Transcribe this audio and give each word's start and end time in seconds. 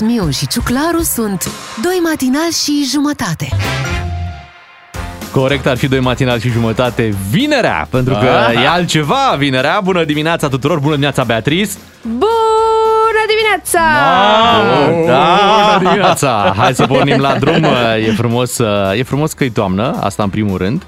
Miu 0.00 0.30
și 0.30 0.46
Ciuclaru 0.46 1.02
sunt 1.02 1.50
Doi 1.82 2.00
matinali 2.02 2.52
și 2.64 2.86
jumătate. 2.90 3.48
Corect, 5.32 5.66
ar 5.66 5.76
fi 5.76 5.88
doi 5.88 6.00
matinal 6.00 6.40
și 6.40 6.48
jumătate 6.48 7.14
vinerea, 7.30 7.86
pentru 7.90 8.12
că 8.12 8.26
Aha. 8.26 8.52
e 8.52 8.68
altceva 8.68 9.34
vinerea. 9.38 9.80
Bună 9.84 10.04
dimineața 10.04 10.48
tuturor, 10.48 10.78
bună 10.78 10.90
dimineața 10.90 11.24
Beatrice! 11.24 11.70
Bună 12.02 13.22
dimineața! 13.28 13.80
Da, 15.06 15.38
bună 15.76 15.78
dimineața! 15.90 16.54
Hai 16.56 16.74
să 16.74 16.86
pornim 16.86 17.20
la 17.20 17.34
drum, 17.38 17.64
e 18.06 18.12
frumos, 18.16 18.58
e 18.96 19.02
frumos 19.02 19.32
că 19.32 19.44
e 19.44 19.50
toamnă, 19.50 19.98
asta 20.00 20.22
în 20.22 20.28
primul 20.28 20.58
rând. 20.58 20.82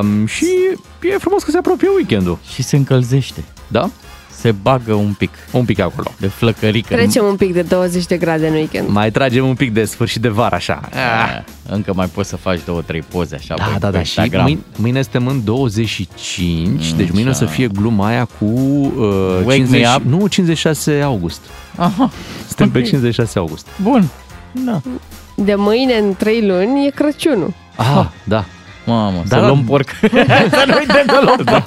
Um, 0.00 0.26
și 0.26 0.46
e 1.00 1.16
frumos 1.18 1.42
că 1.42 1.50
se 1.50 1.58
apropie 1.58 1.88
weekendul, 1.94 2.38
Și 2.54 2.62
se 2.62 2.76
încălzește. 2.76 3.44
da? 3.68 3.90
Se 4.42 4.52
bagă 4.62 4.92
un 4.94 5.12
pic 5.18 5.30
Un 5.52 5.64
pic 5.64 5.78
acolo. 5.80 6.10
de 6.18 6.26
flăcărică. 6.26 6.94
Trecem 6.94 7.24
un 7.24 7.36
pic 7.36 7.52
de 7.52 7.62
20 7.62 8.06
de 8.06 8.16
grade 8.16 8.46
în 8.48 8.54
weekend. 8.54 8.88
Mai 8.88 9.10
tragem 9.10 9.48
un 9.48 9.54
pic 9.54 9.72
de 9.72 9.84
sfârșit 9.84 10.20
de 10.22 10.28
vară, 10.28 10.54
așa. 10.54 10.80
Ah, 10.92 11.42
Încă 11.68 11.92
mai 11.94 12.06
poți 12.06 12.28
să 12.28 12.36
faci 12.36 12.60
două, 12.64 12.80
trei 12.82 13.02
poze 13.08 13.34
așa 13.34 13.54
Da, 13.56 13.64
pe, 13.64 13.76
da, 13.78 13.86
pe 13.86 13.92
da. 13.96 14.02
Și 14.02 14.18
Instagram. 14.18 14.42
mâine, 14.44 14.60
mâine 14.76 15.02
suntem 15.02 15.26
în 15.26 15.44
25, 15.44 16.92
deci 16.92 17.10
mâine 17.10 17.30
o 17.30 17.32
să 17.32 17.44
așa. 17.44 17.52
fie 17.52 17.68
gluma 17.68 18.06
aia 18.06 18.24
cu 18.38 18.44
uh, 18.44 19.38
Wake 19.44 19.56
50, 19.56 19.80
me 19.80 19.88
up. 19.96 20.02
nu, 20.20 20.26
56 20.26 21.00
august. 21.00 21.40
Aha, 21.76 22.10
Suntem 22.46 22.70
pe 22.70 22.78
Ok. 22.78 22.84
56 22.84 23.38
august. 23.38 23.66
bun. 23.82 24.08
Da. 24.64 24.80
De 25.34 25.54
mâine 25.54 25.94
în 25.94 26.14
3 26.18 26.46
luni 26.46 26.86
e 26.86 26.90
Crăciunul. 26.90 27.52
Ah, 27.76 28.06
da. 28.24 28.44
Mamă, 28.84 29.22
Da, 29.28 29.36
să 29.36 29.40
da. 29.40 29.46
luăm 29.46 29.62
porc. 29.70 29.88
să 30.50 30.64
nu 30.66 30.74
uităm 30.78 31.02
că 31.06 31.18
luăm 31.24 31.40
porc. 31.50 31.66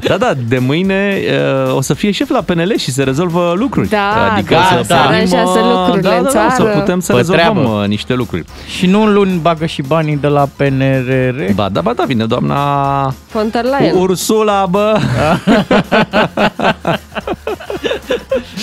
Da, 0.00 0.16
da, 0.16 0.32
de 0.48 0.58
mâine 0.58 1.18
uh, 1.66 1.74
o 1.76 1.80
să 1.80 1.94
fie 1.94 2.10
șef 2.10 2.28
la 2.30 2.40
PNL 2.40 2.72
și 2.78 2.90
se 2.90 3.02
rezolvă 3.02 3.52
lucruri. 3.56 3.88
Da, 3.88 4.32
adică 4.32 4.54
da, 4.54 4.60
să 4.62 4.82
se 4.82 4.94
pornim, 4.94 5.06
aranjează 5.08 5.58
uh, 5.58 5.70
lucrurile 5.76 6.08
da, 6.08 6.16
în 6.16 6.22
da, 6.22 6.30
da, 6.32 6.48
să 6.50 6.56
țară. 6.62 6.70
putem 6.78 7.00
să 7.00 7.12
Pe 7.12 7.18
rezolvăm 7.18 7.52
treabă. 7.52 7.80
uh, 7.82 7.88
niște 7.88 8.14
lucruri. 8.14 8.44
Și 8.76 8.86
nu 8.86 9.02
în 9.02 9.12
luni 9.12 9.38
bagă 9.42 9.66
și 9.66 9.82
banii 9.82 10.16
de 10.16 10.26
la 10.26 10.48
PNRR. 10.56 11.52
Ba 11.54 11.68
da, 11.72 11.80
ba 11.80 11.92
da, 11.92 12.04
vine 12.04 12.24
doamna 12.24 13.14
Von 13.32 13.48
der 13.50 13.64
Leyen. 13.78 13.94
Ursula, 13.96 14.66
bă! 14.70 14.98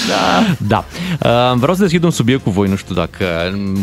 da. 0.08 0.56
da. 0.68 0.86
Uh, 1.52 1.58
vreau 1.58 1.76
să 1.76 1.82
deschid 1.82 2.04
un 2.04 2.12
subiect 2.12 2.44
cu 2.44 2.50
voi, 2.50 2.68
nu 2.68 2.76
știu 2.76 2.96
dacă 2.96 3.26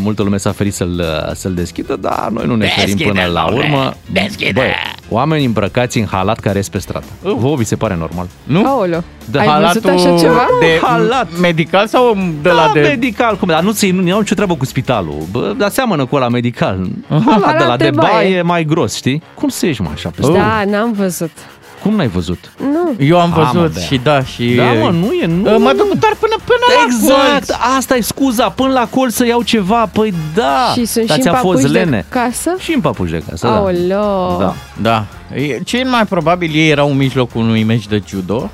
multă 0.03 0.23
lume 0.23 0.37
s-a 0.37 0.51
ferit 0.51 0.73
să-l, 0.73 1.03
să-l 1.35 1.53
deschidă, 1.53 1.95
dar 1.95 2.29
noi 2.31 2.45
nu 2.45 2.55
ne 2.55 2.67
ferim 2.67 2.97
până 2.97 3.25
la 3.25 3.45
urmă. 3.45 3.93
Deschide! 4.11 4.51
Băi, 4.53 4.73
oameni 5.09 5.45
îmbrăcați 5.45 5.97
în 5.97 6.05
halat 6.05 6.39
care 6.39 6.57
ies 6.57 6.69
pe 6.69 6.77
stradă. 6.77 7.05
Vă 7.21 7.55
vi 7.55 7.63
se 7.63 7.75
pare 7.75 7.95
normal? 7.95 8.27
Nu? 8.43 8.65
Aoleu. 8.65 9.03
Da, 9.31 9.39
Ai 9.39 9.45
văzut 9.47 9.63
Halatul 9.63 9.89
așa 9.89 10.17
ceva? 10.19 10.47
De 10.59 10.79
Halat. 10.81 11.39
medical 11.39 11.87
sau 11.87 12.17
de 12.41 12.49
la 12.49 12.65
da, 12.65 12.71
de... 12.73 12.79
medical, 12.79 13.37
cum, 13.37 13.47
dar 13.47 13.63
nu 13.63 13.71
ți 13.71 13.89
nu 13.89 14.13
au 14.13 14.19
nicio 14.19 14.33
treabă 14.33 14.55
cu 14.55 14.65
spitalul. 14.65 15.23
Bă, 15.31 15.53
dar 15.57 15.69
seamănă 15.69 16.05
cu 16.05 16.15
ăla 16.15 16.27
medical. 16.29 16.87
Halat 17.07 17.25
de 17.25 17.41
Halat 17.41 17.67
la 17.67 17.77
de 17.77 17.83
de 17.83 17.89
baie 17.89 18.11
baie. 18.13 18.35
e 18.35 18.41
mai 18.41 18.63
gros, 18.63 18.95
știi? 18.95 19.21
Cum 19.33 19.49
să 19.49 19.65
ieși 19.65 19.81
mă 19.81 19.89
așa 19.93 20.09
pe 20.09 20.21
stradă? 20.21 20.37
Da, 20.37 20.63
n-am 20.67 20.91
văzut. 20.91 21.31
Cum 21.81 21.95
n-ai 21.95 22.07
văzut? 22.07 22.51
Nu. 22.59 22.93
Eu 23.05 23.19
am 23.19 23.33
A, 23.33 23.37
mă, 23.37 23.51
văzut 23.59 23.73
Bea. 23.73 23.83
și 23.83 23.97
da, 24.03 24.23
și... 24.23 24.53
Da, 24.55 24.63
mă, 24.63 24.89
nu 24.89 25.11
e, 25.21 25.25
nu. 25.25 25.41
Mă 25.59 25.71
nu, 25.71 25.73
duc 25.73 25.87
doar 25.99 26.15
până, 26.19 26.35
până 26.45 26.59
la 26.67 26.83
Exact, 26.85 27.45
colț. 27.45 27.49
asta 27.77 27.95
e 27.95 28.01
scuza, 28.01 28.49
până 28.49 28.71
la 28.71 28.87
colț 28.87 29.13
să 29.13 29.25
iau 29.25 29.41
ceva, 29.41 29.85
păi 29.93 30.13
da, 30.33 30.71
și 30.73 30.85
sunt 30.85 31.05
dar 31.07 31.17
și 31.19 31.23
în 31.25 31.31
ți-a 31.31 31.39
fost 31.39 31.53
papuși 31.55 31.71
de 31.73 31.79
lene. 31.79 32.05
casă? 32.09 32.55
Și 32.59 32.73
în 32.73 32.81
papuși 32.81 33.11
de 33.11 33.23
casă, 33.29 33.47
da. 33.47 33.55
Aoleu. 33.55 34.37
Da. 34.39 34.53
Da. 34.81 35.05
E- 35.35 35.59
Cel 35.63 35.87
mai 35.87 36.05
probabil 36.05 36.51
ei 36.53 36.69
erau 36.69 36.89
în 36.89 36.97
mijlocul 36.97 37.41
unui 37.41 37.63
meci 37.63 37.87
de 37.87 38.01
judo. 38.07 38.51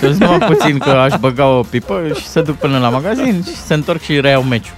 Să-ți 0.00 0.18
numai 0.20 0.38
puțin 0.38 0.78
că 0.78 0.90
aș 0.90 1.14
băga 1.20 1.46
o 1.46 1.60
pipă 1.70 2.00
și 2.20 2.26
se 2.26 2.42
duc 2.42 2.54
până 2.56 2.78
la 2.78 2.88
magazin 2.88 3.42
și 3.46 3.56
se 3.66 3.74
întorc 3.74 4.00
și 4.00 4.20
reiau 4.20 4.42
meciul. 4.42 4.74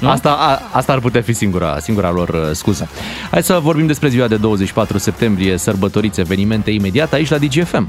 Nu? 0.00 0.08
Asta, 0.08 0.30
a, 0.30 0.76
asta 0.76 0.92
ar 0.92 0.98
putea 0.98 1.22
fi 1.22 1.32
singura, 1.32 1.78
singura 1.78 2.10
lor 2.10 2.28
uh, 2.28 2.50
scuză. 2.52 2.88
Hai 3.30 3.42
să 3.42 3.58
vorbim 3.62 3.86
despre 3.86 4.08
ziua 4.08 4.26
de 4.26 4.36
24 4.36 4.98
septembrie, 4.98 5.56
sărbătoriți, 5.56 6.20
evenimente 6.20 6.70
imediat 6.70 7.12
aici 7.12 7.30
la 7.30 7.38
DGFM. 7.38 7.88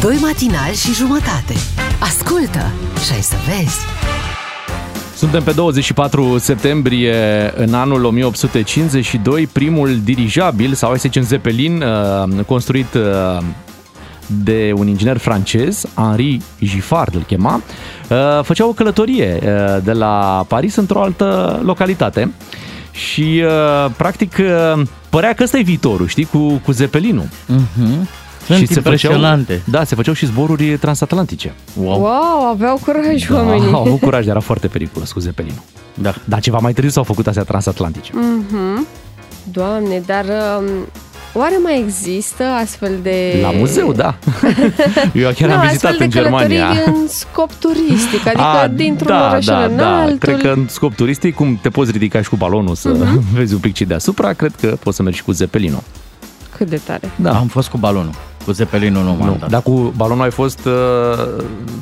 Doi 0.00 0.16
matinali 0.20 0.74
și 0.74 0.94
jumătate. 0.94 1.54
Ascultă 1.98 2.72
și 3.04 3.12
ai 3.12 3.22
să 3.22 3.34
vezi. 3.46 3.78
Suntem 5.16 5.42
pe 5.42 5.52
24 5.52 6.38
septembrie 6.38 7.14
în 7.56 7.74
anul 7.74 8.04
1852, 8.04 9.46
primul 9.46 10.00
dirijabil, 10.04 10.74
sau 10.74 10.88
hai 10.88 10.98
să 10.98 11.08
zicem 11.08 11.22
Zeppelin, 11.22 11.82
uh, 11.82 12.44
construit 12.46 12.94
uh, 12.94 13.42
de 14.44 14.72
un 14.76 14.86
inginer 14.86 15.16
francez, 15.16 15.84
Henri 15.94 16.40
Giffard 16.64 17.14
îl 17.14 17.22
chema, 17.22 17.62
uh, 18.08 18.44
făcea 18.44 18.66
o 18.66 18.72
călătorie 18.72 19.40
uh, 19.42 19.82
de 19.84 19.92
la 19.92 20.44
Paris 20.48 20.76
într-o 20.76 21.02
altă 21.02 21.60
localitate 21.64 22.32
și 22.90 23.42
uh, 23.44 23.90
practic 23.96 24.36
uh, 24.38 24.82
părea 25.10 25.32
că 25.32 25.42
ăsta 25.42 25.58
e 25.58 25.62
viitorul, 25.62 26.06
știi, 26.06 26.24
cu, 26.24 26.48
cu 26.64 26.72
Zeppelinul. 26.72 27.28
Mhm. 27.46 28.08
Sunt 28.46 28.68
se 28.68 28.74
impresionante. 28.74 29.52
Făceau, 29.52 29.78
da, 29.78 29.84
se 29.84 29.94
făceau 29.94 30.14
și 30.14 30.26
zboruri 30.26 30.78
transatlantice. 30.78 31.54
Wow. 31.82 32.00
Wow, 32.00 32.48
aveau 32.50 32.80
curaj 32.84 33.26
Da, 33.28 33.34
oamenii. 33.36 33.72
au 33.72 33.80
avut 33.86 34.00
curaj, 34.00 34.20
dar 34.24 34.30
era 34.30 34.40
foarte 34.40 34.66
periculos 34.66 35.12
cu 35.12 35.20
Zeppelinul. 35.20 35.62
Da. 35.94 36.14
Dar 36.24 36.40
ceva 36.40 36.58
mai 36.58 36.72
târziu 36.72 36.92
s-au 36.92 37.02
făcut 37.02 37.26
astea 37.26 37.42
transatlantice. 37.42 38.12
Mhm. 38.14 38.86
Doamne, 39.52 40.02
dar 40.06 40.24
um, 40.24 40.64
oare 41.32 41.58
mai 41.62 41.78
există 41.86 42.44
astfel 42.44 42.92
de... 43.02 43.38
La 43.42 43.50
muzeu, 43.50 43.92
da. 43.92 44.14
Eu 45.14 45.30
chiar 45.30 45.48
nu, 45.48 45.54
am 45.54 45.60
vizitat 45.66 45.90
astfel 45.90 45.96
în 45.98 45.98
de 45.98 46.20
Germania. 46.20 46.66
călătorii 46.68 46.92
în 47.02 47.08
scop 47.08 47.52
turistic, 47.52 48.26
adică 48.30 48.42
A, 48.42 48.66
dintr-un 48.68 49.08
da, 49.08 49.26
oraș 49.28 49.44
da, 49.44 49.64
în 49.64 49.76
da. 49.76 50.00
altul. 50.00 50.18
Cred 50.18 50.40
că 50.40 50.48
în 50.48 50.66
scop 50.68 50.94
turistic, 50.94 51.34
cum 51.34 51.58
te 51.62 51.68
poți 51.68 51.90
ridica 51.90 52.22
și 52.22 52.28
cu 52.28 52.36
balonul 52.36 52.74
să 52.74 52.88
Mhm. 52.88 53.24
vezi 53.34 53.54
un 53.54 53.60
pic 53.60 53.74
ce 53.74 53.84
deasupra, 53.84 54.32
cred 54.32 54.52
că 54.60 54.76
poți 54.82 54.96
să 54.96 55.02
mergi 55.02 55.18
și 55.18 55.24
cu 55.24 55.32
Zeppelinul. 55.32 55.82
Cât 56.56 56.68
de 56.68 56.80
tare. 56.84 57.10
Da. 57.16 57.30
Am 57.38 57.46
fost 57.46 57.68
cu 57.68 57.76
balonul. 57.78 58.14
Cu 58.44 58.52
Zeppelinul 58.52 59.02
nu 59.04 59.12
m-am 59.18 59.26
Nu, 59.28 59.36
dat. 59.40 59.48
dar 59.50 59.62
cu 59.62 59.92
balonul 59.96 60.24
ai 60.24 60.30
fost 60.30 60.60
uh, 60.64 60.72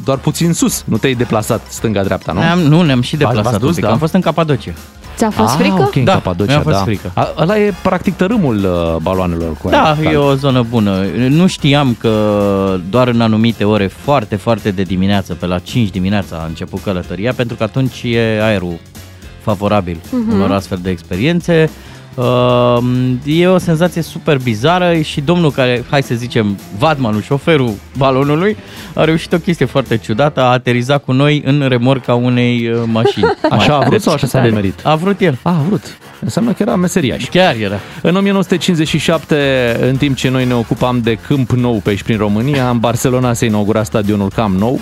doar 0.04 0.18
puțin 0.18 0.52
sus, 0.52 0.82
nu 0.86 0.96
te-ai 0.96 1.14
deplasat 1.14 1.60
stânga-dreapta, 1.68 2.32
nu? 2.32 2.40
Am, 2.40 2.58
nu, 2.58 2.82
ne-am 2.82 3.00
și 3.00 3.16
V-ați 3.16 3.34
deplasat 3.34 3.60
dus, 3.60 3.68
un 3.68 3.74
pic. 3.74 3.84
da? 3.84 3.90
Am 3.90 3.98
fost 3.98 4.14
în 4.14 4.20
Capadocia. 4.20 4.72
Ți-a 5.16 5.30
fost 5.30 5.54
ah, 5.54 5.58
frică? 5.58 5.82
ok, 5.82 5.94
în 5.94 6.04
Da, 6.04 6.12
Capadocia, 6.12 6.52
mi-a 6.52 6.60
fost 6.60 6.76
da. 6.76 6.82
frică. 6.82 7.10
A, 7.14 7.28
ăla 7.38 7.58
e 7.58 7.72
practic 7.82 8.16
tărâmul 8.16 8.56
uh, 8.56 8.96
baloanelor 9.02 9.56
cu 9.62 9.68
Da, 9.68 9.82
aer. 9.82 10.12
e 10.12 10.16
o 10.16 10.34
zonă 10.34 10.62
bună. 10.70 11.04
Nu 11.28 11.46
știam 11.46 11.96
că 11.98 12.78
doar 12.90 13.08
în 13.08 13.20
anumite 13.20 13.64
ore 13.64 13.86
foarte, 13.86 14.36
foarte 14.36 14.70
de 14.70 14.82
dimineață, 14.82 15.34
pe 15.34 15.46
la 15.46 15.58
5 15.58 15.90
dimineața 15.90 16.36
a 16.36 16.46
început 16.46 16.82
călătoria, 16.82 17.32
pentru 17.32 17.56
că 17.56 17.62
atunci 17.62 18.02
e 18.02 18.42
aerul 18.42 18.78
favorabil 19.40 19.96
uh-huh. 19.96 20.32
unor 20.32 20.50
astfel 20.50 20.78
de 20.82 20.90
experiențe. 20.90 21.70
Uh, 21.70 21.95
e 23.24 23.46
o 23.46 23.58
senzație 23.58 24.02
super 24.02 24.38
bizară 24.38 25.00
și 25.00 25.20
domnul 25.20 25.50
care, 25.50 25.84
hai 25.90 26.02
să 26.02 26.14
zicem, 26.14 26.58
vadmanul, 26.78 27.22
șoferul 27.22 27.72
balonului, 27.96 28.56
a 28.94 29.04
reușit 29.04 29.32
o 29.32 29.38
chestie 29.38 29.66
foarte 29.66 29.96
ciudată, 29.96 30.40
a 30.40 30.52
aterizat 30.52 31.04
cu 31.04 31.12
noi 31.12 31.42
în 31.44 31.64
remorca 31.68 32.14
unei 32.14 32.68
uh, 32.68 32.82
mașini. 32.86 33.24
Așa 33.50 33.74
a 33.74 33.78
vrut 33.78 33.90
Deci, 33.90 34.00
sau 34.00 34.12
așa 34.12 34.26
s-a 34.26 34.42
nimerit? 34.42 34.80
A 34.82 34.94
vrut 34.94 35.20
el. 35.20 35.38
A, 35.42 35.50
a 35.50 35.62
vrut. 35.66 35.82
Înseamnă 36.20 36.50
că 36.52 36.62
era 36.62 36.76
meseriaș. 36.76 37.28
Chiar 37.28 37.54
era. 37.54 37.78
În 38.02 38.16
1957, 38.16 39.76
în 39.80 39.96
timp 39.96 40.16
ce 40.16 40.28
noi 40.28 40.44
ne 40.44 40.54
ocupam 40.54 41.00
de 41.00 41.18
câmp 41.26 41.50
nou 41.50 41.80
pe 41.82 41.88
aici 41.90 42.02
prin 42.02 42.16
România, 42.16 42.70
în 42.70 42.78
Barcelona 42.78 43.32
se 43.32 43.44
inaugura 43.44 43.82
stadionul 43.82 44.28
Camp 44.34 44.58
Nou. 44.58 44.80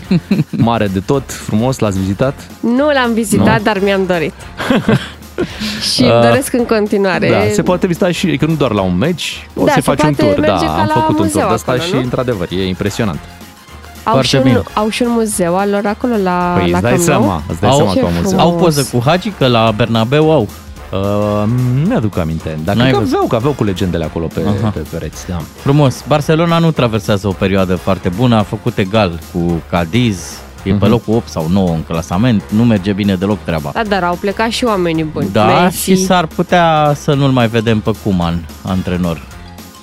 Mare 0.50 0.86
de 0.86 1.00
tot, 1.00 1.32
frumos, 1.32 1.78
l-ați 1.78 1.98
vizitat? 1.98 2.46
Nu 2.60 2.90
l-am 2.90 3.12
vizitat, 3.12 3.58
Nu? 3.58 3.62
dar 3.62 3.78
mi-am 3.82 4.06
dorit. 4.06 4.32
și 5.94 6.02
îmi 6.02 6.10
Ah, 6.10 6.22
doresc 6.22 6.52
în 6.52 6.64
continuare. 6.66 7.30
Da, 7.30 7.36
se 7.52 7.62
poate 7.62 7.86
vizita 7.86 8.10
și, 8.10 8.36
că 8.36 8.46
nu 8.46 8.54
doar 8.54 8.72
la 8.72 8.80
un 8.80 8.96
meci, 8.96 9.46
o 9.54 9.64
Da, 9.64 9.72
să 9.72 9.74
se 9.74 9.80
faci 9.80 10.02
un 10.02 10.14
poate 10.14 10.32
tur. 10.32 10.40
merge 10.40 10.64
Da, 10.66 10.72
ca 10.72 10.78
am 10.80 10.86
la 10.86 10.92
făcut 10.94 11.18
un 11.18 11.24
muzeu 11.24 11.40
tur 11.40 11.48
de 11.48 11.54
asta 11.54 11.70
acolo, 11.72 11.86
și, 11.86 11.94
nu? 11.94 12.00
într-adevăr, 12.00 12.46
e 12.50 12.66
impresionant. 12.66 13.18
au, 14.04 14.12
Foarte 14.12 14.26
și 14.28 14.36
un, 14.36 14.42
bine. 14.42 14.62
au 14.74 14.88
și 14.88 15.02
un 15.02 15.08
muzeu 15.10 15.56
al 15.56 15.70
lor 15.70 15.86
acolo 15.86 16.12
la, 16.22 16.54
Păi 16.58 16.70
la 16.70 16.76
îți 16.78 16.82
dai 16.82 16.92
Camp 16.92 17.06
Nou? 17.06 17.18
seama, 17.20 17.42
îți 17.48 17.60
dai 17.60 17.70
Au- 17.70 17.76
seama 17.76 17.92
Ce 17.92 17.98
că 18.00 18.04
au 18.06 18.10
muzeu. 18.12 18.28
frumos. 18.38 18.44
Au 18.44 18.54
poză 18.56 18.88
cu 18.92 19.02
Hagi, 19.04 19.30
că 19.38 19.46
la 19.46 19.72
Bernabeu 19.76 20.32
au. 20.32 20.48
Uh, 20.92 20.98
nu 21.80 21.86
mi-aduc 21.88 22.18
aminte, 22.18 22.58
dar 22.64 22.74
N-ai 22.74 22.84
cred 22.84 22.94
că 22.94 23.00
văzut? 23.00 23.14
aveau, 23.14 23.28
că 23.28 23.34
aveau 23.36 23.52
cu 23.52 23.64
legendele 23.64 24.04
acolo 24.04 24.26
pe, 24.34 24.40
Aha. 24.60 24.68
pe 24.68 24.78
pereți. 24.90 25.26
Da. 25.28 25.36
Frumos. 25.62 26.02
Barcelona 26.08 26.58
nu 26.58 26.70
traversează 26.70 27.28
o 27.28 27.32
perioadă 27.32 27.74
foarte 27.76 28.08
bună, 28.08 28.36
a 28.36 28.42
făcut 28.42 28.78
egal 28.78 29.18
cu 29.32 29.62
Cadiz, 29.70 30.18
e 30.62 30.72
pe 30.72 30.86
locul 30.86 31.14
8 31.14 31.28
sau 31.28 31.46
9 31.50 31.68
în 31.74 31.82
clasament, 31.82 32.42
nu 32.48 32.64
merge 32.64 32.92
bine 32.92 33.14
deloc 33.14 33.38
treaba. 33.44 33.70
Da, 33.74 33.82
dar 33.88 34.02
au 34.02 34.14
plecat 34.20 34.50
și 34.50 34.64
oamenii 34.64 35.04
buni. 35.04 35.28
Da, 35.32 35.62
Messi. 35.62 35.82
și 35.82 36.04
s-ar 36.04 36.26
putea 36.26 36.92
să 36.96 37.14
nu-l 37.14 37.30
mai 37.30 37.48
vedem 37.48 37.80
pe 37.80 37.90
Cuman, 38.04 38.46
antrenor, 38.62 39.22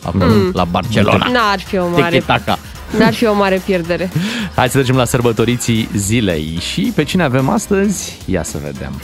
acolo, 0.03 0.25
la 0.53 0.63
Barcelona. 0.63 1.27
N-ar 1.31 1.59
fi 1.59 1.77
o 1.77 1.87
mare, 1.89 2.17
Tiki-taka. 2.17 2.57
n-ar 2.97 3.13
fi 3.13 3.25
o 3.25 3.33
mare 3.33 3.61
pierdere. 3.65 4.09
Hai 4.55 4.69
să 4.69 4.77
trecem 4.77 4.95
la 4.95 5.05
sărbătoriții 5.05 5.89
zilei. 5.95 6.57
Și 6.73 6.91
pe 6.95 7.03
cine 7.03 7.23
avem 7.23 7.49
astăzi? 7.49 8.17
Ia 8.25 8.43
să 8.43 8.57
vedem. 8.63 9.01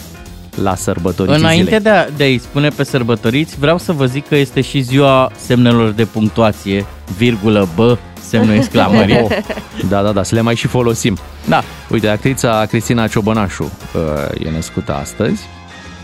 La 0.63 0.75
sărbătoriții 0.75 1.39
Înainte 1.41 1.63
zilei. 1.65 1.79
de, 1.81 1.89
a, 1.89 2.09
de 2.09 2.23
a-i 2.23 2.37
spune 2.37 2.67
pe 2.69 2.83
sărbătoriți, 2.83 3.59
vreau 3.59 3.77
să 3.77 3.91
vă 3.91 4.05
zic 4.05 4.27
că 4.27 4.35
este 4.35 4.61
și 4.61 4.81
ziua 4.81 5.31
semnelor 5.45 5.89
de 5.89 6.05
punctuație 6.05 6.85
virgulă, 7.17 7.67
bă, 7.75 7.97
semnul 8.29 8.55
exclamării. 8.55 9.19
Oh, 9.21 9.37
da, 9.89 10.01
da, 10.01 10.11
da, 10.11 10.23
să 10.23 10.35
le 10.35 10.41
mai 10.41 10.55
și 10.55 10.67
folosim. 10.67 11.17
Da. 11.47 11.63
Uite, 11.89 12.07
actrița 12.07 12.65
Cristina 12.67 13.07
Ciobănașu 13.07 13.63
uh, 13.63 14.45
e 14.45 14.49
născută 14.51 14.93
astăzi. 14.93 15.41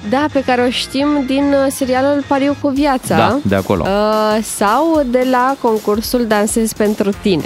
Da, 0.09 0.25
pe 0.33 0.43
care 0.45 0.61
o 0.61 0.69
știm 0.69 1.07
din 1.25 1.43
uh, 1.43 1.71
serialul 1.71 2.23
Pariu 2.27 2.55
cu 2.61 2.69
viața. 2.69 3.17
Da, 3.17 3.39
de 3.43 3.55
acolo. 3.55 3.85
Uh, 3.87 4.43
sau 4.43 5.03
de 5.05 5.27
la 5.31 5.55
concursul 5.61 6.25
Dansez 6.27 6.73
pentru 6.73 7.09
tine. 7.21 7.45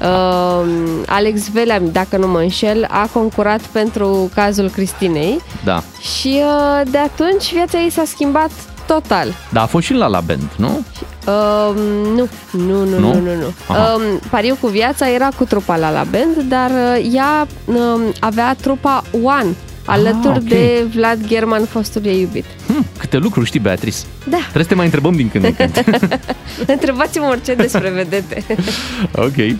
Uh, 0.00 0.66
Alex 1.06 1.48
Velea, 1.48 1.80
dacă 1.80 2.16
nu 2.16 2.26
mă 2.28 2.38
înșel, 2.40 2.86
a 2.90 3.08
concurat 3.12 3.60
pentru 3.60 4.30
cazul 4.34 4.70
Cristinei 4.70 5.40
Da. 5.64 5.82
și 6.00 6.40
uh, 6.44 6.90
de 6.90 6.98
atunci 6.98 7.52
viața 7.52 7.78
ei 7.78 7.90
s-a 7.90 8.02
schimbat 8.06 8.50
total. 8.86 9.34
Da, 9.52 9.62
a 9.62 9.66
fost 9.66 9.86
și 9.86 9.92
la 9.92 10.06
la 10.06 10.20
band, 10.20 10.50
nu? 10.56 10.84
Uh, 11.26 11.74
nu, 12.16 12.28
nu, 12.50 12.84
nu, 12.84 12.98
Nu? 12.98 13.12
nu, 13.14 13.20
nu. 13.20 13.34
nu. 13.34 13.52
Aha. 13.68 13.94
Uh, 13.94 14.02
Pariu 14.30 14.56
cu 14.60 14.66
viața 14.66 15.08
era 15.10 15.28
cu 15.36 15.44
trupa 15.44 15.76
la 15.76 15.90
la 15.90 16.04
band, 16.10 16.48
dar 16.48 16.70
uh, 16.70 17.10
ea 17.14 17.46
uh, 17.64 17.74
avea 18.20 18.56
trupa 18.60 19.02
One, 19.22 19.46
alături 19.86 20.28
Ah, 20.34 20.36
ok. 20.42 20.48
de 20.48 20.86
Vlad 20.94 21.26
German, 21.26 21.64
fostul 21.64 22.04
ei 22.04 22.20
iubit. 22.20 22.44
Hm, 22.66 22.86
câte 22.98 23.16
lucruri 23.16 23.46
știi, 23.46 23.60
Beatrice. 23.60 23.96
Da, 24.28 24.36
Trebuie 24.36 24.62
să 24.62 24.68
te 24.68 24.74
mai 24.74 24.84
întrebăm 24.84 25.12
din 25.14 25.28
când 25.30 25.44
în 25.44 25.54
când. 25.54 25.84
întrebați-mă 26.74 27.26
orice 27.30 27.54
despre 27.54 27.90
vedete. 27.90 28.44
ok. 29.26 29.56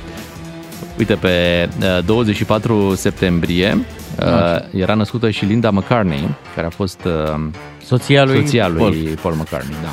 Uite, 0.98 1.14
pe 1.14 1.68
uh, 1.98 2.04
24 2.04 2.94
septembrie 2.94 3.78
uh, 4.20 4.80
era 4.80 4.94
născută 4.94 5.30
și 5.30 5.44
Linda 5.44 5.70
McCartney, 5.70 6.34
care 6.54 6.66
a 6.66 6.70
fost 6.70 7.00
uh, 7.06 7.40
Soția 7.86 8.24
lui, 8.24 8.36
soția 8.44 8.68
lui 8.68 8.78
Paul. 8.78 9.18
Paul 9.22 9.34
McCartney. 9.34 9.76
Da. 9.82 9.92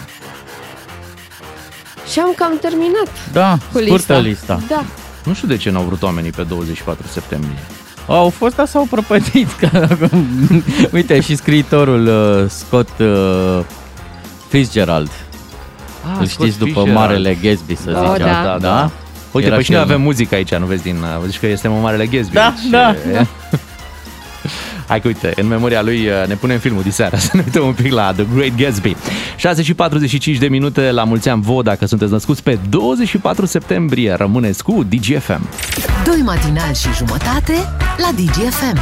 Și 2.12 2.20
am 2.20 2.34
cam 2.36 2.58
terminat 2.62 3.10
Da, 3.32 3.58
cu 3.72 3.80
scurtă 3.80 4.18
lista. 4.18 4.18
lista. 4.20 4.60
Da. 4.68 4.84
Nu 5.24 5.34
știu 5.34 5.48
de 5.48 5.58
ce 5.58 5.70
n-au 5.70 5.84
vrut 5.84 6.04
oamenii 6.04 6.32
pe 6.32 6.44
24 6.44 7.08
septembrie. 7.08 7.58
Au 8.08 8.30
fost, 8.30 8.56
dar 8.56 8.66
s-au 8.66 8.88
prăpădit. 8.90 9.52
Că, 9.52 9.88
uite, 10.94 11.20
și 11.20 11.36
scriitorul 11.36 12.08
uh, 12.08 12.50
Scott 12.50 13.00
uh, 13.00 13.60
Fitzgerald. 14.48 15.10
Ah, 16.12 16.18
Îl 16.20 16.26
Scott 16.26 16.30
știți 16.30 16.58
după 16.58 16.72
Fitzgerald. 16.72 16.96
Marele 16.98 17.38
Gatsby, 17.42 17.76
să 17.76 17.90
Oh, 18.04 18.12
zicem. 18.12 18.26
da. 18.26 18.44
Da, 18.44 18.58
da. 18.60 18.90
Uite, 19.32 19.48
Era 19.48 19.56
păi 19.56 19.64
și 19.64 19.70
și 19.70 19.76
noi 19.76 19.82
el. 19.86 19.88
avem 19.92 20.02
muzică 20.02 20.36
aici, 20.36 20.56
nu 20.56 20.66
vezi 20.66 20.84
din... 20.84 20.96
uh, 21.02 21.24
Zici 21.28 21.40
că 21.40 21.48
este 21.48 21.68
în 21.68 21.82
Marele 21.82 22.06
Gatsby. 22.06 22.34
Da, 22.34 22.54
deci, 22.62 22.70
da, 22.70 22.96
uh, 23.08 23.14
da. 23.14 23.26
Hai 24.90 25.02
că 25.02 25.08
uite, 25.08 25.34
în 25.36 25.48
memoria 25.48 25.82
lui 25.82 26.08
uh, 26.08 26.28
ne 26.28 26.36
punem 26.36 26.58
filmul 26.60 26.84
de 26.84 26.90
seară 26.90 27.16
să 27.28 27.30
ne 27.34 27.42
uităm 27.46 27.66
un 27.66 27.74
pic 27.74 27.92
la 27.94 28.14
The 28.14 28.26
Great 28.36 28.56
Gatsby. 28.58 28.96
6 29.36 29.62
și 29.64 29.74
45 29.74 30.38
de 30.38 30.48
minute 30.48 30.92
la 30.92 31.04
mulți 31.04 31.30
ani 31.30 31.42
vouă 31.42 31.64
dacă 31.64 31.86
sunteți 31.86 32.12
născuți 32.12 32.44
pe 32.44 32.58
24 32.70 33.46
septembrie. 33.46 34.14
Rămâneți 34.14 34.64
cu 34.64 34.86
DGFM. 34.90 35.50
Doi 36.06 36.22
matinali 36.26 36.76
și 36.76 36.88
jumătate 36.98 37.54
la 37.98 38.10
DGFM. 38.16 38.80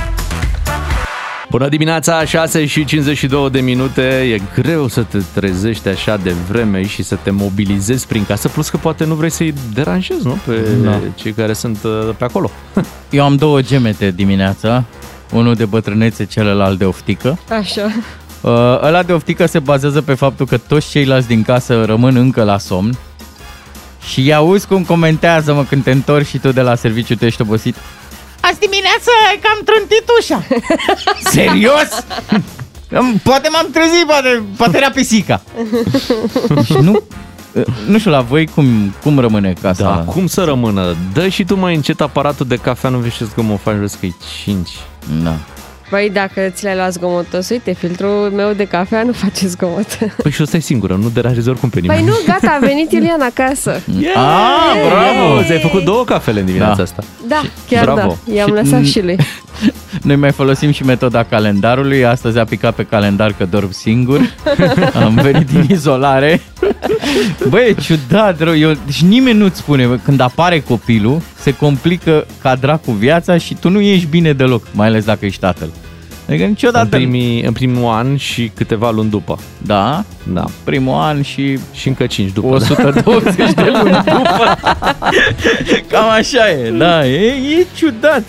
Bună 1.49 1.69
dimineața, 1.69 2.25
6 2.25 2.65
și 2.65 2.85
52 2.85 3.49
de 3.49 3.59
minute. 3.59 4.01
E 4.01 4.41
greu 4.61 4.87
să 4.87 5.01
te 5.01 5.17
trezești 5.33 5.87
așa 5.87 6.17
de 6.23 6.33
vreme 6.49 6.85
și 6.85 7.03
să 7.03 7.17
te 7.23 7.29
mobilizezi 7.31 8.07
prin 8.07 8.25
casă, 8.25 8.47
plus 8.47 8.69
că 8.69 8.77
poate 8.77 9.05
nu 9.05 9.13
vrei 9.15 9.29
să-i 9.29 9.53
deranjezi, 9.73 10.25
nu? 10.25 10.37
Pe 10.45 10.67
Da. 10.83 10.99
cei 11.15 11.31
care 11.31 11.53
sunt 11.53 11.77
uh, 11.83 12.09
pe 12.17 12.23
acolo. 12.23 12.51
Eu 13.09 13.23
am 13.23 13.35
două 13.35 13.61
gemete 13.61 14.11
dimineața. 14.11 14.83
Unul 15.31 15.55
de 15.55 15.65
bătrânețe, 15.65 16.25
celălalt 16.25 16.77
de 16.77 16.85
oftică. 16.85 17.39
Așa. 17.59 17.91
Uh, 18.41 18.51
ăla 18.81 19.03
de 19.03 19.13
oftică 19.13 19.45
se 19.45 19.59
bazează 19.59 20.01
pe 20.01 20.13
faptul 20.13 20.45
că 20.45 20.57
toți 20.57 20.89
ceilalți 20.89 21.27
din 21.27 21.43
casă 21.43 21.83
rămân 21.85 22.15
încă 22.15 22.43
la 22.43 22.57
somn 22.57 22.97
și 24.07 24.19
îi 24.19 24.33
auzi 24.33 24.67
cum 24.67 24.83
comentează, 24.83 25.53
mă, 25.53 25.63
când 25.63 25.83
te 25.83 25.91
întorci 25.91 26.27
și 26.27 26.37
tu 26.37 26.51
de 26.51 26.61
la 26.61 26.75
serviciu 26.75 27.15
tu 27.15 27.25
ești 27.25 27.41
obosit. 27.41 27.75
Azi 28.39 28.59
dimineața 28.59 29.11
ai 29.29 29.39
cam 29.41 29.59
trântit 29.65 30.03
ușa. 30.19 30.43
Serios? 31.31 32.05
Poate 33.23 33.49
m-am 33.51 33.67
trezit, 33.71 34.05
poate, 34.05 34.43
poate 34.57 34.77
era 34.77 34.89
pisica. 34.89 35.41
și 36.65 36.73
nu, 36.73 36.91
uh, 36.91 37.01
nu 37.87 37.97
știu, 37.99 38.11
la 38.11 38.21
voi 38.21 38.47
cum, 38.47 38.93
cum 39.03 39.19
rămâne 39.19 39.53
casa? 39.61 39.83
Da, 39.83 40.11
cum 40.11 40.27
să 40.27 40.43
rămână? 40.43 40.95
Dă 41.13 41.27
și 41.27 41.43
tu 41.43 41.55
mai 41.57 41.75
încet 41.75 42.01
aparatul 42.01 42.45
de 42.47 42.55
cafea, 42.55 42.89
nu 42.89 42.97
vezi 42.97 43.33
că 43.35 43.41
mă 43.41 43.57
faci 43.63 43.75
vezi 43.75 43.97
că 43.99 44.05
e 44.05 44.11
5. 44.43 44.69
Da. 45.23 45.33
Băi, 45.89 46.09
dacă 46.13 46.41
ți 46.49 46.63
l-ai 46.63 46.75
luat 46.75 46.91
zgomotos, 46.93 47.49
uite, 47.49 47.73
filtrul 47.73 48.31
meu 48.35 48.53
de 48.53 48.63
cafea 48.65 49.03
nu 49.03 49.11
face 49.11 49.47
zgomot. 49.47 49.97
Păi 50.23 50.31
și 50.31 50.41
o 50.41 50.45
stai 50.45 50.61
singură, 50.61 50.95
nu 50.95 51.09
deranjezi 51.09 51.49
oricum 51.49 51.69
pe 51.69 51.79
nimeni. 51.79 51.99
Păi 52.01 52.09
nu, 52.09 52.15
gata, 52.25 52.57
a 52.61 52.65
venit 52.65 52.91
Iulian 52.91 53.21
acasă. 53.21 53.71
Yeah! 53.99 54.15
Ah, 54.15 54.87
bravo! 54.89 55.43
Ți-ai 55.43 55.59
făcut 55.59 55.83
două 55.83 56.03
cafele 56.03 56.39
în 56.39 56.45
dimineața 56.45 56.75
Da. 56.75 56.83
asta. 56.83 57.03
Da, 57.27 57.41
chiar 57.69 57.83
Bravo. 57.83 58.17
da. 58.25 58.33
I-am 58.33 58.47
Și- 58.47 58.53
lăsat 58.53 58.85
și 58.85 59.01
lui. 59.01 59.17
Noi 60.01 60.15
mai 60.15 60.31
folosim 60.31 60.71
și 60.71 60.83
metoda 60.83 61.23
calendarului. 61.23 62.05
Astăzi 62.05 62.37
a 62.37 62.43
picat 62.43 62.73
pe 62.75 62.83
calendar 62.83 63.33
că 63.37 63.45
dorm 63.45 63.71
singur. 63.71 64.19
Am 65.03 65.13
venit 65.21 65.49
din 65.49 65.65
izolare. 65.69 66.41
Băi, 67.49 67.67
e 67.67 67.81
ciudat, 67.81 68.39
rău. 68.41 68.57
Eu, 68.57 68.71
deci 68.85 69.01
nimeni 69.01 69.37
nu-ți 69.37 69.57
spune, 69.57 69.85
bă, 69.85 69.95
când 70.03 70.19
apare 70.19 70.59
copilul, 70.59 71.21
se 71.39 71.53
complică 71.55 72.25
ca 72.41 72.55
dracu 72.55 72.91
viața 72.91 73.37
și 73.37 73.55
tu 73.59 73.69
nu 73.69 73.79
ești 73.79 74.07
bine 74.07 74.33
deloc, 74.33 74.63
mai 74.71 74.87
ales 74.87 75.05
dacă 75.05 75.25
ești 75.25 75.39
tatăl. 75.39 75.69
Adică 76.27 76.43
În, 76.43 76.49
niciodată... 76.49 76.95
primii, 76.95 77.41
în 77.41 77.53
primul 77.53 77.91
an 77.93 78.15
și 78.17 78.51
câteva 78.55 78.91
luni 78.91 79.09
după. 79.09 79.39
Da, 79.57 80.03
Da. 80.23 80.45
primul 80.63 80.93
an 80.93 81.21
și 81.21 81.59
Și 81.73 81.87
încă 81.87 82.05
5 82.05 82.31
după. 82.31 82.47
120 82.47 83.35
de 83.53 83.71
luni 83.81 84.03
după. 84.05 84.57
Cam 85.91 86.09
așa 86.09 86.49
e, 86.49 86.71
da, 86.77 87.07
e, 87.07 87.25
e 87.59 87.65
ciudat. 87.75 88.23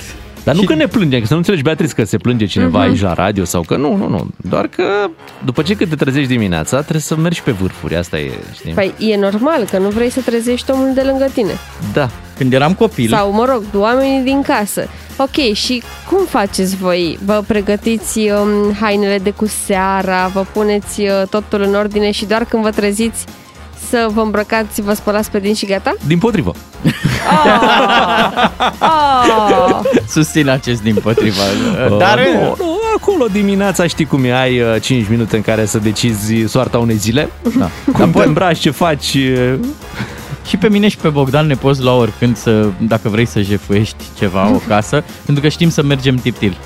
Dar 0.49 0.57
nu 0.57 0.63
Și- 0.63 0.69
că 0.69 0.75
ne 0.75 0.87
plângem, 0.87 1.21
că 1.21 1.27
să 1.27 1.33
nu 1.33 1.39
înțelegi, 1.39 1.63
Beatrice, 1.63 1.95
că 1.95 2.05
se 2.05 2.17
plânge 2.17 2.47
cineva 2.47 2.81
aici 2.81 3.01
la 3.01 3.13
radio 3.13 3.45
sau 3.45 3.63
că 3.63 3.77
nu, 3.77 3.97
nu, 3.97 4.09
nu. 4.09 4.27
Doar 4.37 4.67
că 4.67 4.85
după 5.45 5.63
ce 5.63 5.75
când 5.75 5.91
te 5.91 5.97
trezești 5.97 6.29
dimineața, 6.29 6.81
trebuie 6.81 7.01
să 7.01 7.17
mergi 7.17 7.43
pe 7.43 7.51
vârfuri. 7.51 7.97
Asta 7.97 8.19
e, 8.19 8.31
știi? 8.55 8.73
Păi 8.73 8.95
e 8.99 9.17
normal 9.17 9.65
că 9.71 9.79
nu 9.79 9.89
vrei 9.89 10.11
să 10.11 10.21
trezești 10.21 10.71
omul 10.71 10.91
de 10.95 11.03
lângă 11.03 11.27
tine. 11.35 11.53
Da. 11.93 12.11
Când 12.39 12.53
eram 12.53 12.75
copil, 12.75 13.09
Sau, 13.09 13.33
mă 13.33 13.45
rog, 13.45 13.63
oamenii 13.75 14.23
din 14.23 14.43
casă. 14.43 14.89
Ok, 15.17 15.55
și 15.55 15.83
cum 16.11 16.25
faceți 16.29 16.77
voi? 16.77 17.19
Vă 17.25 17.45
pregătiți 17.47 18.19
um, 18.19 18.75
hainele 18.81 19.19
de 19.19 19.31
cu 19.31 19.47
seara, 19.47 20.27
vă 20.27 20.45
puneți 20.53 21.01
uh, 21.01 21.23
totul 21.31 21.63
în 21.63 21.75
ordine 21.75 22.11
și 22.11 22.25
doar 22.25 22.45
când 22.45 22.63
vă 22.63 22.71
treziți 22.71 23.25
să 23.89 24.09
vă 24.15 24.21
îmbrăcați, 24.21 24.81
vă 24.81 24.93
spălați 24.93 25.31
pe 25.31 25.39
dinți 25.39 25.59
și 25.59 25.67
gata? 25.67 25.95
Din 26.07 26.19
potrivă. 26.19 26.53
Oh! 28.81 29.81
susțin 30.09 30.49
acest 30.49 30.83
din 30.83 30.95
potriva. 30.95 31.43
Dar 31.99 32.19
Uh, 32.19 32.25
nu, 32.35 32.55
nu, 32.59 32.79
acolo 32.97 33.27
dimineața 33.33 33.87
știi 33.87 34.05
cum 34.05 34.25
e, 34.25 34.33
ai 34.33 34.61
uh, 34.61 34.81
5 34.81 35.09
minute 35.09 35.37
în 35.37 35.43
care 35.43 35.67
să 35.67 35.79
decizi 35.79 36.35
soarta 36.47 36.79
unei 36.79 36.97
zile. 36.97 37.31
Da. 37.59 37.69
Cum 37.93 38.11
te 38.11 38.23
îmbraci, 38.25 38.59
ce 38.59 38.71
faci. 38.71 39.15
uh, 39.15 39.55
Și 40.47 40.57
pe 40.57 40.69
mine 40.69 40.89
și 40.89 40.97
pe 40.97 41.09
Bogdan 41.09 41.47
ne 41.47 41.55
poți 41.55 41.83
lua 41.83 41.95
oricând 41.95 42.37
să, 42.37 42.67
dacă 42.79 43.09
vrei 43.09 43.27
să 43.27 43.41
jefuiești 43.41 44.05
ceva, 44.19 44.49
o 44.55 44.61
casă, 44.69 45.05
pentru 45.25 45.43
că 45.43 45.49
știm 45.49 45.71
să 45.71 45.83
mergem 45.83 46.17
tiptil. 46.17 46.57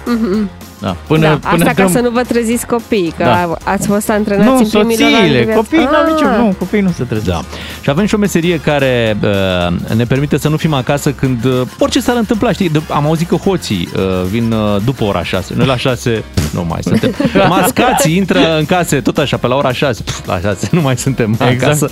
Da, 0.83 0.97
până, 1.07 1.21
da, 1.21 1.49
până 1.51 1.63
asta 1.65 1.73
dăm... 1.75 1.87
ca 1.87 1.93
să 1.93 2.01
nu 2.01 2.11
vă 2.11 2.23
treziți 2.23 2.67
copiii, 2.67 3.15
că 3.17 3.23
Da. 3.25 3.55
ați 3.65 3.87
fost 3.87 4.11
antrenați 4.11 4.49
Nu, 4.49 4.57
în 4.57 4.69
primii 4.87 4.99
lor 4.99 5.09
ani 5.09 5.13
de 5.13 5.19
soțiile, 5.19 5.43
viață. 5.45 5.57
copiii 5.61 5.83
n-au 5.85 6.03
Ah. 6.05 6.11
niciun, 6.13 6.31
nu, 6.45 6.55
copiii 6.59 6.83
nu 6.83 6.91
se 6.97 7.05
trezesc. 7.05 7.27
Da. 7.31 7.41
Și 7.83 7.91
avem 7.91 8.07
și 8.07 8.15
o 8.15 8.19
meserie 8.19 8.61
care 8.61 9.17
uh, 9.23 9.95
ne 9.97 10.05
permite 10.05 10.39
să 10.39 10.49
nu 10.49 10.57
fim 10.57 10.73
acasă 10.75 11.11
când 11.13 11.45
uh, 11.45 11.61
orice 11.79 12.01
s-ar 12.01 12.17
întâmpla, 12.17 12.53
știi? 12.53 12.69
De- 12.69 12.81
Am 12.89 13.05
auzit 13.05 13.29
că 13.29 13.35
hoții 13.35 13.89
uh, 13.97 14.03
vin 14.31 14.53
uh, 14.53 14.77
după 14.85 15.05
ora 15.05 15.23
6. 15.23 15.55
Noi 15.57 15.67
la 15.67 15.77
6 15.77 16.25
pf, 16.35 16.53
nu 16.55 16.65
mai 16.69 16.79
suntem. 16.83 17.15
Mascații 17.49 18.17
intră 18.17 18.59
în 18.59 18.65
case 18.65 19.01
tot 19.01 19.19
așa 19.19 19.37
pe 19.37 19.47
la 19.47 19.55
ora 19.57 19.73
6. 19.73 20.03
Pf, 20.03 20.27
la 20.27 20.39
6 20.41 20.69
nu 20.73 20.81
mai 20.81 20.97
suntem 20.97 21.31
Exact. 21.33 21.63
acasă. 21.63 21.91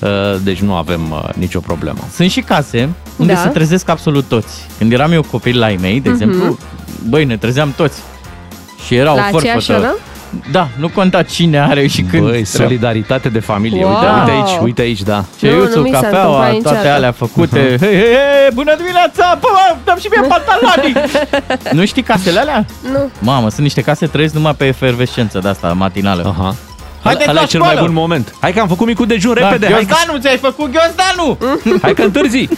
Uh, 0.00 0.08
deci 0.42 0.58
nu 0.60 0.74
avem 0.74 1.10
uh, 1.10 1.28
nicio 1.34 1.60
problemă. 1.60 1.98
Sunt 2.14 2.30
și 2.30 2.40
case 2.40 2.88
unde 3.16 3.32
Da. 3.32 3.38
se 3.38 3.48
trezesc 3.48 3.88
absolut 3.88 4.24
toți. 4.28 4.66
Când 4.78 4.92
eram 4.92 5.12
eu 5.12 5.22
copil 5.22 5.58
la 5.58 5.70
ei 5.70 5.76
mei, 5.80 6.00
de 6.00 6.08
exemplu, 6.08 6.58
băi, 7.08 7.24
ne 7.24 7.36
trezeam 7.36 7.72
toți. 7.76 8.00
Și 8.86 8.94
era 8.94 9.12
La 9.14 9.28
o 9.32 9.36
aceeași 9.36 9.66
forfătă. 9.66 9.78
oră? 9.78 9.94
Da, 10.50 10.68
nu 10.76 10.88
conta 10.88 11.22
cine 11.22 11.60
are 11.60 11.86
și 11.86 12.02
când. 12.02 12.22
Băi, 12.22 12.44
solidaritate 12.44 13.28
de 13.28 13.38
familie. 13.40 13.84
Wow. 13.84 13.92
Uite, 13.94 14.06
uite 14.06 14.30
aici, 14.30 14.58
uite 14.62 14.80
aici, 14.82 15.02
da. 15.02 15.14
Nu, 15.14 15.20
nu 15.20 15.48
Ceiuțul, 15.48 15.82
mi 15.82 15.90
s-a 15.90 16.00
cafeaua, 16.00 16.46
întâmplat 16.46 16.62
toate 16.62 16.76
niciodată. 16.76 16.88
alea 16.96 17.12
făcute. 17.12 17.58
Hei, 17.58 17.78
hei, 17.78 17.96
hei, 17.98 18.50
bună 18.54 18.74
dimineața! 18.76 19.38
Bă, 19.40 19.48
dăm 19.84 19.96
și 20.00 20.08
mie 20.10 20.28
pantaloni! 20.34 21.10
nu 21.72 21.84
știi 21.86 22.02
casele 22.02 22.38
alea? 22.40 22.64
Nu. 22.92 23.10
Mamă, 23.18 23.48
sunt 23.48 23.60
niște 23.60 23.80
case 23.80 24.06
trăiesc 24.06 24.34
numai 24.34 24.54
pe 24.54 24.64
efervescență 24.66 25.38
de 25.38 25.48
asta 25.48 25.72
matinală. 25.72 26.34
Aha. 26.38 26.54
Haideți 27.08 27.30
Ăla 27.30 27.38
la 27.40 27.44
e 27.44 27.48
cel 27.48 27.60
mai 27.60 27.68
școală! 27.70 27.86
bun 27.88 27.96
moment. 28.00 28.34
Hai 28.40 28.52
că 28.52 28.60
am 28.60 28.68
făcut 28.68 28.86
micul 28.86 29.06
dejun, 29.06 29.36
Da, 29.40 29.48
repede. 29.50 29.72
Hai, 29.72 29.84
că- 29.84 29.86
Ghiosdanu, 29.94 30.18
ți-ai 30.18 30.36
făcut 30.36 30.70
Ghiosdanu! 30.72 31.38
hai 31.82 31.94
că 31.94 32.02
întârzi. 32.02 32.48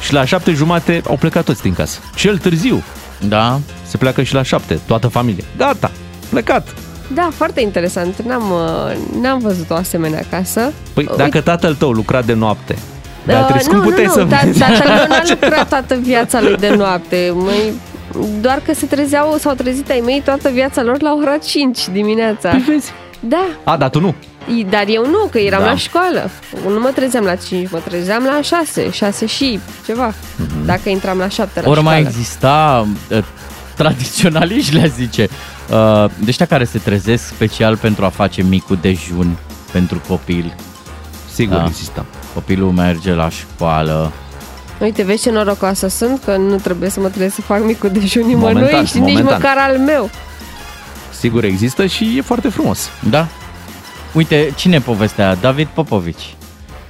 și 0.00 0.12
la 0.12 0.24
șapte 0.24 0.52
jumate 0.52 1.02
au 1.08 1.16
plecat 1.16 1.44
toți 1.44 1.62
din 1.62 1.74
casă. 1.74 1.98
Cel 2.14 2.38
târziu 2.38 2.82
Da, 3.28 3.58
se 3.86 3.96
pleacă 3.96 4.22
și 4.22 4.34
la 4.34 4.42
șapte, 4.42 4.80
toată 4.86 5.08
familia. 5.08 5.44
Gata, 5.56 5.90
plecat. 6.30 6.68
Da, 7.14 7.28
foarte 7.36 7.60
interesant. 7.60 8.22
N-am, 8.22 8.42
uh, 8.50 9.20
n-am 9.22 9.38
văzut 9.38 9.70
o 9.70 9.74
asemenea 9.74 10.22
casă. 10.30 10.60
Păi 10.92 11.06
Uite. 11.10 11.22
dacă 11.22 11.40
tatăl 11.40 11.74
tău 11.74 11.90
lucra 11.90 12.22
de 12.22 12.32
noapte 12.32 12.78
Beatrice, 13.26 13.68
cum 13.68 13.76
nu, 13.76 13.82
puteai 13.82 14.04
nu, 14.06 14.12
să 14.12 14.20
nu, 14.22 14.26
ta- 14.36 14.44
vezi? 14.44 14.58
tatăl 14.58 14.88
meu 14.88 15.06
n-a 15.08 15.22
lucrat 15.40 15.68
toată 15.68 15.94
viața 16.02 16.40
lui 16.40 16.56
de 16.56 16.68
noapte. 16.76 17.32
Măi, 17.34 17.72
doar 18.40 18.60
că 18.66 18.74
se 18.74 18.86
trezeau, 18.86 19.36
s-au 19.38 19.54
trezit 19.54 19.90
ai 19.90 20.02
mei 20.04 20.22
toată 20.24 20.48
viața 20.48 20.82
lor 20.82 21.02
la 21.02 21.14
ora 21.20 21.36
5 21.36 21.88
dimineața. 21.92 22.48
Păi 22.48 22.64
vezi. 22.68 22.92
Da, 23.20 23.46
A, 23.64 23.76
dar 23.76 23.90
tu 23.90 24.00
nu. 24.00 24.14
I- 24.56 24.66
dar 24.70 24.84
eu 24.88 25.06
nu, 25.06 25.28
că 25.30 25.38
eram 25.38 25.60
Da. 25.60 25.66
la 25.66 25.76
școală. 25.76 26.30
Nu 26.68 26.80
mă 26.80 26.90
trezeam 26.94 27.24
la 27.24 27.34
5, 27.34 27.70
mă 27.70 27.78
trezeam 27.78 28.24
la 28.24 28.40
6, 28.42 28.90
6 28.90 29.26
și 29.26 29.60
ceva. 29.86 30.14
Dacă 30.64 30.88
intram 30.88 31.18
la 31.18 31.28
7 31.28 31.60
la 31.60 31.68
Ori 31.68 31.78
școală. 31.78 31.98
mai 32.00 32.08
exista 32.08 32.86
uh, 33.10 33.18
tradiționaliști, 33.76 34.74
le 34.74 34.92
zice, 34.96 35.28
uh, 35.70 36.04
de 36.18 36.24
ăștia 36.28 36.46
care 36.46 36.64
se 36.64 36.78
trezesc 36.78 37.26
special 37.26 37.76
pentru 37.76 38.04
a 38.04 38.08
face 38.08 38.42
micul 38.42 38.78
dejun 38.80 39.36
pentru 39.72 40.00
copil. 40.08 40.54
Sigur 41.32 41.56
Da. 41.56 41.64
există. 41.68 42.04
Copilul 42.34 42.70
merge 42.70 43.12
la 43.14 43.28
școală. 43.28 44.12
Uite, 44.80 45.02
vezi 45.02 45.22
ce 45.22 45.30
norocoasă 45.30 45.88
sunt, 45.88 46.22
că 46.24 46.36
nu 46.36 46.56
trebuie 46.56 46.90
să 46.90 47.00
mă 47.00 47.08
trezesc 47.08 47.34
să 47.34 47.40
fac 47.40 47.64
micul 47.64 47.90
dejun 47.90 48.22
Momentan, 48.26 48.54
nimănui 48.64 48.86
și 48.86 48.98
nici 48.98 49.06
momentan. 49.16 49.34
măcar 49.40 49.56
al 49.70 49.78
meu. 49.78 50.10
Sigur 51.20 51.44
există 51.44 51.86
și 51.86 52.14
e 52.16 52.20
foarte 52.20 52.48
frumos. 52.48 52.90
Da? 53.10 53.26
Uite, 54.12 54.52
cine 54.56 54.74
e 54.74 54.80
povestea 54.80 55.24
aia? 55.24 55.34
David 55.34 55.66
Popovici. 55.66 56.34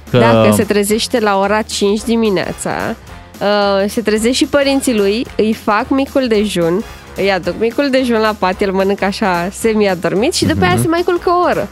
Că... 0.09 0.17
Dacă 0.17 0.51
se 0.51 0.63
trezește 0.63 1.19
la 1.19 1.39
ora 1.39 1.61
5 1.61 2.01
dimineața, 2.01 2.95
uh, 3.41 3.89
se 3.89 4.01
trezește 4.01 4.31
și 4.31 4.45
părinții 4.45 4.95
lui, 4.95 5.25
îi 5.37 5.53
fac 5.53 5.89
micul 5.89 6.27
dejun, 6.27 6.83
îi 7.15 7.31
aduc 7.31 7.55
micul 7.59 7.89
dejun 7.89 8.19
la 8.19 8.35
pat, 8.39 8.61
el 8.61 8.71
mănâncă 8.71 9.05
așa 9.05 9.49
semi-adormit 9.51 10.33
și 10.33 10.45
după 10.45 10.63
aia 10.65 10.77
se 10.77 10.87
mai 10.87 11.01
culcă 11.05 11.29
o 11.29 11.39
oră. 11.49 11.69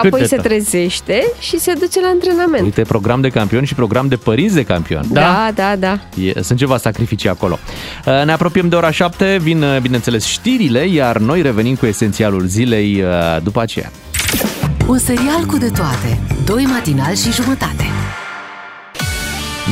Și 0.00 0.06
apoi 0.06 0.20
de 0.20 0.26
se 0.26 0.36
tare. 0.36 0.48
trezește 0.48 1.22
și 1.38 1.58
se 1.58 1.72
duce 1.72 2.00
la 2.00 2.06
antrenament. 2.06 2.62
Uite, 2.64 2.82
program 2.82 3.20
de 3.20 3.28
campion 3.28 3.64
și 3.64 3.74
program 3.74 4.08
de 4.08 4.16
părinți 4.16 4.54
de 4.54 4.62
campion. 4.64 5.04
Da, 5.10 5.50
da, 5.54 5.76
da. 5.76 5.98
E, 6.22 6.42
sunt 6.42 6.58
ceva 6.58 6.76
sacrificii 6.76 7.28
acolo. 7.28 7.58
Uh, 8.06 8.22
Ne 8.24 8.32
apropiem 8.32 8.68
de 8.68 8.76
ora 8.76 8.90
7, 8.90 9.38
vin, 9.42 9.62
uh, 9.62 9.78
bineînțeles, 9.80 10.24
știrile, 10.24 10.86
iar 10.88 11.18
noi 11.18 11.42
revenim 11.42 11.74
cu 11.74 11.86
esențialul 11.86 12.46
zilei 12.46 13.02
uh, 13.02 13.42
după 13.42 13.60
aceea. 13.60 13.90
Un 14.86 14.98
serial 14.98 15.44
cu 15.46 15.56
de 15.58 15.68
toate. 15.68 16.20
Doi 16.44 16.64
matinali 16.64 17.16
și 17.16 17.32
jumătate. 17.32 17.84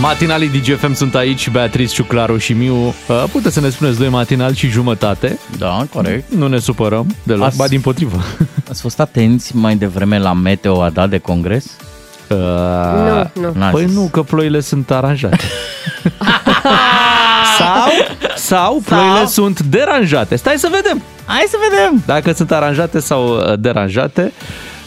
Matinalii 0.00 0.49
DGFM 0.49 0.93
sunt 0.95 1.15
aici, 1.15 1.49
Beatrice, 1.50 1.95
Ciuclaru 1.95 2.37
și 2.39 2.53
Miu. 2.53 2.75
Uh, 2.87 3.25
Puteți 3.33 3.55
să 3.55 3.61
ne 3.61 3.69
spuneți 3.69 3.99
doi 3.99 4.09
matinali 4.09 4.57
și 4.57 4.69
jumătate. 4.69 5.39
Da, 5.59 5.87
corect. 5.93 6.33
Nu 6.33 6.47
ne 6.49 6.59
supărăm 6.59 7.15
deloc, 7.23 7.47
Azi- 7.49 7.57
ba 7.57 7.69
din 7.69 7.81
potrivă. 7.81 8.23
Ați 8.71 8.81
fost 8.81 9.00
atenți 9.00 9.57
mai 9.57 9.77
devreme 9.77 10.19
la 10.19 10.33
meteo 10.33 10.83
a 10.83 10.91
dat 10.91 11.11
de 11.11 11.19
congres? 11.19 11.65
Uh, 12.29 12.37
Nu, 13.35 13.41
nu. 13.43 13.53
N-a 13.55 13.71
Păi 13.71 13.85
zis. 13.87 13.95
nu, 13.97 14.09
că 14.12 14.23
ploile 14.23 14.61
sunt 14.61 14.91
aranjate. 14.91 15.37
sau, 17.59 17.89
sau 18.37 18.81
ploile 18.85 19.27
sunt 19.27 19.61
deranjate. 19.61 20.37
Stai 20.37 20.55
să 20.59 20.69
vedem 20.73 21.03
Hai 21.25 21.45
să 21.49 21.57
vedem! 21.71 22.03
dacă 22.07 22.33
sunt 22.33 22.50
aranjate 22.53 23.00
sau 23.00 23.37
uh, 23.37 23.59
deranjate. 23.59 24.33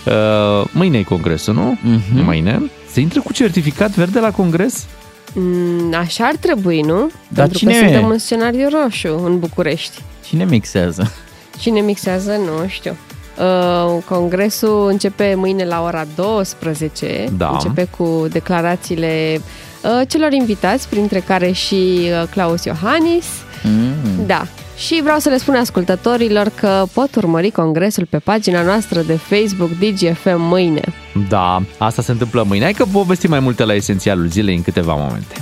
Uh, 0.05 0.65
Mâine 0.71 0.97
e 0.97 1.03
congresul, 1.03 1.53
nu? 1.53 1.77
Mhm. 1.81 2.23
Mâine. 2.23 2.61
Se 2.91 2.99
intră 2.99 3.21
cu 3.21 3.33
certificat 3.33 3.89
verde 3.89 4.19
la 4.19 4.31
congres? 4.31 4.85
Mm, 5.33 5.93
Așa 5.99 6.25
ar 6.25 6.35
trebui, 6.39 6.81
nu? 6.81 7.09
Dar 7.27 7.47
Pentru 7.47 7.57
cine 7.57 7.71
că 7.71 7.77
e? 7.77 7.81
suntem 7.87 8.09
în 8.09 8.17
scenariu 8.17 8.69
roșu 8.83 9.21
în 9.25 9.39
București. 9.39 10.01
Cine 10.27 10.45
mixează? 10.45 11.11
Cine 11.59 11.79
mixează? 11.79 12.31
Nu 12.31 12.67
știu. 12.67 12.95
Uh, 13.37 14.03
congresul 14.09 14.87
începe 14.89 15.33
mâine 15.35 15.65
la 15.65 15.83
ora 15.83 16.05
12. 16.15 17.25
Da. 17.37 17.49
Începe 17.49 17.87
cu 17.97 18.27
declarațiile 18.29 19.41
uh, 19.83 20.07
celor 20.07 20.31
invitați, 20.31 20.89
printre 20.89 21.19
care 21.19 21.51
și 21.51 21.75
uh, 21.75 22.27
Claus 22.29 22.63
Iohannis. 22.63 23.25
Mm. 23.63 24.25
Da. 24.25 24.45
Și 24.77 24.99
vreau 25.03 25.19
să 25.19 25.29
le 25.29 25.37
spun 25.37 25.55
ascultătorilor 25.55 26.51
că 26.55 26.83
pot 26.93 27.15
urmări 27.15 27.51
congresul 27.51 28.05
pe 28.09 28.17
pagina 28.17 28.61
noastră 28.61 29.01
de 29.01 29.15
Facebook 29.15 29.69
DGFM 29.69 30.41
mâine. 30.41 30.81
Da, 31.29 31.61
asta 31.77 32.01
se 32.01 32.11
întâmplă 32.11 32.43
mâine. 32.47 32.63
Hai 32.63 32.73
că 32.73 32.85
povestim 32.91 33.29
mai 33.29 33.39
multe 33.39 33.63
la 33.63 33.73
esențialul 33.73 34.27
zilei 34.27 34.55
în 34.55 34.61
câteva 34.61 34.93
momente. 34.93 35.35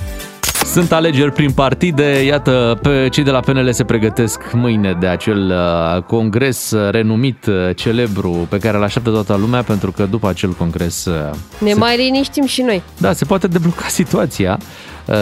Sunt 0.66 0.92
alegeri 0.92 1.32
prin 1.32 1.52
partide, 1.52 2.24
iată, 2.24 2.80
pe 2.82 3.08
cei 3.12 3.24
de 3.24 3.32
la 3.32 3.40
PNL 3.40 3.72
se 3.72 3.84
pregătesc 3.84 4.52
mâine 4.54 4.98
de 5.00 5.08
acel 5.08 5.54
uh, 5.96 6.02
congres 6.04 6.72
uh, 6.72 6.90
renumit, 6.92 7.46
uh, 7.46 7.54
celebru, 7.76 8.48
pe 8.50 8.58
care 8.58 8.78
îl 8.78 8.84
așteaptă 8.84 9.10
toată 9.10 9.36
lumea, 9.36 9.64
pentru 9.64 9.92
că 9.92 10.06
după 10.06 10.28
acel 10.30 10.50
congres, 10.52 11.06
uh, 11.06 11.14
Ne 11.60 11.72
se, 11.72 11.80
mai 11.80 11.98
liniștim 11.98 12.46
și 12.46 12.62
noi. 12.62 12.82
da, 12.98 13.14
se 13.14 13.26
poate 13.26 13.48
debloca 13.48 13.88
situația. 14.02 14.58
Uh, 15.06 15.16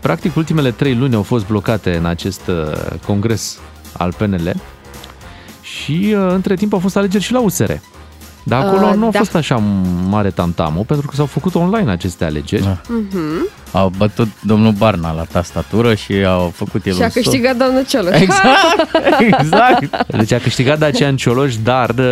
Practic, 0.00 0.36
ultimele 0.36 0.70
trei 0.70 0.94
luni 0.94 1.14
au 1.14 1.22
fost 1.22 1.46
blocate 1.46 1.96
în 1.96 2.04
acest 2.06 2.40
uh, 2.48 2.54
congres 3.06 3.58
al 3.98 4.12
PNL 4.18 4.52
și 5.62 6.14
uh, 6.16 6.26
între 6.28 6.54
timp 6.54 6.72
au 6.72 6.78
fost 6.78 6.96
alegeri 6.96 7.24
și 7.24 7.32
la 7.32 7.40
USR. 7.40 7.70
Dar 8.42 8.62
acolo 8.64 8.86
Uh, 8.86 8.94
nu 8.94 9.06
a 9.06 9.10
da. 9.10 9.18
fost 9.18 9.34
așa 9.34 9.62
mare 10.08 10.30
tamtamul, 10.30 10.84
pentru 10.84 11.06
că 11.06 11.14
s-au 11.16 11.26
făcut 11.26 11.54
online 11.54 11.90
aceste 11.90 12.24
alegeri. 12.24 12.62
Da. 12.62 12.80
Au 13.74 13.92
bătut 13.96 14.28
domnul 14.42 14.72
Barna 14.72 15.12
la 15.12 15.22
tastatură 15.32 15.94
și 15.94 16.12
au 16.26 16.52
făcut 16.54 16.86
el 16.86 16.92
Și 16.94 17.00
a 17.02 17.04
un 17.04 17.10
sol. 17.10 17.22
câștigat 17.22 17.56
domnul 17.56 17.84
Cioloș. 17.88 18.20
Exact, 18.20 18.88
exact. 19.40 20.06
Deci 20.16 20.32
a 20.32 20.38
câștigat 20.38 20.78
Dacian 20.78 21.16
Cioloș, 21.16 21.56
dar 21.56 21.88
uh, 21.90 22.04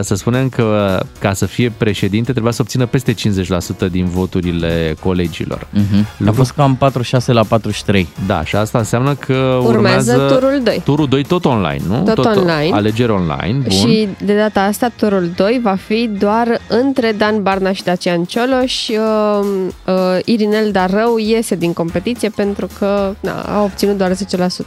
să 0.00 0.14
spunem 0.14 0.48
că 0.48 1.00
ca 1.18 1.32
să 1.32 1.46
fie 1.46 1.72
președinte 1.76 2.30
trebuia 2.32 2.52
să 2.52 2.62
obțină 2.62 2.86
peste 2.86 3.14
50% 3.14 3.16
din 3.90 4.04
voturile 4.06 4.96
colegilor. 5.00 5.66
Mhm. 5.70 6.28
A 6.28 6.32
fost 6.32 6.52
cam 6.52 6.76
46 6.76 7.32
la 7.32 7.42
43. 7.42 8.08
Da, 8.26 8.44
și 8.44 8.56
asta 8.56 8.78
înseamnă 8.78 9.14
că 9.14 9.58
Urmează 9.62 10.12
urmează 10.12 10.34
turul 10.34 10.60
doi. 10.64 10.80
Turul 10.84 11.06
2 11.08 11.24
tot 11.24 11.44
online, 11.44 11.82
nu? 11.88 12.12
Tot 12.14 12.24
online. 12.24 12.70
Alegeri 12.72 13.12
online, 13.12 13.58
bun. 13.58 13.70
Și 13.70 14.08
de 14.24 14.36
data 14.36 14.60
asta, 14.60 14.90
turul 14.96 15.30
2 15.36 15.60
va 15.62 15.76
fi 15.86 16.10
doar 16.18 16.60
între 16.68 17.12
Dan 17.18 17.42
Barna 17.42 17.72
și 17.72 17.82
Dacian 17.82 18.24
Cioloș. 18.24 18.88
Uh, 18.88 19.46
uh, 19.86 20.18
Irinel 20.24 20.70
Darău 20.72 21.03
iese 21.18 21.54
din 21.54 21.72
competiție 21.72 22.28
pentru 22.28 22.68
că 22.78 23.14
na, 23.20 23.40
a 23.40 23.62
obținut 23.62 23.96
doar 23.96 24.12
10%. 24.12 24.16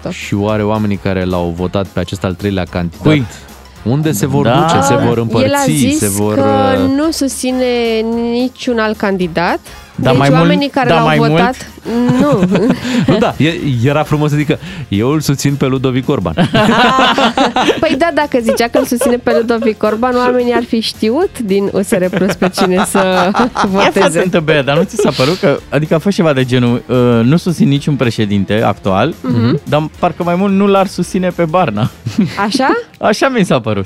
Și 0.10 0.34
oare 0.34 0.64
oamenii 0.64 0.98
care 0.98 1.24
l-au 1.24 1.54
votat 1.56 1.88
pe 1.88 2.00
acest 2.00 2.24
al 2.24 2.34
treilea 2.34 2.64
candidat, 2.70 3.02
Cui? 3.02 3.26
unde 3.86 4.12
se 4.12 4.26
vor 4.26 4.46
Da. 4.46 4.60
duce? 4.62 4.82
Se 4.86 4.96
vor 4.96 5.18
împărți? 5.18 5.48
El 5.48 5.54
a 5.54 5.64
zis 5.68 5.98
se 5.98 6.10
vor... 6.10 6.34
că 6.34 6.42
uh, 6.84 6.90
nu 6.96 7.12
susține 7.12 8.00
niciun 8.32 8.80
alt 8.80 8.98
candidat. 8.98 9.60
Dar 10.00 10.12
deci 10.12 10.20
mai 10.20 10.30
mult- 10.30 10.42
oamenii 10.42 10.70
care 10.70 10.88
dar 10.90 10.98
l-au 10.98 11.06
mai 11.06 11.18
votat... 11.18 11.70
Nu. 12.20 12.40
Nu, 13.08 13.18
da, 13.18 13.34
e- 13.38 13.60
era 13.84 14.04
frumos 14.04 14.30
să 14.30 14.36
zică, 14.36 14.60
eu 14.88 15.10
îl 15.10 15.20
susțin 15.20 15.56
pe 15.56 15.66
Ludovic 15.66 16.10
Orban. 16.10 16.34
păi 17.80 17.96
da, 17.98 18.10
dacă 18.14 18.38
zicea 18.42 18.68
că 18.68 18.78
îl 18.78 18.86
susține 18.86 19.16
pe 19.18 19.36
Ludovic 19.40 19.84
Orban, 19.84 20.16
oamenii 20.16 20.54
ar 20.54 20.64
fi 20.64 20.80
știut 20.80 21.40
din 21.40 21.70
USR 21.74 22.06
Plus 22.06 22.34
pe 22.36 22.50
cine 22.50 22.86
să 22.90 22.98
Ia 23.04 23.50
fă 23.54 23.68
voteze. 23.68 24.22
întâmplare, 24.24 24.62
dar 24.62 24.78
nu 24.78 24.84
ți 24.84 24.96
s-a 24.96 25.12
părut 25.18 25.38
că, 25.40 25.60
adică 25.70 25.96
a 25.96 26.00
fost 26.00 26.16
ceva 26.16 26.34
de 26.34 26.46
genul, 26.46 26.84
uh, 26.88 26.96
nu 27.24 27.38
susțin 27.38 27.68
niciun 27.68 27.96
președinte 27.96 28.62
actual, 28.64 29.14
Mhm. 29.22 29.60
dar 29.70 29.90
parcă 30.00 30.24
mai 30.24 30.36
mult 30.36 30.54
nu 30.54 30.68
l-ar 30.68 30.88
susține 30.88 31.30
pe 31.30 31.46
Barna. 31.46 31.90
Așa? 32.46 32.68
Așa 33.00 33.28
mi 33.30 33.44
s-a 33.46 33.60
părut. 33.60 33.86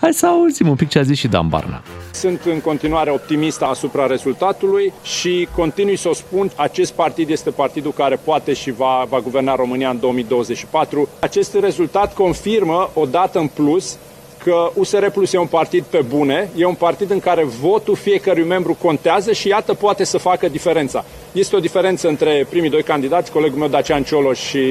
Hai 0.00 0.10
să 0.12 0.26
auzim 0.26 0.68
un 0.68 0.74
pic 0.74 0.88
ce 0.88 0.98
a 0.98 1.02
zis 1.02 1.18
și 1.18 1.28
Dan 1.28 1.48
Barna. 1.48 1.82
Sunt 2.14 2.44
în 2.44 2.60
continuare 2.60 3.10
optimist 3.10 3.62
asupra 3.62 4.06
rezultatului 4.06 4.92
și 5.02 5.48
continui 5.56 5.96
să 5.96 6.08
o 6.08 6.12
spun, 6.12 6.50
acest 6.56 6.92
partid 6.92 7.30
este 7.30 7.50
partidul 7.50 7.92
care 7.92 8.18
poate 8.24 8.52
și 8.52 8.70
va, 8.70 9.06
va 9.08 9.20
guverna 9.20 9.54
România 9.54 9.90
în 9.90 10.00
2024. 10.00 11.08
Acest 11.20 11.54
rezultat 11.54 12.14
confirmă 12.14 12.90
o 12.94 13.06
dată 13.06 13.38
în 13.38 13.46
plus 13.46 13.98
că 14.44 14.70
USR 14.74 15.06
Plus 15.06 15.32
e 15.32 15.38
un 15.38 15.46
partid 15.46 15.84
pe 15.84 16.04
bune, 16.08 16.48
e 16.56 16.64
un 16.64 16.74
partid 16.74 17.10
în 17.10 17.20
care 17.20 17.44
votul 17.44 17.94
fiecărui 17.96 18.44
membru 18.44 18.76
contează 18.82 19.32
și 19.32 19.48
iată 19.48 19.74
poate 19.74 20.04
să 20.04 20.18
facă 20.18 20.48
diferența. 20.48 21.04
Este 21.32 21.56
o 21.56 21.60
diferență 21.60 22.08
între 22.08 22.46
primii 22.50 22.70
doi 22.70 22.82
candidați, 22.82 23.32
colegul 23.32 23.58
meu 23.58 23.68
Dacian 23.68 24.02
Cioloș 24.02 24.38
și, 24.38 24.62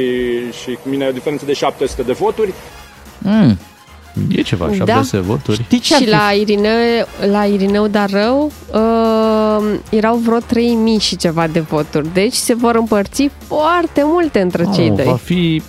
și 0.52 0.78
cu 0.84 0.90
mine, 0.90 1.08
o 1.08 1.12
diferență 1.12 1.46
de 1.46 1.54
700 1.54 2.02
de 2.02 2.12
voturi. 2.12 2.54
Mm. 3.18 3.58
E 4.30 4.42
ceva, 4.42 4.66
Da. 4.66 4.74
700 4.74 5.18
voturi. 5.20 5.64
Știi 5.64 5.80
ce 5.80 5.94
ar 5.94 6.00
Și 6.00 6.06
fi? 6.06 6.12
la, 6.12 6.32
Irineu, 6.40 6.72
la 7.32 7.46
Irineu 7.46 7.88
Darău 7.88 8.52
uh, 8.74 9.74
erau 9.90 10.16
vreo 10.16 10.38
3000 10.38 10.98
și 11.00 11.16
ceva 11.18 11.48
de 11.48 11.60
voturi. 11.60 12.14
Deci 12.14 12.34
se 12.34 12.54
vor 12.54 12.76
împărți 12.76 13.30
foarte 13.48 14.02
multe 14.06 14.40
între 14.40 14.68
cei 14.76 14.90
Oh, 14.90 14.96
doi. 14.96 15.06
va 15.06 15.16
fi 15.24 15.62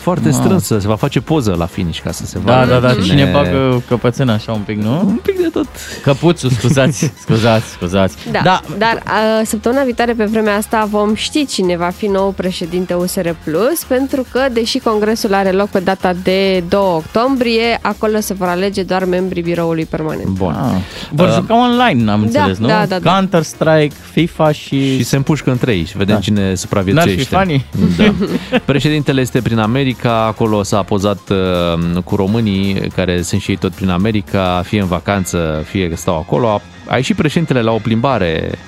foarte 0.00 0.30
strânsă, 0.30 0.78
se 0.78 0.86
va 0.86 0.96
face 0.96 1.20
poză 1.20 1.54
la 1.58 1.66
finish 1.66 2.00
ca 2.00 2.10
să 2.10 2.26
se 2.26 2.38
Da, 2.44 2.52
vadă 2.54 2.70
da, 2.72 2.78
da, 2.94 3.02
cine 3.02 3.30
bagă 3.32 3.82
căpățâna 3.88 4.32
așa 4.32 4.52
un 4.52 4.60
pic, 4.60 4.76
nu? 4.82 5.00
Un 5.06 5.20
pic 5.22 5.36
de 5.40 5.48
tot. 5.52 5.66
Căpuțul, 6.02 6.50
scuzați, 6.50 7.12
scuzați, 7.24 7.66
scuzați. 7.70 8.16
Da, 8.32 8.40
da. 8.44 8.60
dar 8.78 9.02
a, 9.04 9.42
săptămâna 9.44 9.82
viitoare 9.82 10.12
pe 10.12 10.24
vremea 10.24 10.56
asta 10.56 10.86
vom 10.90 11.14
ști 11.14 11.46
cine 11.46 11.76
va 11.76 11.90
fi 11.96 12.06
nou 12.06 12.30
președinte 12.30 12.94
USR 12.94 13.28
Plus, 13.44 13.84
pentru 13.88 14.26
că, 14.30 14.40
deși 14.52 14.78
congresul 14.78 15.34
are 15.34 15.50
loc 15.50 15.68
pe 15.68 15.80
data 15.80 16.12
de 16.22 16.64
2 16.68 16.80
octombrie, 16.80 17.78
acolo 17.82 18.20
se 18.20 18.34
vor 18.34 18.48
alege 18.48 18.82
doar 18.82 19.04
membrii 19.04 19.42
biroului 19.42 19.84
permanent. 19.84 20.26
Bun. 20.28 20.52
Ah, 20.54 20.70
vor 21.10 21.28
Uh, 21.28 21.34
juca 21.34 21.54
online, 21.62 22.10
am 22.10 22.20
da, 22.20 22.26
înțeles, 22.26 22.58
nu? 22.58 22.66
da, 22.66 22.86
da, 22.88 22.98
da. 22.98 23.10
Counter-Strike, 23.12 23.94
FIFA 24.12 24.52
și... 24.52 24.96
Și 24.96 25.04
se 25.04 25.16
împușcă 25.16 25.50
între 25.50 25.72
ei 25.72 25.84
și 25.84 25.96
vedem 25.96 26.14
Da. 26.14 26.20
cine 26.20 26.54
supraviețuiește. 26.54 27.34
N-ar 27.34 27.46
fi 27.46 27.96
Da. 27.96 28.14
Președintele 28.72 29.20
este 29.20 29.40
prin 29.50 29.62
America, 29.62 30.24
acolo 30.24 30.62
s-a 30.62 30.82
pozat 30.82 31.28
uh, 31.28 32.02
cu 32.04 32.16
românii 32.16 32.90
care 32.94 33.22
sunt 33.22 33.40
și 33.40 33.50
ei 33.50 33.56
tot 33.56 33.72
prin 33.72 33.88
America, 33.88 34.62
fie 34.64 34.80
în 34.80 34.86
vacanță, 34.86 35.64
fie 35.66 35.88
că 35.88 35.96
stau 35.96 36.16
acolo. 36.16 36.48
A, 36.48 36.60
a 36.88 36.96
ieșit 36.96 37.16
președintele 37.16 37.62
la 37.62 37.70
o 37.70 37.78
plimbare 37.78 38.58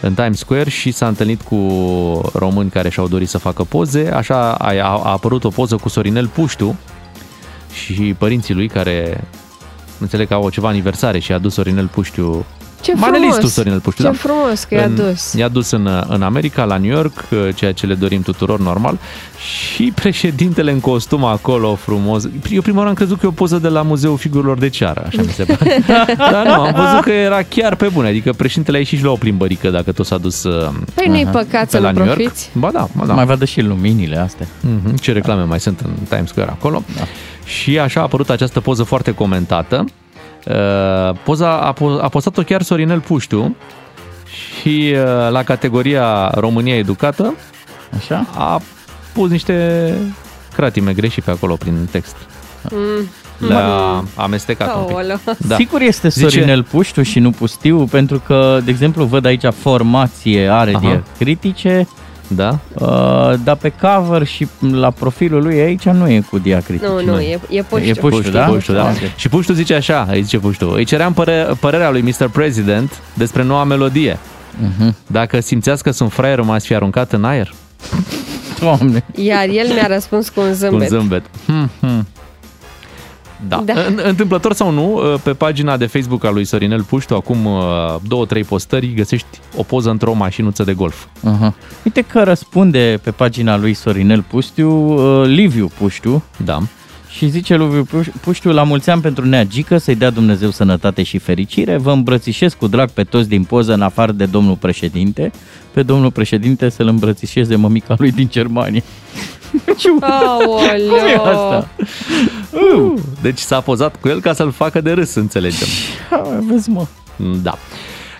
în 0.00 0.14
Times 0.14 0.38
Square 0.38 0.70
și 0.70 0.90
s-a 0.90 1.08
întâlnit 1.08 1.42
cu 1.42 1.56
români 2.34 2.70
care 2.70 2.88
și-au 2.88 3.08
dorit 3.08 3.28
să 3.28 3.38
facă 3.38 3.64
poze. 3.64 4.10
Așa 4.14 4.54
a, 4.54 4.74
a 4.82 5.10
apărut 5.10 5.44
o 5.44 5.48
poză 5.48 5.76
cu 5.76 5.88
Sorinel 5.88 6.26
Puștu 6.26 6.78
și 7.72 8.14
părinții 8.18 8.54
lui 8.54 8.68
care 8.68 9.24
înțeleg 9.98 10.28
că 10.28 10.34
au 10.34 10.50
ceva 10.50 10.68
aniversare 10.68 11.18
și 11.18 11.32
a 11.32 11.34
adus 11.34 11.52
Sorinel 11.52 11.86
Puștiu 11.86 12.44
Ce 12.82 12.92
Manelistul 12.94 13.32
frumos! 13.34 13.52
Sorinel 13.52 13.80
Puștiu, 13.80 14.04
Ce 14.04 14.10
da. 14.10 14.16
frumos 14.16 14.64
că 14.64 14.74
i-a 14.74 14.84
în, 14.84 14.94
dus. 14.94 15.32
I-a 15.32 15.48
dus 15.48 15.70
în, 15.70 15.88
în 16.08 16.22
America, 16.22 16.64
la 16.64 16.76
New 16.76 16.90
York, 16.90 17.24
ceea 17.54 17.72
ce 17.72 17.86
le 17.86 17.94
dorim 17.94 18.22
tuturor 18.22 18.60
normal. 18.60 18.98
Și 19.38 19.92
președintele 20.02 20.70
în 20.70 20.80
costum 20.80 21.24
acolo 21.24 21.74
frumos. 21.74 22.24
Eu 22.50 22.62
prima 22.62 22.76
oară 22.76 22.88
am 22.88 22.94
crezut 22.94 23.18
că 23.18 23.26
e 23.26 23.28
o 23.28 23.32
poză 23.32 23.58
de 23.58 23.68
la 23.68 23.82
Muzeul 23.82 24.16
Figurilor 24.16 24.58
de 24.58 24.68
Ceară, 24.68 25.04
așa 25.06 25.22
mi 25.22 25.28
se 25.32 25.44
pare. 25.44 25.84
Dar 26.32 26.46
nu, 26.46 26.52
am 26.52 26.74
văzut 26.84 27.02
că 27.04 27.10
era 27.10 27.42
chiar 27.42 27.74
pe 27.74 27.88
bune. 27.92 28.08
Adică 28.08 28.32
președintele 28.32 28.76
a 28.76 28.80
ieșit 28.80 28.98
și 28.98 29.04
la 29.04 29.10
o 29.10 29.16
plimbărică 29.16 29.70
dacă 29.70 29.92
tot 29.92 30.06
s-a 30.06 30.18
dus 30.18 30.42
uh, 30.42 30.68
Păi 30.94 31.06
nu-i 31.08 31.26
păcat 31.32 31.64
pe 31.64 31.68
să 31.70 31.78
la 31.78 31.90
nu 31.90 31.96
New 31.98 32.06
York. 32.06 32.18
profiți. 32.18 32.50
Ba 32.52 32.70
da, 32.72 32.88
ba 32.96 33.06
da. 33.06 33.14
Mai 33.14 33.24
vadă 33.26 33.44
și 33.44 33.60
luminile 33.60 34.16
astea. 34.18 34.46
Mhm, 34.60 34.94
Ce 34.96 35.12
reclame 35.12 35.42
mai 35.42 35.60
sunt 35.60 35.80
în 35.80 35.90
Times 36.08 36.28
Square 36.28 36.50
acolo. 36.50 36.82
Da. 36.96 37.02
Și 37.44 37.78
așa 37.78 38.00
a 38.00 38.02
apărut 38.02 38.30
această 38.30 38.60
poză 38.60 38.82
foarte 38.82 39.14
comentată. 39.14 39.84
Uh, 40.46 41.16
Poza 41.24 41.60
a, 41.60 41.72
po- 41.72 42.00
a 42.02 42.08
postat-o 42.08 42.42
chiar 42.42 42.62
Sorinel 42.62 43.00
Puștiu 43.00 43.56
și 44.60 44.94
uh, 44.94 45.30
la 45.30 45.42
categoria 45.42 46.28
România 46.34 46.76
Educată 46.76 47.34
Așa? 47.96 48.26
a 48.34 48.60
pus 49.12 49.30
niște 49.30 49.92
cratime 50.54 50.92
greșit 50.92 51.24
pe 51.24 51.30
acolo 51.30 51.54
prin 51.54 51.88
text. 51.90 52.16
Le-a 53.38 54.04
amestecat 54.14 54.74
un 54.76 54.84
pic. 54.84 54.94
Aoleu. 54.94 55.20
Da. 55.38 55.54
Sigur 55.54 55.80
este 55.80 56.08
Zice- 56.08 56.28
Sorinel 56.28 56.62
Puștiu 56.62 57.02
și 57.02 57.18
nu 57.18 57.30
Pustiu, 57.30 57.86
pentru 57.86 58.22
că, 58.26 58.60
de 58.64 58.70
exemplu, 58.70 59.04
văd 59.04 59.24
aici 59.24 59.44
formație 59.60 60.48
are 60.48 60.74
Aha. 60.74 61.02
Diacritice, 62.28 62.34
Da? 62.34 62.58
uh, 62.86 63.34
dar 63.44 63.56
pe 63.56 63.72
cover 63.80 64.26
și 64.26 64.48
la 64.60 64.90
profilul 64.90 65.42
lui 65.42 65.60
aici 65.60 65.84
nu 65.84 66.08
e 66.08 66.22
cu 66.30 66.38
diacritice. 66.38 66.86
Nu, 66.90 67.04
nu, 67.04 67.20
e, 67.20 67.40
e 67.48 67.62
puștiu. 67.62 67.90
E 67.90 67.92
puștiu, 67.92 68.30
da? 68.30 68.44
Puștiu, 68.44 68.74
da. 68.74 68.82
Ok. 68.84 69.16
Și 69.16 69.28
Puștiu 69.28 69.54
zice 69.54 69.74
așa, 69.74 70.06
îi 70.10 70.22
zice 70.22 70.38
Puștiu, 70.38 70.70
îi 70.74 70.84
ceream 70.84 71.12
păre- 71.12 71.46
părerea 71.60 71.90
lui 71.90 72.00
Mr. 72.00 72.28
President 72.28 73.00
despre 73.14 73.42
noua 73.42 73.64
melodie. 73.64 74.18
Mhm. 74.60 74.96
Dacă 75.06 75.40
simțeați 75.40 75.82
că 75.82 75.90
sunt 75.90 76.12
fraier, 76.12 76.40
m-ați 76.40 76.66
fi 76.66 76.74
aruncat 76.74 77.12
în 77.12 77.24
aer? 77.24 77.52
Doamne. 78.60 79.04
Iar 79.14 79.48
el 79.48 79.66
mi-a 79.74 79.86
răspuns 79.86 80.28
cu 80.28 80.40
un 80.40 80.46
Cu 80.46 80.50
un 80.52 80.56
zâmbet. 80.58 80.88
zâmbet. 80.88 81.22
Hmm, 81.46 81.70
hmm. 81.80 82.06
Da. 83.48 83.62
Da. 83.64 83.72
În- 83.72 84.00
Întâmplător 84.04 84.52
sau 84.52 84.70
nu, 84.70 85.00
pe 85.22 85.30
pagina 85.32 85.76
de 85.76 85.86
Facebook 85.86 86.24
a 86.24 86.30
lui 86.30 86.44
Sorinel 86.44 86.82
Puștiu, 86.82 87.16
acum 87.16 87.44
uh, 87.44 87.62
două, 88.08 88.26
trei 88.26 88.44
postări, 88.44 88.94
găsești 88.94 89.26
o 89.56 89.62
poză 89.62 89.90
într-o 89.90 90.12
mașinuță 90.12 90.64
de 90.64 90.72
golf. 90.74 91.04
Aha. 91.24 91.54
Uite 91.84 92.00
că 92.00 92.22
răspunde 92.22 93.00
pe 93.02 93.10
pagina 93.10 93.56
lui 93.56 93.74
Sorinel 93.74 94.22
Pustiu, 94.22 94.70
uh, 94.70 95.26
Liviu 95.26 95.70
Puștiu, 95.78 96.22
Da. 96.44 96.58
și 97.10 97.28
zice 97.28 97.56
lui 97.56 97.82
Puș- 97.86 98.12
Puștiu, 98.20 98.52
la 98.52 98.62
mulți 98.62 98.90
ani 98.90 99.00
pentru 99.00 99.26
neagică, 99.26 99.78
să-i 99.78 99.94
dea 99.94 100.10
Dumnezeu 100.10 100.50
sănătate 100.50 101.02
și 101.02 101.18
fericire, 101.18 101.76
vă 101.76 101.92
îmbrățișez 101.92 102.52
cu 102.54 102.66
drag 102.66 102.90
pe 102.90 103.02
toți 103.04 103.28
din 103.28 103.44
poză, 103.44 103.72
în 103.72 103.82
afară 103.82 104.12
de 104.12 104.24
domnul 104.26 104.54
președinte, 104.56 105.30
pe 105.72 105.82
domnul 105.82 106.10
președinte 106.10 106.68
să-l 106.68 106.86
îmbrățișeze 106.86 107.56
mămica 107.56 107.94
lui 107.98 108.10
din 108.10 108.28
Germania. 108.30 108.82
Ce 109.76 109.88
Aoleu. 110.00 110.88
Cum 110.88 111.06
e 111.06 111.14
asta? 111.14 111.68
Uh, 112.52 112.92
deci 113.22 113.38
s-a 113.38 113.60
pozat 113.60 113.96
cu 114.00 114.08
el 114.08 114.20
ca 114.20 114.32
să-l 114.32 114.52
facă 114.52 114.80
de 114.80 114.92
râs, 114.92 115.14
înțelegem. 115.14 115.68
Vezi, 116.40 116.70
mă. 116.70 116.86
Da. 117.42 117.58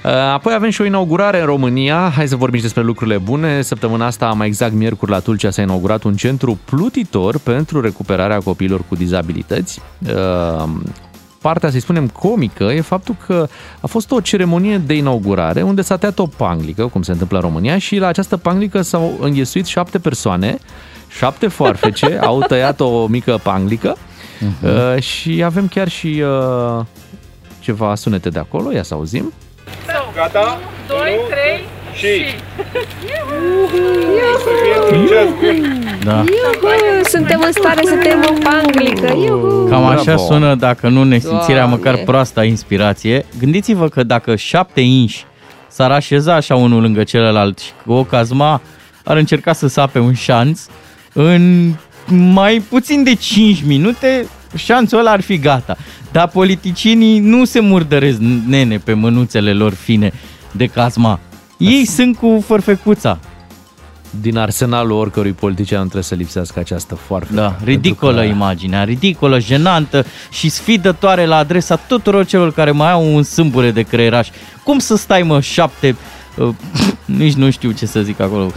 Uh, 0.05 0.11
Apoi 0.11 0.55
avem 0.55 0.71
și 0.71 0.81
o 0.81 0.85
inaugurare 0.85 1.41
în 1.41 1.47
România. 1.47 2.13
Hai 2.15 2.29
să 2.29 2.37
vorbim 2.37 2.59
și 2.59 2.65
despre 2.65 2.83
lucrurile 2.83 3.19
bune. 3.19 3.63
Săptămâna 3.63 4.07
asta, 4.07 4.27
mai 4.27 4.47
exact 4.47 4.73
miercuri 4.73 5.11
la 5.11 5.19
Tulcea, 5.19 5.51
s-a 5.51 5.63
inaugurat 5.63 6.03
un 6.03 6.15
centru 6.15 6.59
plutitor 6.65 7.39
pentru 7.39 7.81
recuperarea 7.81 8.39
copiilor 8.39 8.81
cu 8.89 8.95
dizabilități. 8.95 9.81
Uh, 10.07 10.71
Partea, 11.41 11.71
să-i 11.71 11.81
spunem, 11.81 12.09
comică 12.09 12.65
e 12.65 12.81
faptul 12.81 13.17
că 13.27 13.49
a 13.81 13.87
fost 13.87 14.11
o 14.11 14.21
ceremonie 14.21 14.79
de 14.79 14.95
inaugurare 14.95 15.63
unde 15.63 15.83
s-a 15.83 15.97
tăiat 15.97 16.19
o 16.19 16.27
panglică, 16.27 16.87
cum 16.87 17.03
se 17.03 17.13
întâmplă 17.13 17.37
în 17.37 17.43
România, 17.43 17.79
și 17.79 17.97
la 17.97 18.07
această 18.07 18.37
panglică 18.37 18.83
s-au 18.83 19.19
înghesuit 19.21 19.67
șapte 19.67 19.99
persoane, 19.99 20.59
șapte 21.19 21.49
foarfece, 21.49 22.19
au 22.29 22.41
tăiat 22.41 22.81
o 22.81 23.07
mică 23.07 23.41
panglică 23.43 23.97
uh, 24.63 25.03
și 25.03 25.43
avem 25.45 25.69
chiar 25.69 25.89
și 25.89 26.23
uh, 26.23 26.85
ceva 27.61 27.95
sunete 27.95 28.29
de 28.29 28.39
acolo, 28.39 28.73
ia 28.73 28.83
să 28.83 28.95
auzim. 28.95 29.33
Gata? 30.15 30.59
2, 30.89 30.99
3 31.29 31.65
Și... 31.95 32.25
Da. 36.05 36.15
Iuhu, 36.15 37.05
suntem 37.05 37.43
în 37.47 37.53
stare 37.53 37.81
să 37.85 37.95
tăiem 38.03 38.25
o 38.29 38.33
panglică. 38.43 39.13
Iuhu. 39.17 39.67
Cam 39.71 39.87
așa 39.87 40.03
Bravo. 40.03 40.23
sună, 40.23 40.55
dacă 40.55 40.89
nu 40.89 41.05
nesimțirea, 41.05 41.67
Doamne. 41.67 41.77
măcar 41.77 41.97
proasta 42.05 42.45
inspirație. 42.45 43.27
Gândiți-vă 43.39 43.89
că 43.89 44.03
dacă 44.03 44.37
șapte 44.37 44.81
inși 44.81 45.25
s-ar 45.69 45.91
așeza 45.91 46.35
așa 46.35 46.55
unul 46.57 46.81
lângă 46.83 47.05
celălalt 47.05 47.59
și 47.59 47.71
cu 47.87 47.93
o 47.93 48.05
cazma 48.05 48.61
ar 49.05 49.17
încerca 49.17 49.53
să 49.53 49.67
sape 49.67 49.99
un 49.99 50.15
șanț, 50.15 50.67
în 51.13 51.73
mai 52.07 52.63
puțin 52.69 53.03
de 53.03 53.15
5 53.15 53.63
minute 53.67 54.27
șanțul 54.57 54.99
ăla 54.99 55.11
ar 55.11 55.21
fi 55.21 55.39
gata. 55.39 55.77
Dar 56.13 56.29
politicienii 56.29 57.19
nu 57.19 57.45
se 57.45 57.61
murdăresc 57.61 58.19
nene 58.47 58.79
pe 58.79 58.93
mânuțele 58.93 59.53
lor 59.53 59.73
fine 59.75 60.13
de 60.53 60.67
cazma. 60.67 61.21
Ei 61.57 61.85
sunt 61.85 62.17
cu 62.17 62.45
fărfecuța. 62.47 63.19
Din 64.21 64.37
arsenalul 64.37 64.97
oricărui 64.99 65.33
politician 65.33 65.83
trebuie 65.83 66.03
să 66.03 66.15
lipsească 66.15 66.59
această 66.59 66.95
foarfă. 66.95 67.35
Da, 67.35 67.47
Pentru 67.49 67.65
ridicolă 67.71 68.21
că- 68.21 68.27
imaginea, 68.27 68.85
ridicolă, 68.85 69.39
jenantă 69.39 70.05
și 70.31 70.49
sfidătoare 70.49 71.27
la 71.27 71.37
adresa 71.37 71.77
tuturor 71.77 72.27
celor 72.27 72.53
care 72.53 72.71
mai 72.71 72.91
au 72.91 73.15
un 73.15 73.23
sâmbure 73.23 73.71
de 73.71 73.83
creieraș. 73.83 74.29
Cum 74.65 74.79
să 74.79 74.97
stai, 74.97 75.23
mă, 75.23 75.41
șapte, 75.41 75.97
uh, 76.37 76.49
nici 77.05 77.33
nu 77.35 77.51
știu 77.51 77.71
ce 77.71 77.87
să 77.87 78.01
zic 78.03 78.21
acolo, 78.21 78.51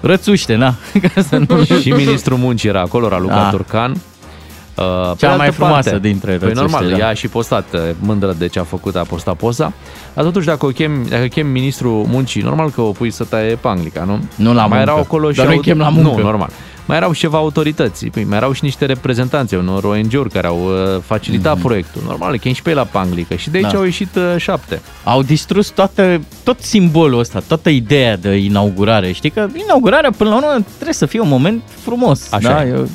rățuște, 0.00 0.54
na? 0.54 0.74
Ca 1.14 1.22
să 1.22 1.40
nu... 1.48 1.64
Și 1.80 1.90
ministrul 1.90 2.38
muncii 2.38 2.68
era 2.68 2.80
acolo, 2.80 3.08
Raluca 3.08 3.34
Da. 3.34 3.50
Turcan. 3.50 3.90
Uh, 3.90 5.10
pe 5.10 5.16
Cea 5.18 5.30
de 5.30 5.36
mai 5.36 5.46
altă 5.46 5.52
frumoasă 5.52 5.90
parte, 5.90 6.08
dintre 6.08 6.30
Păi 6.36 6.48
rățuște, 6.48 6.60
normal, 6.60 6.90
da. 6.90 6.96
ea 6.96 7.08
a 7.08 7.12
și 7.14 7.28
postat 7.28 7.64
uh, 7.74 7.80
mândră 7.98 8.34
de 8.38 8.46
ce 8.46 8.58
a 8.58 8.62
făcut, 8.64 8.96
a 8.96 9.02
postat 9.02 9.34
poza. 9.36 9.72
Dar 10.14 10.24
totuși, 10.24 10.46
dacă 10.46 10.66
o 10.66 10.68
chem, 10.68 11.06
dacă 11.08 11.26
chem 11.26 11.46
ministrul 11.46 12.04
muncii, 12.08 12.42
normal 12.42 12.70
că 12.70 12.80
o 12.80 12.90
pui 12.90 13.10
să 13.10 13.24
taie 13.24 13.54
panglica, 13.54 14.04
nu? 14.04 14.20
Nu 14.36 14.52
la 14.54 14.60
mai 14.66 14.68
muncă. 14.68 14.82
erau 14.82 14.98
acolo 14.98 15.30
și 15.30 15.36
Dar 15.36 15.46
nu-i 15.46 15.54
au- 15.54 15.60
chem 15.60 15.78
la 15.78 15.88
muncă. 15.88 16.20
Nu, 16.20 16.24
normal. 16.26 16.48
Mai 16.90 16.98
erau 16.98 17.12
și 17.12 17.20
ceva 17.20 17.38
autorități, 17.38 18.06
păi, 18.06 18.24
mai 18.24 18.36
erau 18.36 18.52
și 18.52 18.64
niște 18.64 18.84
reprezentanțe, 18.84 19.56
unor 19.56 19.84
ONG-uri 19.84 20.30
care 20.30 20.46
au 20.46 20.64
uh, 20.64 21.00
facilitat 21.06 21.58
mm-hmm. 21.58 21.62
proiectul. 21.62 22.02
Normal, 22.06 22.38
chem 22.38 22.52
și 22.52 22.62
pe 22.62 22.68
ei 22.68 22.74
la 22.76 22.84
panglică 22.84 23.34
și 23.34 23.50
de 23.50 23.56
aici 23.56 23.64
Mhm. 23.66 23.72
Da. 23.74 23.78
au 23.78 23.84
ieșit 23.84 24.14
uh, 24.16 24.34
șapte. 24.36 24.80
Au 25.04 25.22
distrus 25.22 25.68
toată, 25.68 26.20
tot 26.44 26.60
simbolul 26.60 27.18
ăsta, 27.18 27.42
toată 27.46 27.68
ideea 27.70 28.16
de 28.16 28.36
inaugurare. 28.36 29.12
Știi 29.12 29.30
că 29.30 29.46
inaugurarea, 29.64 30.10
până 30.16 30.30
la 30.30 30.36
urmă, 30.36 30.64
trebuie 30.74 30.94
să 30.94 31.06
fie 31.06 31.20
un 31.20 31.28
moment 31.28 31.62
frumos. 31.82 32.32
Așa 32.32 32.48
da? 32.48 32.64
e. 32.64 32.68
Eu... 32.68 32.88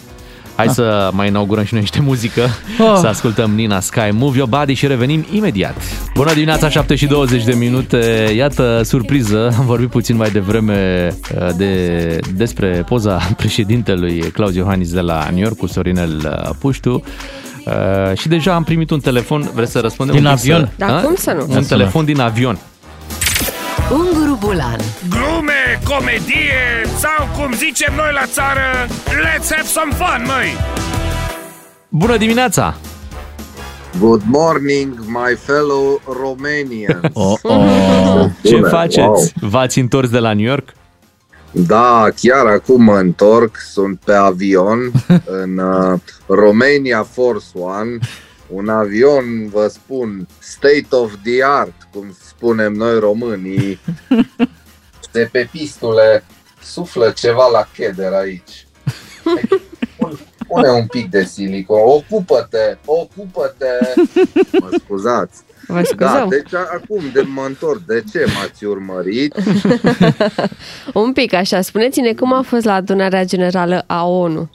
Hai 0.55 0.67
să 0.69 1.09
mai 1.13 1.27
inaugurăm 1.27 1.63
și 1.63 1.73
noi 1.73 1.81
niște 1.81 1.99
muzică, 2.01 2.41
Ah. 2.41 2.97
să 2.99 3.07
ascultăm 3.07 3.51
Nina 3.51 3.79
Sky, 3.79 4.09
Move 4.11 4.37
Your 4.37 4.49
Body 4.49 4.73
și 4.73 4.87
revenim 4.87 5.25
imediat. 5.31 5.75
Bună 6.13 6.33
dimineața, 6.33 6.69
7 6.69 6.95
și 6.95 7.05
20 7.05 7.43
de 7.43 7.53
minute. 7.53 8.31
Iată, 8.35 8.81
surpriză, 8.83 9.53
am 9.57 9.65
vorbit 9.65 9.89
puțin 9.89 10.15
mai 10.15 10.29
devreme 10.29 11.07
uh, 11.39 11.47
de, 11.57 12.19
despre 12.35 12.67
poza 12.87 13.15
președintelui 13.37 14.19
Claus 14.19 14.55
Iohannis 14.55 14.91
de 14.91 14.99
la 15.01 15.27
New 15.31 15.43
York 15.43 15.57
cu 15.57 15.67
Sorinel 15.67 16.21
uh, 16.45 16.49
Puștiu. 16.59 16.93
Uh, 17.65 18.17
și 18.17 18.27
deja 18.27 18.53
am 18.53 18.63
primit 18.63 18.89
un 18.89 18.99
telefon, 18.99 19.49
vreți 19.53 19.71
să 19.71 19.79
răspundem? 19.79 20.15
Din 20.15 20.25
un 20.25 20.31
pic 20.31 20.41
avion? 20.41 20.59
Să, 20.77 20.85
Da, 20.85 20.97
A? 20.97 21.01
cum 21.01 21.15
să 21.15 21.31
nu? 21.37 21.55
Un 21.55 21.63
telefon 21.63 22.05
din 22.05 22.19
avion. 22.19 22.57
Unguru 23.91 24.37
Bulan 24.39 24.79
Glume 25.83 25.97
comedie 25.97 26.87
sau 26.99 27.27
cum 27.37 27.53
zicem 27.53 27.93
noi 27.95 28.11
la 28.13 28.25
țară, 28.25 28.61
let's 29.07 29.49
have 29.49 29.67
some 29.67 29.91
fun, 29.93 30.23
măi! 30.25 30.53
Bună 31.89 32.17
dimineața! 32.17 32.75
Good 33.99 34.21
morning, 34.25 34.99
my 34.99 35.35
fellow 35.35 36.01
Romanians. 36.21 36.99
Oh, 37.13 37.39
oh. 37.41 38.25
Ce 38.43 38.55
Bună, 38.55 38.67
faceți? 38.67 39.33
V-ați 39.41 39.79
întors 39.79 40.09
de 40.09 40.19
la 40.19 40.33
New 40.33 40.45
York? 40.45 40.73
Da, 41.51 42.07
chiar 42.21 42.45
acum 42.45 42.83
mă 42.83 42.97
întorc, 42.97 43.57
sunt 43.57 43.99
pe 44.05 44.13
avion 44.13 44.91
în 45.43 45.57
uh, 45.57 45.99
Romania 46.27 47.07
Force 47.11 47.45
One, 47.53 47.97
un 48.47 48.69
avion, 48.69 49.49
vă 49.51 49.67
spun, 49.67 50.27
state 50.39 50.87
of 50.89 51.11
the 51.23 51.43
art, 51.43 51.87
cum 51.93 52.15
spunem 52.27 52.73
noi 52.73 52.99
românii. 52.99 53.79
De 55.15 55.29
pe 55.31 55.47
pistule 55.51 56.23
suflă 56.61 57.09
ceva 57.09 57.49
la 57.51 57.67
cheder 57.73 58.13
aici. 58.13 58.67
Pune 60.47 60.69
un 60.69 60.87
pic 60.87 61.09
de 61.09 61.23
silicon, 61.23 61.79
ocupă-te, 61.83 62.77
ocupă-te. 62.85 64.01
Mă 64.59 64.69
scuzați. 64.83 65.41
Vă 65.67 65.81
scuzăm. 65.83 65.97
Da, 65.97 66.25
deci 66.29 66.53
acum 66.53 67.03
de 67.13 67.21
mă 67.21 67.43
întorc, 67.45 67.81
de 67.85 68.03
ce 68.11 68.25
m-ați 68.35 68.65
urmărit? 68.65 69.35
Un 70.93 71.13
pic 71.13 71.33
așa. 71.33 71.61
Spuneți-ne 71.61 72.13
cum 72.13 72.33
a 72.33 72.41
fost 72.41 72.65
la 72.65 72.73
adunarea 72.73 73.23
generală 73.23 73.83
a 73.87 74.07
ONU. 74.07 74.49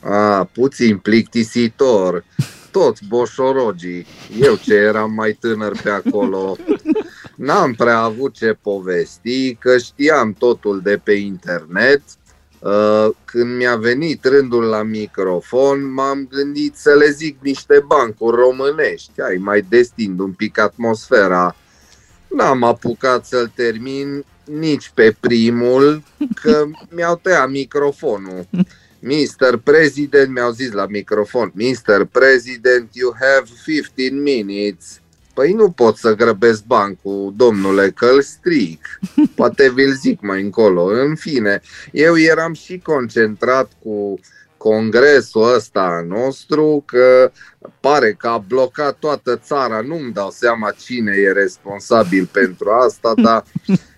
A, 0.00 0.48
puțin 0.52 0.98
plictisitor. 0.98 2.24
Toți 2.76 3.02
boșorogii. 3.08 4.06
Eu 4.40 4.56
ce 4.56 4.74
eram 4.74 5.12
mai 5.12 5.32
tânăr 5.40 5.80
pe 5.82 5.90
acolo. 5.90 6.56
N-am 7.36 7.72
prea 7.72 7.98
avut 7.98 8.34
ce 8.34 8.58
povesti, 8.62 9.54
că 9.54 9.78
știam 9.78 10.32
totul 10.32 10.80
de 10.80 11.00
pe 11.04 11.12
internet. 11.12 12.02
Uh, 12.58 13.08
Când 13.24 13.56
mi-a 13.56 13.76
venit 13.76 14.24
rândul 14.24 14.64
la 14.64 14.82
microfon, 14.82 15.92
m-am 15.92 16.28
gândit 16.30 16.76
să 16.76 16.94
le 16.94 17.10
zic 17.10 17.38
niște 17.42 17.84
bancuri 17.86 18.36
românești. 18.36 19.20
Ai 19.20 19.36
mai 19.36 19.66
destind 19.68 20.20
un 20.20 20.32
pic 20.32 20.58
atmosfera. 20.58 21.56
N-am 22.28 22.62
apucat 22.62 23.26
să-l 23.26 23.52
termin 23.54 24.24
nici 24.44 24.90
pe 24.94 25.16
primul, 25.20 26.02
că 26.42 26.64
mi-au 26.90 27.16
tăiat 27.22 27.50
microfonul. 27.50 28.46
Mr. 29.00 29.56
President, 29.64 30.32
mi-au 30.32 30.50
zis 30.50 30.72
la 30.72 30.86
microfon, 30.86 31.52
Mr. 31.54 32.04
President, 32.04 32.88
you 32.92 33.14
have 33.20 33.48
15 33.64 34.14
minutes. 34.14 35.00
Păi 35.34 35.52
nu 35.52 35.70
pot 35.70 35.96
să 35.96 36.14
grăbesc 36.14 36.64
bancul, 36.64 37.32
domnule, 37.36 37.90
că 37.90 38.06
îl 38.06 38.22
stric. 38.22 39.00
Poate 39.36 39.70
vi-l 39.70 39.92
zic 39.92 40.20
mai 40.20 40.42
încolo. 40.42 40.84
În 40.84 41.14
fine, 41.14 41.60
eu 41.92 42.18
eram 42.18 42.52
și 42.52 42.78
concentrat 42.78 43.70
cu 43.82 44.20
congresul 44.56 45.54
ăsta 45.54 46.04
nostru, 46.08 46.82
că 46.86 47.32
pare 47.80 48.12
că 48.12 48.26
a 48.28 48.38
blocat 48.38 48.96
toată 48.98 49.36
țara. 49.36 49.80
Nu-mi 49.80 50.12
dau 50.12 50.30
seama 50.30 50.70
cine 50.70 51.12
e 51.16 51.32
responsabil 51.32 52.28
pentru 52.32 52.70
asta, 52.70 53.12
dar 53.26 53.44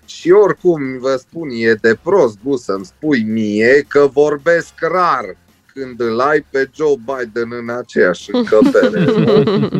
și 0.09 0.31
oricum 0.31 0.81
vă 0.99 1.15
spun, 1.19 1.49
e 1.51 1.73
de 1.81 1.97
prost 2.03 2.37
gust 2.43 2.63
să-mi 2.63 2.85
spui 2.85 3.23
mie 3.23 3.85
că 3.87 4.09
vorbesc 4.13 4.73
rar 4.79 5.37
când 5.73 5.99
îl 6.01 6.19
ai 6.19 6.45
pe 6.49 6.69
Joe 6.75 6.95
Biden 6.97 7.49
în 7.61 7.69
aceeași 7.77 8.29
încăpere. 8.33 9.03
nu? 9.03 9.37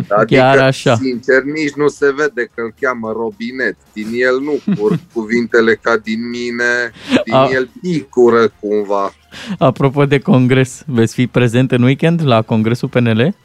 Adică, 0.08 0.26
Chiar 0.26 0.58
așa. 0.58 0.96
sincer, 0.96 1.42
nici 1.44 1.74
nu 1.74 1.88
se 1.88 2.12
vede 2.14 2.44
că 2.56 2.62
îl 2.62 2.74
cheamă 2.80 3.12
robinet. 3.12 3.76
Din 3.94 4.08
el 4.12 4.40
nu 4.40 4.60
curg 4.76 5.00
cuvintele 5.14 5.76
ca 5.76 5.98
din 5.98 6.30
mine, 6.30 6.92
din 7.26 7.34
A- 7.34 7.50
el 7.52 7.70
picură 7.82 8.52
cumva. 8.60 9.14
Apropo 9.60 10.06
de 10.06 10.20
congres, 10.20 10.84
veți 10.86 11.14
fi 11.14 11.28
prezent 11.28 11.72
în 11.72 11.84
weekend 11.84 12.22
la 12.26 12.42
congresul 12.42 12.88
PNL? 12.90 13.36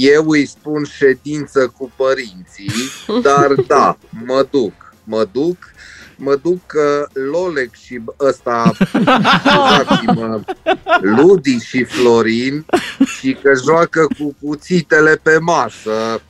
Eu 0.00 0.28
îi 0.28 0.46
spun 0.46 0.84
ședință 0.84 1.72
cu 1.78 1.92
părinții, 1.96 2.72
dar 3.28 3.52
da, 3.66 3.98
mă 4.26 4.46
duc, 4.50 4.72
mă 5.04 5.28
duc, 5.32 5.56
mă 6.16 6.38
duc 6.42 6.66
că 6.66 7.06
Lolec 7.30 7.74
și 7.74 8.00
ăsta, 8.20 8.72
scuzați-mă, 8.78 10.40
Ludi 11.00 11.58
și 11.58 11.84
Florin 11.84 12.64
și 13.18 13.36
că 13.42 13.52
joacă 13.64 14.06
cu 14.18 14.34
cuțitele 14.42 15.20
pe 15.22 15.38
masă 15.40 16.20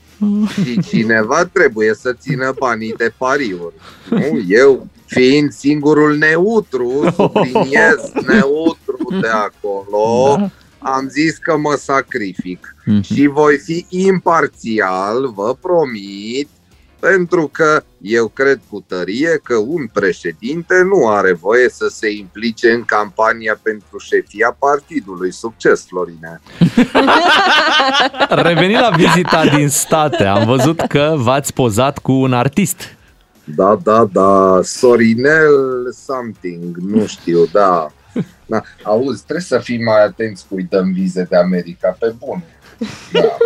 și 0.64 0.80
cineva 0.82 1.44
trebuie 1.44 1.94
să 1.94 2.12
țină 2.20 2.54
banii 2.58 2.94
de 2.96 3.12
pariuri. 3.18 3.74
Nu, 4.10 4.40
eu 4.48 4.86
fiind 5.06 5.52
singurul 5.52 6.16
neutru, 6.16 7.12
subliniez 7.14 8.12
neutru 8.26 9.18
de 9.20 9.28
acolo, 9.28 10.36
Da. 10.38 10.50
am 10.90 11.08
zis 11.08 11.36
că 11.36 11.56
mă 11.56 11.74
sacrific 11.78 12.74
Mhm. 12.86 13.00
și 13.02 13.26
voi 13.26 13.56
fi 13.56 13.86
imparțial, 13.88 15.32
vă 15.34 15.56
promit, 15.60 16.48
pentru 17.10 17.48
că 17.52 17.82
eu 18.00 18.28
cred 18.28 18.60
cu 18.70 18.84
tărie 18.86 19.40
că 19.42 19.56
un 19.56 19.86
președinte 19.92 20.74
nu 20.82 21.08
are 21.08 21.32
voie 21.32 21.68
să 21.68 21.86
se 21.90 22.10
implice 22.10 22.70
în 22.70 22.84
campania 22.84 23.58
pentru 23.62 23.98
șefia 23.98 24.56
partidului. 24.58 25.32
Succes, 25.32 25.86
Florine! 25.86 26.40
Revenind 28.44 28.80
la 28.80 28.90
vizita 28.96 29.44
din 29.56 29.68
state, 29.68 30.24
am 30.24 30.44
văzut 30.44 30.80
că 30.80 31.14
v-ați 31.16 31.52
pozat 31.52 31.98
cu 31.98 32.12
un 32.12 32.32
artist. 32.32 32.80
Da, 33.44 33.78
da, 33.82 34.08
da, 34.12 34.60
Sorinel 34.62 35.92
something, 36.06 36.76
nu 36.76 37.06
știu, 37.06 37.46
da. 37.52 37.92
da. 38.46 38.62
Auzi, 38.82 39.22
trebuie 39.22 39.44
să 39.44 39.58
fim 39.58 39.82
mai 39.82 40.04
atenți 40.04 40.46
cu 40.48 40.54
îi 40.54 40.66
dăm 40.70 40.92
vize 40.92 41.26
de 41.30 41.36
America, 41.36 41.96
pe 41.98 42.14
bune. 42.18 42.44
Da. 43.12 43.20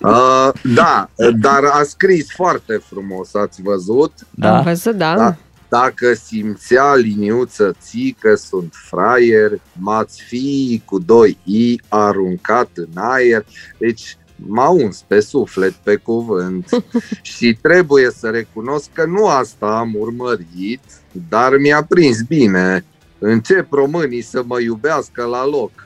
Uh, 0.00 0.50
da, 0.74 1.10
dar 1.40 1.64
a 1.64 1.82
scris 1.82 2.32
foarte 2.32 2.82
frumos, 2.88 3.34
ați 3.34 3.62
văzut? 3.62 4.12
Da. 4.30 4.56
Am 4.56 4.62
văzut, 4.62 4.94
da. 4.94 5.16
Da. 5.16 5.36
Dacă 5.68 6.14
simțea 6.14 6.94
liniuță 6.94 7.74
ții 7.80 8.16
că 8.20 8.34
sunt 8.34 8.72
fraier, 8.88 9.50
m-ați 9.72 10.22
fi 10.22 10.82
cu 10.84 10.98
doi 10.98 11.38
i 11.44 11.80
aruncat 11.88 12.68
în 12.74 12.88
aer. 12.94 13.44
Deci 13.78 14.16
m-a 14.36 14.68
uns 14.68 15.04
pe 15.06 15.20
suflet, 15.20 15.72
pe 15.72 15.96
cuvânt. 15.96 16.68
și 17.22 17.58
trebuie 17.62 18.10
să 18.10 18.28
recunosc 18.28 18.88
că 18.92 19.04
nu 19.04 19.26
asta 19.26 19.66
am 19.66 19.94
urmărit, 19.98 20.82
dar 21.28 21.56
mi-a 21.56 21.84
prins 21.84 22.22
bine. 22.22 22.84
Încep 23.18 23.72
românii 23.72 24.22
să 24.22 24.42
mă 24.46 24.60
iubească 24.60 25.24
la 25.24 25.46
loc. 25.46 25.85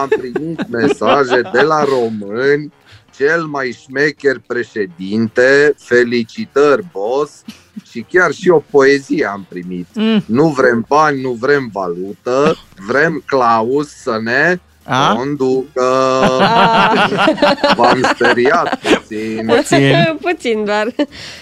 Am 0.00 0.08
primit 0.08 0.68
mesaje 0.68 1.40
de 1.52 1.60
la 1.60 1.84
români 1.84 2.72
cel 3.16 3.44
mai 3.44 3.76
șmecher 3.82 4.40
președinte, 4.46 5.74
felicitări, 5.78 6.86
boss, 6.92 7.42
și 7.90 8.06
chiar 8.08 8.32
și 8.32 8.48
o 8.48 8.62
poezie 8.70 9.26
am 9.26 9.46
primit. 9.48 9.86
Mm. 9.94 10.22
Nu 10.26 10.48
vrem 10.48 10.84
bani, 10.88 11.20
nu 11.20 11.32
vrem 11.32 11.70
valută, 11.72 12.56
vrem 12.86 13.22
Claus 13.26 13.88
să 13.88 14.20
ne 14.22 14.58
A? 14.88 15.14
conducă. 15.14 15.82
V-am 17.76 18.00
speriat 18.14 18.78
puțin. 18.80 19.46
Puțin. 19.56 19.94
Puțin 20.30 20.64
doar. 20.64 20.94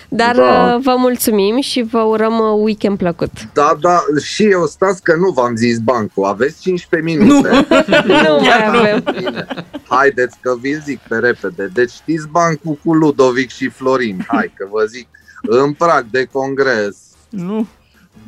Dar 0.08 0.36
Da. 0.36 0.74
uh, 0.74 0.80
vă 0.82 0.94
mulțumim 0.98 1.60
și 1.60 1.82
vă 1.82 1.98
urăm 1.98 2.38
uh, 2.38 2.60
weekend 2.62 2.98
plăcut. 2.98 3.30
Da, 3.52 3.76
da, 3.80 4.00
și 4.22 4.44
eu 4.44 4.66
stați 4.66 5.02
că 5.02 5.14
nu 5.16 5.30
v-am 5.30 5.56
zis 5.56 5.78
bancul, 5.78 6.24
aveți 6.24 6.60
15 6.60 7.10
minute. 7.16 7.48
Nu 8.06 8.38
mai 8.46 8.66
avem. 8.68 9.02
Bine. 9.16 9.46
Haideți 9.88 10.36
că 10.40 10.56
vi 10.60 10.74
zic 10.84 10.98
pe 11.08 11.16
repede. 11.16 11.70
Deci 11.72 11.90
știți 11.90 12.28
bancul 12.28 12.78
cu 12.84 12.94
Ludovic 12.94 13.50
și 13.50 13.68
Florin. 13.68 14.24
Hai 14.26 14.52
că 14.56 14.66
vă 14.70 14.84
zic 14.84 15.08
în 15.42 15.72
prag 15.72 16.06
de 16.10 16.28
congres. 16.32 16.96
Nu. 17.28 17.66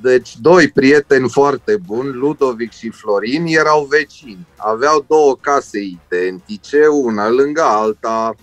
Deci 0.03 0.37
doi 0.37 0.69
prieteni 0.69 1.29
foarte 1.29 1.77
buni, 1.87 2.13
Ludovic 2.13 2.73
și 2.73 2.91
Florin, 2.91 3.45
erau 3.47 3.85
vecini. 3.91 4.47
Aveau 4.57 5.05
două 5.09 5.37
case 5.41 5.79
identice, 5.79 6.87
una 6.87 7.29
lângă 7.29 7.63
alta, 7.63 8.35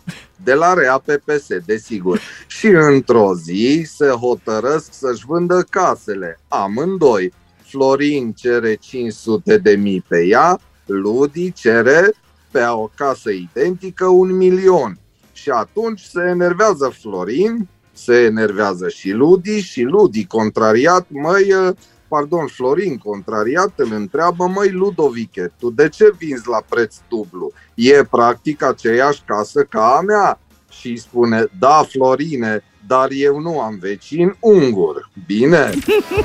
de 0.43 0.53
la 0.53 0.73
Rea 0.73 0.97
PPS, 0.97 1.47
desigur. 1.65 2.19
Și 2.47 2.67
într-o 2.67 3.35
zi 3.35 3.87
se 3.95 4.07
hotărăsc 4.07 4.93
să-și 4.93 5.25
vândă 5.25 5.65
casele, 5.69 6.39
amândoi. 6.47 7.33
Florin 7.63 8.31
cere 8.31 8.73
500 8.73 9.57
de 9.57 9.75
mii 9.75 10.03
pe 10.07 10.25
ea, 10.25 10.59
Ludi 10.85 11.51
cere 11.51 12.13
pe 12.51 12.63
o 12.65 12.89
casă 12.95 13.29
identică 13.29 14.05
un 14.05 14.35
milion. 14.35 14.99
Și 15.33 15.49
atunci 15.49 16.01
se 16.01 16.21
enervează 16.21 16.93
Florin, 16.99 17.67
se 17.97 18.15
enervează 18.15 18.89
și 18.89 19.09
Ludi 19.09 19.59
și 19.59 19.81
Ludi 19.81 20.25
contrariat, 20.25 21.05
măi, 21.09 21.53
uh, 21.53 21.75
pardon, 22.07 22.47
Florin 22.47 22.97
contrariat 22.97 23.71
îl 23.75 23.93
întreabă, 23.93 24.47
măi 24.47 24.71
Ludoviche, 24.71 25.53
tu 25.59 25.69
de 25.69 25.89
ce 25.89 26.13
vinzi 26.17 26.47
la 26.49 26.63
preț 26.69 26.95
dublu? 27.09 27.51
E 27.73 28.03
practic 28.03 28.63
aceeași 28.63 29.21
casă 29.25 29.63
ca 29.63 29.95
a 29.97 30.01
mea. 30.01 30.39
și 30.79 30.87
îi 30.87 30.97
spune, 30.97 31.45
da, 31.59 31.85
Florine, 31.89 32.63
dar 32.87 33.07
eu 33.11 33.39
nu 33.39 33.59
am 33.59 33.77
vecin 33.79 34.35
ungur. 34.39 35.09
Bine? 35.25 35.69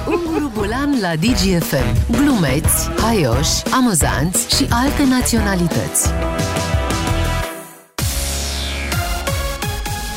Unguru 0.08 0.50
Bulan 0.54 0.98
la 1.00 1.14
DGFM. 1.16 2.10
Glumeți, 2.10 2.88
haioși, 3.00 3.62
amuzanți 3.74 4.56
și 4.56 4.66
alte 4.70 5.04
naționalități. 5.04 6.08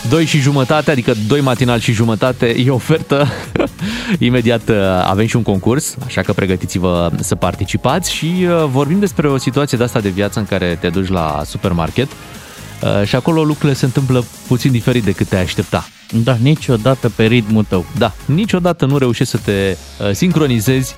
2 0.10 0.26
și 0.26 0.40
jumătate, 0.40 0.92
adică 0.92 1.14
2 1.28 1.42
matinal 1.42 1.80
și 1.80 1.92
jumătate 1.92 2.56
e 2.66 2.70
ofertă. 2.70 3.28
Imediat 4.20 4.70
uh, 4.70 4.76
avem 5.06 5.26
și 5.26 5.36
un 5.36 5.42
concurs, 5.42 5.96
așa 6.06 6.22
că 6.22 6.34
pregătiți-vă 6.34 7.12
să 7.20 7.36
participați 7.36 8.14
și 8.14 8.26
uh, 8.26 8.66
vorbim 8.70 9.00
despre 9.00 9.28
o 9.28 9.38
situație 9.38 9.78
de 9.78 9.84
asta 9.84 10.00
de 10.00 10.10
viață 10.10 10.40
în 10.40 10.46
care 10.46 10.78
te 10.80 10.90
duci 10.90 11.08
la 11.08 11.42
supermarket 11.46 12.08
uh, 12.12 13.08
și 13.08 13.16
acolo 13.16 13.44
lucrurile 13.44 13.74
se 13.74 13.86
întâmplă 13.86 14.26
puțin 14.48 14.72
diferit 14.72 15.04
decât 15.04 15.28
te 15.28 15.38
aștepta. 15.38 15.88
Da, 16.24 16.36
niciodată 16.42 17.10
pe 17.10 17.26
ritmul 17.26 17.64
tău. 17.64 17.86
Da, 17.98 18.14
niciodată 18.26 18.86
nu 18.86 18.98
reușești 18.98 19.32
să 19.32 19.40
te 19.46 19.78
sincronizezi 20.12 20.96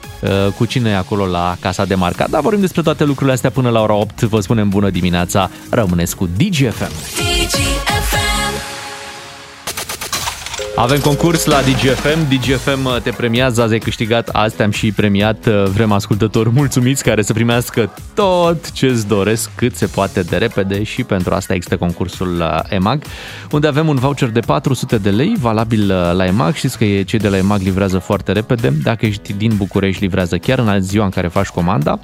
cu 0.57 0.65
cine 0.65 0.89
e 0.89 0.95
acolo 0.95 1.25
la 1.25 1.55
casa 1.59 1.85
de 1.85 1.95
marcat, 1.95 2.29
dar 2.29 2.41
vorbim 2.41 2.61
despre 2.61 2.81
toate 2.81 3.03
lucrurile 3.03 3.33
astea 3.33 3.49
până 3.49 3.69
la 3.69 3.81
ora 3.81 3.93
8. 3.93 4.21
Vă 4.21 4.39
spunem 4.39 4.69
bună 4.69 4.89
dimineața, 4.89 5.49
rămâneți 5.69 6.15
cu 6.15 6.29
DGFM. 6.37 6.91
DGFM. 7.17 7.94
Avem 10.77 10.99
concurs 10.99 11.45
la 11.45 11.61
DGFM. 11.61 12.29
DGFM 12.29 13.01
te 13.01 13.09
premiază, 13.09 13.61
azi 13.61 13.73
ai 13.73 13.79
câștigat, 13.79 14.29
azi 14.29 14.55
te-am 14.55 14.71
și 14.71 14.91
premiat. 14.91 15.47
Vrem 15.47 15.91
ascultători 15.91 16.49
mulțumiți 16.49 17.03
care 17.03 17.21
să 17.21 17.33
primească 17.33 17.93
tot 18.13 18.71
ce 18.71 18.85
îți 18.85 19.07
doresc 19.07 19.49
cât 19.55 19.75
se 19.75 19.85
poate 19.85 20.21
de 20.21 20.37
repede 20.37 20.83
și 20.83 21.03
pentru 21.03 21.33
asta 21.33 21.53
există 21.53 21.77
concursul 21.77 22.37
la 22.37 22.61
EMAG, 22.69 23.03
unde 23.51 23.67
avem 23.67 23.87
un 23.87 23.95
voucher 23.95 24.29
de 24.29 24.39
400 24.39 24.97
de 24.97 25.09
lei 25.09 25.35
valabil 25.39 25.87
la 25.87 26.25
EMAG. 26.25 26.53
Știți 26.53 26.77
că 26.77 26.85
cei 26.85 27.19
de 27.19 27.29
la 27.29 27.37
EMAG 27.37 27.61
livrează 27.61 27.97
foarte 27.97 28.31
repede. 28.31 28.73
Dacă 28.83 29.05
ești 29.05 29.33
din 29.33 29.51
București, 29.55 30.01
livrează 30.01 30.37
chiar 30.37 30.59
în 30.59 30.81
ziua 30.81 31.03
în 31.05 31.11
care 31.11 31.27
faci 31.27 31.47
comanda. 31.47 31.99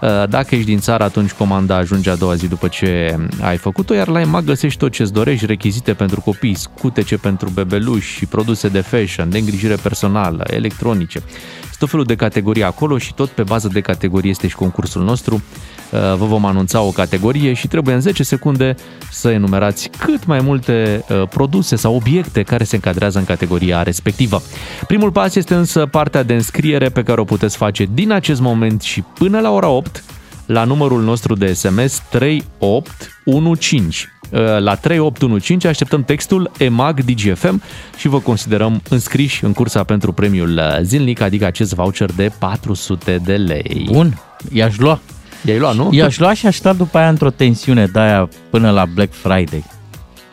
Uh, 0.00 0.28
dacă 0.28 0.54
ești 0.54 0.66
din 0.66 0.78
țară, 0.78 1.04
atunci 1.04 1.30
comanda 1.30 1.76
ajunge 1.76 2.10
a 2.10 2.16
doua 2.16 2.34
zi 2.34 2.48
după 2.48 2.68
ce 2.68 3.16
ai 3.40 3.56
făcut-o, 3.56 3.94
iar 3.94 4.08
la 4.08 4.20
EMAG 4.20 4.44
găsești 4.44 4.78
tot 4.78 4.92
ce-ți 4.92 5.12
dorești, 5.12 5.46
rechizite 5.46 5.94
pentru 5.94 6.20
copii, 6.20 6.54
scutece 6.54 7.16
pentru 7.16 7.48
bebeluși 7.48 8.16
și 8.16 8.26
produse 8.26 8.68
de 8.68 8.80
fashion, 8.80 9.30
de 9.30 9.38
îngrijire 9.38 9.74
personală, 9.74 10.44
electronice. 10.46 11.22
Tot 11.80 11.88
felul 11.88 12.04
de 12.04 12.14
categorii 12.14 12.64
acolo 12.64 12.98
și 12.98 13.14
tot 13.14 13.28
pe 13.28 13.42
bază 13.42 13.68
de 13.72 13.80
categorie 13.80 14.30
este 14.30 14.48
și 14.48 14.54
concursul 14.54 15.02
nostru. 15.02 15.34
Uh, 15.34 15.40
vă 16.16 16.24
vom 16.24 16.44
anunța 16.44 16.80
o 16.80 16.90
categorie 16.90 17.52
și 17.52 17.68
trebuie 17.68 17.94
în 17.94 18.00
10 18.00 18.22
secunde 18.22 18.74
să 19.10 19.30
enumerați 19.30 19.90
cât 19.98 20.26
mai 20.26 20.40
multe 20.40 21.04
uh, 21.08 21.22
produse 21.28 21.76
sau 21.76 21.94
obiecte 21.94 22.42
care 22.42 22.64
se 22.64 22.74
încadrează 22.74 23.18
în 23.18 23.24
categoria 23.24 23.82
respectivă. 23.82 24.42
Primul 24.86 25.12
pas 25.12 25.34
este 25.34 25.54
însă 25.54 25.86
partea 25.86 26.22
de 26.22 26.34
înscriere 26.34 26.88
pe 26.88 27.02
care 27.02 27.20
o 27.20 27.24
puteți 27.24 27.56
face 27.56 27.88
din 27.92 28.12
acest 28.12 28.40
moment 28.40 28.82
și 28.82 29.02
până 29.02 29.40
la 29.40 29.50
ora 29.50 29.68
8 29.68 30.04
la 30.46 30.64
numărul 30.64 31.02
nostru 31.02 31.34
de 31.34 31.52
SMS 31.52 32.02
3815. 32.10 34.19
Uh, 34.30 34.40
la 34.40 34.74
3815 34.74 35.68
așteptăm 35.68 36.04
textul 36.04 36.50
EMAG 36.58 37.00
DGFM 37.00 37.62
și 37.98 38.08
vă 38.08 38.18
considerăm 38.18 38.82
înscriși 38.88 39.44
în 39.44 39.52
cursa 39.52 39.84
pentru 39.84 40.12
premiul 40.12 40.60
zilnic, 40.82 41.20
adică 41.20 41.44
acest 41.44 41.74
voucher 41.74 42.12
de 42.12 42.32
400 42.38 43.20
de 43.24 43.36
lei. 43.36 43.88
Bun, 43.90 44.18
i-aș 44.52 44.78
lua. 44.78 45.00
I-ai 45.44 45.58
luat, 45.58 45.74
nu? 45.74 45.88
I-aș 45.92 46.18
lua 46.18 46.34
și 46.34 46.46
aș 46.46 46.56
sta 46.56 46.72
după 46.72 46.98
aia 46.98 47.08
într-o 47.08 47.30
tensiune 47.30 47.86
de 47.86 47.98
aia 47.98 48.28
până 48.50 48.70
la 48.70 48.84
Black 48.94 49.12
Friday. 49.12 49.64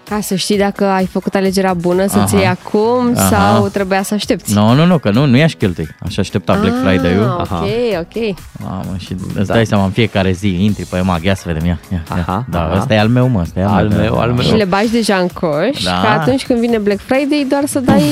Ca 0.10 0.22
să 0.22 0.36
știi 0.36 0.58
dacă 0.58 0.86
ai 0.86 1.06
făcut 1.06 1.36
alegerea 1.36 1.74
bună 1.74 2.08
să-ți 2.08 2.36
iei 2.36 2.48
acum 2.48 3.14
Aha. 3.16 3.28
sau 3.30 3.68
trebuia 3.68 4.04
să 4.04 4.14
aștepți. 4.14 4.54
Nu, 4.54 4.74
nu, 4.74 4.86
nu, 4.86 4.98
că 4.98 5.12
nu, 5.12 5.26
nu 5.26 5.38
i-aș 5.38 5.54
cheltui. 5.54 5.88
Aș 6.00 6.18
aștepta 6.18 6.54
Black 6.54 6.76
ah, 6.76 6.82
Friday-ul. 6.84 7.24
Ok, 7.24 7.40
Aha. 7.40 7.66
ok. 8.00 8.36
Mamă, 8.60 8.96
și 8.98 9.16
îți 9.36 9.48
da. 9.48 9.54
dai 9.54 9.66
seama 9.66 9.84
în 9.84 9.92
fiecare 9.92 10.32
zi, 10.32 10.64
intri 10.64 10.84
pe 10.84 11.02
mag, 11.02 11.24
ia 11.24 11.36
să 11.36 11.44
vedem, 11.46 11.66
ia, 11.66 11.80
ia, 11.92 12.04
Aha, 12.10 12.46
Da, 12.50 12.66
aha. 12.66 12.78
ăsta 12.78 12.94
e 12.94 13.00
al 13.00 13.08
meu, 13.08 13.28
mă, 13.28 13.40
ăsta 13.42 13.60
e 13.60 13.64
al, 13.64 13.74
al 13.74 13.90
meu, 13.90 14.20
al 14.20 14.32
meu. 14.32 14.46
Și 14.46 14.54
le 14.54 14.66
bagi 14.66 14.92
deja 14.92 15.16
în 15.16 15.28
coș, 15.28 15.84
da. 15.84 15.92
ca 15.92 16.20
atunci 16.20 16.46
când 16.46 16.60
vine 16.60 16.78
Black 16.78 17.00
Friday 17.00 17.46
doar 17.50 17.66
să 17.66 17.80
dai 17.80 18.04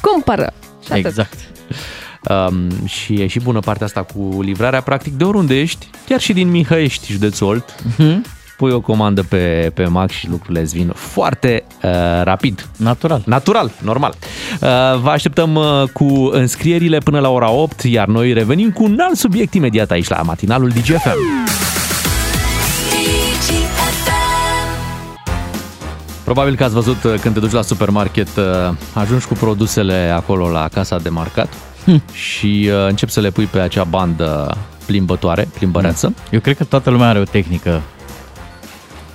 cumpără. 0.00 0.52
Și 0.84 0.92
atât. 0.92 1.04
Exact. 1.04 1.38
Um, 2.28 2.86
și 2.86 3.14
e 3.14 3.26
și 3.26 3.40
bună 3.40 3.60
partea 3.60 3.86
asta 3.86 4.02
cu 4.02 4.42
livrarea, 4.42 4.80
practic 4.80 5.12
de 5.12 5.24
oriunde 5.24 5.60
ești, 5.60 5.86
chiar 6.06 6.20
și 6.20 6.32
din 6.32 6.50
Mihăiești, 6.50 7.12
județul 7.12 7.46
Olt, 7.46 7.74
uh-huh. 7.74 8.16
Pui 8.58 8.72
o 8.72 8.80
comandă 8.80 9.22
pe, 9.22 9.70
pe 9.74 9.84
Mac 9.84 10.10
și 10.10 10.28
lucrurile 10.28 10.60
îți 10.60 10.76
vin 10.76 10.92
foarte 10.94 11.64
uh, 11.82 11.90
rapid. 12.22 12.68
Natural. 12.76 13.22
Natural, 13.26 13.70
normal. 13.82 14.14
Uh, 14.60 14.68
vă 15.00 15.10
așteptăm 15.10 15.54
uh, 15.54 15.82
cu 15.92 16.30
înscrierile 16.32 16.98
până 16.98 17.20
la 17.20 17.28
ora 17.28 17.50
8, 17.50 17.82
iar 17.82 18.06
noi 18.06 18.32
revenim 18.32 18.70
cu 18.70 18.84
un 18.84 18.98
alt 19.00 19.16
subiect 19.16 19.54
imediat 19.54 19.90
aici 19.90 20.08
la 20.08 20.22
matinalul 20.22 20.68
DGFM. 20.68 21.46
Probabil 26.24 26.56
că 26.56 26.64
ați 26.64 26.74
văzut 26.74 27.04
uh, 27.04 27.14
când 27.20 27.34
te 27.34 27.40
duci 27.40 27.52
la 27.52 27.62
supermarket, 27.62 28.28
uh, 28.36 28.44
ajungi 28.92 29.26
cu 29.26 29.34
produsele 29.34 30.12
acolo 30.14 30.48
la 30.48 30.68
casa 30.72 30.98
de 30.98 31.08
marcat 31.08 31.48
hm. 31.84 32.02
și 32.12 32.70
uh, 32.72 32.86
începi 32.88 33.12
să 33.12 33.20
le 33.20 33.30
pui 33.30 33.44
pe 33.44 33.58
acea 33.58 33.84
bandă 33.84 34.56
plimbătoare, 34.86 35.48
plimbăreață. 35.54 36.06
Hm. 36.06 36.14
Eu 36.30 36.40
cred 36.40 36.56
că 36.56 36.64
toată 36.64 36.90
lumea 36.90 37.08
are 37.08 37.18
o 37.18 37.22
tehnică. 37.22 37.82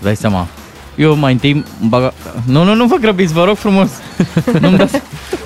Dai 0.03 0.15
seama. 0.15 0.47
Eu 0.95 1.15
mai 1.15 1.31
întâi 1.31 1.65
baga... 1.87 2.13
Nu, 2.45 2.63
nu, 2.63 2.75
nu 2.75 2.85
vă 2.85 2.95
grăbiți, 2.95 3.33
vă 3.33 3.43
rog 3.43 3.57
frumos. 3.57 3.89
Nu-mi 4.61 4.77
dați... 4.77 5.01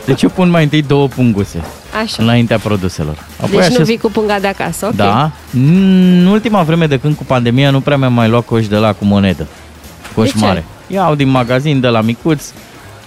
Deci 0.05 0.21
eu 0.21 0.29
pun 0.29 0.49
mai 0.49 0.63
întâi 0.63 0.81
două 0.81 1.07
punguse. 1.07 1.61
Așa. 2.01 2.23
Înaintea 2.23 2.57
produselor. 2.57 3.25
Apoi 3.41 3.61
deci 3.61 3.77
nu 3.77 3.83
vii 3.83 3.97
cu 3.97 4.11
punga 4.11 4.39
de 4.39 4.47
acasă, 4.47 4.85
ok. 4.85 4.95
Da. 4.95 5.31
În 5.53 6.25
ultima 6.25 6.63
vreme 6.63 6.87
de 6.87 6.99
când 6.99 7.15
cu 7.15 7.23
pandemia 7.23 7.69
nu 7.69 7.79
prea 7.79 7.97
mi-am 7.97 8.13
mai 8.13 8.29
luat 8.29 8.45
coș 8.45 8.67
de 8.67 8.75
la 8.75 8.93
cu 8.93 9.05
monedă. 9.05 9.47
Coș 10.15 10.31
de 10.31 10.39
mare. 10.39 10.65
Ce? 10.87 10.93
Iau 10.93 11.15
din 11.15 11.29
magazin 11.29 11.79
de 11.79 11.87
la 11.87 12.01
micuț, 12.01 12.43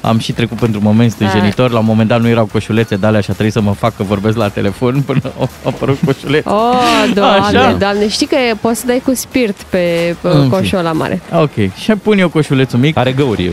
am 0.00 0.18
și 0.18 0.32
trecut 0.32 0.58
pentru 0.58 0.80
moment 0.82 1.10
stânjenitor. 1.10 1.70
La 1.70 1.78
un 1.78 1.84
moment 1.84 2.08
dat 2.08 2.20
nu 2.20 2.28
erau 2.28 2.48
coșulețe 2.52 2.96
de 2.96 3.06
alea 3.06 3.20
și 3.20 3.30
a 3.30 3.32
trebuit 3.32 3.52
să 3.52 3.60
mă 3.60 3.72
fac 3.72 3.96
că 3.96 4.02
vorbesc 4.02 4.36
la 4.36 4.48
telefon 4.48 5.00
până 5.06 5.20
au 5.38 5.48
apărut 5.64 5.98
coșulețe. 6.04 6.48
Oh, 6.48 7.12
doamne, 7.14 7.58
Așa. 7.58 7.72
doamne, 7.72 8.08
știi 8.08 8.26
că 8.26 8.36
poți 8.60 8.80
să 8.80 8.86
dai 8.86 9.02
cu 9.04 9.14
spirit 9.14 9.56
pe, 9.68 10.16
pe 10.20 10.48
coșul 10.50 10.78
la 10.82 10.92
mare. 10.92 11.20
Ok, 11.32 11.72
și 11.74 11.92
pun 12.02 12.18
eu 12.18 12.28
coșulețul 12.28 12.78
mic. 12.78 12.96
Are 12.96 13.12
găuri, 13.12 13.50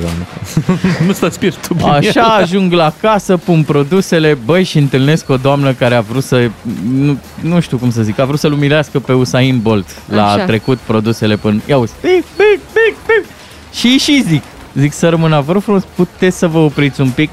nu 1.07 1.13
stă 1.13 1.29
spiritul 1.29 1.75
bine. 1.75 1.89
Așa, 1.89 2.21
ajung 2.21 2.73
la 2.73 2.93
casă, 3.01 3.37
pun 3.37 3.63
produsele, 3.63 4.37
băi, 4.45 4.63
și 4.63 4.77
întâlnesc 4.77 5.29
o 5.29 5.35
doamnă 5.35 5.73
care 5.73 5.95
a 5.95 6.01
vrut 6.01 6.23
să, 6.23 6.49
nu, 6.91 7.17
nu 7.41 7.59
știu 7.59 7.77
cum 7.77 7.91
să 7.91 8.01
zic, 8.01 8.19
a 8.19 8.25
vrut 8.25 8.39
să 8.39 8.47
luminească 8.47 8.99
pe 8.99 9.13
Usain 9.13 9.59
Bolt. 9.61 9.87
L-a 10.09 10.37
trecut 10.45 10.77
produsele 10.77 11.35
până... 11.35 11.61
Ia 11.65 11.77
uzi, 11.77 11.93
pic, 12.01 12.23
pic, 12.23 12.59
pic, 12.73 12.95
pic. 13.05 13.25
Și 13.73 13.97
și 13.97 14.23
zic, 14.27 14.43
zic 14.79 14.93
să 14.93 15.09
rămână, 15.09 15.41
vă 15.45 15.51
rog 15.51 15.61
frumos, 15.61 15.83
puteți 15.95 16.37
să 16.37 16.47
vă 16.47 16.57
opriți 16.57 17.01
un 17.01 17.09
pic, 17.09 17.29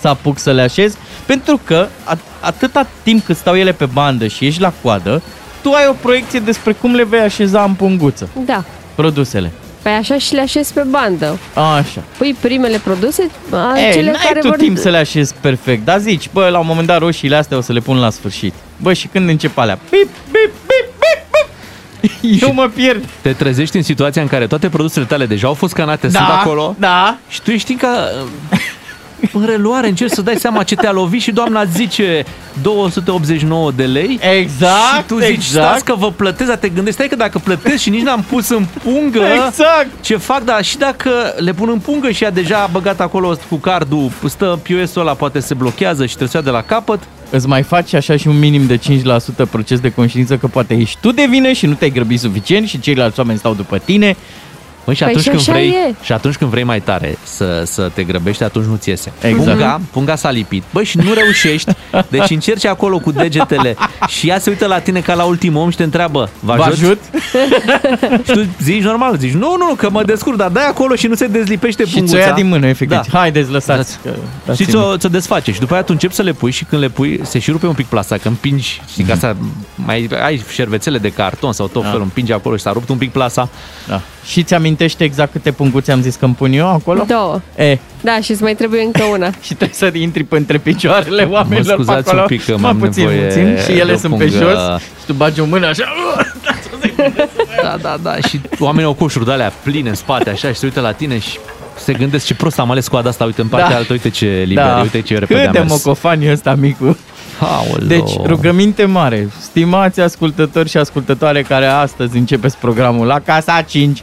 să 0.00 0.08
apuc 0.08 0.38
să 0.38 0.52
le 0.52 0.62
așez, 0.62 0.96
pentru 1.26 1.60
că 1.64 1.86
at- 2.14 2.40
atâta 2.40 2.86
timp 3.02 3.24
cât 3.24 3.36
stau 3.36 3.56
ele 3.56 3.72
pe 3.72 3.86
bandă 3.86 4.26
și 4.26 4.46
ești 4.46 4.60
la 4.60 4.72
coadă, 4.82 5.22
tu 5.62 5.72
ai 5.72 5.86
o 5.88 5.92
proiecție 5.92 6.38
despre 6.38 6.72
cum 6.72 6.94
le 6.94 7.04
vei 7.04 7.20
așeza 7.20 7.62
în 7.62 7.74
punguță. 7.74 8.28
Da. 8.44 8.64
Produsele. 8.94 9.52
Păi 9.82 9.92
așa 9.92 10.18
și 10.18 10.34
le 10.34 10.40
așezi 10.40 10.72
pe 10.72 10.82
bandă. 10.90 11.38
Așa. 11.54 12.02
Păi 12.18 12.36
primele 12.40 12.78
produse, 12.78 13.22
Ei, 13.76 13.92
cele 13.92 14.10
n-ai 14.10 14.24
care 14.24 14.40
tu 14.40 14.46
vor... 14.48 14.56
timp 14.56 14.76
să 14.78 14.88
le 14.88 14.96
așezi 14.96 15.34
perfect, 15.40 15.84
dar 15.84 15.98
zici, 15.98 16.28
bă, 16.32 16.48
la 16.48 16.58
un 16.58 16.66
moment 16.66 16.86
dat 16.86 16.98
roșiile 16.98 17.36
astea 17.36 17.56
o 17.56 17.60
să 17.60 17.72
le 17.72 17.80
pun 17.80 17.98
la 17.98 18.10
sfârșit. 18.10 18.54
Bă, 18.82 18.92
și 18.92 19.06
când 19.06 19.28
încep 19.28 19.58
alea? 19.58 19.78
Bip, 19.90 20.08
bip, 20.30 20.52
bip, 20.66 20.87
Eu 22.40 22.52
mă 22.52 22.70
pierd. 22.74 23.04
Te 23.20 23.32
trezești 23.32 23.76
în 23.76 23.82
situația 23.82 24.22
în 24.22 24.28
care 24.28 24.46
toate 24.46 24.68
produsele 24.68 25.04
tale 25.04 25.26
deja 25.26 25.46
au 25.46 25.54
fost 25.54 25.72
scanate, 25.72 26.06
da, 26.08 26.18
sunt 26.18 26.30
acolo. 26.30 26.74
Da. 26.78 27.18
Și 27.28 27.42
tu 27.42 27.50
ești 27.50 27.74
ca 27.74 28.08
în 29.32 29.44
reluare 29.44 29.88
încerci 29.88 30.12
să 30.12 30.22
dai 30.22 30.36
seama 30.36 30.62
ce 30.62 30.74
te-a 30.74 30.92
lovit 30.92 31.22
și 31.22 31.30
doamna 31.30 31.64
zice 31.64 32.24
289 32.62 33.70
de 33.76 33.84
lei. 33.84 34.18
Exact, 34.38 34.96
Și 34.96 35.02
tu 35.06 35.18
zici, 35.18 35.28
exact. 35.28 35.66
stați 35.66 35.84
că 35.84 35.94
vă 35.94 36.12
plătesc, 36.12 36.48
dar 36.48 36.58
te 36.58 36.68
gândești, 36.68 36.92
stai 36.92 37.08
că 37.08 37.16
dacă 37.16 37.38
plătesc 37.38 37.82
și 37.82 37.90
nici 37.90 38.02
n-am 38.02 38.24
pus 38.28 38.48
în 38.48 38.66
pungă 38.82 39.20
Exact. 39.46 39.88
Ce 40.00 40.16
fac, 40.16 40.44
dar 40.44 40.64
și 40.64 40.78
dacă 40.78 41.10
le 41.36 41.52
pun 41.52 41.68
în 41.72 41.78
pungă 41.78 42.10
și 42.10 42.24
a 42.24 42.30
deja 42.30 42.68
băgat 42.72 43.00
acolo 43.00 43.36
cu 43.48 43.56
cardul 43.56 44.10
Stă 44.28 44.58
POS-ul 44.68 45.00
ăla, 45.00 45.14
poate 45.14 45.40
se 45.40 45.54
blochează 45.54 46.02
și 46.06 46.16
trebuie 46.16 46.28
să 46.28 46.40
de 46.40 46.50
la 46.50 46.62
capăt. 46.62 47.02
Îți 47.30 47.46
mai 47.46 47.62
faci 47.62 47.94
așa 47.94 48.16
și 48.16 48.28
un 48.28 48.38
minim 48.38 48.66
de 48.66 48.78
5% 48.78 49.50
proces 49.50 49.80
de 49.80 49.92
conștiință 49.92 50.36
că 50.36 50.46
poate 50.46 50.74
ești 50.74 50.98
tu 51.00 51.12
de 51.12 51.26
vină 51.28 51.52
și 51.52 51.66
nu 51.66 51.72
te-ai 51.72 51.90
grăbit 51.90 52.20
suficient 52.20 52.68
și 52.68 52.80
ceilalți 52.80 53.18
oameni 53.18 53.38
stau 53.38 53.54
după 53.54 53.78
tine 53.78 54.16
Măi, 54.88 54.96
și 54.96 55.02
Păi 55.02 55.12
atunci, 55.12 55.24
și 55.24 55.30
când 55.30 55.40
așa 55.40 55.52
vrei, 55.52 55.68
e. 55.90 55.94
și 56.02 56.12
atunci 56.12 56.36
când 56.36 56.50
vrei 56.50 56.62
mai 56.64 56.80
tare 56.80 57.18
să, 57.22 57.62
să 57.66 57.90
te 57.94 58.04
grăbești, 58.04 58.42
atunci 58.42 58.64
nu 58.64 58.76
ți 58.76 58.88
iese. 58.88 59.12
Exact. 59.20 59.46
Punga, 59.48 59.80
punga 59.90 60.16
s-a 60.16 60.30
lipit. 60.30 60.62
Băi, 60.72 60.84
și 60.84 60.96
nu 60.96 61.12
reușești, 61.12 61.72
deci 62.08 62.30
încerci 62.30 62.64
acolo 62.66 62.98
cu 62.98 63.12
degetele 63.12 63.76
și 64.08 64.28
ea 64.28 64.38
se 64.38 64.50
uită 64.50 64.66
la 64.66 64.78
tine 64.78 65.00
ca 65.00 65.14
la 65.14 65.24
ultimul 65.24 65.62
om 65.62 65.70
și 65.70 65.76
te 65.76 65.82
întreabă, 65.82 66.28
vă 66.40 66.54
Vă 66.56 66.62
ajut? 66.62 66.72
ajut? 66.72 66.98
Și 68.26 68.32
tu 68.32 68.46
zici 68.62 68.82
normal, 68.82 69.16
zici, 69.16 69.32
nu, 69.32 69.56
nu, 69.58 69.74
că 69.76 69.90
mă 69.90 70.02
descurc, 70.04 70.36
dar 70.36 70.48
dai 70.50 70.64
acolo 70.66 70.94
și 70.94 71.06
nu 71.06 71.14
se 71.14 71.26
dezlipește 71.26 71.84
Și 71.84 71.92
punguța. 71.92 72.16
ți-o 72.16 72.26
ia 72.26 72.32
din 72.32 72.48
mână, 72.48 72.66
efectiv. 72.66 73.00
Da. 73.10 73.18
Haideți, 73.18 73.50
lăsați. 73.50 73.98
Că, 74.02 74.08
Și 74.10 74.16
dați-mi. 74.46 74.68
ți-o, 74.68 74.96
ți-o 74.96 75.08
desface 75.08 75.52
și 75.52 75.60
după 75.60 75.72
aia 75.74 75.82
tu 75.82 75.92
începi 75.92 76.14
să 76.14 76.22
le 76.22 76.32
pui 76.32 76.50
și 76.50 76.64
când 76.64 76.82
le 76.82 76.88
pui 76.88 77.20
se 77.24 77.38
și 77.38 77.50
rupe 77.50 77.66
un 77.66 77.74
pic 77.74 77.86
plasa, 77.86 78.16
că 78.16 78.28
împingi, 78.28 78.82
știi 78.90 79.04
că 79.04 79.12
asta 79.12 79.36
mai 79.74 80.08
ai 80.24 80.42
șervețele 80.52 80.98
de 80.98 81.08
carton 81.12 81.52
sau 81.52 81.66
tot 81.66 81.82
Da. 81.82 81.88
felul, 81.88 82.02
împingi 82.02 82.32
acolo 82.32 82.56
și 82.56 82.62
s-a 82.62 82.72
rupt 82.72 82.88
un 82.88 82.96
pic 82.96 83.10
plasa. 83.12 83.48
Da. 83.88 84.00
Și 84.24 84.42
ți 84.42 84.54
amintește 84.78 85.04
exact 85.04 85.32
câte 85.32 85.50
punguțe 85.52 85.92
am 85.92 86.00
zis 86.02 86.14
că 86.14 86.24
îmi 86.24 86.34
pun 86.34 86.52
eu 86.52 86.68
acolo? 86.68 87.04
Două. 87.08 87.40
E, 87.56 87.78
Da, 88.00 88.20
și 88.20 88.30
îți 88.30 88.42
mai 88.42 88.54
trebuie 88.54 88.82
încă 88.82 89.02
una. 89.02 89.30
și 89.46 89.54
trebuie 89.54 89.72
să 89.72 89.90
intri 89.92 90.24
pe 90.24 90.36
între 90.36 90.58
picioarele 90.58 91.22
oamenilor 91.22 91.76
pe 91.76 91.82
scuzați 91.82 92.08
acolo. 92.08 92.20
un 92.20 92.26
pic 92.26 92.44
că 92.44 92.52
Mă, 92.52 92.58
m-am 92.58 92.76
puțin, 92.78 93.02
nevoie 93.06 93.26
puțin, 93.26 93.56
și 93.60 93.66
de 93.66 93.72
ele 93.72 93.92
o 93.92 93.96
sunt 93.96 94.16
pe 94.18 94.24
pungă. 94.24 94.44
jos 94.44 94.58
și 94.80 95.06
tu 95.06 95.12
bagi 95.12 95.40
o 95.40 95.44
mână 95.44 95.66
așa. 95.66 95.84
Da, 97.62 97.76
da, 97.82 97.96
da, 98.02 98.16
și 98.28 98.40
oamenii 98.58 98.86
au 98.86 98.94
coșuri 98.94 99.24
de 99.24 99.32
alea 99.32 99.52
pline 99.62 99.88
în 99.88 99.94
spate 99.94 100.30
așa 100.30 100.48
și 100.48 100.54
se 100.54 100.66
uită 100.66 100.80
la 100.80 100.92
tine 100.92 101.18
și 101.18 101.38
se 101.84 101.92
gândesc 101.92 102.26
ce 102.26 102.34
prost 102.34 102.58
am 102.58 102.70
ales 102.70 102.88
coada 102.88 103.08
asta, 103.08 103.24
uite 103.24 103.40
în 103.40 103.46
partea 103.48 103.68
Da. 103.70 103.76
altă, 103.76 103.92
uite 103.92 104.08
ce 104.10 104.44
liber, 104.46 104.78
uite 104.82 105.00
ce 105.00 105.18
repede 105.18 105.38
Cât 105.38 105.46
am 105.46 105.52
de 105.52 105.58
mers. 105.58 105.70
mocofan 105.70 106.22
e 106.22 106.32
ăsta 106.32 106.54
micu. 106.54 106.98
Aoleo. 107.40 107.86
Deci, 107.86 108.10
rugăminte 108.26 108.84
mare, 108.84 109.28
stimați 109.40 110.00
ascultători 110.00 110.68
și 110.68 110.76
ascultătoare 110.76 111.42
care 111.42 111.66
astăzi 111.66 112.16
începeți 112.16 112.56
programul 112.56 113.06
la 113.06 113.20
Casa 113.20 113.60
5, 113.62 114.02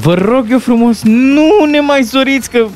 vă 0.00 0.14
rog 0.14 0.46
eu 0.50 0.58
frumos, 0.58 1.02
nu 1.02 1.64
ne 1.70 1.80
mai 1.80 2.02
zoriți 2.02 2.50
că 2.50 2.66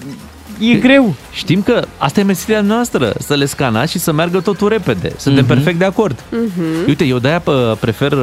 e 0.58 0.74
greu. 0.74 1.14
Știm 1.38 1.62
că 1.62 1.82
asta 1.98 2.20
e 2.20 2.22
meseria 2.22 2.60
noastră, 2.60 3.12
să 3.18 3.34
le 3.34 3.44
scanați 3.44 3.90
și 3.90 3.98
să 3.98 4.12
meargă 4.12 4.40
totul 4.40 4.68
repede. 4.68 5.12
Suntem 5.16 5.44
Mhm. 5.44 5.52
perfect 5.54 5.78
de 5.78 5.84
acord. 5.84 6.22
Uite, 6.86 7.04
eu 7.04 7.18
de-aia 7.18 7.38
pă, 7.38 7.76
prefer 7.80 8.12
uh, 8.12 8.18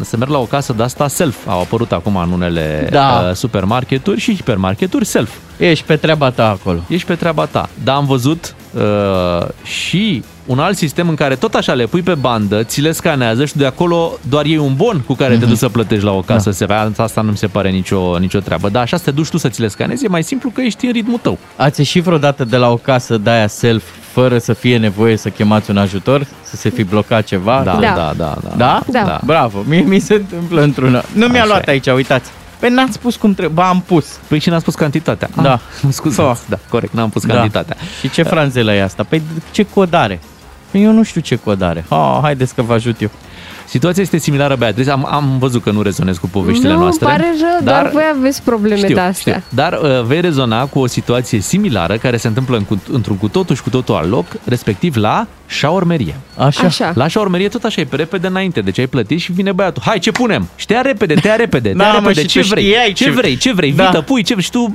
să 0.00 0.16
merg 0.16 0.30
la 0.30 0.38
o 0.38 0.44
casă 0.44 0.72
de 0.76 0.82
asta 0.82 1.08
self. 1.08 1.36
Au 1.46 1.60
apărut 1.60 1.92
acum 1.92 2.16
în 2.16 2.30
unele 2.32 2.88
Da. 2.90 3.24
uh, 3.28 3.34
supermarketuri 3.34 4.20
și 4.20 4.34
hipermarketuri 4.34 5.04
self. 5.04 5.30
Ești 5.56 5.84
pe 5.84 5.96
treaba 5.96 6.30
ta 6.30 6.48
acolo. 6.48 6.78
Ești 6.88 7.06
pe 7.06 7.14
treaba 7.14 7.44
ta. 7.46 7.68
Dar 7.84 7.96
am 7.96 8.06
văzut 8.06 8.54
uh, 8.74 9.46
și 9.62 10.22
un 10.46 10.58
alt 10.58 10.76
sistem 10.76 11.08
în 11.08 11.14
care 11.14 11.34
tot 11.34 11.54
așa 11.54 11.72
le 11.72 11.86
pui 11.86 12.02
pe 12.02 12.14
bandă, 12.14 12.62
ți 12.62 12.80
le 12.80 12.92
scanează 12.92 13.44
și 13.44 13.56
de 13.56 13.66
acolo 13.66 14.18
doar 14.28 14.46
iei 14.46 14.56
un 14.58 14.74
bon 14.76 15.00
cu 15.06 15.14
care 15.14 15.36
te 15.36 15.44
duci 15.44 15.56
să 15.56 15.68
plătești 15.68 16.04
la 16.04 16.12
o 16.12 16.20
casă. 16.20 16.50
Se 16.50 16.66
Asta 16.96 17.20
nu 17.20 17.30
mi 17.30 17.36
se 17.36 17.46
pare 17.46 17.70
nicio, 17.70 18.18
nicio 18.18 18.38
treabă. 18.38 18.68
Dar 18.68 18.82
așa 18.82 18.96
să 18.96 19.02
te 19.04 19.10
duci 19.10 19.28
tu 19.28 19.36
să 19.38 19.48
ți 19.48 19.60
le 19.60 19.68
scanezi, 19.68 20.04
e 20.04 20.08
mai 20.08 20.22
simplu 20.22 20.50
că 20.50 20.60
ești 20.60 20.86
în 20.86 20.92
ritmul 20.92 21.18
tău. 21.22 21.38
Ați 21.56 21.80
ieșit 21.80 22.02
vreodată 22.02 22.44
de 22.50 22.56
la 22.56 22.70
o 22.70 22.76
casă 22.76 23.18
de 23.18 23.30
aia 23.30 23.46
self 23.46 23.84
fără 24.12 24.38
să 24.38 24.52
fie 24.52 24.76
nevoie 24.78 25.16
să 25.16 25.28
chemați 25.28 25.70
un 25.70 25.76
ajutor? 25.76 26.26
Să 26.42 26.56
se 26.56 26.68
fi 26.68 26.84
blocat 26.84 27.24
ceva? 27.24 27.62
Da, 27.64 27.72
Da. 27.80 27.80
da, 27.94 28.12
da. 28.16 28.36
da. 28.42 28.54
Da? 28.56 28.80
Da. 28.86 29.02
Da. 29.02 29.20
Bravo, 29.24 29.62
mie 29.68 29.80
mi 29.80 29.98
se 29.98 30.14
întâmplă 30.14 30.62
într-una. 30.62 31.02
Nu 31.12 31.26
mi-a 31.26 31.40
Așa 31.40 31.48
luat 31.48 31.66
e. 31.68 31.70
aici, 31.70 31.86
uitați. 31.86 32.30
Păi 32.58 32.70
n-ați 32.70 32.92
spus 32.92 33.16
cum 33.16 33.34
trebuie, 33.34 33.54
ba 33.62 33.68
am 33.68 33.80
pus. 33.86 34.06
Păi 34.28 34.38
și 34.38 34.48
n-am 34.48 34.58
spus 34.58 34.74
cantitatea. 34.74 35.28
Da. 35.42 35.52
Ah, 35.52 35.58
scuzați, 35.88 36.48
da, 36.48 36.58
corect, 36.68 36.92
n-am 36.94 37.08
pus 37.10 37.26
Da. 37.26 37.34
cantitatea. 37.34 37.76
Și 38.00 38.10
ce 38.10 38.22
franzelă 38.22 38.72
e 38.72 38.82
asta? 38.82 39.02
Păi 39.08 39.22
ce 39.50 39.62
codare? 39.74 40.20
Păi 40.70 40.82
eu 40.84 40.92
nu 40.92 41.02
știu 41.02 41.20
ce 41.20 41.36
codare. 41.36 41.84
Ha, 41.88 42.18
haideți 42.22 42.54
că 42.54 42.62
vă 42.62 42.72
ajut 42.72 43.00
eu. 43.00 43.10
Situația 43.70 44.02
este 44.02 44.18
similară, 44.18 44.56
Beatrice. 44.56 44.90
Am, 44.90 45.06
am 45.10 45.38
văzut 45.38 45.62
că 45.62 45.70
nu 45.70 45.82
rezonez 45.82 46.18
cu 46.18 46.26
poveștile 46.28 46.72
nu, 46.72 46.78
noastre. 46.78 47.06
îmi 47.06 47.14
pare 47.16 47.28
rău, 47.40 47.64
dar, 47.64 47.82
dar 47.82 47.92
voi 47.92 48.02
aveți 48.18 48.42
probleme 48.42 48.76
știu, 48.76 48.94
de 48.94 49.00
astea. 49.00 49.32
Știu. 49.32 49.44
Dar 49.56 49.72
uh, 49.82 50.02
vei 50.02 50.20
rezona 50.20 50.66
cu 50.66 50.78
o 50.78 50.86
situație 50.86 51.40
similară 51.40 51.96
care 51.96 52.16
se 52.16 52.26
întâmplă 52.28 52.56
în, 52.56 52.64
cu- 52.64 52.82
într-un 52.92 53.16
cu 53.16 53.28
totul 53.28 53.54
și 53.56 53.62
cu 53.62 53.70
totul 53.70 53.94
alt 53.94 54.10
loc, 54.10 54.26
respectiv 54.44 54.96
la 54.96 55.26
șaormerie. 55.46 56.14
Așa. 56.40 56.64
Așa. 56.66 56.92
La 56.94 57.06
șaormerie 57.06 57.48
tot 57.48 57.64
așa 57.64 57.80
e 57.80 57.84
pe 57.84 57.96
repede 57.96 58.26
înainte, 58.26 58.60
deci 58.60 58.78
ai 58.78 58.86
plătit 58.86 59.20
și 59.20 59.32
vine 59.32 59.52
băiatul. 59.52 59.82
Hai, 59.86 59.98
ce 59.98 60.10
punem? 60.10 60.48
Și 60.56 60.66
te 60.66 60.72
ia 60.72 60.80
repede, 60.80 61.14
te 61.14 61.28
ia 61.28 61.36
repede, 61.36 61.68
te 61.68 61.74
Da, 61.74 61.84
ia 61.84 61.90
mă, 61.92 61.98
repede, 61.98 62.20
și 62.20 62.26
ce 62.26 62.40
tu 62.40 62.46
vrei? 62.46 62.64
știai 62.64 62.92
Ce 62.92 63.04
ce- 63.04 63.10
vrei? 63.10 63.36
Ce 63.36 63.52
vrei? 63.52 63.72
Da. 63.72 63.84
Vită, 63.84 64.00
pui, 64.00 64.22
ce 64.22 64.34
și 64.38 64.50
tu 64.50 64.70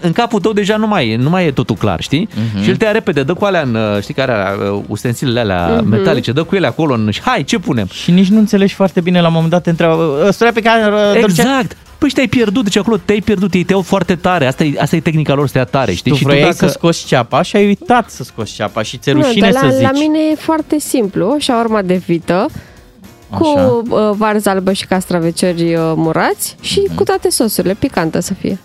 în 0.00 0.12
capul 0.12 0.40
tău 0.40 0.52
deja 0.52 0.76
nu 0.76 0.86
mai 0.86 1.08
e, 1.08 1.16
nu 1.16 1.28
mai 1.30 1.46
e 1.46 1.50
totul 1.50 1.76
clar, 1.76 2.00
știi? 2.00 2.28
Mhm. 2.52 2.62
Și 2.62 2.68
el 2.70 2.76
te 2.76 2.84
ia 2.84 2.90
repede, 2.90 3.22
dă 3.22 3.34
cu 3.34 3.44
alea 3.44 3.60
în, 3.62 3.74
uh, 3.74 4.02
știi 4.02 4.14
care 4.14 4.32
are 4.32 4.56
uh, 4.70 4.82
ustensilele 4.86 5.40
alea 5.40 5.80
metalice, 5.80 6.32
dă 6.32 6.42
cu 6.42 6.54
ele 6.56 6.66
acolo 6.66 6.94
în, 6.94 7.10
și 7.10 7.20
hai, 7.24 7.44
ce 7.44 7.58
punem? 7.58 7.86
Și 7.92 8.10
nici 8.10 8.28
nu 8.28 8.38
înțelegi 8.38 8.74
foarte 8.74 9.00
bine 9.00 9.20
la 9.20 9.26
un 9.26 9.32
moment 9.32 9.50
dat 9.52 9.62
te 9.62 9.70
întreabă, 9.70 10.22
ăsta 10.26 10.50
pe 10.54 10.60
care... 10.60 10.82
uh, 10.92 11.20
Dorcea- 11.20 11.42
Exact. 11.42 11.76
Păi 12.00 12.08
și 12.08 12.14
te-ai 12.14 12.26
pierdut, 12.28 12.64
deci 12.64 12.76
acolo 12.76 12.96
te-ai 13.04 13.20
pierdut, 13.20 13.54
ei 13.54 13.64
te 13.64 13.72
iau 13.72 13.82
foarte 13.82 14.14
tare, 14.16 14.46
asta 14.46 14.64
e, 14.64 14.72
asta 14.78 14.96
e 14.96 15.00
tehnica 15.00 15.34
lor 15.34 15.46
să 15.46 15.52
te 15.52 15.58
ia 15.58 15.64
tare, 15.64 15.92
știi? 15.94 16.10
Tu 16.10 16.16
și 16.16 16.24
vrei 16.24 16.44
tu 16.44 16.52
să 16.52 16.66
scoți 16.66 17.06
ceapa 17.06 17.42
și 17.42 17.56
ai 17.56 17.66
uitat 17.66 18.10
să 18.10 18.22
scoți 18.24 18.52
ceapa 18.54 18.82
și 18.82 18.96
ți-e 18.98 19.12
Nu, 19.12 19.20
rușine 19.20 19.50
dar 19.50 19.62
la, 19.62 19.68
să 19.70 19.74
zici. 19.76 19.82
la 19.84 19.90
mine 19.92 20.18
e 20.32 20.34
foarte 20.34 20.78
simplu. 20.78 21.36
Șaorma 21.38 21.82
de 21.82 21.94
vită, 21.94 22.46
cu 23.30 23.52
Așa. 23.56 23.66
uh, 23.66 24.10
varză 24.16 24.48
albă 24.48 24.72
și 24.72 24.86
castraveciori 24.86 25.74
uh, 25.74 25.80
murați 25.96 26.56
și 26.60 26.82
Mhm. 26.86 26.94
cu 26.94 27.02
toate 27.04 27.30
sosurile, 27.30 27.74
picantă 27.74 28.20
să 28.20 28.34
fie. 28.34 28.58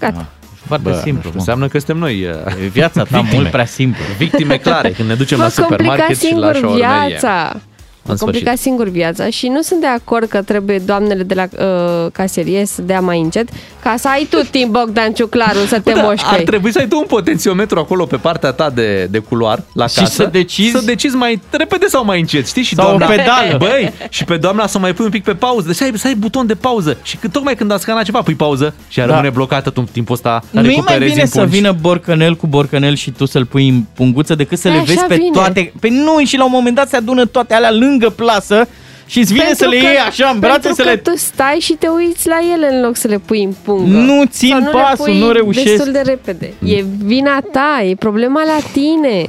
Gata. 0.00 0.26
Foarte 0.66 0.88
Bă, 0.88 1.00
simplu. 1.02 1.28
mă. 1.32 1.34
Înseamnă 1.38 1.68
că 1.68 1.76
suntem 1.78 1.96
noi 1.96 2.24
uh, 2.24 2.64
E 2.64 2.66
viața 2.66 3.02
ta 3.02 3.18
Victime. 3.20 3.40
mult 3.40 3.50
prea 3.50 3.66
simplu. 3.66 4.02
victime 4.18 4.56
clare 4.56 4.90
când 4.90 5.08
ne 5.08 5.14
ducem 5.14 5.38
la 5.38 5.46
Vă 5.46 5.62
complicați 5.62 5.86
supermarket 5.92 6.16
și 6.18 6.22
la 6.34 6.52
singur 6.52 6.54
șaormerie. 6.54 7.06
viața. 7.08 7.56
Vă 8.04 8.10
În 8.10 8.16
sfârșit. 8.16 8.34
complicați 8.34 8.62
singur 8.62 8.88
viața 8.88 9.30
și 9.30 9.48
nu 9.48 9.62
sunt 9.62 9.80
de 9.80 9.86
acord 9.86 10.28
că 10.28 10.42
trebuie 10.42 10.78
doamnele 10.78 11.22
de 11.22 11.34
la 11.34 11.42
uh, 11.64 12.10
caserie 12.12 12.66
să 12.66 12.82
dea 12.82 13.00
mai 13.00 13.20
încet 13.20 13.48
ca 13.82 13.94
să 13.98 14.08
ai 14.08 14.26
tu 14.30 14.36
timp, 14.50 14.70
Bogdan 14.72 15.12
Ciuclarul, 15.12 15.66
să 15.66 15.80
te 15.80 15.90
Bă, 15.92 15.96
da, 15.98 16.00
ar 16.00 16.06
moșcăi. 16.06 16.44
trebui 16.44 16.72
să 16.72 16.78
ai 16.78 16.86
tu 16.88 16.96
un 16.98 17.04
potențiometru 17.06 17.78
acolo 17.78 18.04
pe 18.06 18.16
partea 18.16 18.50
ta 18.52 18.70
de, 18.70 19.04
de 19.10 19.18
culoar 19.18 19.62
la 19.72 19.86
Și 19.86 19.98
casă. 19.98 20.12
să 20.12 20.28
decizi- 20.32 20.70
Să 20.70 20.82
decizi 20.84 21.16
mai 21.16 21.40
repede 21.50 21.86
sau 21.86 22.04
mai 22.04 22.20
încet, 22.20 22.46
știi? 22.46 22.62
Și 22.62 22.74
Sau 22.74 22.84
o 22.84 22.88
doamna, 22.88 23.06
pedală. 23.06 23.56
Băi, 23.68 23.92
și 24.08 24.24
pe 24.24 24.36
doamna 24.36 24.66
să 24.66 24.76
o 24.76 24.80
mai 24.80 24.92
pui 24.94 25.04
un 25.04 25.10
pic 25.10 25.24
pe 25.24 25.34
pauză. 25.34 25.66
Deci 25.66 25.76
să 25.76 25.84
ai, 25.84 25.92
să 25.94 26.06
ai 26.06 26.14
buton 26.14 26.46
de 26.46 26.54
pauză. 26.54 26.96
Și 27.02 27.16
că 27.16 27.28
tocmai 27.28 27.54
când 27.54 27.70
a 27.72 27.76
scanat 27.78 28.04
ceva, 28.04 28.22
pui 28.22 28.34
pauză 28.34 28.74
și 28.88 29.00
ar 29.00 29.06
Da. 29.06 29.12
rămâne 29.12 29.30
blocată 29.32 29.70
tu 29.70 29.80
în 29.80 29.88
timpul 29.92 30.14
ăsta. 30.14 30.42
Nu 30.50 30.60
e 30.60 30.62
mai 30.62 30.70
recuperezi 30.74 31.10
bine 31.10 31.22
în 31.22 31.28
să 31.28 31.38
pungi. 31.40 31.56
vină 31.56 31.72
borcanel 31.80 32.34
cu 32.36 32.46
borcanel 32.46 32.94
și 32.94 33.10
tu 33.10 33.24
să-l 33.24 33.44
pui 33.46 33.68
în 33.68 33.82
punguță 33.94 34.34
decât 34.34 34.58
să 34.58 34.68
Păi 34.68 34.76
le 34.76 34.82
așa 34.82 34.92
vezi 34.92 35.04
pe 35.06 35.14
vine. 35.14 35.30
toate. 35.32 35.72
Pe 35.80 35.88
nu, 35.88 36.24
și 36.24 36.36
la 36.36 36.44
un 36.44 36.50
moment 36.54 36.74
dat 36.76 36.88
se 36.88 36.96
adună 36.96 37.24
toate 37.26 37.54
alea 37.54 37.70
lângă 37.72 37.92
plasă 37.98 38.68
și 39.06 39.18
îți 39.18 39.32
vine 39.32 39.44
Pentru 39.44 39.64
să 39.64 39.70
le 39.70 39.78
că- 39.78 39.84
iei 39.86 39.96
așa 39.98 40.28
în 40.28 40.38
brațe 40.38 40.58
pentru 40.58 40.82
să 40.82 40.88
că 40.88 40.94
le... 40.94 40.96
tu 40.96 41.16
stai 41.16 41.56
și 41.60 41.72
te 41.72 41.86
uiți 41.88 42.28
la 42.28 42.38
ele 42.54 42.74
în 42.74 42.80
loc 42.84 42.96
să 42.96 43.08
le 43.08 43.18
pui 43.18 43.42
în 43.42 43.54
pungă. 43.64 43.96
Nu 43.96 44.24
țin 44.24 44.48
Sau 44.48 44.58
nu 44.60 44.64
le 44.66 44.70
pasul, 44.72 45.04
pui 45.04 45.18
nu 45.18 45.30
reușesc. 45.30 45.64
destul 45.66 45.92
de 45.92 46.00
repede. 46.04 46.52
E 46.64 46.84
vina 47.04 47.40
ta, 47.52 47.82
e 47.84 47.94
problema 47.94 48.42
la 48.44 48.58
tine. 48.72 49.24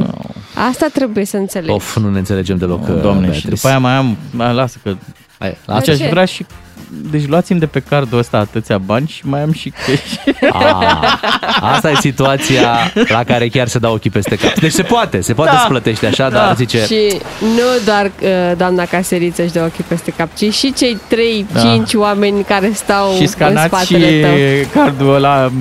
Asta 0.70 0.86
trebuie 0.94 1.26
să 1.26 1.38
înțelegi. 1.38 1.72
Of, 1.72 1.96
nu 1.98 2.10
ne 2.10 2.18
înțelegem 2.18 2.58
deloc, 2.58 2.82
uh, 2.88 3.02
Doamne, 3.02 3.22
și 3.26 3.30
Beatrice. 3.30 3.48
după 3.50 3.68
aia 3.68 3.80
mai 3.80 3.94
am... 3.94 4.18
Mai, 4.32 4.54
lasă 4.54 4.78
că... 4.84 4.96
Hai, 5.40 5.58
Dar 5.66 5.80
Deci 5.80 5.90
aș 5.90 5.98
ce? 5.98 6.08
vrea 6.10 6.26
și... 6.26 6.46
Deci 6.90 7.28
luați-mi 7.28 7.60
de 7.60 7.66
pe 7.66 7.80
cardul 7.80 8.18
ăsta 8.18 8.38
atâția 8.38 8.78
bani 8.78 9.08
și 9.08 9.22
mai 9.28 9.42
am 9.42 9.52
și 9.52 9.70
cash. 9.86 10.50
A, 10.52 11.20
asta 11.62 11.90
e 11.90 11.96
situația 12.00 12.78
la 13.08 13.24
care 13.24 13.48
chiar 13.48 13.68
se 13.68 13.80
dau 13.80 13.94
ochii 13.94 14.10
peste 14.10 14.36
cap. 14.36 14.54
Deci 14.60 14.72
se 14.72 14.84
poate, 14.84 15.22
se 15.22 15.34
poate 15.34 15.52
Da. 15.52 15.58
să 15.60 15.66
plătești 15.68 16.06
așa, 16.06 16.30
Da. 16.30 16.38
dar 16.38 16.56
zice... 16.56 16.86
Și 16.86 17.18
nu 17.40 17.84
doar 17.86 18.06
uh, 18.06 18.58
doamna 18.58 18.86
caseriță 18.86 19.44
își 19.44 19.52
dă 19.52 19.62
ochii 19.64 19.84
peste 19.88 20.12
cap, 20.18 20.30
ci 20.36 20.54
și 20.54 20.74
cei 20.74 20.98
3-5 21.08 21.52
Da. 21.54 21.84
oameni 21.96 22.44
care 22.44 22.72
stau 22.74 23.14
și 23.16 23.22
în 23.22 23.28
scanați 23.28 23.62
și 23.62 23.86
spatele 23.86 24.22
tău. 24.22 24.84
cardul 24.84 25.14
ăla 25.16 25.52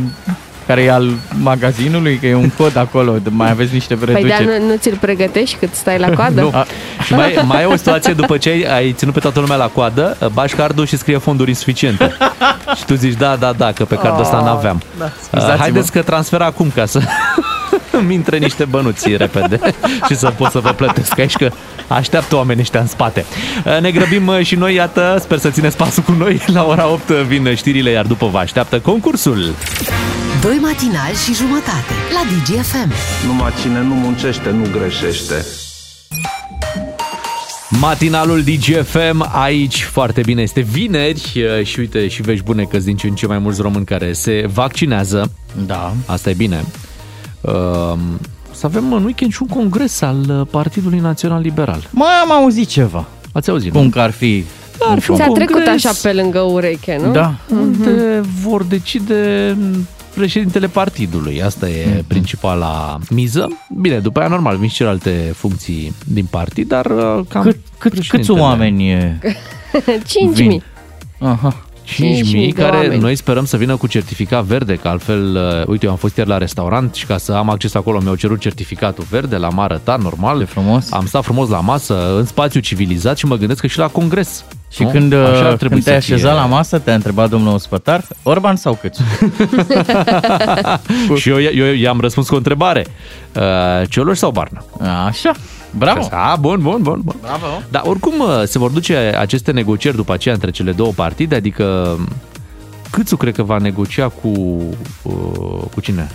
care 0.66 0.82
e 0.82 0.90
al 0.92 1.10
magazinului, 1.40 2.16
că 2.16 2.26
e 2.26 2.34
un 2.34 2.50
cod 2.50 2.76
acolo, 2.76 3.12
de- 3.22 3.28
mai 3.32 3.50
aveți 3.50 3.72
niște 3.72 3.94
Păi 3.94 4.14
reduceri. 4.14 4.44
dar 4.46 4.58
nu, 4.58 4.66
nu 4.66 4.76
ți-l 4.76 4.96
pregătești 5.00 5.56
cât 5.56 5.74
stai 5.74 5.98
la 5.98 6.10
coadă? 6.10 6.40
Nu. 6.44 6.50
A- 6.54 6.66
Și 7.04 7.14
mai, 7.14 7.38
mai 7.46 7.62
e 7.62 7.66
o 7.66 7.76
situație 7.76 8.12
după 8.12 8.36
ce 8.36 8.48
ai, 8.50 8.62
ai 8.62 8.92
ținut 8.92 9.14
pe 9.14 9.20
toată 9.20 9.40
lumea 9.40 9.56
la 9.56 9.66
coadă, 9.66 10.16
bași 10.32 10.54
cardul 10.54 10.86
și 10.86 10.96
scrie 10.96 11.18
fonduri 11.18 11.48
insuficiente. 11.48 12.16
și 12.76 12.84
tu 12.84 12.94
zici, 12.94 13.16
da, 13.18 13.36
da, 13.36 13.52
da, 13.56 13.72
că 13.72 13.84
pe 13.84 13.94
cardul 13.94 14.20
ăsta 14.20 14.40
n-aveam. 14.40 14.82
Da, 14.98 15.04
Uh, 15.04 15.10
scuzați-mă. 15.22 15.58
haideți 15.58 15.92
că 15.92 16.02
transfer 16.02 16.40
acum 16.40 16.70
ca 16.74 16.86
să 16.86 17.00
îmi 18.00 18.14
intre 18.14 18.38
niște 18.38 18.64
bănuți 18.64 19.16
repede 19.16 19.60
și 20.08 20.16
să 20.16 20.32
pot 20.36 20.50
să 20.50 20.58
vă 20.58 20.72
plătesc 20.72 21.18
aici 21.18 21.36
că 21.36 21.50
așteaptă 21.88 22.36
oamenii 22.36 22.62
ăștia 22.62 22.80
în 22.80 22.86
spate. 22.86 23.24
Uh, 23.64 23.80
Ne 23.80 23.90
grăbim 23.90 24.26
uh, 24.26 24.40
și 24.42 24.54
noi, 24.54 24.74
iată, 24.74 25.16
sper 25.20 25.38
să 25.38 25.50
țineți 25.50 25.76
pasul 25.76 26.02
cu 26.02 26.12
noi. 26.12 26.40
La 26.56 26.66
ora 26.66 26.88
8 26.88 27.08
vin 27.08 27.54
știrile, 27.54 27.90
iar 27.90 28.06
după 28.06 28.26
vă 28.26 28.38
așteaptă 28.38 28.80
concursul. 28.80 29.54
Doi 30.40 30.58
matinali 30.62 31.14
și 31.24 31.34
jumătate 31.34 31.94
la 32.12 32.20
DGFM. 32.30 32.92
Numai 33.26 33.52
cine 33.62 33.82
nu 33.82 33.94
muncește, 33.94 34.50
nu 34.50 34.66
greșește. 34.78 35.46
Matinalul 37.80 38.42
DGFM 38.42 39.30
aici 39.32 39.82
foarte 39.82 40.20
bine. 40.20 40.42
Este 40.42 40.60
vineri 40.60 41.32
uh, 41.36 41.66
și 41.66 41.78
uite 41.78 42.08
și 42.08 42.22
vești 42.22 42.44
bune 42.44 42.62
că 42.62 42.78
din 42.78 42.96
ce 42.96 43.06
în 43.06 43.14
ce 43.14 43.26
mai 43.26 43.38
mulți 43.38 43.60
români 43.60 43.84
care 43.84 44.12
se 44.12 44.44
vaccinează. 44.52 45.32
Da. 45.66 45.94
Asta 46.06 46.30
e 46.30 46.34
bine. 46.34 46.64
Uh, 47.46 47.98
să 48.50 48.66
avem 48.66 48.92
în 48.92 49.04
weekend 49.04 49.32
și 49.32 49.42
un 49.42 49.48
congres 49.48 50.00
al 50.00 50.24
uh, 50.28 50.46
Partidului 50.50 50.98
Național 50.98 51.40
Liberal. 51.40 51.88
Mai 51.90 52.12
am 52.22 52.32
auzit 52.32 52.68
ceva. 52.68 53.04
Ați 53.32 53.50
auzit? 53.50 53.72
Cum 53.72 53.90
că 53.90 54.00
ar 54.00 54.10
fi 54.10 54.44
Da, 54.78 54.86
ar 54.92 54.98
fi 54.98 55.10
un 55.10 55.16
Ți-a 55.16 55.26
trecut 55.26 55.54
congres 55.54 55.84
așa 55.84 55.98
pe 56.02 56.12
lângă 56.12 56.40
ureche, 56.40 57.00
nu? 57.02 57.12
Da. 57.12 57.34
unde 57.50 58.20
vor 58.42 58.64
decide 58.64 59.56
președintele 60.14 60.66
partidului. 60.66 61.42
Asta 61.42 61.68
e 61.68 62.04
principala 62.06 62.98
miză. 63.10 63.48
Bine, 63.80 63.98
după 63.98 64.18
aia 64.18 64.28
normal 64.28 64.56
vin 64.56 64.68
și 64.68 64.74
celelalte 64.74 65.32
funcții 65.36 65.94
din 66.06 66.26
partid, 66.30 66.68
dar 66.68 66.86
uh, 66.86 67.20
cam 67.28 67.42
Cât, 67.42 67.56
cât, 67.78 67.92
câți 67.92 68.08
președintele. 68.08 68.40
oameni 68.40 68.90
e? 68.90 69.18
5.000. 70.32 70.32
Vin. 70.32 70.62
Aha. 71.18 71.63
5.000 71.84 71.94
de 72.30 72.48
care 72.62 72.76
oameni. 72.76 73.00
noi 73.00 73.16
sperăm 73.16 73.44
să 73.44 73.56
vină 73.56 73.76
cu 73.76 73.86
certificat 73.86 74.44
verde, 74.44 74.74
că 74.74 74.88
altfel, 74.88 75.36
uh, 75.60 75.66
uite, 75.66 75.84
eu 75.84 75.90
am 75.90 75.96
fost 75.96 76.16
ieri 76.16 76.28
la 76.28 76.38
restaurant 76.38 76.94
și 76.94 77.06
ca 77.06 77.18
să 77.18 77.32
am 77.32 77.50
acces 77.50 77.74
acolo 77.74 78.00
mi-au 78.02 78.14
cerut 78.14 78.40
certificatul 78.40 79.04
verde, 79.10 79.36
l-am 79.36 79.58
arătat 79.58 80.02
normal. 80.02 80.38
De 80.38 80.44
frumos. 80.44 80.92
Am 80.92 81.06
stat 81.06 81.22
frumos 81.24 81.48
la 81.48 81.60
masă, 81.60 82.16
în 82.18 82.24
spațiu 82.24 82.60
civilizat 82.60 83.16
și 83.18 83.26
mă 83.26 83.36
gândesc 83.36 83.60
că 83.60 83.66
și 83.66 83.78
la 83.78 83.86
congres. 83.86 84.44
Și 84.70 84.82
nu? 84.82 84.88
când, 84.88 85.12
Așa 85.12 85.44
ar 85.44 85.52
uh, 85.52 85.58
trebui 85.58 85.68
când 85.68 85.84
te-ai 85.84 86.00
să 86.00 86.06
fie. 86.06 86.14
așezat 86.14 86.34
la 86.34 86.46
masă, 86.46 86.78
te-a 86.78 86.94
întrebat 86.94 87.28
domnul 87.30 87.54
ospătar, 87.54 88.04
Orban 88.22 88.56
sau 88.56 88.74
Câțu? 88.80 89.02
Și 91.20 91.28
eu, 91.28 91.40
eu 91.40 91.74
i-am 91.74 92.00
răspuns 92.00 92.28
cu 92.28 92.34
o 92.34 92.36
întrebare. 92.36 92.86
Uh, 93.36 93.42
Cioloș 93.88 94.18
sau 94.18 94.30
Barna? 94.30 94.64
Așa, 95.06 95.32
bravo. 95.78 96.08
A, 96.10 96.36
bun, 96.40 96.60
bun, 96.62 96.82
bun, 96.82 97.00
bun. 97.04 97.16
Bravo. 97.20 97.46
Dar 97.70 97.82
oricum 97.86 98.12
uh, 98.20 98.42
se 98.44 98.58
vor 98.58 98.70
duce 98.70 98.96
aceste 98.96 99.50
negocieri 99.50 99.96
după 99.96 100.12
aceea 100.12 100.34
între 100.34 100.50
cele 100.50 100.72
două 100.72 100.92
partide, 100.96 101.34
adică 101.34 101.96
Câțu 102.90 103.16
cred 103.16 103.34
că 103.34 103.42
va 103.42 103.58
negocia 103.58 104.08
cu, 104.08 104.28
uh, 105.02 105.64
cu 105.74 105.80
cine? 105.80 106.10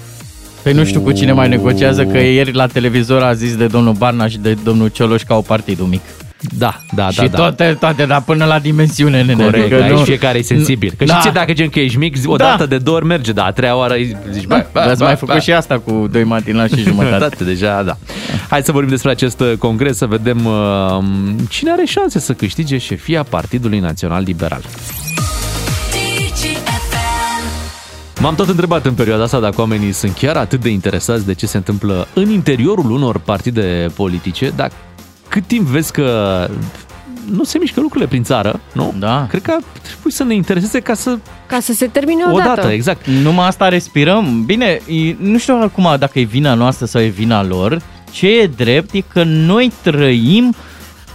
Păi 0.63 0.73
nu 0.73 0.83
știu 0.83 1.01
cu 1.01 1.11
cine 1.11 1.31
mai 1.31 1.49
negociază, 1.49 2.05
că 2.05 2.17
ieri 2.17 2.53
la 2.53 2.67
televizor 2.67 3.21
a 3.21 3.33
zis 3.33 3.55
de 3.55 3.67
domnul 3.67 3.93
Barna 3.93 4.27
și 4.27 4.37
de 4.37 4.53
domnul 4.63 4.87
Cioloș 4.87 5.23
ca 5.23 5.35
o 5.35 5.41
partidul 5.41 5.85
mic. 5.85 6.01
Da, 6.57 6.79
da, 6.95 7.09
și 7.09 7.17
da, 7.17 7.25
da. 7.27 7.37
toate, 7.37 7.75
toate, 7.79 8.05
dar 8.05 8.21
până 8.21 8.45
la 8.45 8.59
dimensiune, 8.59 9.23
nene. 9.23 9.43
Corect, 9.43 9.63
adică 9.65 9.83
aici 9.83 9.91
nu- 9.97 10.03
fiecare 10.03 10.37
e 10.37 10.41
sensibil. 10.41 10.93
Că 10.97 11.05
Da. 11.05 11.13
da. 11.13 11.19
știi 11.19 11.31
dacă 11.31 11.53
gen 11.53 11.69
că 11.69 11.79
ești 11.79 11.97
mic, 11.97 12.15
o 12.25 12.35
Da. 12.35 12.43
dată 12.45 12.65
de 12.65 12.77
două 12.77 12.97
ori 12.97 13.05
merge, 13.05 13.31
dar 13.31 13.45
a 13.47 13.51
treia 13.51 13.75
oară 13.75 13.93
îi 13.93 14.15
zici, 14.31 14.45
bă, 14.45 14.65
bă, 14.73 14.79
Ați 14.79 14.97
bă, 14.97 15.03
mai 15.03 15.13
bă. 15.19 15.25
făcut 15.25 15.41
și 15.41 15.51
asta 15.51 15.79
cu 15.79 16.07
doi 16.11 16.23
matinali 16.23 16.69
și 16.75 16.81
jumătate. 16.81 17.17
Toate 17.25 17.43
deja, 17.43 17.83
da. 17.83 17.97
Hai 18.49 18.61
să 18.63 18.71
vorbim 18.71 18.89
despre 18.89 19.11
acest 19.11 19.39
uh, 19.39 19.53
congres, 19.57 19.97
să 19.97 20.05
vedem 20.05 20.45
uh, 20.45 21.03
cine 21.49 21.71
are 21.71 21.83
șanse 21.85 22.19
să 22.19 22.33
câștige 22.33 22.77
șefia 22.77 23.23
Partidului 23.23 23.79
Național 23.79 24.23
Liberal. 24.23 24.61
M-am 28.21 28.35
tot 28.35 28.47
întrebat 28.49 28.85
în 28.85 28.93
perioada 28.93 29.23
asta 29.23 29.39
dacă 29.39 29.61
oamenii 29.61 29.91
sunt 29.91 30.13
chiar 30.17 30.35
atât 30.35 30.61
de 30.61 30.69
interesați 30.69 31.25
de 31.25 31.33
ce 31.33 31.45
se 31.45 31.57
întâmplă 31.57 32.07
în 32.13 32.29
interiorul 32.29 32.91
unor 32.91 33.17
partide 33.19 33.87
politice, 33.95 34.51
dar 34.55 34.71
cât 35.29 35.45
timp 35.47 35.65
vezi 35.67 35.91
că 35.91 36.47
nu 37.31 37.43
se 37.43 37.57
mișcă 37.57 37.79
lucrurile 37.79 38.09
prin 38.09 38.23
țară, 38.23 38.59
nu? 38.73 38.93
Da. 38.99 39.25
Cred 39.29 39.41
că 39.41 39.51
ar 39.51 39.61
trebui 39.81 40.11
să 40.11 40.23
ne 40.23 40.33
intereseze 40.33 40.79
ca 40.79 40.93
să... 40.93 41.17
Ca 41.45 41.59
să 41.59 41.73
se 41.73 41.85
termine 41.87 42.23
O 42.23 42.33
odată. 42.33 42.53
dată, 42.55 42.67
exact. 42.71 43.07
Numai 43.07 43.47
asta 43.47 43.69
respirăm. 43.69 44.43
Bine, 44.45 44.65
e- 44.87 45.15
nu 45.19 45.37
știu 45.37 45.59
acum 45.61 45.95
dacă 45.99 46.19
e 46.19 46.23
vina 46.23 46.53
noastră 46.53 46.85
sau 46.85 47.01
e 47.01 47.07
vina 47.07 47.43
lor. 47.43 47.81
Ce 48.11 48.27
e 48.27 48.47
drept 48.55 48.93
e 48.93 48.99
că 49.13 49.23
noi 49.23 49.71
trăim 49.81 50.55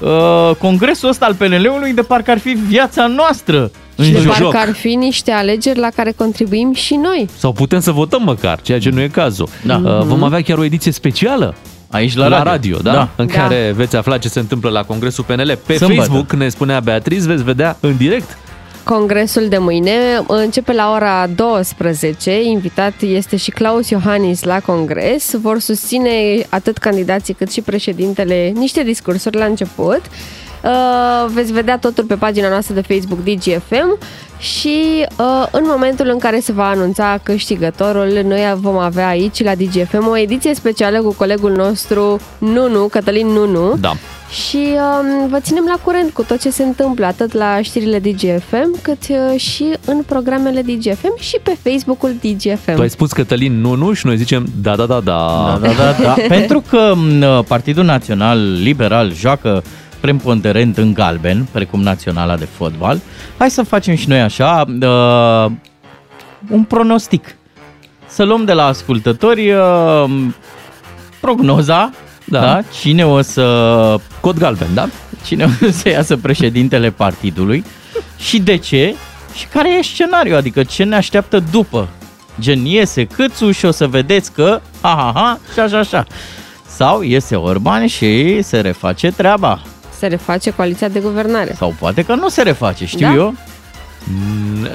uh, 0.01 0.51
congresul 0.59 1.09
ăsta 1.09 1.25
al 1.27 1.35
PNL-ului 1.35 1.93
de 1.93 2.03
parcă 2.03 2.31
ar 2.31 2.39
fi 2.39 2.49
viața 2.51 3.07
noastră 3.07 3.71
în 3.97 4.05
Și 4.05 4.11
de 4.12 4.19
joc. 4.19 4.33
parcă 4.33 4.57
ar 4.69 4.73
fi 4.75 4.95
niște 4.95 5.31
alegeri 5.31 5.79
la 5.79 5.89
care 5.97 6.12
contribuim 6.17 6.73
și 6.75 6.95
noi. 6.95 7.29
Sau 7.39 7.53
putem 7.53 7.81
să 7.81 7.91
votăm 7.91 8.23
măcar, 8.23 8.61
ceea 8.61 8.79
ce 8.81 8.91
nu 8.91 9.01
e 9.01 9.09
cazul. 9.09 9.49
Da. 9.62 9.77
Uh, 9.85 10.01
Vom 10.03 10.23
avea 10.23 10.41
chiar 10.43 10.59
o 10.59 10.65
ediție 10.65 10.93
specială 10.93 11.55
Aici 11.95 12.15
la, 12.17 12.27
la 12.29 12.43
radio, 12.43 12.77
da? 12.79 12.93
da. 12.93 13.09
În 13.17 13.27
Da. 13.27 13.33
care 13.33 13.73
veți 13.77 13.97
afla 13.97 14.19
ce 14.19 14.29
se 14.29 14.39
întâmplă 14.39 14.71
la 14.71 14.83
Congresul 14.83 15.25
PNL. 15.25 15.59
Pe 15.67 15.75
Sâmbătă. 15.77 16.01
Facebook, 16.01 16.33
ne 16.33 16.49
spunea 16.49 16.81
Beatriz, 16.81 17.27
veți 17.27 17.43
vedea 17.45 17.77
în 17.81 17.97
direct. 17.97 18.39
Congresul 18.85 19.49
de 19.49 19.59
mâine 19.59 19.93
începe 20.27 20.73
la 20.73 20.93
ora 20.93 21.27
12. 21.27 22.43
Invitat 22.43 22.93
este 23.01 23.37
și 23.37 23.51
Claus 23.51 23.89
Iohannis 23.91 24.43
la 24.43 24.61
congres. 24.61 25.35
Vor 25.41 25.59
susține 25.61 26.11
atât 26.49 26.79
candidații 26.79 27.35
cât 27.35 27.51
și 27.53 27.61
președintele 27.61 28.53
niște 28.55 28.83
discursuri 28.83 29.37
la 29.37 29.45
început. 29.45 30.01
Uh, 30.65 31.31
veți 31.35 31.53
vedea 31.53 31.79
totul 31.79 32.05
pe 32.05 32.15
pagina 32.15 32.49
noastră 32.49 32.75
de 32.75 32.95
Facebook 32.95 33.25
DGFM 33.25 33.99
și 34.39 35.07
uh, 35.19 35.47
în 35.51 35.62
momentul 35.67 36.09
în 36.12 36.19
care 36.19 36.41
se 36.41 36.53
va 36.53 36.69
anunța 36.69 37.19
câștigătorul, 37.23 38.21
noi 38.27 38.55
vom 38.57 38.77
avea 38.77 39.09
aici 39.09 39.43
la 39.43 39.55
DGFM 39.55 40.07
o 40.11 40.17
ediție 40.19 40.55
specială 40.55 41.01
cu 41.01 41.15
colegul 41.15 41.53
nostru 41.53 42.21
Nunu, 42.39 42.87
Cătălin 42.87 43.27
Nunu 43.27 43.77
Da. 43.81 43.93
și 44.47 44.57
um, 44.57 45.29
vă 45.29 45.39
ținem 45.41 45.65
la 45.67 45.79
curent 45.85 46.11
cu 46.11 46.23
tot 46.23 46.41
ce 46.41 46.51
se 46.51 46.62
întâmplă, 46.62 47.07
atât 47.07 47.33
la 47.33 47.59
știrile 47.62 47.99
DGFM, 47.99 48.79
cât 48.83 49.03
uh, 49.09 49.41
și 49.41 49.65
în 49.87 50.03
programele 50.07 50.62
DGFM 50.62 51.17
și 51.19 51.39
pe 51.43 51.57
Facebook-ul 51.62 52.15
DGFM. 52.21 52.75
Tu 52.75 52.81
ai 52.81 52.91
spus 52.91 53.12
Cătălin 53.12 53.61
nu, 53.61 53.75
nu 53.75 53.93
și 53.93 54.07
noi 54.07 54.17
zicem 54.17 54.47
da, 54.62 54.77
da, 54.77 54.87
da, 54.87 55.01
da. 55.01 55.59
Da, 55.62 55.69
da, 55.69 55.73
da, 55.73 56.03
da. 56.03 56.15
Pentru 56.37 56.62
că 56.71 56.93
m, 56.97 57.45
Partidul 57.49 57.85
Național 57.85 58.53
Liberal 58.62 59.12
joacă 59.15 59.62
preponderent 60.05 60.77
în 60.77 60.93
galben, 60.93 61.47
precum 61.53 61.83
Naționala 61.83 62.37
de 62.37 62.45
Fotbal, 62.45 63.01
hai 63.39 63.51
să 63.51 63.63
facem 63.63 63.95
și 63.95 64.09
noi 64.09 64.21
așa 64.21 64.65
uh, 64.83 65.53
un 66.51 66.63
pronostic. 66.63 67.37
Să 68.07 68.23
luăm 68.23 68.45
de 68.45 68.53
la 68.53 68.67
ascultători 68.67 69.53
uh, 69.53 70.05
prognoza, 71.21 71.91
da. 72.25 72.41
Da. 72.41 72.41
da, 72.41 72.61
cine 72.81 73.07
o 73.07 73.21
să 73.21 73.97
Cod 74.21 74.39
galben, 74.39 74.69
da? 74.75 74.89
cine 75.27 75.45
o 75.45 75.71
să 75.71 75.89
iasă 75.89 76.17
președintele 76.17 76.91
partidului 76.91 77.65
și 78.19 78.41
de 78.41 78.57
ce 78.57 78.95
și 79.35 79.47
care 79.47 79.71
e 79.79 79.83
scenariul, 79.83 80.37
adică 80.37 80.63
ce 80.63 80.85
ne 80.85 80.97
așteaptă 80.97 81.45
după. 81.51 81.89
Gen 82.41 82.65
iese 82.65 83.05
Câțu 83.05 83.51
și 83.51 83.65
o 83.65 83.71
să 83.71 83.87
vedeți 83.87 84.33
că 84.33 84.61
ha 84.81 84.95
ha 84.95 85.13
ha 85.15 85.39
și 85.53 85.59
așa 85.59 85.79
așa. 85.79 86.07
Sau 86.67 87.03
iese 87.03 87.37
Orban 87.37 87.87
și 87.87 88.43
se 88.43 88.61
reface 88.61 89.11
treaba. 89.11 89.63
Se 90.05 90.11
reface 90.11 90.51
coaliția 90.51 90.89
de 90.89 91.01
guvernare. 91.01 91.55
Sau 91.59 91.75
poate 91.79 92.03
că 92.03 92.15
nu 92.15 92.29
se 92.29 92.43
reface, 92.43 92.87
știu 92.87 93.07
Da? 93.07 93.13
eu. 93.15 93.35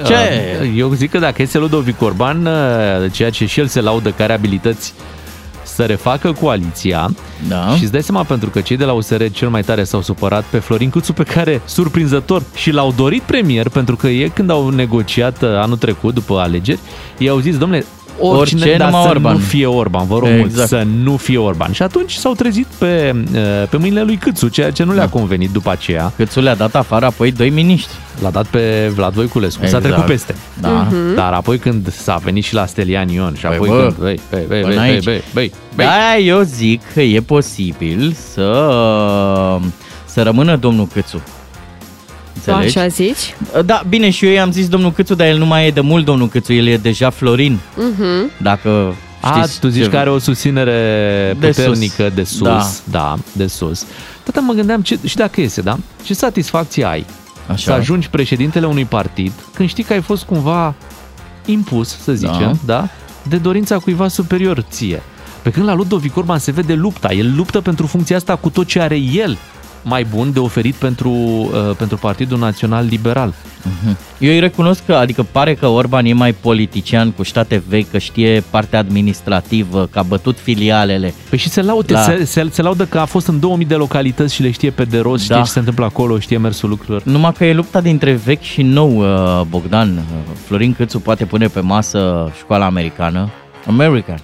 Ce? 0.06 0.14
Uh, 0.62 0.72
Eu 0.76 0.92
zic 0.92 1.10
că 1.10 1.18
dacă 1.18 1.42
este 1.42 1.58
Ludovic 1.58 2.02
Orban, 2.02 2.46
uh, 2.46 3.12
ceea 3.12 3.30
ce 3.30 3.46
și 3.46 3.60
el 3.60 3.66
se 3.66 3.80
laudă 3.80 4.10
care 4.10 4.32
abilități 4.32 4.94
să 5.62 5.84
refacă 5.84 6.32
coaliția 6.32 7.10
Da. 7.48 7.74
și 7.76 7.82
îți 7.82 7.92
dai 7.92 8.02
seama 8.02 8.22
pentru 8.24 8.50
că 8.50 8.60
cei 8.60 8.76
de 8.76 8.84
la 8.84 8.92
USR 8.92 9.22
cel 9.32 9.48
mai 9.48 9.62
tare 9.62 9.84
s-au 9.84 10.02
supărat 10.02 10.44
pe 10.44 10.58
Florin 10.58 10.90
Câțu 10.90 11.12
pe 11.12 11.22
care, 11.22 11.60
surprinzător, 11.64 12.42
și 12.54 12.70
l-au 12.70 12.92
dorit 12.96 13.22
premier 13.22 13.68
pentru 13.68 13.96
că 13.96 14.06
ei 14.06 14.28
când 14.30 14.50
au 14.50 14.68
negociat 14.68 15.42
uh, 15.42 15.48
anul 15.48 15.76
trecut 15.76 16.14
după 16.14 16.38
alegeri, 16.38 16.78
ei 17.18 17.28
au 17.28 17.38
zis, 17.38 17.58
domnule, 17.58 17.84
oricine, 18.20 18.60
Orice, 18.60 18.76
dar 18.76 18.88
numai 18.88 19.02
să 19.02 19.08
Orban." 19.08 19.32
nu 19.32 19.38
fie 19.38 19.66
Orban, 19.66 20.06
vă 20.06 20.18
rog 20.18 20.28
mult, 20.28 20.44
Exact. 20.50 20.68
să 20.68 20.82
nu 21.02 21.16
fie 21.16 21.38
Orban. 21.38 21.72
Și 21.72 21.82
atunci 21.82 22.12
s-au 22.12 22.32
trezit 22.34 22.66
pe, 22.78 23.14
uh, 23.34 23.68
pe 23.70 23.76
mâinile 23.76 24.02
lui 24.02 24.16
Câțu, 24.16 24.48
ceea 24.48 24.70
ce 24.70 24.82
nu 24.82 24.90
Da. 24.90 24.96
le-a 24.96 25.08
convenit 25.08 25.50
după 25.50 25.70
aceea. 25.70 26.12
Câțu 26.16 26.40
le-a 26.40 26.54
dat 26.54 26.74
afară 26.74 27.06
apoi 27.06 27.32
doi 27.32 27.50
miniștri. 27.50 27.94
L-a 28.22 28.30
dat 28.30 28.46
pe 28.46 28.90
Vlad 28.94 29.12
Voiculescu, 29.12 29.60
s-a 29.60 29.64
Exact. 29.66 29.84
trecut 29.84 30.04
peste. 30.04 30.34
Da. 30.60 30.88
Dar 31.14 31.32
apoi 31.32 31.58
când 31.58 31.92
s-a 31.92 32.16
venit 32.24 32.44
și 32.44 32.54
la 32.54 32.66
Stelian 32.66 33.08
Ion 33.08 33.34
și 33.36 33.44
Păi, 33.46 33.54
apoi 33.54 33.68
bă, 33.68 33.80
când... 33.82 33.94
Băi, 33.98 34.20
băi, 34.30 34.44
băi, 34.48 34.60
până 34.60 34.74
băi, 34.74 34.88
aici. 34.88 35.04
băi, 35.04 35.22
băi, 35.32 35.52
băi, 35.74 35.84
Da, 35.84 36.16
eu 36.16 36.40
zic 36.40 36.80
că 36.94 37.00
e 37.00 37.20
posibil 37.20 38.16
să, 38.32 38.50
să 40.04 40.22
rămână 40.22 40.56
domnul 40.56 40.86
Câțu. 40.92 41.22
Înțelegi? 42.46 42.78
Așa 42.78 42.88
zici? 42.88 43.34
Da, 43.64 43.82
bine, 43.88 44.10
și 44.10 44.26
eu 44.26 44.32
i-am 44.32 44.52
zis 44.52 44.68
domnul 44.68 44.92
Câțu, 44.92 45.14
dar 45.14 45.26
el 45.26 45.38
nu 45.38 45.46
mai 45.46 45.66
e 45.66 45.70
de 45.70 45.80
mult 45.80 46.04
domnul 46.04 46.28
Câțu, 46.28 46.52
el 46.52 46.66
e 46.66 46.76
deja 46.76 47.10
Florin. 47.10 47.58
Mhm. 47.76 48.30
Dacă 48.42 48.94
A, 49.20 49.38
știți 49.40 49.60
tu 49.60 49.68
zici 49.68 49.82
ce- 49.82 49.88
că 49.90 49.96
are 49.96 50.10
o 50.10 50.18
susținere 50.18 51.36
De 51.38 51.46
puternică 51.46 52.02
sus. 52.06 52.14
de 52.14 52.24
sus. 52.24 52.40
Da. 52.40 52.66
da, 52.90 53.18
de 53.32 53.46
sus. 53.46 53.84
Tata 54.22 54.40
mă 54.40 54.52
gândeam, 54.52 54.80
ce, 54.82 54.98
și 55.04 55.16
dacă 55.16 55.40
iese, 55.40 55.60
da? 55.60 55.78
Ce 56.04 56.14
satisfacție 56.14 56.84
ai 56.84 57.04
să 57.46 57.52
Așa. 57.52 57.74
ajungi 57.74 58.08
președintele 58.10 58.66
unui 58.66 58.84
partid 58.84 59.32
când 59.54 59.68
știi 59.68 59.82
că 59.84 59.92
ai 59.92 60.00
fost 60.00 60.22
cumva 60.24 60.74
impus, 61.46 61.96
să 62.02 62.12
zicem, 62.12 62.58
da? 62.64 62.74
da? 62.80 62.88
De 63.22 63.36
dorința 63.36 63.78
cuiva 63.78 64.08
superior 64.08 64.64
ție. 64.70 65.02
Pe 65.42 65.50
când 65.50 65.66
la 65.66 65.74
Ludovic 65.74 66.16
Orban 66.16 66.38
se 66.38 66.50
vede 66.50 66.74
lupta. 66.74 67.12
El 67.12 67.32
luptă 67.36 67.60
pentru 67.60 67.86
funcția 67.86 68.16
asta 68.16 68.36
cu 68.36 68.50
tot 68.50 68.66
ce 68.66 68.80
are 68.80 68.96
el 68.96 69.38
mai 69.82 70.04
bun 70.14 70.32
de 70.32 70.38
oferit 70.38 70.74
pentru, 70.74 71.10
uh, 71.10 71.76
pentru 71.76 71.96
Partidul 71.96 72.38
Național 72.38 72.86
Liberal. 72.86 73.34
Eu 74.18 74.30
îi 74.32 74.38
recunosc 74.40 74.82
că, 74.86 74.94
adică 74.94 75.26
pare 75.32 75.54
că 75.54 75.66
Orban 75.66 76.04
e 76.04 76.12
mai 76.12 76.32
politician 76.32 77.10
cu 77.10 77.22
state 77.24 77.62
vechi, 77.68 77.90
că 77.90 77.98
știe 77.98 78.44
partea 78.50 78.78
administrativă, 78.78 79.88
că 79.90 79.98
a 79.98 80.02
bătut 80.02 80.38
filialele. 80.38 81.14
Păi 81.28 81.38
și 81.38 81.48
se, 81.48 81.62
laude, 81.62 81.92
La- 81.92 82.02
se, 82.02 82.24
se, 82.24 82.48
se 82.50 82.62
laudă 82.62 82.84
că 82.84 82.98
a 82.98 83.04
fost 83.04 83.26
în 83.26 83.40
2000 83.40 83.66
de 83.66 83.74
localități 83.74 84.34
și 84.34 84.42
le 84.42 84.50
știe 84.50 84.70
pe 84.70 84.84
de 84.84 84.98
rost, 84.98 85.22
știe 85.22 85.34
Da. 85.34 85.42
ce 85.42 85.50
se 85.50 85.58
întâmplă 85.58 85.84
acolo, 85.84 86.18
știe 86.18 86.38
mersul 86.38 86.68
lucrurilor. 86.68 87.02
Numai 87.04 87.32
că 87.32 87.44
e 87.44 87.52
lupta 87.52 87.80
dintre 87.80 88.12
vechi 88.12 88.42
și 88.42 88.62
nou, 88.62 88.96
uh, 88.98 89.40
Bogdan. 89.48 89.96
Uh, 89.96 90.02
Florin 90.46 90.74
Câțu 90.74 91.00
poate 91.00 91.24
pune 91.24 91.46
pe 91.46 91.60
masă 91.60 92.32
școala 92.38 92.64
americană. 92.64 93.28
American. 93.66 94.20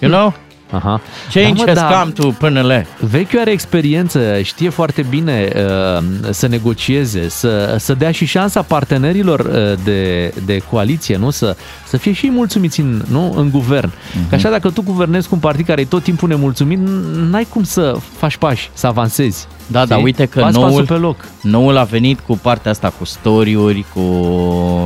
You 0.00 0.10
know? 0.10 0.34
Aha. 0.74 1.00
Change 1.32 1.64
Da, 1.64 1.72
mă, 1.72 1.78
has 1.80 1.90
da. 1.90 1.98
come 2.00 2.10
to 2.10 2.28
PNL. 2.28 2.86
Vechiul 3.00 3.38
are 3.40 3.50
experiență, 3.50 4.40
știe 4.42 4.68
foarte 4.68 5.06
bine 5.08 5.48
uh, 5.54 6.04
să 6.30 6.46
negocieze, 6.46 7.28
să, 7.28 7.76
să 7.78 7.94
dea 7.94 8.10
și 8.10 8.24
șansa 8.24 8.62
partenerilor 8.62 9.40
uh, 9.40 9.78
de, 9.84 10.32
de 10.44 10.58
coaliție, 10.70 11.16
nu? 11.16 11.30
Să, 11.30 11.56
să 11.86 11.96
fie 11.96 12.12
și 12.12 12.24
ei 12.26 12.32
mulțumiți 12.32 12.80
în, 12.80 13.02
nu? 13.10 13.32
în 13.36 13.50
guvern. 13.50 13.86
Mhm. 14.12 14.24
Uh-huh. 14.26 14.28
Că 14.28 14.34
așa 14.34 14.50
dacă 14.50 14.70
tu 14.70 14.82
guvernezi 14.82 15.28
cu 15.28 15.34
un 15.34 15.40
partid 15.40 15.66
care 15.66 15.80
e 15.80 15.84
tot 15.84 16.02
timpul 16.02 16.28
nemulțumit, 16.28 16.78
n- 16.78 17.30
n-ai 17.30 17.46
cum 17.48 17.62
să 17.62 17.96
faci 18.16 18.36
pași, 18.36 18.70
să 18.72 18.86
avansezi. 18.86 19.46
Da, 19.66 19.78
Știi? 19.80 19.90
dar 19.94 20.02
uite 20.02 20.26
că 20.26 20.40
Bați 20.40 20.54
pasul 20.58 20.70
noul, 20.70 20.86
pe 20.86 20.94
loc. 20.94 21.24
noul 21.42 21.76
a 21.76 21.82
venit 21.82 22.20
cu 22.20 22.38
partea 22.38 22.70
asta 22.70 22.92
cu 22.98 23.04
story-uri, 23.04 23.84
cu 23.94 24.00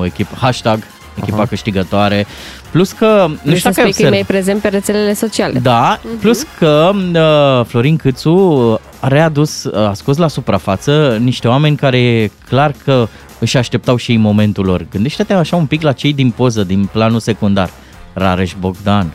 echip, 0.04 0.26
hashtag, 0.40 0.78
echipa 1.20 1.36
Aha. 1.36 1.46
câștigătoare, 1.46 2.26
plus 2.70 2.92
că, 2.92 3.24
nu 3.28 3.38
Vrei 3.42 3.56
știu 3.56 3.70
să 3.70 3.76
dacă 3.76 3.86
ai 3.86 3.92
spui 3.92 3.92
că 3.92 4.02
e 4.02 4.06
observ- 4.06 4.12
mai 4.12 4.24
prezent 4.24 4.60
pe 4.60 4.68
rețelele 4.68 5.14
sociale. 5.14 5.58
Da, 5.58 6.00
plus 6.20 6.46
că 6.58 6.90
uh, 6.94 7.66
Florin 7.66 7.96
Câțu 7.96 8.80
a 9.00 9.08
readus, 9.08 9.64
a 9.64 9.92
scos 9.94 10.16
la 10.16 10.28
suprafață 10.28 11.18
niște 11.20 11.48
oameni 11.48 11.76
care 11.76 11.98
e 11.98 12.30
clar 12.48 12.74
că 12.84 13.08
își 13.38 13.56
așteptau 13.56 13.96
și 13.96 14.10
ei 14.10 14.16
momentul 14.16 14.64
lor. 14.64 14.86
Gândește-te 14.90 15.32
așa 15.32 15.56
un 15.56 15.66
pic 15.66 15.82
la 15.82 15.92
cei 15.92 16.12
din 16.12 16.30
poză, 16.30 16.64
din 16.64 16.88
planul 16.92 17.20
secundar. 17.20 17.70
Rareș 18.12 18.52
Bogdan, 18.60 19.12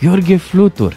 Gheorghe 0.00 0.36
Flutur, 0.36 0.96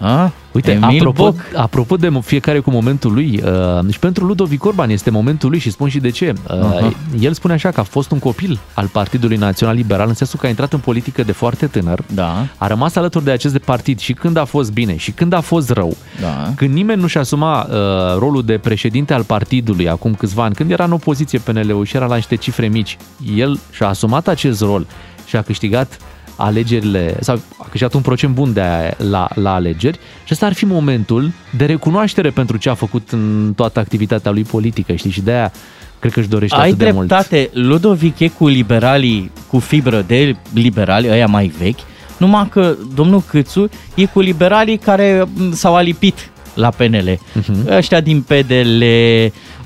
a? 0.00 0.32
Uite, 0.52 0.70
Emil 0.70 0.98
apropo, 0.98 1.22
Boc. 1.22 1.40
apropo 1.54 1.96
de 1.96 2.10
fiecare 2.22 2.58
cu 2.58 2.70
momentul 2.70 3.12
lui, 3.12 3.42
uh, 3.44 3.92
și 3.92 3.98
pentru 3.98 4.24
Ludovic 4.24 4.64
Orban 4.64 4.90
este 4.90 5.10
momentul 5.10 5.50
lui 5.50 5.58
și 5.58 5.70
spun 5.70 5.88
și 5.88 5.98
de 5.98 6.10
ce. 6.10 6.32
Uh, 6.50 6.54
Aha. 6.60 6.92
El 7.20 7.32
spune 7.32 7.52
așa 7.54 7.70
că 7.70 7.80
a 7.80 7.82
fost 7.82 8.10
un 8.10 8.18
copil 8.18 8.58
al 8.74 8.86
Partidului 8.86 9.36
Național 9.36 9.74
Liberal, 9.74 10.08
în 10.08 10.14
sensul 10.14 10.38
că 10.38 10.46
a 10.46 10.48
intrat 10.48 10.72
în 10.72 10.78
politică 10.78 11.22
de 11.22 11.32
foarte 11.32 11.66
tânăr, 11.66 12.02
Da, 12.14 12.46
a 12.56 12.66
rămas 12.66 12.96
alături 12.96 13.24
de 13.24 13.30
acest 13.30 13.58
partid 13.58 13.98
și 13.98 14.12
când 14.12 14.36
a 14.36 14.44
fost 14.44 14.72
bine 14.72 14.96
și 14.96 15.10
când 15.10 15.32
a 15.32 15.40
fost 15.40 15.70
rău. 15.70 15.96
da. 16.20 16.52
Când 16.56 16.74
nimeni 16.74 17.00
nu-și 17.00 17.18
asuma 17.18 17.62
uh, 17.62 17.76
rolul 18.18 18.42
de 18.44 18.58
președinte 18.58 19.14
al 19.14 19.22
partidului 19.22 19.88
acum 19.88 20.14
câțiva 20.14 20.44
ani, 20.44 20.54
când 20.54 20.70
era 20.70 20.84
în 20.84 20.92
opoziție 20.92 21.38
PNL-ul 21.38 21.84
și 21.84 21.96
era 21.96 22.06
la 22.06 22.14
niște 22.14 22.34
cifre 22.34 22.68
mici, 22.68 22.96
el 23.36 23.58
și-a 23.70 23.88
asumat 23.88 24.28
acest 24.28 24.60
rol 24.60 24.86
și 25.26 25.36
a 25.36 25.42
câștigat 25.42 25.98
alegerile, 26.40 27.16
sau 27.20 27.40
a 27.58 27.62
câștigat 27.62 27.94
un 27.94 28.00
procent 28.00 28.34
bun 28.34 28.52
de 28.52 28.60
a, 28.60 28.90
la, 29.10 29.28
la 29.34 29.54
alegeri 29.54 29.98
și 30.24 30.30
ăsta 30.30 30.46
ar 30.46 30.52
fi 30.52 30.64
momentul 30.64 31.32
de 31.56 31.64
recunoaștere 31.64 32.30
pentru 32.30 32.56
ce 32.56 32.68
a 32.68 32.74
făcut 32.74 33.08
în 33.10 33.52
toată 33.56 33.78
activitatea 33.78 34.30
lui 34.30 34.42
politică, 34.42 34.92
știi, 34.94 35.10
și 35.10 35.20
de 35.20 35.30
aia 35.30 35.52
cred 35.98 36.12
că 36.12 36.18
își 36.18 36.28
dorește 36.28 36.56
Ai 36.56 36.66
atât 36.66 36.78
de 36.78 36.90
mult. 36.90 37.06
dreptate, 37.06 37.50
Ludovic 37.52 38.18
e 38.18 38.28
cu 38.28 38.46
liberalii, 38.46 39.30
cu 39.46 39.58
fibră 39.58 40.04
de 40.06 40.36
liberali, 40.52 41.10
ăia 41.10 41.26
mai 41.26 41.52
vechi, 41.58 41.78
numai 42.16 42.48
că 42.48 42.76
domnul 42.94 43.22
Câțu 43.28 43.68
e 43.94 44.04
cu 44.06 44.20
liberalii 44.20 44.76
care 44.78 45.26
m, 45.34 45.52
s-au 45.52 45.76
alipit 45.76 46.30
la 46.54 46.68
PNL. 46.68 47.18
Mhm. 47.32 47.42
Uh-huh. 47.42 47.76
Ăștia 47.76 48.00
din 48.00 48.22
PDL, 48.22 48.82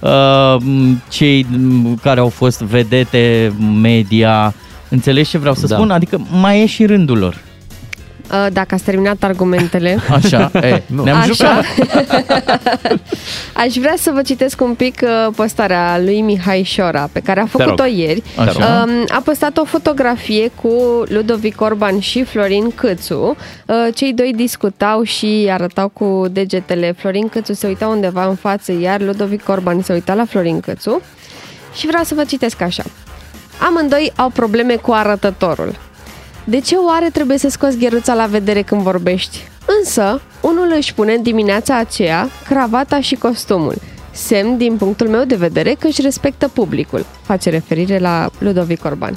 uh, 0.01 0.57
m, 0.61 1.03
cei 1.11 1.47
m, 1.51 1.99
care 2.03 2.20
au 2.20 2.29
fost 2.29 2.61
vedete 2.62 3.53
media, 3.83 4.55
înțelegi 4.89 5.30
ce 5.30 5.39
vreau 5.39 5.55
să 5.55 5.66
Da. 5.66 5.74
spun? 5.74 5.91
Adică 5.91 6.20
mai 6.30 6.61
e 6.62 6.66
și 6.66 6.87
rândul 6.87 7.18
lor. 7.18 7.39
Uh, 8.30 8.47
Dacă 8.53 8.74
ați 8.74 8.85
terminat 8.85 9.22
argumentele, 9.22 9.99
Așa, 10.24 10.51
e, 10.55 10.82
ne-am 11.03 11.16
Așa. 11.18 11.26
jucat. 11.32 11.64
aș 13.64 13.74
vrea 13.74 13.95
să 13.97 14.11
vă 14.14 14.22
citesc 14.22 14.61
un 14.61 14.74
pic 14.74 15.01
uh, 15.03 15.32
postarea 15.37 15.99
lui 16.05 16.20
Mihai 16.20 16.62
Șora, 16.62 17.09
pe 17.12 17.20
care 17.20 17.41
a 17.41 17.47
făcut-o 17.47 17.82
rog. 17.85 17.93
ieri. 17.97 18.22
Așa. 18.37 18.85
Um, 18.87 19.05
a 19.09 19.20
postat 19.24 19.57
o 19.57 19.64
fotografie 19.64 20.51
cu 20.62 21.03
Ludovic 21.09 21.61
Orban 21.61 21.99
și 22.01 22.22
Florin 22.24 22.70
Câțu. 22.74 23.37
Uh, 23.66 23.74
Cei 23.95 24.12
doi 24.12 24.32
discutau 24.37 25.03
și 25.03 25.49
arătau 25.51 25.89
cu 25.89 26.24
degetele. 26.30 26.95
Florin 26.99 27.28
Câțu 27.28 27.53
se 27.53 27.66
uita 27.66 27.87
undeva 27.87 28.26
în 28.26 28.35
față, 28.35 28.72
iar 28.80 29.01
Ludovic 29.01 29.49
Orban 29.49 29.82
se 29.82 29.93
uita 29.93 30.14
la 30.14 30.24
Florin 30.24 30.61
Câțu. 30.61 31.01
Și 31.74 31.87
vreau 31.87 32.05
să 32.05 32.14
vă 32.14 32.24
citesc 32.24 32.61
așa. 32.61 32.82
Amândoi 33.59 34.13
au 34.17 34.29
probleme 34.29 34.77
cu 34.77 34.93
arătătorul. 34.93 35.75
De 36.45 36.61
ce 36.61 36.75
oare 36.75 37.11
trebuie 37.11 37.39
să 37.39 37.49
scoți 37.49 37.79
gheruța 37.79 38.15
la 38.15 38.27
vedere 38.27 38.63
când 38.63 38.81
vorbești? 38.81 39.49
Însă, 39.81 40.21
unul 40.41 40.73
își 40.77 40.95
pune 40.95 41.13
în 41.13 41.23
dimineața 41.23 41.77
aceea 41.77 42.29
cravata 42.49 43.01
și 43.01 43.15
costumul. 43.15 43.75
Semn, 44.11 44.57
din 44.57 44.77
punctul 44.77 45.09
meu 45.09 45.25
de 45.25 45.35
vedere, 45.35 45.77
că 45.79 45.87
își 45.87 46.01
respectă 46.01 46.49
publicul. 46.49 47.07
Face 47.23 47.51
referire 47.51 47.99
la 47.99 48.31
Ludovic 48.39 48.85
Orban. 48.85 49.17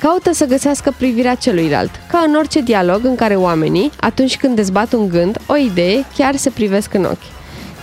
Caută 0.00 0.32
să 0.32 0.44
găsească 0.44 0.94
privirea 0.98 1.34
celuilalt, 1.34 1.90
ca 2.10 2.18
în 2.26 2.34
orice 2.34 2.60
dialog 2.60 3.04
în 3.04 3.14
care 3.14 3.36
oamenii, 3.36 3.90
atunci 4.00 4.36
când 4.36 4.56
dezbat 4.56 4.92
un 4.92 5.08
gând, 5.08 5.38
o 5.46 5.56
idee, 5.56 6.04
chiar 6.16 6.36
se 6.36 6.50
privesc 6.50 6.94
în 6.94 7.04
ochi. 7.04 7.30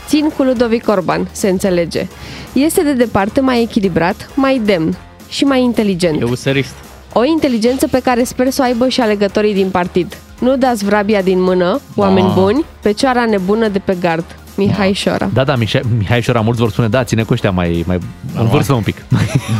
Țin 0.07 0.29
cu 0.29 0.43
Ludovic 0.43 0.87
Orban, 0.87 1.27
se 1.31 1.49
înțelege. 1.49 2.07
Este 2.53 2.83
de 2.83 2.93
departe 2.93 3.39
mai 3.39 3.61
echilibrat, 3.61 4.29
mai 4.35 4.61
demn 4.65 4.97
și 5.35 5.43
mai 5.43 5.61
inteligent. 5.63 6.21
E 6.21 6.23
userist. 6.23 6.73
O 7.13 7.23
inteligență 7.23 7.87
pe 7.87 7.99
care 7.99 8.23
sper 8.23 8.49
să 8.49 8.61
o 8.61 8.63
aibă 8.65 8.87
și 8.89 9.01
alegătorii 9.01 9.53
din 9.53 9.69
partid. 9.69 10.17
Nu 10.39 10.57
dați 10.57 10.85
vrabia 10.85 11.21
din 11.21 11.41
mână, 11.41 11.79
oameni 11.95 12.31
buni, 12.33 12.65
pe 12.81 12.91
cioara 12.91 13.25
nebună 13.25 13.67
de 13.67 13.79
pe 13.79 13.97
gard. 13.99 14.25
Mihai 14.55 14.93
Șora. 14.93 15.29
Da, 15.33 15.43
da, 15.43 15.55
Mihai, 15.55 15.81
Mihai 15.97 16.21
Șora, 16.21 16.39
mulți 16.41 16.59
vor 16.59 16.71
spune, 16.71 16.87
da, 16.87 17.03
ține 17.03 17.23
cu 17.23 17.33
ăștia 17.33 17.51
mai, 17.51 17.83
mai 17.87 17.97
în 18.37 18.47
vârstă 18.47 18.73
un 18.73 18.81
pic. 18.81 18.95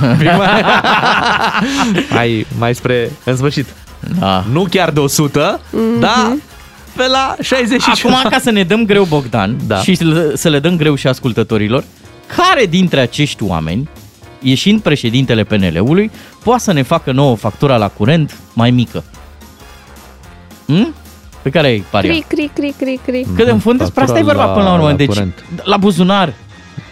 Un 0.01 0.17
pic 0.17 0.27
mai, 0.37 0.63
mai, 2.09 2.45
mai 2.57 2.75
spre, 2.75 3.11
în 3.23 3.35
sfârșit. 3.35 3.65
Da. 4.19 4.43
Nu 4.51 4.65
chiar 4.69 4.89
de 4.91 4.99
100, 4.99 5.59
Mhm. 5.71 5.99
dar 5.99 6.35
pe 6.95 7.07
la 7.07 7.35
65. 7.41 8.05
Acum, 8.05 8.29
ca 8.29 8.39
să 8.39 8.51
ne 8.51 8.63
dăm 8.63 8.85
greu, 8.85 9.03
Bogdan, 9.03 9.57
Da. 9.67 9.77
și 9.77 9.95
să- 9.95 10.31
să 10.35 10.49
le 10.49 10.59
dăm 10.59 10.75
greu 10.77 10.95
și 10.95 11.07
ascultătorilor, 11.07 11.83
care 12.37 12.65
dintre 12.65 12.99
acești 12.99 13.43
oameni, 13.43 13.89
ieșind 14.49 14.81
președintele 14.81 15.43
PNL-ului, 15.43 16.11
poate 16.43 16.63
să 16.63 16.73
ne 16.73 16.81
facă 16.81 17.11
nouă 17.11 17.35
factura 17.35 17.77
la 17.77 17.87
curent 17.87 18.37
mai 18.53 18.71
mică? 18.71 19.03
Hm? 20.65 20.93
Pe 21.41 21.49
care 21.49 21.67
ai 21.67 21.83
paria? 21.89 22.11
Cri, 22.11 22.25
cri, 22.27 22.49
cri, 22.55 22.73
cri, 22.77 22.99
cri. 23.05 23.25
Că 23.35 23.43
în 23.51 23.59
fond 23.59 23.77
despre 23.79 24.03
asta 24.03 24.19
e 24.19 24.23
Factura 24.23 24.45
vorba 24.45 24.53
până 24.53 24.65
la 24.65 24.69
la- 24.71 24.75
urmă. 24.77 24.89
la 24.89 24.95
Deci, 24.95 25.07
curent. 25.07 25.45
la 25.63 25.77
buzunar. 25.77 26.33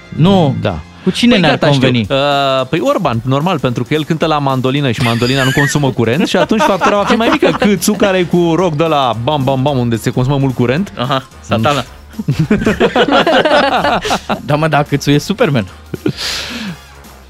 Nu. 0.10 0.56
Da. 0.62 0.80
Cu 1.04 1.10
cine 1.12 1.32
Păi 1.32 1.40
ne-ar 1.42 1.52
gata, 1.58 1.72
știu. 1.74 1.80
conveni? 1.82 2.08
Uh, 2.10 2.66
păi 2.70 2.80
Orban, 2.82 3.22
normal, 3.26 3.60
pentru 3.60 3.84
că 3.84 3.94
el 3.94 4.06
cântă 4.06 4.26
la 4.26 4.38
mandolină 4.38 4.92
și 4.92 5.02
mandolina 5.02 5.44
nu 5.44 5.52
consumă 5.56 5.92
curent 5.92 6.28
și 6.28 6.38
atunci 6.38 6.62
factura 6.62 6.96
va 6.96 7.04
fi 7.04 7.16
mai 7.16 7.28
mică. 7.32 7.56
Câțu 7.60 7.94
care 7.94 8.18
e 8.18 8.24
cu 8.24 8.54
rock 8.56 8.76
de 8.76 8.84
la 8.84 9.16
bam 9.24 9.44
bam 9.44 9.62
bam 9.62 9.78
unde 9.78 9.96
se 9.96 10.10
consumă 10.10 10.38
mult 10.38 10.56
curent. 10.56 10.94
Aha, 10.98 11.24
satana. 11.42 11.84
da, 14.46 14.56
mă, 14.56 14.68
dacă 14.68 14.98
ți 14.98 15.12
e 15.12 15.18
Superman. 15.18 15.66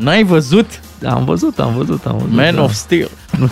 N-ai 0.03 0.23
văzut 0.23 0.79
Am 1.05 1.25
văzut, 1.25 1.59
am 1.59 1.73
văzut, 1.75 2.05
am 2.05 2.17
văzut. 2.17 2.35
Man 2.35 2.55
da. 2.55 2.61
of 2.61 2.73
Steel? 2.73 3.09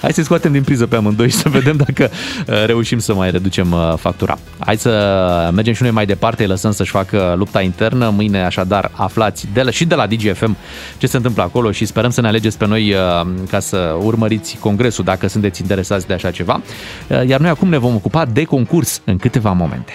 Hai 0.00 0.12
să 0.12 0.22
scoatem 0.22 0.52
din 0.52 0.62
priză 0.62 0.86
pe 0.86 0.96
amândoi 0.96 1.30
și 1.30 1.36
să 1.36 1.48
vedem 1.48 1.76
dacă 1.76 2.10
uh, 2.10 2.64
reușim 2.66 2.98
să 2.98 3.14
mai 3.14 3.30
reducem 3.30 3.72
uh, 3.72 3.94
factura. 3.96 4.38
Hai 4.58 4.76
să 4.76 5.50
mergem 5.54 5.74
și 5.74 5.82
noi 5.82 5.90
mai 5.90 6.06
departe, 6.06 6.42
îi 6.42 6.48
lăsăm 6.48 6.72
să-și 6.72 6.90
facă 6.90 7.34
lupta 7.36 7.60
internă. 7.60 8.08
Mâine, 8.08 8.44
așadar, 8.44 8.90
aflați 8.94 9.48
de 9.52 9.62
la, 9.62 9.70
și 9.70 9.84
de 9.84 9.94
la 9.94 10.06
DGFM 10.06 10.56
ce 10.98 11.06
se 11.06 11.16
întâmplă 11.16 11.42
acolo 11.42 11.70
și 11.70 11.84
sperăm 11.84 12.10
să 12.10 12.20
ne 12.20 12.26
alegeți 12.26 12.58
pe 12.58 12.66
noi 12.66 12.92
uh, 12.92 12.98
ca 13.50 13.60
să 13.60 13.96
urmăriți 14.02 14.56
congresul 14.60 15.04
dacă 15.04 15.26
sunteți 15.28 15.60
interesați 15.60 16.06
de 16.06 16.12
așa 16.12 16.30
ceva. 16.30 16.60
Uh, 17.08 17.28
Iar 17.28 17.40
noi 17.40 17.50
acum 17.50 17.68
ne 17.68 17.78
vom 17.78 17.94
ocupa 17.94 18.24
de 18.24 18.44
concurs 18.44 19.00
în 19.04 19.16
câteva 19.16 19.52
momente. 19.52 19.92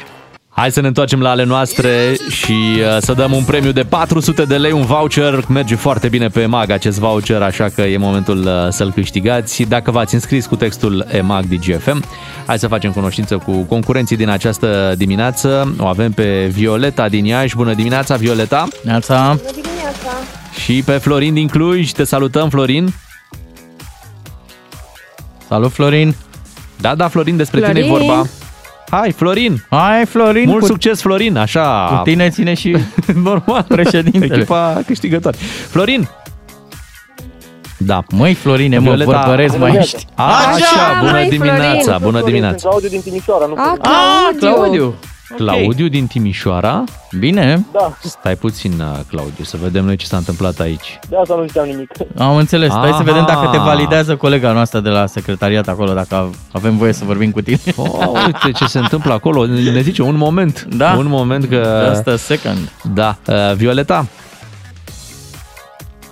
Hai 0.60 0.72
să 0.72 0.82
ne 0.82 0.88
întoarcem 0.88 1.22
la 1.22 1.30
ale 1.30 1.43
noastre 1.43 2.16
și 2.30 2.51
uh, 2.51 2.97
să 2.99 3.14
dăm 3.14 3.32
un 3.32 3.43
premiu 3.43 3.72
de 3.72 3.84
400 3.84 4.43
de 4.43 4.58
lei, 4.58 4.72
un 4.72 4.86
voucher. 4.86 5.45
Merge 5.47 5.76
foarte 5.76 6.08
bine 6.08 6.28
pe 6.28 6.41
EMAG 6.41 6.70
acest 6.70 6.99
voucher, 6.99 7.41
așa 7.41 7.70
că 7.76 7.82
e 7.82 7.97
momentul 7.97 8.38
uh, 8.38 8.68
să-l 8.70 8.91
câștigați. 8.91 9.64
Dacă 9.64 9.91
v-ați 9.91 10.14
înscris 10.14 10.45
cu 10.45 10.55
textul 10.55 11.05
EMAG 11.10 11.45
DGFM, 11.45 12.03
hai 12.45 12.60
să 12.60 12.68
facem 12.68 12.91
cunoștință 12.91 13.38
cu 13.38 13.51
concurenții 13.51 14.16
din 14.16 14.30
această 14.30 14.93
dimineață. 14.97 15.76
O 15.80 15.86
avem 15.86 16.12
pe 16.12 16.45
Violeta 16.53 17.10
din 17.10 17.26
Iași. 17.26 17.55
Bună 17.55 17.74
dimineața, 17.74 18.16
Violeta! 18.16 18.68
Neața, 18.84 19.39
Și 20.64 20.84
pe 20.86 20.91
Florin 20.91 21.34
din 21.34 21.47
Cluj. 21.47 21.91
Te 21.91 22.03
salutăm, 22.03 22.49
Florin! 22.49 22.93
salut 25.47 25.72
Florin. 25.72 26.16
Da, 26.82 26.95
da, 26.95 27.08
Florin, 27.08 27.38
despre 27.38 27.62
tine 27.62 27.80
e 27.80 27.84
Florin! 27.84 28.08
vorba. 28.08 28.28
Hai, 28.90 29.12
Florin! 29.12 29.64
Hai 29.70 30.06
Florin, 30.06 30.50
Mult 30.50 30.60
cu, 30.62 30.66
succes, 30.68 31.02
Florin! 31.02 31.38
Așa, 31.38 31.88
cu 31.98 32.02
tine 32.04 32.30
ține 32.30 32.54
și 32.54 32.76
normal. 33.24 33.66
președintele. 33.68 34.36
Echipa 34.36 34.82
câștigătoare. 34.86 35.38
Florin! 35.70 36.10
Da. 37.78 38.04
Măi 38.12 38.34
Florine, 38.34 38.78
mă, 38.78 38.90
Violeta- 38.96 39.04
vorbăresc 39.06 39.58
mai 39.58 39.76
ești. 39.76 40.06
Așa, 40.16 40.50
Așa, 40.54 40.98
bună 41.00 41.12
măi, 41.12 41.30
dimineața, 41.30 41.82
Florin. 41.82 42.00
bună 42.04 42.22
dimineața. 42.24 42.68
Claudiu 42.70 42.90
din 42.90 43.02
Timișoara, 43.02 43.46
nu 43.46 43.54
A, 43.58 43.78
Ah, 43.82 44.36
Claudiu! 44.40 44.94
Claudiu. 45.36 45.60
Claudiu 45.64 45.88
din 45.88 46.08
Timișoara. 46.08 46.84
Bine, 47.20 47.66
Da, 47.72 47.98
Stai 48.04 48.36
puțin, 48.36 48.72
uh, 48.80 49.00
Claudiu, 49.10 49.44
să 49.44 49.58
vedem 49.62 49.86
noi 49.86 49.96
ce 49.96 50.06
s-a 50.06 50.18
întâmplat 50.18 50.60
aici. 50.60 51.00
de 51.10 51.16
asta 51.16 51.36
nu 51.36 51.48
știam 51.48 51.66
nimic. 51.66 51.90
am 52.18 52.36
înțeles. 52.36 52.70
Stai 52.72 52.88
să 52.88 52.94
Aha. 52.94 53.04
vedem 53.04 53.26
dacă 53.28 53.48
te 53.52 53.58
validează 53.58 54.16
colega 54.16 54.52
noastră 54.52 54.80
de 54.80 54.90
la 54.90 55.06
secretariat 55.06 55.68
acolo, 55.68 55.94
dacă 55.94 56.30
avem 56.52 56.78
voie 56.78 56.94
să 56.94 57.04
vorbim 57.06 57.32
cu 57.32 57.42
tine. 57.42 57.60
Oh, 57.76 58.24
uite 58.26 58.52
ce 58.52 58.66
se 58.66 58.80
întâmplă 58.80 59.14
acolo. 59.14 59.46
Ne 59.46 59.82
zice 59.82 60.02
un 60.02 60.16
moment. 60.16 60.68
Da. 60.70 60.94
Un 60.98 61.08
moment 61.08 61.46
că... 61.46 61.86
Just 61.94 62.08
a 62.08 62.16
second. 62.16 62.58
Da. 62.94 63.18
Uh, 63.28 63.54
Violeta? 63.56 64.06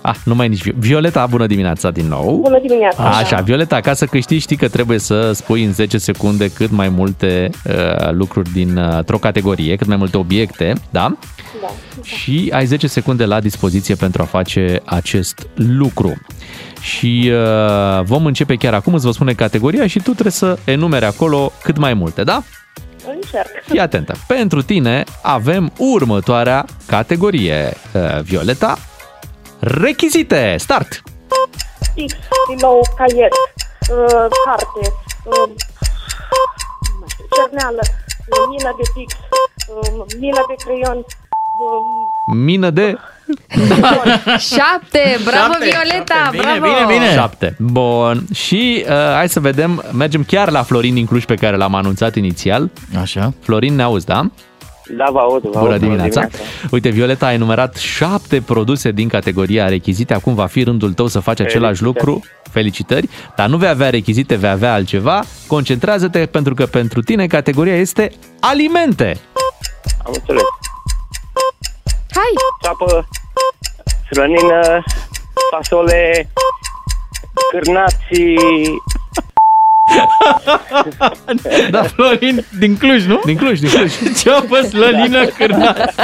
Ah, 0.08 0.16
nu 0.24 0.34
mai 0.34 0.48
nici 0.48 0.62
Vi- 0.62 0.74
Violeta, 0.78 1.26
bună 1.26 1.46
dimineața 1.46 1.90
din 1.90 2.06
nou. 2.08 2.38
Bună 2.42 2.58
dimineața! 2.60 3.02
Așa, 3.08 3.40
Violeta, 3.40 3.80
ca 3.80 3.94
să 3.94 4.06
câștigi, 4.06 4.40
știi 4.42 4.56
că 4.56 4.68
trebuie 4.68 4.98
să 4.98 5.32
spui 5.32 5.64
în 5.64 5.72
10 5.72 5.98
secunde 5.98 6.50
cât 6.50 6.70
mai 6.70 6.88
multe 6.88 7.50
uh, 7.64 8.10
lucruri 8.10 8.50
dintr-o 8.52 9.18
categorie, 9.18 9.76
cât 9.76 9.86
mai 9.86 9.96
multe 9.96 10.16
obiecte, 10.16 10.72
da? 10.90 11.16
Da. 11.62 11.68
Și 12.02 12.50
ai 12.54 12.66
10 12.66 12.86
secunde 12.86 13.24
la 13.24 13.40
dispoziție 13.40 13.94
pentru 13.94 14.22
a 14.22 14.24
face 14.24 14.80
acest 14.84 15.46
lucru. 15.54 16.14
Și 16.80 17.30
uh, 17.32 18.02
vom 18.04 18.26
începe 18.26 18.54
chiar 18.54 18.74
acum, 18.74 18.94
îți 18.94 19.04
vă 19.04 19.10
spune 19.12 19.32
categoria 19.32 19.86
și 19.86 19.98
tu 19.98 20.10
trebuie 20.10 20.32
să 20.32 20.58
enumere 20.64 21.04
acolo 21.06 21.52
cât 21.62 21.76
mai 21.78 21.94
multe, 21.94 22.22
da? 22.24 22.42
Încerc. 23.14 23.46
Fii 23.66 23.78
atentă. 23.78 24.14
Pentru 24.26 24.62
tine 24.62 25.04
avem 25.22 25.72
următoarea 25.78 26.64
categorie. 26.86 27.72
Uh, 27.92 28.20
Violeta, 28.22 28.78
rechizite. 29.58 30.56
Start! 30.58 31.02
X, 32.06 32.14
stilou, 32.44 32.80
caiet, 32.96 33.32
uh, 33.90 34.26
carte, 34.44 34.92
uh, 35.24 35.48
nu 36.90 36.96
mai 37.00 37.08
știu, 37.08 37.24
cerneală, 37.36 37.80
uh, 37.82 38.44
mină 38.48 38.74
de 38.76 38.82
pix, 38.94 39.12
uh, 39.14 40.04
mină 40.18 40.44
de 40.48 40.54
creion, 40.64 40.96
uh, 40.96 42.34
Mină 42.34 42.70
de 42.70 42.98
Șapte! 44.54 45.18
Bravo, 45.24 45.52
Șapte, 45.52 45.68
Violeta! 45.70 46.14
șapte. 46.14 46.36
Bine, 46.36 46.58
bravo! 46.58 46.86
bine, 46.86 46.98
bine. 46.98 47.12
7. 47.14 47.56
Bun. 47.58 48.24
Și 48.34 48.84
uh, 48.88 48.92
hai 49.14 49.28
să 49.28 49.40
vedem, 49.40 49.84
mergem 49.92 50.24
chiar 50.24 50.50
la 50.50 50.62
Florin 50.62 50.94
din 50.94 51.06
Cluj 51.06 51.24
pe 51.24 51.34
care 51.34 51.56
l-am 51.56 51.74
anunțat 51.74 52.14
inițial. 52.14 52.70
Așa. 53.00 53.32
Florin, 53.40 53.74
ne 53.74 53.82
auzi, 53.82 54.06
da? 54.06 54.30
Da, 54.88 55.04
vă 55.10 55.18
aud, 55.18 55.42
vă 55.42 55.58
Bună 55.58 55.70
aud, 55.70 55.80
dimineața! 55.80 56.28
Uite, 56.70 56.88
Violeta 56.88 57.26
a 57.26 57.32
enumerat 57.32 57.76
șapte 57.76 58.40
produse 58.40 58.90
din 58.90 59.08
categoria 59.08 59.68
rechizite. 59.68 60.14
Acum 60.14 60.34
va 60.34 60.46
fi 60.46 60.62
rândul 60.62 60.92
tău 60.92 61.06
să 61.06 61.20
faci 61.20 61.40
același 61.40 61.82
Felicitări. 61.82 62.06
lucru. 62.06 62.24
Felicitări! 62.50 63.08
Dar 63.36 63.48
nu 63.48 63.56
vei 63.56 63.68
avea 63.68 63.90
rechizite, 63.90 64.34
vei 64.34 64.50
avea 64.50 64.72
altceva. 64.72 65.22
Concentrează-te 65.46 66.26
pentru 66.26 66.54
că 66.54 66.66
pentru 66.66 67.00
tine 67.00 67.26
categoria 67.26 67.76
este 67.76 68.12
alimente. 68.40 69.16
Am 70.04 70.12
înțeles. 70.14 70.42
Hai! 72.10 72.32
Ceapă, 72.62 73.08
slănină, 74.10 74.82
fasole, 75.50 76.30
cârnații, 77.50 78.38
Da, 81.70 81.82
Florin 81.82 82.44
din 82.58 82.76
Cluj, 82.76 83.04
nu? 83.04 83.20
Din 83.24 83.36
Cluj, 83.36 83.58
din 83.60 83.68
Cluj. 83.68 83.92
Ceapă, 84.22 84.60
slănină, 84.60 85.24
cârnat. 85.26 85.94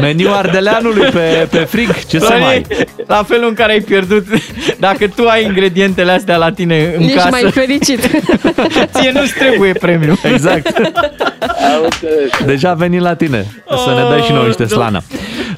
Meniu 0.00 0.30
ardeleanului 0.32 1.08
pe, 1.10 1.46
pe 1.50 1.58
frig. 1.58 2.04
Ce 2.04 2.18
să 2.18 2.36
mai... 2.40 2.62
Florin, 2.68 2.86
la 3.06 3.22
felul 3.22 3.48
în 3.48 3.54
care 3.54 3.72
ai 3.72 3.80
pierdut, 3.80 4.26
dacă 4.78 5.08
tu 5.08 5.26
ai 5.28 5.44
ingredientele 5.44 6.12
astea 6.12 6.36
la 6.36 6.50
tine 6.52 6.94
în 6.96 7.02
Ești 7.02 7.14
casă, 7.14 7.28
mai 7.30 7.50
fericit. 7.50 8.00
ție 8.94 9.10
nu-ți 9.14 9.34
trebuie 9.38 9.72
premiu. 9.72 10.14
Exact. 10.32 10.66
am 10.76 11.82
înțeles. 11.82 12.30
Deja 12.46 12.70
a 12.70 12.74
venit 12.74 13.00
la 13.00 13.14
tine 13.14 13.46
să 13.84 13.94
ne 13.94 14.08
dai 14.10 14.20
și 14.20 14.32
noi 14.32 14.46
niște 14.46 14.66
slană. 14.66 15.02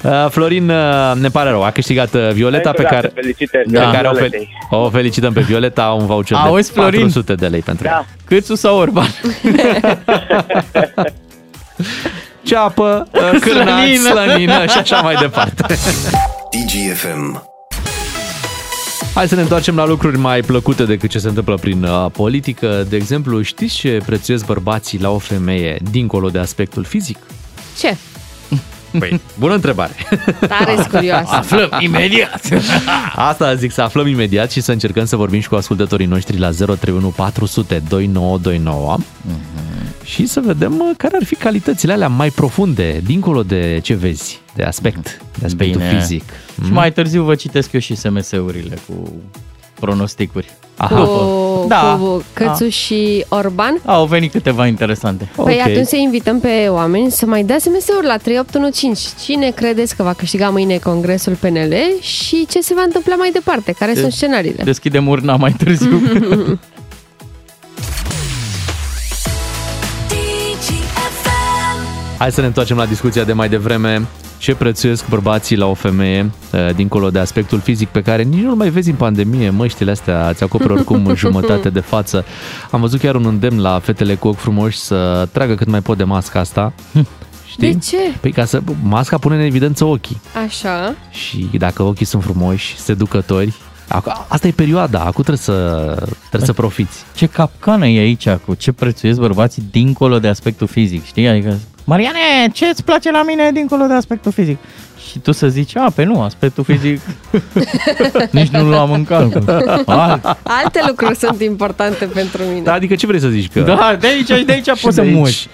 Uh, 0.03 0.25
Florin, 0.29 0.69
uh, 0.69 1.11
ne 1.21 1.27
pare 1.29 1.49
rău, 1.49 1.63
a 1.63 1.71
câștigat 1.71 2.13
uh, 2.13 2.29
Violeta 2.33 2.71
pe 2.71 2.83
care, 2.83 3.11
Felicitări. 3.13 3.63
pe 3.71 3.77
Da. 3.77 3.91
care 3.91 4.07
o, 4.07 4.13
fel, 4.13 4.27
Violetei. 4.29 4.57
o 4.69 4.89
felicităm 4.89 5.33
pe 5.33 5.39
Violeta, 5.41 5.72
un 5.81 6.05
voucher 6.05 6.37
Auzi, 6.37 6.67
de 6.67 6.73
Florin? 6.73 6.99
400 6.99 7.35
de 7.35 7.47
lei 7.47 7.61
pentru 7.61 7.85
ea. 7.87 7.91
Da. 7.93 8.05
Câțu 8.25 8.55
sau 8.55 8.77
Orban? 8.77 9.07
Ceapă, 12.43 13.07
uh, 13.13 13.39
cârnați, 13.39 13.93
Slănină. 13.95 14.09
slănină 14.09 14.65
și 14.65 14.77
așa 14.77 15.01
mai 15.01 15.15
departe. 15.15 15.65
DGFM. 16.51 17.51
Hai 19.13 19.27
să 19.27 19.35
ne 19.35 19.41
întoarcem 19.41 19.75
la 19.75 19.85
lucruri 19.85 20.17
mai 20.17 20.41
plăcute 20.41 20.83
decât 20.85 21.09
ce 21.09 21.19
se 21.19 21.27
întâmplă 21.27 21.55
prin 21.55 21.83
uh, 21.83 22.05
politică. 22.11 22.85
De 22.89 22.95
exemplu, 22.95 23.41
știți 23.41 23.75
ce 23.75 24.01
prețuiesc 24.05 24.45
bărbații 24.45 24.99
la 24.99 25.09
o 25.09 25.17
femeie 25.17 25.77
dincolo 25.91 26.29
de 26.29 26.39
aspectul 26.39 26.83
fizic? 26.83 27.17
Ce? 27.79 27.97
Păi, 28.99 29.21
bună 29.39 29.53
întrebare. 29.53 29.93
Tare 30.47 30.87
curioasă. 30.91 31.35
Aflăm 31.35 31.69
imediat. 31.79 32.41
Asta 33.15 33.55
zic 33.55 33.71
să 33.71 33.81
aflăm 33.81 34.07
imediat 34.07 34.51
și 34.51 34.61
să 34.61 34.71
încercăm 34.71 35.05
să 35.05 35.15
vorbim 35.15 35.39
și 35.39 35.47
cu 35.47 35.55
ascultătorii 35.55 36.05
noștri 36.05 36.37
la 36.37 36.49
031 36.49 37.07
400 37.07 37.83
2929 37.89 38.97
și 40.03 40.25
să 40.25 40.39
vedem 40.39 40.79
uh, 40.79 40.91
care 40.97 41.15
ar 41.15 41.25
fi 41.25 41.35
calitățile 41.35 41.93
alea 41.93 42.07
mai 42.07 42.29
profunde, 42.29 43.01
dincolo 43.05 43.43
de 43.43 43.79
ce 43.83 43.93
vezi, 43.93 44.41
de 44.55 44.63
aspect, 44.63 45.21
de 45.39 45.45
aspectul 45.45 45.81
Bine. 45.81 45.99
fizic. 45.99 46.23
Și 46.65 46.71
mai 46.71 46.91
târziu 46.91 47.23
vă 47.23 47.35
citesc 47.35 47.71
eu 47.71 47.79
și 47.79 47.95
SMS-urile 47.95 48.77
cu 48.87 49.13
pronosticuri. 49.79 50.51
Aha. 50.77 50.95
Cu, 50.95 51.65
Da. 51.67 51.97
cu 52.01 52.23
Cățuș 52.33 52.75
și 52.75 53.25
Orban. 53.29 53.81
Au 53.85 54.05
venit 54.05 54.31
câteva 54.31 54.67
interesante. 54.67 55.29
Păi 55.35 55.53
Ok. 55.61 55.67
atunci 55.67 55.85
să 55.87 55.95
invităm 55.95 56.39
pe 56.39 56.67
oameni 56.69 57.11
să 57.11 57.25
mai 57.25 57.43
dea 57.43 57.57
SMS-uri 57.59 58.05
la 58.05 58.17
3815. 58.17 59.31
Cine 59.31 59.49
credeți 59.49 59.95
că 59.95 60.03
va 60.03 60.13
câștiga 60.13 60.49
mâine 60.49 60.77
Congresul 60.77 61.33
PNL 61.39 61.73
și 62.01 62.45
ce 62.49 62.59
se 62.61 62.73
va 62.73 62.81
întâmpla 62.85 63.15
mai 63.15 63.29
departe? 63.33 63.71
Care 63.79 63.93
sunt 63.95 64.11
scenariile? 64.11 64.63
Deschidem 64.63 65.07
urna 65.07 65.35
mai 65.35 65.51
târziu. 65.51 66.01
Hai 72.17 72.31
să 72.31 72.41
ne 72.41 72.47
întoarcem 72.47 72.77
la 72.77 72.85
discuția 72.85 73.23
de 73.23 73.33
mai 73.33 73.49
devreme. 73.49 74.05
Ce 74.43 74.55
prețuiesc 74.55 75.09
bărbații 75.09 75.55
la 75.57 75.65
o 75.65 75.73
femeie, 75.73 76.31
uh, 76.53 76.75
dincolo 76.75 77.09
de 77.09 77.19
aspectul 77.19 77.59
fizic 77.59 77.87
pe 77.87 78.01
care 78.01 78.23
nici 78.23 78.41
nu 78.41 78.55
mai 78.55 78.69
vezi 78.69 78.89
în 78.89 78.95
pandemie, 78.95 79.49
măștile 79.49 79.91
astea 79.91 80.29
îți 80.29 80.43
acoperă 80.43 80.73
oricum 80.73 81.15
jumătate 81.15 81.69
de 81.69 81.79
față. 81.79 82.25
Am 82.71 82.81
văzut 82.81 82.99
chiar 82.99 83.15
un 83.15 83.25
îndemn 83.25 83.61
la 83.61 83.79
fetele 83.79 84.15
cu 84.15 84.27
ochi 84.27 84.37
frumoși 84.37 84.77
să 84.77 85.27
tragă 85.31 85.55
cât 85.55 85.67
mai 85.67 85.81
pot 85.81 85.97
de 85.97 86.03
masca 86.03 86.39
asta. 86.39 86.73
Știi? 87.51 87.73
De 87.73 87.79
ce? 87.79 87.97
Păi 88.21 88.31
ca 88.31 88.45
să, 88.45 88.61
masca 88.81 89.17
pune 89.17 89.35
în 89.35 89.41
evidență 89.41 89.85
ochii 89.85 90.21
Așa. 90.45 90.95
și 91.09 91.49
dacă 91.57 91.83
ochii 91.83 92.05
sunt 92.05 92.23
frumoși, 92.23 92.77
seducători, 92.77 93.53
ac- 93.87 94.27
asta 94.27 94.47
e 94.47 94.51
perioada, 94.51 94.99
acum 94.99 95.23
trebuie 95.23 95.37
să, 95.37 95.53
trebuie 96.19 96.45
să 96.45 96.53
profiți. 96.53 97.03
Ce 97.15 97.25
capcană 97.25 97.87
e 97.87 97.99
aici 97.99 98.29
cu 98.29 98.53
ce 98.53 98.71
prețuiesc 98.71 99.19
bărbații 99.19 99.63
dincolo 99.71 100.19
de 100.19 100.27
aspectul 100.27 100.67
fizic, 100.67 101.05
știi? 101.05 101.27
Adică, 101.27 101.59
Mariane, 101.83 102.17
ce 102.53 102.65
îți 102.65 102.83
place 102.83 103.11
la 103.11 103.23
mine 103.23 103.51
dincolo 103.53 103.85
de 103.85 103.93
aspectul 103.93 104.31
fizic? 104.31 104.57
Și 105.11 105.19
tu 105.19 105.31
să 105.31 105.47
zici, 105.47 105.77
a, 105.77 105.91
pe 105.95 106.03
nu, 106.03 106.21
aspectul 106.21 106.63
fizic 106.63 107.01
nici 108.31 108.47
nu 108.47 108.63
luam 108.69 108.91
în 108.91 109.03
calcul. 109.03 109.43
Alt. 109.85 110.25
Alte 110.43 110.79
lucruri 110.87 111.15
sunt 111.15 111.41
importante 111.41 112.05
pentru 112.05 112.43
mine. 112.43 112.61
Da, 112.61 112.73
adică 112.73 112.95
ce 112.95 113.05
vrei 113.07 113.19
să 113.19 113.27
zici? 113.27 113.49
Că 113.51 113.59
Da, 113.59 113.97
de 113.99 114.07
aici 114.07 114.29
și 114.31 114.43
de 114.43 114.51
aici 114.51 114.65
poți 114.81 114.95
să 114.95 115.01
de 115.01 115.07
aici, 115.07 115.15
muci. 115.15 115.47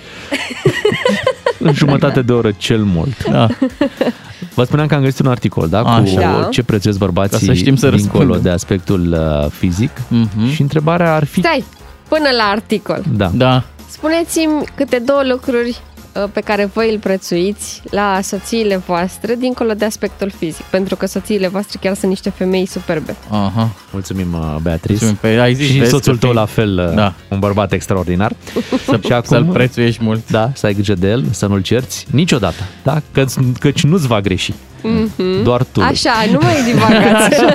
În 1.60 1.74
jumătate 1.74 2.22
de 2.22 2.32
oră 2.32 2.52
cel 2.58 2.84
mult. 2.84 3.24
Da. 3.30 3.48
Vă 4.54 4.64
spuneam 4.64 4.88
că 4.88 4.96
am 4.96 5.02
găsit 5.02 5.20
un 5.20 5.28
articol, 5.32 5.68
da, 5.70 5.82
cu 5.82 5.88
Așa. 5.88 6.20
Da. 6.20 6.48
ce 6.52 6.64
prețuiesc 6.64 7.00
bărbații 7.00 7.38
Ca 7.40 7.46
să 7.46 7.54
știm 7.54 7.76
să 7.76 7.90
dincolo 7.90 8.18
răspundem. 8.20 8.42
de 8.42 8.50
aspectul 8.50 9.12
uh, 9.44 9.52
fizic 9.52 9.92
Mhm. 10.08 10.50
și 10.52 10.62
întrebarea 10.62 11.16
ar 11.16 11.26
fi... 11.26 11.40
Stai, 11.40 11.64
până 12.08 12.30
la 12.38 12.44
articol. 12.44 13.04
Da. 13.16 13.32
Da. 13.34 13.64
Spuneți-mi 13.90 14.64
câte 14.76 15.00
două 15.06 15.22
lucruri 15.24 15.70
uh, 15.70 15.76
pe 16.34 16.42
care 16.42 16.66
voi 16.74 16.92
îl 16.92 17.00
prețuiți 17.00 17.82
la 17.92 18.20
soțiile 18.22 18.78
voastre, 18.78 19.36
dincolo 19.36 19.74
de 19.74 19.86
aspectul 19.86 20.32
fizic, 20.38 20.66
pentru 20.66 20.96
că 20.96 21.06
soțiile 21.06 21.48
voastre 21.48 21.78
chiar 21.82 21.96
sunt 21.96 22.10
niște 22.10 22.30
femei 22.30 22.66
superbe. 22.66 23.16
Aha. 23.30 23.70
Mulțumim, 23.92 24.34
uh, 24.34 24.56
Beatrice. 24.62 25.06
Mulțumim, 25.06 25.16
Păi 25.22 25.40
ai 25.40 25.54
zis, 25.54 25.68
și 25.70 25.78
vezi 25.78 25.90
soțul 25.90 26.14
că 26.14 26.20
tău 26.20 26.30
fii- 26.30 26.38
la 26.40 26.46
fel, 26.46 26.86
uh, 26.90 26.96
Da. 26.96 27.14
un 27.30 27.40
bărbat 27.40 27.72
extraordinar. 27.72 28.32
Să, 28.86 29.00
și 29.06 29.12
acum, 29.12 29.38
să-l 29.38 29.46
prețuiești 29.46 30.04
mult. 30.04 30.30
Da, 30.30 30.52
să 30.54 30.66
ai 30.66 30.74
grijă 30.74 30.94
de 30.94 31.08
el, 31.08 31.24
să 31.32 31.46
nu-l 31.46 31.62
cerți 31.62 32.06
niciodată, 32.12 32.64
da? 32.84 33.02
Că, 33.12 33.26
căci 33.60 33.84
nu-ți 33.84 34.08
va 34.08 34.22
greși. 34.22 34.54
Mhm. 34.82 35.44
Doar 35.44 35.64
tu. 35.64 35.82
Așa, 35.82 36.12
nu 36.32 36.40
mai 36.42 36.56
divagați. 36.72 37.36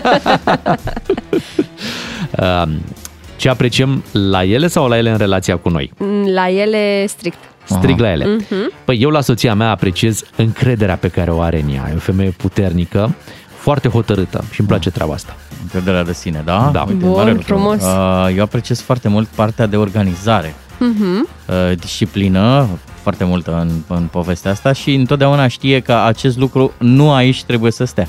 Uh, 3.35 3.41
ce 3.41 3.49
apreciem 3.49 4.03
la 4.13 4.45
ele 4.45 4.67
sau 4.67 4.89
la 4.89 4.97
ele 4.97 5.11
în 5.11 5.17
relația 5.17 5.57
cu 5.57 5.69
noi? 5.69 5.93
la 6.35 6.49
ele 6.51 7.07
strict. 7.07 7.39
Strig 7.65 7.99
la 7.99 8.11
ele. 8.11 8.25
Mhm. 8.27 8.73
Păi 8.85 8.99
eu 9.01 9.11
la 9.11 9.21
soția 9.21 9.55
mea 9.55 9.71
apreciez 9.71 10.23
încrederea 10.37 10.97
pe 10.97 11.09
care 11.09 11.31
o 11.31 11.41
are 11.41 11.61
în 11.67 11.75
ea. 11.75 11.89
E 11.91 11.95
o 11.97 11.99
femeie 11.99 12.31
puternică, 12.31 13.15
foarte 13.57 13.89
hotărâtă 13.89 14.45
și 14.51 14.61
îmi 14.61 14.69
place 14.69 14.91
treaba 14.91 15.13
asta. 15.13 15.37
Încrederea 15.63 16.05
de 16.05 16.13
sine, 16.13 16.43
da? 16.45 16.71
Da. 16.73 16.81
Uite, 16.81 16.93
Bun, 17.05 17.11
mare 17.11 17.31
lucru. 17.31 17.47
frumos. 17.47 17.83
Uh, 17.83 18.35
Eu 18.37 18.43
apreciez 18.43 18.81
foarte 18.81 19.09
mult 19.09 19.27
partea 19.29 19.67
de 19.67 19.77
organizare. 19.77 20.55
Mhm. 20.79 21.29
uh, 21.49 21.77
disciplină 21.79 22.69
foarte 23.05 23.25
multă 23.25 23.59
în, 23.61 23.97
în 23.97 24.03
povestea 24.11 24.51
asta 24.51 24.73
și 24.73 24.95
întotdeauna 24.95 25.47
știe 25.49 25.81
că 25.81 26.03
acest 26.07 26.39
lucru 26.39 26.73
nu 26.79 27.13
aici 27.13 27.45
trebuie 27.45 27.71
să 27.73 27.85
stea. 27.85 28.09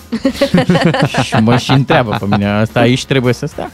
și 1.23 1.35
mă 1.41 1.57
și 1.57 1.71
întreabă 1.71 2.17
pe 2.19 2.25
mine, 2.29 2.49
asta 2.49 2.79
aici 2.79 3.05
trebuie 3.05 3.33
să 3.33 3.45
stea? 3.45 3.71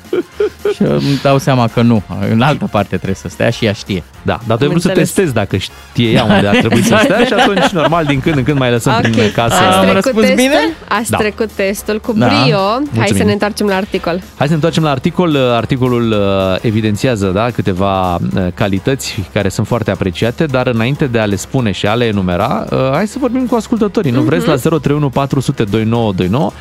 Și 0.73 0.81
îmi 0.81 1.19
dau 1.23 1.37
seama 1.37 1.67
că 1.67 1.81
nu, 1.81 2.03
în 2.31 2.41
altă 2.41 2.67
parte 2.71 2.95
trebuie 2.95 3.15
să 3.15 3.27
stea 3.27 3.49
și 3.49 3.65
ea 3.65 3.73
știe. 3.73 4.03
Da, 4.21 4.39
dar 4.47 4.57
tu 4.57 4.63
ai 4.63 4.69
vrut 4.69 4.81
să 4.81 4.87
înțeles. 4.87 5.07
testezi 5.11 5.33
dacă 5.33 5.57
știe 5.57 6.09
ea 6.11 6.23
unde 6.23 6.47
ar 6.47 6.55
trebui 6.55 6.81
să 6.83 6.99
stea 7.03 7.23
și 7.25 7.33
atunci 7.33 7.67
normal 7.69 8.05
din 8.05 8.19
când 8.19 8.35
în 8.37 8.43
când 8.43 8.57
mai 8.57 8.71
lăsăm 8.71 8.93
prin 9.01 9.31
casă. 9.35 9.53
Ați 9.55 9.63
Am 9.77 9.81
trecut 9.83 9.93
răspuns 10.03 10.25
testul? 10.25 10.35
bine? 10.43 10.59
Ați 10.87 11.09
Da. 11.11 11.17
trecut 11.17 11.51
testul 11.51 11.99
cu 11.99 12.13
Da. 12.13 12.25
brio. 12.27 12.57
Hai 12.57 12.81
Mulțumim. 12.91 13.17
să 13.21 13.23
ne 13.23 13.31
întoarcem 13.31 13.67
la 13.67 13.75
articol. 13.75 14.11
Hai 14.11 14.23
să 14.37 14.47
ne 14.47 14.53
întoarcem 14.53 14.83
la 14.83 14.89
articol. 14.89 15.35
Articolul 15.37 16.11
uh, 16.11 16.17
evidențiază 16.61 17.27
da, 17.27 17.49
câteva 17.49 18.15
uh, 18.15 18.19
calități 18.53 19.19
care 19.33 19.49
sunt 19.49 19.67
foarte 19.67 19.91
apreciate, 19.91 20.45
dar 20.45 20.67
înainte 20.67 21.05
de 21.11 21.19
a 21.19 21.25
le 21.25 21.35
spune 21.35 21.71
și 21.71 21.87
a 21.87 21.93
le 21.93 22.05
enumera, 22.05 22.65
uh, 22.71 22.77
hai 22.91 23.07
să 23.07 23.17
vorbim 23.19 23.45
cu 23.45 23.55
ascultătorii. 23.55 24.11
Nu 24.11 24.21
vreți 24.21 24.47
la 24.47 24.55
031 24.55 25.09
400 25.09 25.63
2929 25.63 26.51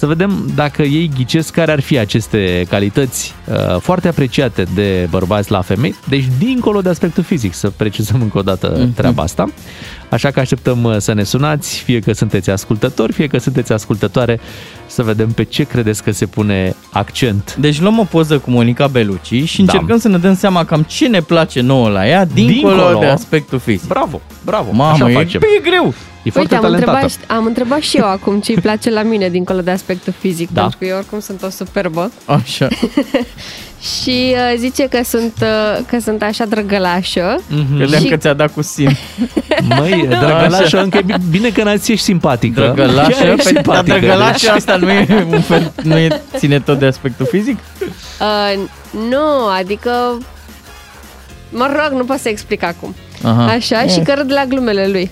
să 0.00 0.06
vedem 0.06 0.50
dacă 0.54 0.82
ei 0.82 1.10
ghicesc 1.14 1.52
care 1.52 1.72
ar 1.72 1.80
fi 1.80 1.98
aceste 1.98 2.66
calități 2.68 3.34
uh, 3.44 3.80
foarte 3.80 4.08
apreciate 4.08 4.64
de 4.74 5.06
bărbați 5.10 5.50
la 5.50 5.60
femei, 5.60 5.94
deci 6.08 6.24
dincolo 6.38 6.80
de 6.80 6.88
aspectul 6.88 7.22
fizic, 7.22 7.54
să 7.54 7.70
precizăm 7.70 8.20
încă 8.22 8.38
o 8.38 8.42
dată 8.42 8.88
treaba 8.94 9.22
asta. 9.22 9.50
Așa 10.10 10.30
că 10.30 10.40
așteptăm 10.40 10.84
uh, 10.84 10.96
să 10.98 11.12
ne 11.12 11.22
sunați, 11.22 11.82
fie 11.82 11.98
că 11.98 12.12
sunteți 12.12 12.50
ascultători, 12.50 13.12
fie 13.12 13.26
că 13.26 13.38
sunteți 13.38 13.72
ascultătoare, 13.72 14.40
să 14.90 15.02
vedem 15.02 15.30
pe 15.30 15.42
ce 15.44 15.62
credeți 15.64 16.02
că 16.02 16.10
se 16.10 16.26
pune 16.26 16.74
accent. 16.92 17.56
Deci 17.60 17.80
luăm 17.80 17.98
o 17.98 18.04
poză 18.04 18.38
cu 18.38 18.50
Monica 18.50 18.86
Belucci 18.86 19.44
și 19.44 19.62
Da. 19.62 19.72
încercăm 19.72 19.98
să 19.98 20.08
ne 20.08 20.18
dăm 20.18 20.36
seama 20.36 20.64
cam 20.64 20.82
ce 20.82 21.06
ne 21.08 21.20
place 21.20 21.60
nouă 21.60 21.88
la 21.88 22.08
ea, 22.08 22.24
dincolo, 22.24 22.74
Dincolo. 22.74 22.98
de 22.98 23.06
aspectul 23.06 23.58
fizic. 23.58 23.88
Bravo, 23.88 24.20
bravo, 24.44 24.70
Mamă, 24.72 24.92
așa 24.92 25.10
e, 25.10 25.12
facem. 25.14 25.40
păi 25.40 25.48
e 25.58 25.68
greu. 25.70 25.94
E 26.22 26.30
foarte 26.30 26.38
Uite, 26.40 26.54
am 26.54 26.60
talentată. 26.72 26.90
întrebat, 27.04 27.38
am 27.38 27.44
întrebat 27.46 27.80
și 27.80 27.96
eu 27.96 28.04
acum 28.04 28.40
ce 28.40 28.52
îi 28.52 28.60
place 28.60 28.90
la 28.90 29.02
mine 29.02 29.28
dincolo 29.28 29.60
de 29.60 29.70
aspectul 29.70 30.12
fizic, 30.18 30.48
Da. 30.52 30.60
pentru 30.60 30.78
că 30.78 30.84
eu 30.84 30.96
oricum 30.96 31.20
sunt 31.20 31.42
o 31.42 31.48
superbă. 31.50 32.10
Așa. 32.26 32.68
Și 33.80 34.34
uh, 34.34 34.54
zice 34.58 34.86
că 34.88 35.00
sunt, 35.04 35.32
uh, 35.42 35.78
că 35.86 35.98
sunt 36.00 36.22
așa 36.22 36.44
drăgălașă. 36.44 37.42
Credeam 37.76 38.02
Și- 38.02 38.08
că 38.08 38.16
ți-a 38.16 38.32
dat 38.32 38.52
cu 38.52 38.62
sim. 38.62 38.90
Măi, 39.78 40.06
drăgălașă, 40.08 40.82
încă 40.82 40.98
e 40.98 41.02
bi- 41.02 41.14
bine 41.30 41.48
că 41.48 41.62
n-ați 41.62 41.92
ești 41.92 42.04
simpatică. 42.04 42.60
Drăgălașă? 42.60 43.10
Chiar 43.10 43.28
ești 43.28 43.42
Păi, 43.42 43.52
dar 43.52 43.62
simpatică, 43.62 43.98
drăgălașă 43.98 44.38
deci- 44.46 44.48
asta 44.56 44.76
nu 44.76 44.90
e 44.90 45.26
un 45.30 45.40
fel, 45.40 45.72
nu 45.82 45.96
e, 45.96 46.20
ține 46.36 46.60
tot 46.60 46.78
de 46.78 46.86
aspectul 46.86 47.26
fizic? 47.26 47.58
Uh, 48.20 48.60
nu, 49.10 49.46
adică... 49.58 49.90
Mă 51.50 51.66
rog, 51.72 51.98
nu 51.98 52.04
pot 52.04 52.18
să 52.18 52.28
explic 52.28 52.62
acum. 52.62 52.94
Aha. 53.22 53.44
Așa, 53.46 53.82
și 53.86 54.00
că 54.00 54.12
râd 54.16 54.32
la 54.32 54.44
glumele 54.48 54.86
lui. 54.88 55.10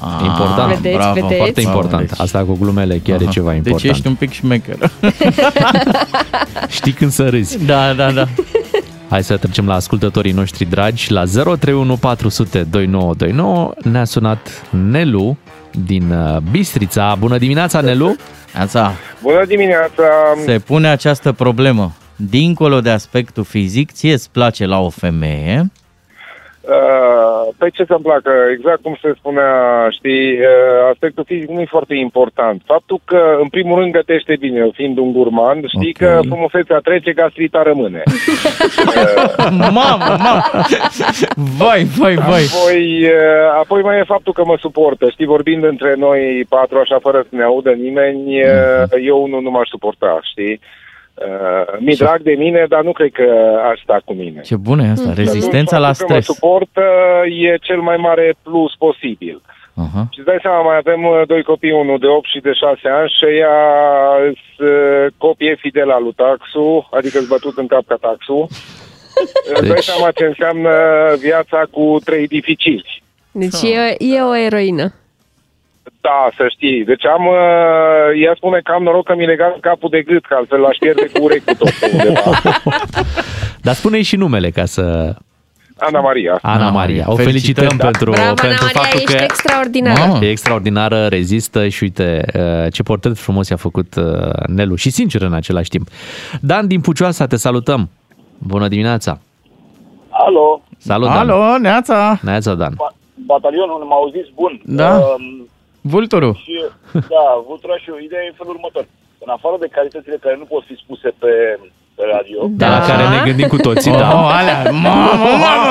Ah, 0.00 0.20
Important. 0.24 0.74
Vedeți, 0.74 0.96
bravo. 0.96 1.12
vedeți? 1.14 1.34
Foarte 1.36 1.60
important. 1.60 2.08
Deci- 2.08 2.20
Asta 2.20 2.44
cu 2.44 2.56
glumele 2.60 3.00
chiar 3.04 3.20
e 3.20 3.22
Aha. 3.22 3.32
ceva 3.32 3.54
important. 3.54 3.82
Deci 3.82 3.92
ești 3.92 4.06
un 4.06 4.14
pic 4.14 4.30
șmecher. 4.32 4.76
Știi 6.68 6.92
când 6.92 7.10
să 7.10 7.28
râzi. 7.28 7.64
da, 7.64 7.92
da, 7.92 8.10
da. 8.10 8.24
Hai 9.08 9.24
să 9.24 9.36
trecem 9.36 9.66
la 9.66 9.74
ascultătorii 9.74 10.32
noștri 10.32 10.64
dragi. 10.64 11.12
La 11.12 11.24
031 11.24 11.96
400 11.96 12.58
2929 12.70 13.70
ne-a 13.82 14.04
sunat 14.04 14.48
Nelu 14.90 15.36
din 15.86 16.10
uh, 16.10 16.36
Bistrița. 16.50 17.16
Bună 17.18 17.38
dimineața, 17.38 17.80
Nelu! 17.80 18.16
Ața, 18.58 18.92
Bună 19.22 19.44
dimineața! 19.46 20.02
se 20.44 20.58
pune 20.58 20.88
această 20.88 21.32
problemă. 21.32 21.92
Dincolo 22.16 22.80
de 22.80 22.90
aspectul 22.90 23.44
fizic, 23.44 23.92
ție 23.92 24.12
îți 24.12 24.30
place 24.30 24.66
la 24.66 24.78
o 24.80 24.88
femeie, 24.88 25.60
Uh, 25.60 25.77
Pe 27.58 27.68
ce 27.72 27.84
să-mi 27.84 28.02
placă? 28.02 28.32
Exact 28.52 28.82
cum 28.82 28.98
se 29.02 29.12
spunea, 29.18 29.52
știi, 29.90 30.32
uh, 30.32 30.90
aspectul 30.92 31.24
fizic 31.26 31.48
nu 31.48 31.60
e 31.60 31.66
foarte 31.76 31.94
important. 31.94 32.62
Faptul 32.64 33.00
că, 33.04 33.38
în 33.40 33.48
primul 33.48 33.78
rând, 33.78 33.92
gătește 33.92 34.36
bine, 34.40 34.58
eu 34.58 34.70
fiind 34.74 34.98
un 34.98 35.12
gurmand, 35.12 35.64
știi 35.68 35.94
Ok. 35.94 35.96
că 35.96 36.20
frumusețea 36.28 36.78
trece, 36.78 37.12
gastrita 37.12 37.62
rămâne. 37.62 38.02
Mamă, 39.78 40.16
mamă! 40.18 40.42
Vai, 41.58 41.82
vai, 41.84 42.14
vai! 42.14 42.44
Apoi, 42.58 43.02
uh, 43.04 43.58
apoi 43.60 43.82
mai 43.82 43.98
e 43.98 44.02
faptul 44.14 44.32
că 44.32 44.42
mă 44.44 44.56
suportă. 44.60 45.08
Știi, 45.10 45.26
vorbind 45.26 45.64
între 45.64 45.94
noi 45.96 46.44
patru, 46.48 46.78
așa, 46.78 46.98
fără 47.00 47.20
să 47.28 47.36
ne 47.36 47.42
audă 47.42 47.70
nimeni, 47.70 48.42
uh, 48.42 49.04
eu 49.04 49.26
nu, 49.26 49.40
nu 49.40 49.50
m-aș 49.50 49.68
suporta, 49.68 50.18
știi? 50.22 50.60
Uh, 51.26 51.78
mi-e 51.78 51.94
drag 51.98 52.20
de 52.22 52.32
mine, 52.32 52.66
dar 52.68 52.82
nu 52.82 52.92
cred 52.92 53.10
că 53.12 53.28
aș 53.70 53.80
sta 53.82 54.00
cu 54.04 54.12
mine. 54.12 54.40
Ce 54.40 54.56
bună 54.56 54.82
e 54.84 54.90
asta, 54.90 55.12
rezistența 55.12 55.78
la 55.78 55.86
Faptul 55.86 56.06
că 56.06 56.12
stres. 56.12 56.28
mă 56.28 56.34
suportă 56.34 56.82
e 57.44 57.56
cel 57.60 57.80
mai 57.80 57.96
mare 57.96 58.34
plus 58.42 58.74
posibil. 58.78 59.42
Aha. 59.74 60.06
Și 60.10 60.18
îți 60.18 60.28
dai 60.28 60.38
seama, 60.42 60.62
mai 60.62 60.76
avem 60.76 61.04
uh, 61.04 61.22
doi 61.26 61.42
copii, 61.42 61.72
unul 61.72 61.98
de 61.98 62.06
8 62.06 62.26
și 62.28 62.38
de 62.40 62.52
6 62.52 62.88
ani 62.88 63.14
și 63.18 63.24
ea 63.38 63.56
sunt 64.56 65.14
copii 65.16 65.56
fidel 65.56 65.90
al 65.90 66.02
lui 66.02 66.12
Taxu, 66.16 66.88
adică 66.90 67.18
îți 67.18 67.28
bătut 67.28 67.56
în 67.58 67.66
cap 67.66 67.84
ca 67.86 67.96
Taxu. 68.00 68.46
Îți 69.52 69.60
dai 69.60 69.68
Deci- 69.70 69.82
seama 69.84 70.10
ce 70.10 70.24
înseamnă 70.24 70.70
viața 71.20 71.62
cu 71.70 71.98
trei 72.04 72.26
dificili. 72.26 73.02
Deci 73.32 73.62
e, 73.62 73.94
e 73.98 74.20
o 74.22 74.36
eroină. 74.36 74.92
Da, 76.00 76.28
să 76.36 76.46
știi. 76.48 76.84
Deci 76.84 77.06
am, 77.06 77.26
uh, 77.26 78.22
ea 78.24 78.32
spune 78.36 78.60
că 78.64 78.72
am 78.72 78.82
noroc 78.82 79.04
că 79.04 79.14
mi 79.14 79.26
legat 79.26 79.60
capul 79.60 79.88
de 79.90 80.02
gât, 80.02 80.26
că 80.26 80.34
altfel 80.34 80.60
l-aș 80.60 80.76
pierde 80.76 81.06
cu 81.12 81.22
urechi 81.22 81.44
cu 81.44 81.54
tot 81.54 81.70
pe 81.70 81.90
undeva. 81.92 82.20
Dar 83.66 83.74
spune-i 83.74 84.02
și 84.02 84.16
numele 84.16 84.50
ca 84.50 84.64
să... 84.64 85.14
Ana 85.80 86.00
Maria. 86.00 86.38
Ana 86.42 86.70
Maria. 86.70 87.04
O 87.06 87.14
Felicitări, 87.14 87.66
felicităm 87.66 87.76
da. 87.76 87.84
pentru, 87.84 88.10
Bravo, 88.10 88.26
Ana 88.26 88.34
pentru 88.34 88.64
Maria, 88.64 88.80
faptul 88.80 89.00
ești 89.00 89.14
că 89.14 89.22
extraordinară. 89.22 90.06
Mamă. 90.06 90.24
e 90.24 90.30
extraordinară, 90.30 91.06
rezistă 91.06 91.68
și 91.68 91.82
uite 91.82 92.24
uh, 92.34 92.72
ce 92.72 92.82
portret 92.82 93.18
frumos 93.18 93.48
i-a 93.48 93.56
făcut 93.56 93.94
uh, 93.94 94.46
Nelu 94.46 94.74
și 94.74 94.90
sincer 94.90 95.22
în 95.22 95.32
același 95.32 95.68
timp. 95.68 95.88
Dan 96.40 96.66
din 96.66 96.80
Pucioasa, 96.80 97.26
te 97.26 97.36
salutăm! 97.36 97.88
Bună 98.38 98.68
dimineața! 98.68 99.18
Alo, 100.08 100.62
Salut, 100.78 101.08
Dan! 101.08 101.16
Alo, 101.16 101.58
Neața! 101.58 102.18
Neața, 102.22 102.54
Dan! 102.54 102.74
batalionul, 103.32 103.82
m-au 103.88 104.10
zis 104.16 104.26
bun. 104.34 104.60
Da. 104.64 104.90
Um, 104.96 105.48
Vulturul. 105.80 106.34
și, 106.44 106.54
da, 107.14 107.24
Vulturașu, 107.46 107.92
ideea 108.06 108.22
e 108.24 108.32
în 108.32 108.38
felul 108.40 108.54
următor. 108.54 108.84
În 109.24 109.30
afară 109.36 109.56
de 109.60 109.68
calitățile 109.76 110.16
care 110.24 110.36
nu 110.42 110.44
pot 110.52 110.62
fi 110.68 110.74
spuse 110.84 111.08
pe, 111.22 111.32
pe 111.96 112.02
radio, 112.14 112.38
De 112.62 112.66
la 112.74 112.80
care 112.90 113.04
ne 113.14 113.18
gândim 113.28 113.48
cu 113.54 113.60
toții, 113.68 113.92
da. 114.02 114.08
Oh, 114.18 114.28
alea, 114.38 114.58
mamă, 114.86 115.12
mamă, 115.44 115.70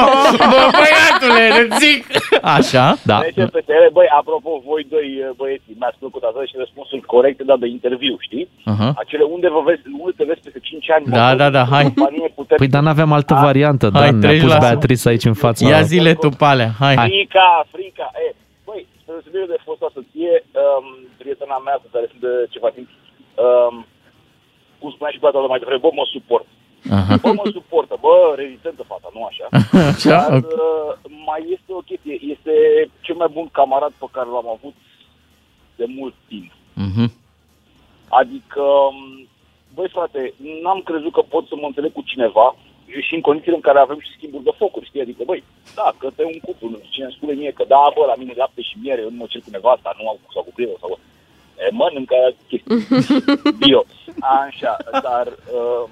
bă, 0.51 0.61
băiatule, 0.79 1.43
îți 1.61 1.75
zic. 1.85 2.01
Așa? 2.57 2.85
Da. 3.11 3.17
Trece 3.19 3.45
pe 3.57 3.61
teren, 3.69 3.89
băi, 3.97 4.09
apropo, 4.19 4.49
voi 4.69 4.83
doi 4.93 5.07
băieți, 5.39 5.67
mi-ați 5.79 5.99
plăcut 6.03 6.23
atât 6.29 6.47
și 6.51 6.55
răspunsul 6.63 6.99
corect 7.13 7.39
dat 7.51 7.59
de 7.63 7.67
interviu, 7.77 8.15
știi? 8.27 8.45
Aha. 8.73 8.89
Acele 9.03 9.23
unde, 9.35 9.47
vă 9.55 9.61
vezi, 9.67 9.81
unde 10.01 10.13
te 10.19 10.23
vezi 10.29 10.41
peste 10.45 10.59
5 10.59 10.91
ani. 10.95 11.05
Da, 11.19 11.27
mă, 11.29 11.35
da, 11.41 11.47
da, 11.57 11.63
hai. 11.73 11.83
companie 11.83 12.29
puternică. 12.39 12.61
Păi, 12.63 12.67
dar 12.75 12.81
n-aveam 12.85 13.11
altă 13.17 13.33
variantă, 13.47 13.85
Hai, 13.93 14.01
Dan. 14.01 14.17
Ne-a 14.19 14.29
treci 14.29 14.41
pus 14.45 14.51
la- 14.55 14.63
Beatrice 14.65 15.09
aici 15.11 15.25
în 15.31 15.37
fața. 15.45 15.61
Ia 15.71 15.81
zile 15.93 16.11
tu 16.23 16.29
pe 16.41 16.45
alea, 16.53 16.71
hai. 16.83 16.95
Frica, 16.95 17.49
frica. 17.75 18.07
E, 18.25 18.27
băi, 18.31 18.35
spre 18.35 18.46
deosebire 19.07 19.45
de 19.53 19.63
fosta 19.65 19.87
soție, 19.97 20.33
um, 20.63 20.85
prietena 21.21 21.57
mea 21.57 21.77
cu 21.81 21.87
care 21.91 22.05
sunt 22.11 22.21
de 22.27 22.33
ceva 22.53 22.69
timp, 22.75 22.89
um, 23.45 23.75
cum 24.79 24.89
spunea 24.91 25.13
și 25.13 25.19
toată 25.23 25.37
mai 25.37 25.59
devreme, 25.59 25.83
bă, 25.85 25.89
mă 25.93 26.05
suport. 26.15 26.47
Aha. 26.99 27.15
Bă, 27.23 27.29
mă 27.39 27.45
suportă, 27.57 27.95
bă, 28.05 28.33
rezistentă 28.35 28.83
fata, 28.91 29.09
nu 29.13 29.21
așa. 29.29 29.45
Așa? 29.91 30.09
Dar 30.09 30.33
Ok. 30.37 30.51
uh, 30.51 31.11
mai 31.29 31.41
este 31.55 31.71
o 31.79 31.81
chestie, 31.89 32.15
este 32.33 32.53
cel 33.05 33.15
mai 33.15 33.29
bun 33.37 33.47
camarad 33.51 33.93
pe 33.99 34.07
care 34.11 34.29
l-am 34.29 34.49
avut 34.55 34.75
de 35.75 35.85
mult 35.97 36.15
timp. 36.27 36.51
Mhm. 36.73 37.11
Adică, 38.09 38.61
um, 38.61 39.27
băi 39.75 39.89
frate, 39.89 40.33
n-am 40.63 40.81
crezut 40.81 41.11
că 41.13 41.21
pot 41.21 41.47
să 41.47 41.55
mă 41.55 41.65
înțeleg 41.67 41.91
cu 41.93 42.01
cineva 42.01 42.55
și 43.07 43.15
în 43.15 43.21
condițiile 43.21 43.55
în 43.55 43.67
care 43.67 43.79
avem 43.79 43.99
și 43.99 44.15
schimburi 44.17 44.43
de 44.43 44.53
focuri, 44.57 44.85
știi? 44.85 45.01
Adică, 45.01 45.23
băi, 45.25 45.43
da, 45.75 45.87
că 45.97 46.07
te 46.15 46.23
un 46.23 46.39
cuplu, 46.45 46.69
nu 46.69 46.77
știu 46.77 46.89
cine 46.91 47.05
îmi 47.05 47.17
spune 47.17 47.33
mie 47.33 47.51
că 47.51 47.63
da, 47.67 47.91
bă, 47.95 48.05
la 48.05 48.15
mine 48.15 48.33
lapte 48.35 48.61
și 48.61 48.75
miere, 48.81 49.01
eu 49.01 49.09
nu 49.09 49.19
mă 49.19 49.25
cer 49.29 49.41
cu 49.41 49.49
nevasta, 49.51 49.95
nu 49.97 50.09
am 50.09 50.17
sau 50.33 50.43
cu 50.43 50.51
prietenul 50.53 50.81
sau 50.83 50.99
e, 51.63 51.69
mănâncă 51.79 52.15
chestii 52.47 52.77
bio. 53.61 53.81
Așa, 54.19 54.73
dar 55.07 55.25
uh, 55.27 55.83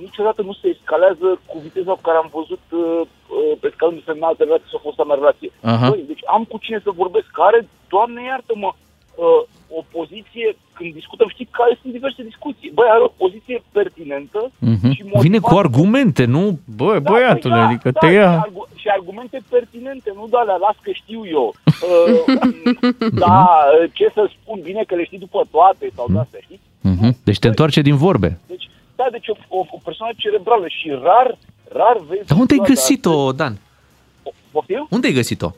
niciodată 0.00 0.42
nu 0.42 0.52
se 0.52 0.68
escalează 0.68 1.40
cu 1.46 1.58
viteza 1.58 1.92
cu 1.92 2.06
care 2.08 2.18
am 2.18 2.30
văzut 2.38 2.64
uh, 2.70 3.00
uh, 3.36 3.58
escalându-se 3.70 4.10
în 4.10 4.22
alte 4.22 4.42
relații 4.44 4.70
sau 4.70 4.80
fosta 4.82 5.04
mea 5.04 5.14
relație. 5.14 5.50
Aha. 5.62 5.88
Băi, 5.88 6.04
deci 6.06 6.24
am 6.26 6.44
cu 6.44 6.58
cine 6.58 6.80
să 6.84 6.90
vorbesc, 6.90 7.26
care, 7.42 7.68
Doamne 7.88 8.22
iartă-mă, 8.22 8.70
uh, 9.14 9.42
o 9.78 9.82
poziție, 9.90 10.56
când 10.72 10.92
discutăm, 10.92 11.28
știi 11.28 11.48
care 11.50 11.78
sunt 11.80 11.92
diverse 11.92 12.22
discuții. 12.22 12.70
Băi, 12.74 12.86
are 12.90 13.02
o 13.02 13.12
poziție 13.24 13.62
pertinentă 13.72 14.50
Mhm. 14.58 14.90
și 14.94 15.00
motivată. 15.02 15.20
Vine 15.28 15.38
cu 15.38 15.54
argumente, 15.64 16.24
nu? 16.24 16.58
Bă, 16.76 16.92
Da, 16.98 17.10
băiatule, 17.10 17.54
păi 17.54 17.62
adică 17.64 17.90
da, 17.90 17.98
te 18.00 18.06
da, 18.06 18.12
ia... 18.12 18.30
Și, 18.32 18.38
argu- 18.46 18.68
și 18.74 18.88
argumente 18.88 19.38
pertinente, 19.48 20.12
nu 20.14 20.26
de 20.30 20.36
alea, 20.36 20.56
las 20.56 20.76
că 20.82 20.90
știu 20.92 21.20
eu. 21.26 21.54
Uh, 21.84 23.10
da, 23.12 23.48
ce 23.92 24.10
să 24.14 24.28
spun, 24.40 24.60
bine 24.62 24.82
că 24.86 24.94
le 24.94 25.04
știi 25.04 25.18
după 25.18 25.42
toate 25.50 25.90
sau 25.96 26.06
de 26.10 26.18
astea, 26.18 26.40
știi? 26.42 26.60
Mhm. 26.80 27.16
Deci 27.24 27.38
te 27.38 27.48
întoarce 27.48 27.80
din 27.80 27.96
vorbe. 27.96 28.38
Deci, 28.46 28.68
da, 28.96 29.06
deci 29.10 29.28
o, 29.28 29.34
o, 29.48 29.58
o 29.70 29.78
persoană 29.84 30.12
cerebrală 30.16 30.64
și 30.68 30.88
rar, 31.02 31.38
rar 31.72 31.96
vezi... 32.08 32.26
Dar 32.26 32.38
unde 32.38 32.52
ai 32.52 32.58
situația 32.58 32.74
găsit-o, 32.74 33.32
Dan? 33.32 33.52
asta. 33.52 34.30
Poftim? 34.50 34.86
Unde 34.90 35.06
ai 35.06 35.12
găsit-o? 35.12 35.50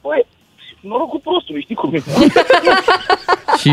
Păi, 0.00 0.26
norocul 0.90 1.20
prostului, 1.28 1.60
știi 1.62 1.74
cum 1.74 1.94
e? 1.94 2.00
Și 3.60 3.70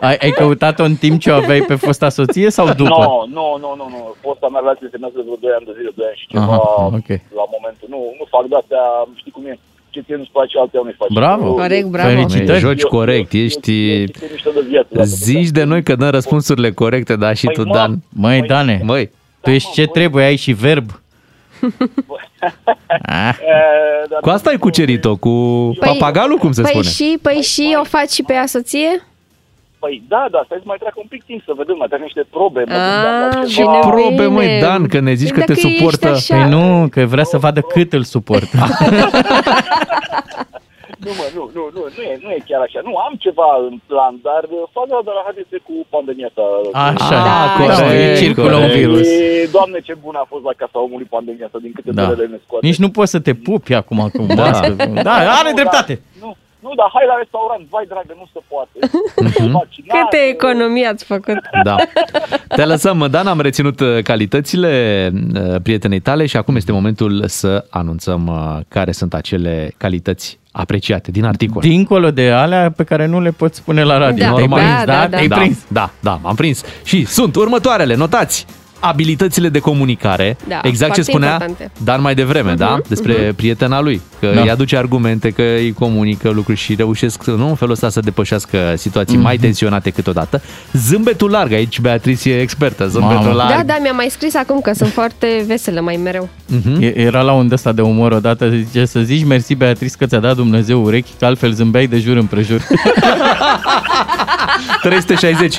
ai, 0.00 0.16
ai 0.24 0.30
căutat-o 0.30 0.84
în 0.84 0.94
timp 0.94 1.20
ce 1.20 1.30
o 1.30 1.34
aveai 1.34 1.60
pe 1.60 1.74
fosta 1.74 2.08
soție 2.08 2.50
sau 2.50 2.66
după? 2.82 2.88
Nu, 2.88 3.26
nu, 3.38 3.46
nu, 3.60 3.70
nu, 3.80 3.86
nu. 3.94 4.14
Fosta 4.20 4.48
mea 4.52 4.60
relație 4.60 4.88
semnează 4.90 5.16
vreo 5.24 5.36
2 5.40 5.50
ani 5.58 5.66
de 5.68 5.72
zile, 5.78 5.90
2 5.94 6.06
ani 6.10 6.18
și 6.20 6.26
ceva 6.26 6.42
Aha, 6.42 6.84
ok. 6.98 7.08
la 7.40 7.44
momentul. 7.56 7.86
Nu, 7.94 8.00
nu 8.18 8.24
fac 8.34 8.44
de-astea, 8.52 8.82
știi 9.20 9.30
cum 9.36 9.44
e. 9.46 9.58
Ce 9.90 10.00
ție 10.06 10.16
nu-ți 10.16 10.30
place, 10.36 10.58
altea 10.58 10.80
nu-i 10.84 10.96
face. 11.02 11.12
Bravo. 11.20 11.44
Eu- 11.46 11.54
Corect, 11.54 11.86
bravo. 11.96 12.08
Felicitări. 12.08 12.58
Joci 12.58 12.82
corect, 12.82 13.32
ești... 13.32 13.72
E 13.90 14.04
mișto 14.32 14.50
de 14.58 14.62
viață. 14.68 14.88
dacă 14.90 15.06
Zici 15.06 15.48
de 15.58 15.64
noi 15.64 15.82
că 15.82 15.94
dăm 15.96 16.10
răspunsurile 16.10 16.70
corecte, 16.72 17.16
da, 17.16 17.32
și 17.32 17.44
Păi, 17.46 17.54
tu, 17.54 17.62
mă, 17.66 17.74
Dan. 17.74 17.92
Măi, 18.08 18.42
Dane, 18.42 18.80
Măi, 18.84 19.10
tu 19.40 19.50
ești 19.50 19.72
ce 19.72 19.86
trebuie, 19.86 20.24
ai 20.24 20.36
și 20.36 20.52
verb. 20.52 20.86
Ah, 23.02 23.36
E, 23.54 24.06
dar 24.10 24.20
cu 24.20 24.28
asta 24.28 24.50
ai 24.50 24.56
cucerit-o, 24.56 25.16
cu 25.16 25.30
papagalul, 25.80 26.38
cum 26.38 26.52
se 26.52 26.60
păi 26.62 26.70
spune? 26.70 26.88
și, 26.88 27.18
păi 27.22 27.34
și 27.42 27.76
o 27.80 27.84
faci 27.84 28.10
și 28.10 28.22
pe 28.22 28.32
ea 28.32 28.46
soție? 28.46 29.02
Păi 29.78 30.02
da, 30.08 30.26
da, 30.30 30.42
stai 30.44 30.58
să 30.58 30.64
mai 30.66 30.76
treacă 30.78 30.94
un 31.00 31.06
pic 31.08 31.24
timp 31.24 31.42
să 31.46 31.52
vedem, 31.56 31.74
mai 31.78 31.86
trec 31.88 32.00
niște 32.00 32.26
probe. 32.30 32.64
mă 32.66 32.74
Ah, 32.74 32.92
gândeam 32.92 33.30
la 33.40 33.44
Ce 33.46 33.54
ceva. 33.54 33.78
probe, 33.78 34.26
măi, 34.26 34.58
Dan, 34.60 34.86
că 34.86 35.00
ne 35.00 35.14
zici 35.14 35.30
că 35.30 35.38
Dacă 35.38 35.52
te 35.54 35.58
ești 35.66 35.76
suportă. 35.76 36.08
așa- 36.08 36.34
păi 36.36 36.48
nu, 36.48 36.88
că 36.90 37.04
vrea 37.04 37.24
să 37.24 37.38
vadă 37.38 37.60
cât 37.60 37.92
îl 37.92 38.02
suportă. 38.04 38.58
Nu, 41.06 41.12
mă, 41.20 41.26
nu, 41.36 41.42
nu, 41.56 41.62
nu, 41.76 41.80
nu 41.96 42.02
e, 42.10 42.12
nu 42.24 42.30
e 42.36 42.38
chiar 42.48 42.60
așa. 42.66 42.78
Nu, 42.88 42.92
am 43.06 43.14
ceva 43.24 43.48
în 43.68 43.76
plan, 43.90 44.14
dar 44.28 44.42
uh, 44.56 44.62
faza 44.76 44.96
de 45.08 45.12
la 45.16 45.22
haideți 45.26 45.54
cu 45.68 45.74
pandemia 45.94 46.28
asta. 46.30 46.44
Așa, 46.88 47.16
Ah, 47.22 47.28
da, 47.28 47.36
corect, 47.60 48.18
circulă 48.22 48.54
un 48.56 48.66
corect. 48.66 48.78
virus. 48.80 49.06
E, 49.08 49.48
Doamne, 49.56 49.78
ce 49.88 49.94
bună 50.04 50.18
a 50.22 50.26
fost 50.32 50.44
la 50.50 50.54
casa 50.62 50.78
omului 50.86 51.08
pandemia 51.16 51.46
asta, 51.48 51.58
din 51.66 51.72
câte 51.76 51.90
Da. 51.98 52.04
da. 52.20 52.24
ne 52.34 52.38
scoate. 52.44 52.66
Nici 52.68 52.82
nu 52.84 52.88
poți 52.96 53.12
să 53.14 53.20
te 53.26 53.34
pupi 53.48 53.72
acum 53.82 53.98
acum. 54.08 54.26
Da. 54.42 54.50
Da, 55.08 55.14
are 55.40 55.50
Nu, 55.52 55.58
dreptate. 55.60 55.94
Dar, 56.02 56.22
nu, 56.24 56.30
nu, 56.64 56.70
dar 56.80 56.88
hai 56.94 57.04
la 57.12 57.16
restaurant, 57.22 57.62
vai 57.74 57.84
dragă, 57.92 58.12
nu 58.20 58.26
se 58.34 58.40
poate. 58.52 58.76
Vaccinat, 59.58 59.94
Câte 59.98 60.16
economii 60.28 60.84
ați 60.84 61.04
făcut? 61.04 61.38
Da. 61.62 61.76
Te 62.48 62.64
lăsăm, 62.64 63.06
Dan, 63.10 63.26
am 63.26 63.40
reținut 63.40 63.80
uh, 63.80 64.02
calitățile 64.02 64.72
uh, 65.34 65.54
prietenei 65.62 66.00
tale 66.00 66.26
și 66.26 66.36
acum 66.36 66.56
este 66.56 66.72
momentul 66.72 67.22
să 67.26 67.64
anunțăm 67.70 68.26
uh, 68.26 68.60
care 68.68 68.92
sunt 68.92 69.14
acele 69.14 69.74
calități 69.76 70.38
apreciate 70.56 71.10
din 71.10 71.24
articol. 71.24 71.62
Dincolo 71.62 72.10
de 72.10 72.30
alea 72.30 72.70
pe 72.70 72.84
care 72.84 73.06
nu 73.06 73.20
le 73.20 73.30
poți 73.30 73.56
spune 73.56 73.82
la 73.82 73.98
radio. 73.98 74.24
Da, 74.24 74.32
Te-ai 74.34 74.48
da, 74.48 74.54
prins, 74.56 74.84
da, 74.84 74.84
da. 74.84 75.08
Te-ai 75.08 75.28
da, 75.28 75.36
prins. 75.36 75.58
da, 75.68 75.90
da, 76.00 76.18
m-am 76.22 76.34
prins. 76.34 76.62
Și 76.84 77.04
sunt 77.06 77.36
următoarele, 77.36 77.94
notați! 77.94 78.46
Abilitățile 78.88 79.48
de 79.48 79.58
comunicare, 79.58 80.36
Da, 80.48 80.60
exact 80.62 80.94
ce 80.94 81.02
foarte 81.02 81.02
spunea 81.02 81.30
importante. 81.30 81.70
Dan 81.84 82.00
mai 82.00 82.14
devreme, 82.14 82.48
Mhm, 82.48 82.58
da? 82.58 82.78
Despre 82.88 83.12
prietena 83.36 83.80
lui, 83.80 84.00
că 84.20 84.30
Da. 84.34 84.40
îi 84.40 84.50
aduce 84.50 84.76
argumente, 84.76 85.30
că 85.30 85.42
îi 85.42 85.72
comunică 85.72 86.30
lucruri 86.30 86.58
și 86.58 86.74
reușesc 86.74 87.24
nu 87.24 87.48
în 87.48 87.54
felul 87.54 87.72
ăsta 87.72 87.88
să 87.88 88.00
depășească 88.00 88.74
situații 88.76 89.14
Mhm. 89.16 89.24
mai 89.24 89.36
tensionate 89.36 89.90
câteodată. 89.90 90.42
Zâmbetul 90.72 91.30
larg, 91.30 91.52
aici 91.52 91.80
Beatrice 91.80 92.30
e 92.30 92.40
expertă, 92.40 92.88
zâmbetul 92.88 93.22
Mamă. 93.22 93.34
larg. 93.34 93.56
Da, 93.56 93.62
da, 93.62 93.76
mi-a 93.80 93.92
mai 93.92 94.06
scris 94.10 94.34
acum 94.34 94.60
că 94.60 94.72
sunt 94.74 94.90
foarte 94.92 95.44
veselă 95.46 95.80
mai 95.80 95.96
mereu. 96.02 96.28
Mhm. 96.46 96.82
E- 96.82 96.98
Era 96.98 97.20
la 97.20 97.32
un 97.32 97.48
ăsta 97.52 97.72
de 97.72 97.82
umor 97.82 98.12
odată, 98.12 98.48
zice 98.48 98.84
să 98.84 99.00
zici 99.00 99.24
mersi 99.24 99.54
Beatrice 99.54 99.94
că 99.98 100.06
ți-a 100.06 100.18
dat 100.18 100.36
Dumnezeu 100.36 100.82
urechi, 100.82 101.10
că 101.18 101.24
altfel 101.24 101.52
zâmbeai 101.52 101.86
de 101.86 101.98
jur 101.98 102.16
împrejur. 102.16 102.60
360. 104.82 105.56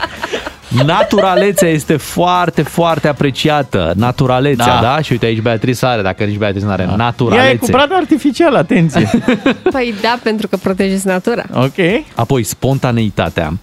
Naturalețea 0.83 1.69
este 1.69 1.95
foarte, 1.97 2.61
foarte 2.61 3.07
apreciată. 3.07 3.93
Naturalețea, 3.95 4.65
da? 4.65 4.73
Da. 4.73 4.81
da? 4.95 5.01
Și 5.01 5.11
uite 5.11 5.25
aici 5.25 5.41
Beatrice 5.41 5.85
are, 5.85 6.01
dacă 6.01 6.23
nici 6.23 6.37
Beatrice 6.37 6.65
nu 6.65 6.71
are. 6.71 6.83
Da. 6.83 6.89
Ea 6.89 6.95
e 6.95 6.95
cu 6.95 7.01
Naturalețe. 7.01 7.71
brad 7.71 7.89
artificial, 7.93 8.55
atenție. 8.55 9.09
Păi 9.71 9.93
da, 10.01 10.19
pentru 10.23 10.47
că 10.47 10.57
protejezi 10.57 11.07
natura. 11.07 11.43
ok. 11.53 12.03
Apoi 12.15 12.43
spontaneitatea. 12.43 13.57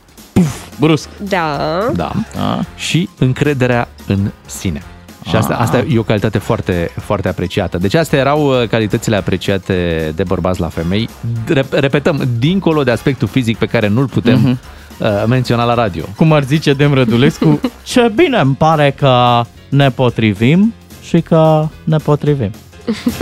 Brusc. 0.78 1.08
Da. 1.28 1.58
Da. 1.94 2.12
A. 2.40 2.64
Și 2.76 3.08
încrederea 3.18 3.88
în 4.06 4.30
sine. 4.46 4.82
Și 5.28 5.36
asta, 5.36 5.54
asta 5.54 5.78
e 5.78 5.98
o 5.98 6.02
calitate 6.02 6.38
foarte, 6.38 6.90
foarte 7.00 7.28
apreciată. 7.28 7.78
Deci 7.78 7.94
astea 7.94 8.18
erau 8.18 8.46
uh, 8.62 8.68
calitățile 8.68 9.16
apreciate 9.16 10.12
de 10.14 10.22
bărbați 10.22 10.60
la 10.60 10.68
femei. 10.68 11.08
Rep- 11.54 11.70
Repetăm, 11.70 12.22
dincolo 12.38 12.82
de 12.82 12.90
aspectul 12.90 13.28
fizic 13.28 13.56
pe 13.58 13.66
care 13.66 13.88
nu-l 13.88 14.06
putem 14.06 14.38
Mhm. 14.38 14.58
Uh, 14.98 15.08
menționa 15.26 15.64
la 15.64 15.74
radio. 15.74 16.04
Cum 16.16 16.32
ar 16.32 16.42
zice 16.44 16.72
Dem 16.72 16.94
Rădulescu, 16.94 17.60
ce 17.92 18.12
bine 18.14 18.38
îmi 18.38 18.54
pare 18.54 18.94
că 18.98 19.42
ne 19.68 19.90
potrivim 19.90 20.74
și 21.02 21.20
că 21.20 21.68
ne 21.84 21.96
potrivim. 21.96 22.50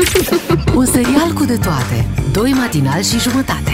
Un 0.76 0.84
serial 0.86 1.30
cu 1.34 1.44
de 1.44 1.56
toate. 1.56 2.06
Doi 2.32 2.50
matinali 2.50 3.04
și 3.04 3.18
jumătate. 3.18 3.72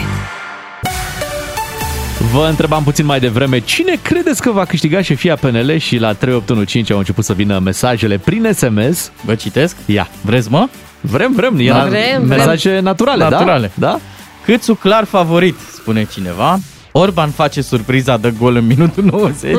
Vă 2.33 2.45
întrebam 2.49 2.83
puțin 2.83 3.05
mai 3.05 3.19
devreme, 3.19 3.59
cine 3.59 3.93
credeți 4.01 4.41
că 4.41 4.51
va 4.51 4.65
câștiga 4.65 5.01
șefia 5.01 5.35
PNL 5.35 5.77
și 5.77 5.97
la 5.97 6.13
3815 6.13 6.91
au 6.93 6.97
început 6.99 7.23
să 7.23 7.33
vină 7.33 7.59
mesajele 7.59 8.17
prin 8.17 8.49
SMS? 8.53 9.11
Vă 9.25 9.35
citesc? 9.35 9.75
Ia. 9.85 10.07
Vreți, 10.21 10.51
mă? 10.51 10.67
Vrem, 11.01 11.33
vrem, 11.35 11.59
e 11.59 11.67
Da. 11.69 11.85
na- 11.85 11.87
Vrem, 11.89 12.25
mesaje 12.27 12.79
naturale, 12.79 13.23
Naturale. 13.29 13.71
da? 13.73 13.87
Da? 13.87 13.99
Câțu 14.45 14.75
clar 14.75 15.03
favorit, 15.03 15.55
spune 15.73 16.07
cineva. 16.11 16.57
Orban 16.99 17.29
face 17.29 17.61
surpriza 17.61 18.17
de 18.17 18.33
gol 18.39 18.55
în 18.55 18.65
minutul 18.65 19.03
90. 19.03 19.55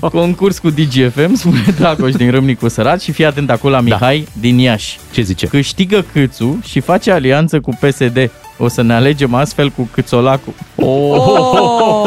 Concurs 0.12 0.58
cu 0.58 0.70
DGFM, 0.70 1.34
spune 1.34 1.64
Dragoș 1.78 2.12
din 2.12 2.30
Râmnicu 2.30 2.68
Sărat 2.68 3.00
și 3.00 3.12
fii 3.12 3.24
atent 3.24 3.50
acolo 3.50 3.74
la 3.74 3.80
Mihai 3.80 4.18
da. 4.18 4.30
din 4.40 4.58
Iași. 4.58 4.98
Ce 5.12 5.22
zice? 5.22 5.46
Câștigă 5.46 6.04
Câțu 6.12 6.58
și 6.62 6.80
face 6.80 7.10
alianță 7.10 7.60
cu 7.60 7.78
PSD. 7.80 8.30
O 8.58 8.68
să 8.68 8.82
ne 8.82 8.94
alegem 8.94 9.34
astfel 9.34 9.70
cu 9.70 9.88
Câțolacu. 9.92 10.54
Oh! 10.74 12.00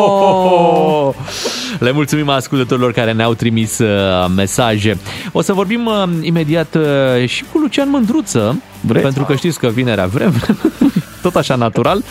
Le 1.79 1.91
mulțumim 1.91 2.29
ascultătorilor 2.29 2.91
care 2.91 3.11
ne-au 3.11 3.33
trimis 3.33 3.77
uh, 3.77 4.25
mesaje. 4.35 4.97
O 5.31 5.41
să 5.41 5.53
vorbim 5.53 5.85
uh, 5.85 6.03
imediat 6.21 6.75
uh, 6.75 7.27
și 7.27 7.43
cu 7.51 7.57
Lucian 7.57 7.89
Mândruță, 7.89 8.61
Vreți? 8.81 9.03
pentru 9.03 9.23
că 9.23 9.35
știți 9.35 9.59
că 9.59 9.67
vinerea 9.67 10.05
vrem, 10.05 10.33
tot 11.23 11.35
așa 11.35 11.55
natural. 11.55 12.03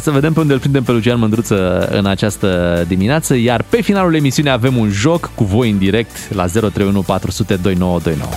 Să 0.00 0.10
vedem 0.10 0.32
pe 0.32 0.40
unde 0.40 0.52
îl 0.52 0.58
prindem 0.58 0.82
pe 0.82 0.92
Lucian 0.92 1.18
Mândruță 1.18 1.88
în 1.90 2.06
această 2.06 2.84
dimineață, 2.88 3.34
iar 3.36 3.64
pe 3.68 3.82
finalul 3.82 4.14
emisiunii 4.14 4.50
avem 4.50 4.76
un 4.76 4.88
joc 4.90 5.30
cu 5.34 5.44
voi 5.44 5.70
în 5.70 5.78
direct 5.78 6.34
la 6.34 6.46
031 6.46 7.00
400 7.02 7.54
2929. 7.54 8.32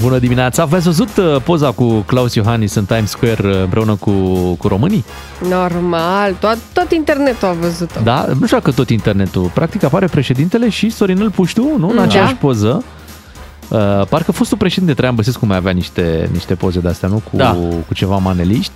Bună 0.00 0.18
dimineața! 0.18 0.64
V-ați 0.64 0.84
văzut 0.84 1.08
uh, 1.16 1.36
poza 1.44 1.70
cu 1.70 1.84
Claus 1.98 2.34
Iohannis 2.34 2.74
în 2.74 2.84
Times 2.84 3.10
Square 3.10 3.48
uh, 3.48 3.60
împreună 3.62 3.94
cu, 3.94 4.10
cu 4.58 4.68
românii? 4.68 5.04
Normal, 5.48 6.32
tot, 6.40 6.58
tot 6.72 6.92
internetul 6.92 7.48
a 7.48 7.52
văzut-o. 7.52 8.00
Da, 8.02 8.26
nu 8.40 8.46
știu 8.46 8.60
că 8.60 8.70
tot 8.70 8.90
internetul. 8.90 9.50
Practic 9.54 9.82
apare 9.82 10.06
președintele 10.06 10.68
și 10.68 10.90
Sorinel 10.90 11.30
Puștiu, 11.30 11.76
nu? 11.78 11.88
În 11.88 11.96
Da. 11.96 12.02
aceeași 12.02 12.34
poză. 12.34 12.84
Uh, 13.68 13.78
parcă 14.08 14.32
fostul 14.32 14.56
președinte 14.56 14.94
Traian 14.94 15.14
Băsescu 15.14 15.46
mai 15.46 15.56
avea 15.56 15.72
niște, 15.72 16.28
niște 16.32 16.54
poze 16.54 16.80
de 16.80 16.88
astea, 16.88 17.08
nu? 17.08 17.22
Cu, 17.30 17.36
Da. 17.36 17.50
cu 17.86 17.94
ceva 17.94 18.16
maneliști. 18.16 18.72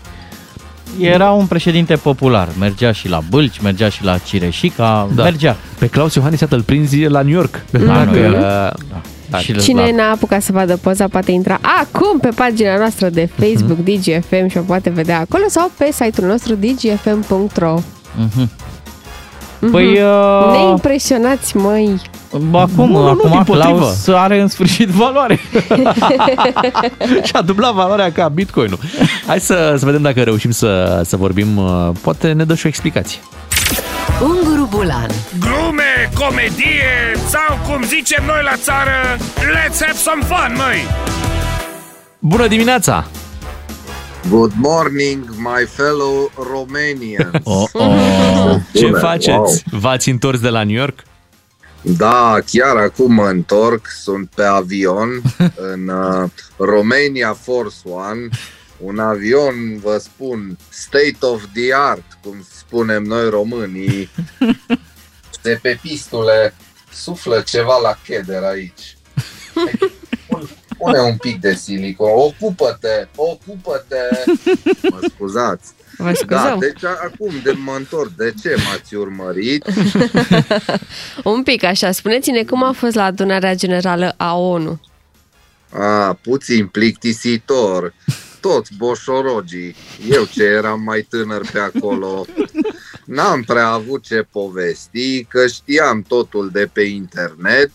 Era 1.00 1.30
un 1.30 1.46
președinte 1.46 1.96
popular. 1.96 2.48
Mergea 2.58 2.92
și 2.92 3.08
la 3.08 3.20
Bâlci, 3.30 3.60
mergea 3.60 3.88
și 3.88 4.04
la 4.04 4.18
Cireșica, 4.18 5.08
Da. 5.14 5.22
mergea. 5.22 5.56
Pe 5.78 5.86
Claus 5.86 6.14
Iohannis, 6.14 6.40
iată, 6.40 6.54
îl 6.54 6.62
prinzi 6.62 7.02
la 7.06 7.22
New 7.22 7.32
York. 7.32 7.64
La 7.70 7.78
Dacă- 7.94 8.10
New 8.10 8.22
York. 8.22 8.40
Da. 9.30 9.38
Și 9.38 9.56
Cine 9.58 9.80
la- 9.80 9.90
n-a 9.96 10.10
apucat 10.10 10.42
să 10.42 10.52
vadă 10.52 10.76
poza 10.76 11.08
poate 11.08 11.30
intra 11.32 11.58
acum 11.62 12.18
pe 12.18 12.28
pagina 12.34 12.76
noastră 12.78 13.08
de 13.08 13.28
Facebook 13.38 13.78
DGFM 13.78 14.48
și 14.48 14.56
o 14.56 14.60
poate 14.60 14.90
vedea 14.90 15.18
acolo 15.20 15.44
sau 15.48 15.70
pe 15.78 15.88
site-ul 15.92 16.26
nostru 16.28 16.54
dgfm.ro 16.54 17.78
Mhm. 18.16 18.50
Păi, 19.70 19.86
uh, 20.02 20.50
Ne 20.52 20.70
impresionați, 20.70 21.56
măi! 21.56 22.00
acum, 22.52 22.70
Nu, 22.76 22.86
nu, 22.86 23.00
nu, 23.02 23.06
acum 23.08 23.30
dimpotrivă. 23.30 23.76
Claus 23.78 24.06
are 24.08 24.40
în 24.40 24.48
sfârșit 24.48 24.88
valoare. 24.88 25.38
și 27.26 27.32
a 27.32 27.42
dublat 27.42 27.72
valoarea 27.72 28.12
ca 28.12 28.28
Bitcoin-ul. 28.28 28.78
Hai 29.26 29.40
să, 29.40 29.74
să 29.78 29.84
vedem 29.84 30.02
dacă 30.02 30.22
reușim 30.22 30.50
să, 30.50 31.00
să 31.04 31.16
vorbim. 31.16 31.56
uh, 31.56 31.88
Poate 32.00 32.32
ne 32.32 32.44
dă 32.44 32.54
și 32.54 32.66
o 32.66 32.68
explicație. 32.68 33.18
Unguru 34.22 34.68
Bulan. 34.70 35.08
Glume, 35.40 36.10
comedie 36.14 37.12
sau 37.26 37.58
cum 37.68 37.82
zicem 37.82 38.24
noi 38.26 38.40
la 38.44 38.56
țară, 38.56 38.90
let's 39.38 39.78
have 39.80 39.96
some 39.96 40.22
fun, 40.24 40.52
măi! 40.56 40.86
Bună 42.18 42.46
dimineața! 42.46 43.06
Good 44.30 44.52
morning, 44.56 45.24
my 45.38 45.64
fellow 45.64 46.30
Romanians. 46.36 47.40
Oh, 47.44 47.68
oh. 47.72 48.60
Ce 48.74 48.86
Bună, 48.86 48.98
faceți? 48.98 49.64
V-ați 49.70 50.08
întors 50.08 50.40
de 50.40 50.48
la 50.48 50.64
New 50.64 50.74
York? 50.74 51.02
Da, 51.82 52.38
chiar 52.46 52.76
acum 52.76 53.12
mă 53.12 53.28
întorc, 53.28 53.86
sunt 53.86 54.30
pe 54.34 54.42
avion 54.42 55.08
în 55.72 55.88
uh, 55.88 56.30
Romania 56.56 57.32
Force 57.32 57.76
One, 57.84 58.28
un 58.78 58.98
avion, 58.98 59.78
vă 59.82 59.98
spun, 59.98 60.58
state 60.68 61.18
of 61.20 61.42
the 61.54 61.74
art, 61.74 62.18
cum 62.22 62.46
spunem 62.56 63.02
noi 63.02 63.30
românii. 63.30 64.10
De 65.42 65.58
pe 65.62 65.78
pistule 65.82 66.54
suflă 66.92 67.40
ceva 67.40 67.78
la 67.82 67.98
cheder 68.04 68.42
aici. 68.42 68.96
Pune 70.78 70.98
un 71.00 71.16
pic 71.16 71.40
de 71.40 71.54
silicon. 71.54 72.08
Ocupă-te, 72.14 73.08
ocupă-te. 73.16 74.30
Mă 74.90 74.98
scuzați. 75.14 75.72
Vă 75.96 76.04
Da, 76.04 76.14
scuzăm. 76.14 76.58
deci 76.58 76.84
acum 76.84 77.32
de 77.42 77.50
mă 77.50 77.74
întorc. 77.76 78.10
De 78.16 78.34
ce 78.42 78.54
m-ați 78.56 78.94
urmărit? 78.94 79.64
Un 81.24 81.42
pic 81.42 81.62
așa. 81.64 81.92
Spuneți-ne 81.92 82.42
cum 82.44 82.62
a 82.62 82.72
fost 82.72 82.94
la 82.94 83.04
adunarea 83.04 83.54
generală 83.54 84.14
a 84.16 84.36
ONU. 84.38 84.80
A, 85.72 86.18
puțin 86.22 86.66
plictisitor. 86.66 87.94
Toți 88.40 88.70
boșorogii. 88.76 89.74
Eu 90.10 90.24
ce 90.24 90.42
eram 90.42 90.80
mai 90.82 91.06
tânăr 91.10 91.40
pe 91.52 91.58
acolo. 91.58 92.24
N-am 93.04 93.42
prea 93.42 93.68
avut 93.68 94.02
ce 94.02 94.26
povesti, 94.32 95.24
că 95.24 95.46
știam 95.46 96.02
totul 96.02 96.50
de 96.52 96.68
pe 96.72 96.82
internet. 96.82 97.70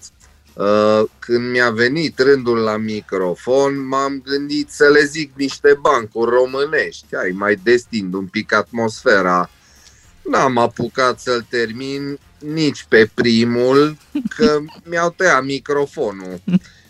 Uh, 0.54 1.04
Când 1.20 1.50
mi-a 1.50 1.70
venit 1.70 2.20
rândul 2.20 2.58
la 2.58 2.78
microfon, 2.78 3.88
m-am 3.88 4.22
gândit 4.26 4.70
să 4.70 4.90
le 4.90 5.06
zic 5.06 5.32
niște 5.36 5.78
bancuri 5.82 6.32
românești. 6.32 7.16
Ai 7.16 7.32
mai 7.32 7.60
destind 7.64 8.14
un 8.14 8.26
pic 8.26 8.54
atmosfera. 8.54 9.50
N-am 10.22 10.58
apucat 10.58 11.20
să-l 11.20 11.46
termin 11.50 12.20
nici 12.40 12.86
pe 12.90 13.10
primul, 13.14 13.98
că 14.36 14.60
mi-au 14.90 15.10
tăiat 15.18 15.44
microfonul. 15.44 16.42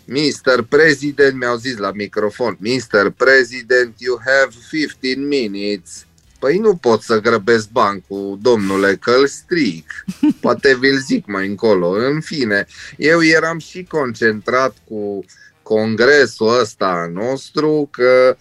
Mr. 0.04 0.62
President, 0.68 1.38
mi-au 1.38 1.56
zis 1.56 1.76
la 1.76 1.92
microfon, 1.92 2.56
Mr. 2.60 3.10
President, 3.16 3.94
you 3.98 4.20
have 4.24 4.54
15 4.70 5.20
minutes. 5.20 6.06
Păi 6.44 6.58
nu 6.58 6.76
pot 6.76 7.02
să 7.02 7.20
grăbesc 7.20 7.70
bancul, 7.70 8.38
domnule, 8.42 8.96
că 8.96 9.10
îl 9.10 9.26
stric. 9.26 10.04
Poate 10.40 10.76
vi-l 10.76 10.98
zic 10.98 11.26
mai 11.26 11.46
încolo. 11.46 11.88
În 11.88 12.20
fine, 12.20 12.66
eu 12.96 13.22
eram 13.22 13.58
și 13.58 13.84
concentrat 13.84 14.76
cu 14.88 15.24
congresul 15.62 16.58
ăsta 16.60 17.10
nostru, 17.12 17.88
că 17.90 18.36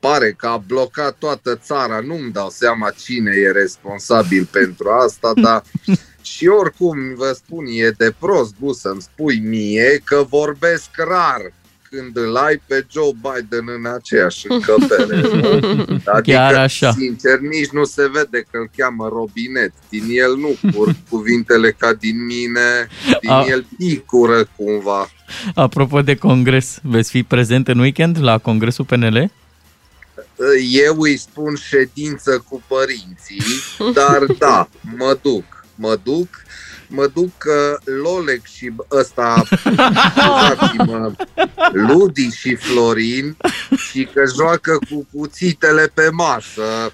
pare 0.00 0.32
că 0.32 0.46
a 0.46 0.56
blocat 0.56 1.16
toată 1.18 1.56
țara. 1.56 2.00
Nu-mi 2.00 2.32
dau 2.32 2.50
seama 2.50 2.90
cine 2.90 3.32
e 3.34 3.50
responsabil 3.50 4.48
pentru 4.50 4.88
asta, 4.88 5.32
dar 5.34 5.62
și 6.22 6.46
oricum 6.46 7.14
vă 7.14 7.32
spun, 7.32 7.64
e 7.68 7.90
de 7.90 8.14
prost 8.18 8.54
gust 8.60 8.80
să-mi 8.80 9.02
spui 9.02 9.38
mie 9.38 10.00
că 10.04 10.26
vorbesc 10.28 10.90
rar 10.96 11.52
când 11.90 12.16
îl 12.16 12.36
ai 12.36 12.62
pe 12.66 12.86
Joe 12.90 13.10
Biden 13.14 13.64
în 13.78 13.86
aceeași 13.92 14.46
încăpere. 14.48 15.20
nu? 15.20 15.48
Adică, 16.14 16.20
Chiar 16.36 16.54
așa. 16.54 16.92
sincer, 16.92 17.38
nici 17.38 17.68
nu 17.68 17.84
se 17.84 18.08
vede 18.12 18.46
că 18.50 18.58
îl 18.58 18.70
cheamă 18.76 19.08
robinet. 19.08 19.72
Din 19.88 20.04
el 20.08 20.36
nu 20.36 20.70
curg 20.72 20.94
cuvintele 21.10 21.70
ca 21.70 21.92
din 21.92 22.24
mine, 22.24 22.88
din 23.20 23.30
A- 23.30 23.44
el 23.48 23.66
picură 23.78 24.48
cumva. 24.56 25.10
Apropo 25.54 26.02
de 26.02 26.14
congres, 26.16 26.78
veți 26.82 27.10
fi 27.10 27.22
prezent 27.22 27.68
în 27.68 27.78
weekend 27.78 28.22
la 28.22 28.38
congresul 28.38 28.84
PNL? 28.84 29.30
Eu 30.70 31.00
îi 31.00 31.16
spun 31.16 31.54
ședință 31.54 32.44
cu 32.48 32.62
părinții, 32.66 33.42
dar 33.94 34.24
da, 34.38 34.68
mă 34.96 35.18
duc, 35.22 35.44
mă 35.74 35.98
duc, 36.02 36.28
mă 36.88 37.06
duc 37.14 37.28
că 37.38 37.78
Lolec 38.02 38.44
și 38.46 38.72
ăsta, 38.90 39.42
scuzați-mă, 39.48 41.12
Ludi 41.72 42.28
și 42.30 42.54
Florin 42.54 43.36
și 43.76 44.08
că 44.14 44.22
joacă 44.36 44.78
cu 44.90 45.06
cuțitele 45.12 45.90
pe 45.94 46.08
masă 46.12 46.92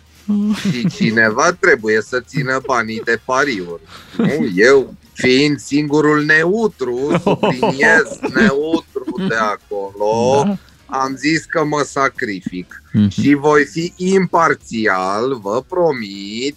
și 0.70 0.88
cineva 0.88 1.52
trebuie 1.60 2.00
să 2.00 2.20
țină 2.20 2.60
banii 2.66 3.02
de 3.04 3.20
pariuri. 3.24 3.80
Nu, 4.16 4.46
eu 4.56 4.94
fiind 5.12 5.58
singurul 5.58 6.24
neutru, 6.24 7.20
subliniez 7.22 8.18
neutru 8.34 9.04
de 9.28 9.34
acolo, 9.34 10.42
Da. 10.44 10.56
am 10.98 11.16
zis 11.16 11.44
că 11.44 11.64
mă 11.64 11.82
sacrific 11.86 12.82
Mhm. 12.92 13.08
și 13.08 13.34
voi 13.34 13.64
fi 13.64 13.92
imparțial, 13.96 15.38
vă 15.42 15.62
promit, 15.68 16.56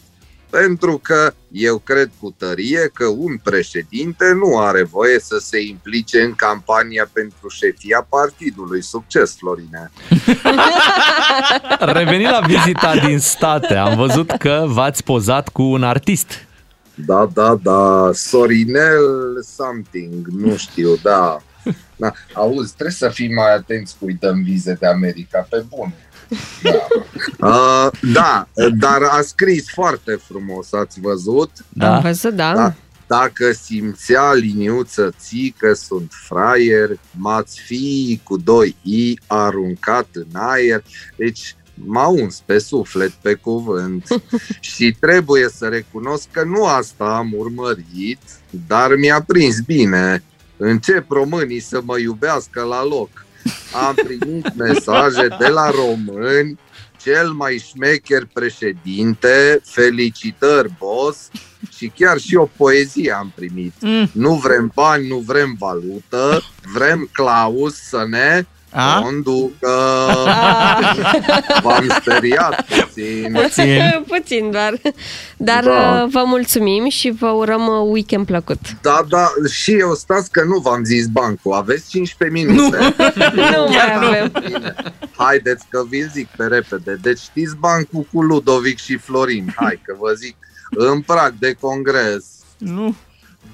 pentru 0.50 1.00
că 1.04 1.34
eu 1.52 1.78
cred 1.78 2.10
cu 2.20 2.36
tărie 2.38 2.90
că 2.94 3.06
un 3.06 3.38
președinte 3.44 4.26
nu 4.34 4.60
are 4.60 4.84
voie 4.84 5.20
să 5.20 5.38
se 5.38 5.62
implice 5.62 6.22
în 6.22 6.36
campania 6.36 7.10
pentru 7.14 7.48
șefia 7.50 8.06
partidului. 8.10 8.84
Succes, 8.84 9.36
Florine! 9.38 9.92
Revenind 11.94 12.32
la 12.32 12.40
vizita 12.48 12.96
din 12.96 13.20
state, 13.20 13.76
am 13.76 13.96
văzut 13.96 14.32
că 14.32 14.66
v-ați 14.68 15.04
pozat 15.04 15.50
cu 15.50 15.62
un 15.62 15.84
artist. 15.84 16.46
Da, 17.06 17.30
da, 17.34 17.60
da, 17.62 18.10
Sorinel 18.14 19.04
something, 19.56 20.28
nu 20.28 20.56
știu, 20.56 20.96
da. 21.02 21.38
da. 21.96 22.12
Auzi, 22.34 22.74
trebuie 22.74 22.96
să 22.96 23.10
fii 23.10 23.34
mai 23.34 23.54
atenți 23.54 23.96
cu 24.00 24.06
uităm 24.06 24.44
vize 24.44 24.78
de 24.80 24.88
America, 24.88 25.48
pe 25.50 25.66
bune. 25.70 25.96
Da. 26.64 26.88
Uh, 27.40 27.88
da, 28.14 28.48
dar 28.78 29.02
a 29.02 29.22
scris 29.22 29.70
foarte 29.70 30.20
frumos, 30.28 30.74
ați 30.74 31.00
văzut? 31.00 31.52
Da. 31.70 31.96
Am 31.96 32.02
văzut, 32.02 32.34
da. 32.34 32.54
Da. 32.54 32.74
Dacă 33.08 33.52
simțea 33.52 34.34
liniuță 34.34 35.14
ții 35.20 35.56
că 35.58 35.74
sunt 35.74 36.12
fraier, 36.28 36.90
m-ați 37.12 37.60
fi 37.60 38.20
cu 38.24 38.38
doi 38.38 38.76
i 38.82 39.20
aruncat 39.28 40.08
în 40.14 40.28
aer. 40.34 40.84
Deci 41.16 41.56
m-a 41.74 42.08
uns 42.08 42.42
pe 42.46 42.58
suflet, 42.58 43.12
pe 43.12 43.34
cuvânt. 43.34 44.08
și 44.60 44.96
trebuie 45.00 45.50
să 45.50 45.68
recunosc 45.68 46.28
că 46.32 46.44
nu 46.44 46.66
asta 46.66 47.16
am 47.16 47.34
urmărit, 47.38 48.22
dar 48.68 48.96
mi-a 48.96 49.22
prins 49.22 49.60
bine. 49.60 50.24
Încep 50.58 51.10
românii 51.10 51.60
să 51.60 51.82
mă 51.84 52.00
iubească 52.00 52.62
la 52.62 52.86
loc. 52.86 53.26
Am 53.88 53.96
primit 53.96 54.56
mesaje 54.56 55.28
de 55.40 55.48
la 55.48 55.70
români 55.70 56.60
cel 57.02 57.32
mai 57.32 57.64
șmecher 57.68 58.28
președinte, 58.34 59.62
felicitări, 59.64 60.74
boss, 60.80 61.30
și 61.78 61.92
chiar 61.96 62.18
și 62.18 62.36
o 62.36 62.50
poezie 62.58 63.12
am 63.12 63.32
primit. 63.36 63.74
Mm. 63.80 64.10
Nu 64.12 64.34
vrem 64.34 64.72
bani, 64.76 65.08
nu 65.08 65.18
vrem 65.18 65.56
valută, 65.60 66.42
vrem 66.74 67.10
Claus 67.12 67.76
să 67.76 68.06
ne 68.10 68.46
A? 68.72 69.02
conducă. 69.02 69.70
V-am 71.64 71.88
speriat 72.02 72.66
puțin. 72.66 73.32
Puțin. 73.42 73.82
Puțin 74.18 74.52
doar. 74.52 74.74
Dar 75.38 75.64
Da. 75.64 76.02
uh, 76.04 76.10
vă 76.12 76.24
mulțumim 76.26 76.90
și 76.90 77.10
vă 77.20 77.28
urăm 77.28 77.68
uh, 77.68 77.88
weekend 77.92 78.26
plăcut. 78.26 78.60
Da, 78.82 79.06
da, 79.10 79.28
și 79.52 79.74
eu 79.74 79.94
stați 79.94 80.32
că 80.32 80.44
nu 80.44 80.58
v-am 80.58 80.84
zis 80.84 81.08
bancul, 81.08 81.54
aveți 81.54 81.90
15 81.90 82.40
minute. 82.46 82.78
Nu 83.36 83.68
mai 83.76 83.96
avem. 83.96 84.32
Bine. 84.46 84.74
Haideți 85.18 85.66
că 85.70 85.84
vi 85.90 86.02
zic 86.14 86.28
pe 86.38 86.46
repede. 86.46 86.98
Deci 87.02 87.20
știți 87.20 87.56
bancul 87.60 88.08
cu 88.14 88.22
Ludovic 88.22 88.78
și 88.80 88.98
Florin. 88.98 89.54
Hai 89.56 89.82
că 89.86 89.96
vă 90.00 90.14
zic 90.14 90.36
în 90.70 91.02
prag 91.02 91.34
de 91.40 91.56
congres. 91.60 92.26
Nu. 92.58 92.96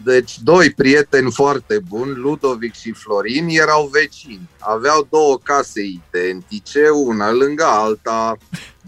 Deci 0.03 0.39
doi 0.39 0.71
prieteni 0.71 1.31
foarte 1.31 1.79
buni, 1.87 2.15
Ludovic 2.15 2.73
și 2.73 2.91
Florin, 2.91 3.47
erau 3.47 3.89
vecini. 3.91 4.49
Aveau 4.59 5.07
două 5.09 5.37
case 5.43 5.81
identice, 5.81 6.89
una 6.89 7.31
lângă 7.31 7.63
alta, 7.63 8.37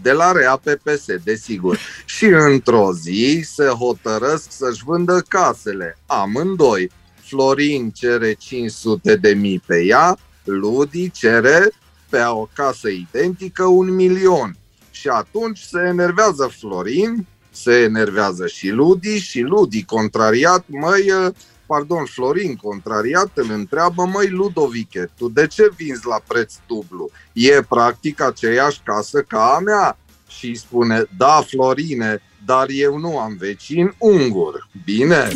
de 0.02 0.12
la 0.12 0.32
Rea 0.32 0.56
PPS, 0.56 1.04
desigur. 1.24 1.78
Și 2.04 2.24
într-o 2.24 2.92
zi 2.92 3.44
se 3.54 3.66
hotărăsc 3.66 4.50
să-și 4.50 4.84
vândă 4.84 5.24
casele, 5.28 5.98
amândoi. 6.06 6.90
Florin 7.14 7.90
cere 7.90 8.32
500 8.32 9.16
de 9.16 9.34
mii 9.34 9.62
pe 9.66 9.84
ea, 9.84 10.18
Ludi 10.44 11.10
cere 11.10 11.70
pe 12.08 12.22
o 12.22 12.48
casă 12.54 12.88
identică 12.88 13.64
un 13.64 13.94
milion. 13.94 14.56
Și 14.90 15.08
atunci 15.08 15.58
se 15.58 15.78
enervează 15.86 16.52
Florin, 16.58 17.26
se 17.56 17.72
enervează 17.72 18.46
și 18.46 18.68
Ludi 18.68 19.18
și 19.18 19.40
Ludi 19.40 19.84
contrariat, 19.84 20.64
măi, 20.66 21.06
eh, 21.06 21.32
pardon, 21.66 22.04
Florin 22.04 22.56
contrariat 22.56 23.30
îl 23.34 23.50
întreabă, 23.50 24.04
măi 24.04 24.28
Ludoviche, 24.28 25.10
tu 25.18 25.28
de 25.28 25.46
ce 25.46 25.70
vinzi 25.76 26.06
la 26.06 26.20
preț 26.26 26.54
dublu? 26.66 27.10
E 27.32 27.62
practic 27.68 28.22
aceeași 28.22 28.80
casă 28.84 29.20
ca 29.20 29.54
a 29.56 29.58
mea? 29.58 29.98
Și 30.28 30.46
îi 30.46 30.56
spune, 30.56 31.04
da, 31.16 31.44
Florine, 31.46 32.22
dar 32.44 32.66
eu 32.68 32.98
nu 32.98 33.18
am 33.18 33.36
vecin 33.38 33.94
ungur. 33.98 34.68
Bine? 34.84 35.28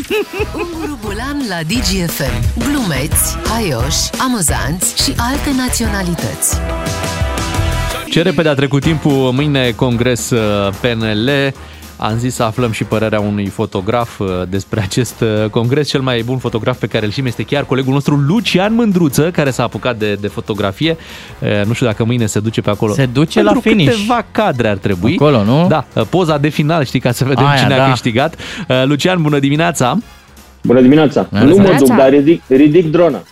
Unguru 0.55 0.99
Bulan 1.03 1.43
la 1.49 1.63
DGFM. 1.63 2.59
Glumeți, 2.59 3.37
haioși, 3.37 4.21
amuzanți 4.21 5.03
și 5.03 5.15
alte 5.17 5.51
naționalități. 5.57 6.57
Ce 8.11 8.23
repede 8.23 8.49
a 8.49 8.55
trecut 8.55 8.83
timpul, 8.83 9.33
mâine 9.33 9.71
congres 9.71 10.31
uh, 10.31 10.75
PNL. 10.81 11.31
Am 12.03 12.19
zis 12.19 12.35
să 12.35 12.43
aflăm 12.43 12.71
și 12.73 12.85
părerea 12.85 13.21
unui 13.21 13.47
fotograf 13.47 14.19
uh, 14.19 14.29
despre 14.49 14.81
acest 14.81 15.21
uh, 15.21 15.51
congres. 15.51 15.89
Cel 15.89 16.01
mai 16.01 16.23
bun 16.23 16.39
fotograf 16.39 16.79
pe 16.79 16.87
care 16.87 17.05
îl 17.05 17.11
știm 17.11 17.27
este 17.27 17.43
chiar 17.43 17.65
colegul 17.65 17.93
nostru 17.93 18.15
Lucian 18.15 18.75
Mândruță, 18.75 19.31
care 19.31 19.51
s-a 19.51 19.63
apucat 19.63 19.97
de, 19.97 20.15
de 20.15 20.29
fotografie. 20.29 20.97
Uh, 21.39 21.67
Nu 21.67 21.73
știu 21.73 21.87
dacă 21.87 22.05
mâine 22.05 22.27
se 22.27 22.41
duce 22.41 22.61
pe 22.61 22.71
acolo. 22.71 22.93
Se 22.93 23.07
duce 23.07 23.39
Pentru 23.41 23.55
la 23.55 23.61
finish. 23.61 23.91
câteva 23.91 24.25
cadre 24.31 24.69
ar 24.69 24.77
trebui. 24.77 25.15
Acolo, 25.19 25.45
nu? 25.45 25.67
Da, 25.69 25.85
uh, 25.95 26.03
poza 26.09 26.39
de 26.39 26.49
final, 26.49 26.85
știi, 26.85 27.01
ca 27.01 27.13
să 27.13 27.25
vedem 27.25 27.47
Aia, 27.47 27.59
cine 27.59 27.75
a 27.75 27.77
da. 27.77 27.91
câștigat. 27.91 28.35
Uh, 28.69 28.83
Lucian, 28.85 29.23
bună 29.23 29.39
dimineața! 29.39 29.99
Bună 30.63 30.81
dimineața! 30.81 31.23
Bună 31.31 31.43
nu 31.43 31.49
mă 31.49 31.55
dimineața. 31.55 31.85
duc, 31.87 31.97
dar 31.97 32.11
ridic, 32.11 32.43
ridic 32.49 32.91
drona. 32.91 33.23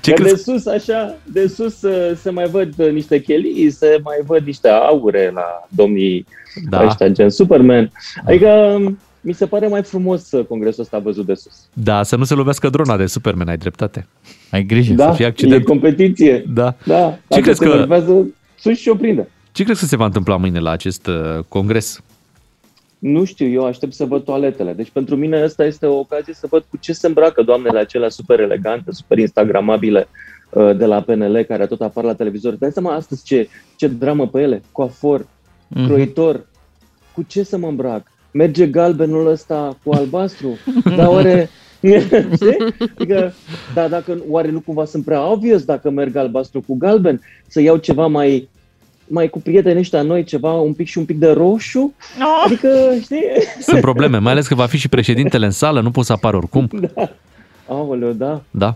Ce 0.00 0.12
Că 0.12 0.22
de 0.22 0.28
crezi? 0.28 0.42
sus, 0.42 0.66
așa, 0.66 1.16
de 1.24 1.46
sus 1.46 1.82
uh, 1.82 2.16
se 2.16 2.30
mai 2.30 2.46
văd 2.46 2.72
uh, 2.76 2.90
niște 2.92 3.20
chelii, 3.20 3.70
se 3.70 4.00
mai 4.02 4.16
văd 4.26 4.42
niște 4.46 4.68
aure 4.68 5.30
la 5.34 5.66
domnii 5.68 6.26
Da. 6.70 6.78
da. 6.78 6.86
ăștia, 6.86 7.08
gen 7.08 7.30
Superman. 7.30 7.92
Adică 8.26 8.46
um, 8.48 8.98
mi 9.20 9.32
se 9.32 9.46
pare 9.46 9.66
mai 9.66 9.82
frumos 9.82 10.30
uh, 10.32 10.44
congresul 10.44 10.82
ăsta 10.82 10.98
văzut 10.98 11.26
de 11.26 11.34
sus. 11.34 11.52
Da, 11.72 12.02
să 12.02 12.16
nu 12.16 12.24
se 12.24 12.34
lovească 12.34 12.68
drona 12.68 12.96
de 12.96 13.06
Superman, 13.06 13.48
ai 13.48 13.56
dreptate. 13.56 14.06
Ai 14.50 14.62
grijă. 14.64 14.92
Da, 14.94 15.12
fie 15.12 15.24
e 15.24 15.28
accident. 15.28 15.64
competiție. 15.64 16.44
Da. 16.54 16.74
Da, 16.84 17.18
Ce 17.28 17.40
crezi 17.40 17.58
se 17.58 17.64
că- 17.64 17.70
enervează, 17.72 18.26
sus 18.58 18.78
și 18.78 18.88
o 18.88 18.94
prinde. 18.94 19.28
Ce 19.52 19.64
crezi 19.64 19.80
că 19.80 19.86
se 19.86 19.96
va 19.96 20.04
întâmpla 20.04 20.36
mâine 20.36 20.58
la 20.58 20.70
acest 20.70 21.06
uh, 21.06 21.14
congres? 21.48 22.00
Nu 22.98 23.24
știu, 23.24 23.48
eu 23.48 23.64
aștept 23.64 23.92
să 23.92 24.04
văd 24.04 24.24
toaletele. 24.24 24.72
Deci 24.72 24.90
pentru 24.90 25.16
mine 25.16 25.42
asta 25.42 25.64
este 25.64 25.86
o 25.86 25.98
ocazie 25.98 26.34
să 26.34 26.46
văd 26.50 26.64
cu 26.70 26.76
ce 26.76 26.92
se 26.92 27.06
îmbracă 27.06 27.42
doamnele 27.42 27.78
acelea 27.78 28.08
super 28.08 28.40
elegante, 28.40 28.92
super 28.92 29.18
instagramabile 29.18 30.08
uh, 30.50 30.76
de 30.76 30.84
la 30.86 31.00
PNL, 31.00 31.42
care 31.42 31.66
tot 31.66 31.80
apar 31.80 32.04
la 32.04 32.14
televizor. 32.14 32.54
Dai 32.54 32.70
seama 32.72 32.94
astăzi 32.94 33.24
ce, 33.24 33.48
ce 33.76 33.86
dramă 33.88 34.28
pe 34.28 34.40
ele, 34.40 34.62
coafor, 34.72 35.26
Mhm. 35.68 35.86
croitor, 35.86 36.46
cu 37.14 37.22
ce 37.22 37.42
să 37.42 37.56
mă 37.58 37.66
îmbrac? 37.68 38.02
Merge 38.32 38.66
galbenul 38.66 39.26
ăsta 39.26 39.76
cu 39.84 39.92
albastru? 39.92 40.56
Dar 40.96 41.06
oare... 41.08 41.48
Știi? 42.34 42.56
Adică, 42.94 43.32
da, 43.74 43.88
dacă, 43.88 44.22
oare 44.28 44.50
nu 44.50 44.60
cumva 44.60 44.84
sunt 44.84 45.04
prea 45.04 45.30
obvious 45.30 45.64
dacă 45.64 45.90
merg 45.90 46.16
albastru 46.16 46.62
cu 46.66 46.76
galben? 46.76 47.20
Să 47.46 47.60
iau 47.60 47.76
ceva 47.76 48.06
mai, 48.06 48.48
mai 49.06 49.28
cu 49.28 49.40
prietenii 49.40 49.78
ăștia 49.80 50.02
noi, 50.02 50.24
ceva 50.24 50.52
un 50.52 50.72
pic 50.72 50.86
și 50.86 50.98
un 50.98 51.04
pic 51.04 51.18
de 51.18 51.30
roșu? 51.30 51.94
Adică, 52.44 52.68
știi? 53.02 53.22
Sunt 53.60 53.80
probleme, 53.80 54.18
mai 54.18 54.32
ales 54.32 54.46
că 54.46 54.54
va 54.54 54.66
fi 54.66 54.76
și 54.76 54.88
președintele 54.88 55.44
în 55.44 55.50
sală, 55.50 55.80
nu 55.80 55.90
poți 55.90 56.06
să 56.06 56.12
apară 56.12 56.36
oricum. 56.36 56.68
Aoleu, 57.68 58.12
da. 58.12 58.40
Da. 58.50 58.74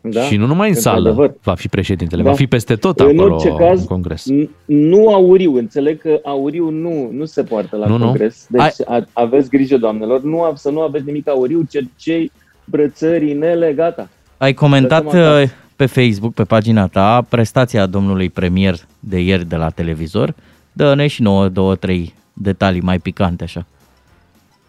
da. 0.00 0.20
Și 0.22 0.36
nu 0.36 0.46
numai 0.46 0.68
în 0.68 0.74
sală 0.74 0.96
Într-adevăr. 1.08 1.34
va 1.42 1.54
fi 1.54 1.68
președintele, 1.68 2.22
Da. 2.22 2.30
va 2.30 2.34
fi 2.36 2.46
peste 2.46 2.74
tot 2.76 3.00
În 3.00 3.06
acolo 3.06 3.34
orice 3.34 3.54
caz, 3.58 3.80
în 3.80 3.86
congres. 3.86 4.24
n- 4.32 4.48
nu 4.64 5.08
auriu, 5.08 5.54
înțeleg 5.56 6.00
că 6.00 6.20
auriu 6.24 6.68
nu, 6.70 7.10
nu 7.12 7.24
se 7.24 7.42
poartă 7.42 7.76
la 7.76 7.86
Nu, 7.86 7.96
nu. 7.96 8.04
congres. 8.04 8.46
Deci 8.50 8.60
Ai- 8.60 8.72
a, 8.86 9.04
aveți 9.12 9.48
grijă, 9.48 9.76
doamnelor, 9.76 10.22
nu, 10.22 10.42
av- 10.42 10.56
să 10.56 10.70
nu 10.70 10.80
aveți 10.80 11.04
nimic 11.06 11.28
auriu, 11.28 11.62
cercei, 11.70 12.32
brățări, 12.64 13.30
inele, 13.30 13.72
gata. 13.72 14.08
Ai 14.36 14.54
comentat 14.54 15.04
Lăsăm 15.04 15.20
acasă. 15.20 15.40
uh, 15.42 15.48
pe 15.78 15.86
Facebook, 15.86 16.34
pe 16.34 16.44
pagina 16.44 16.86
ta, 16.86 17.26
prestația 17.28 17.86
domnului 17.86 18.30
premier 18.30 18.74
de 19.00 19.18
ieri 19.18 19.48
de 19.48 19.56
la 19.56 19.70
televizor. 19.70 20.34
Dă-ne 20.72 21.06
și 21.06 21.22
nouă, 21.22 21.48
două, 21.48 21.74
trei 21.74 22.14
detalii 22.32 22.80
mai 22.80 22.98
picante 22.98 23.44
așa. 23.44 23.66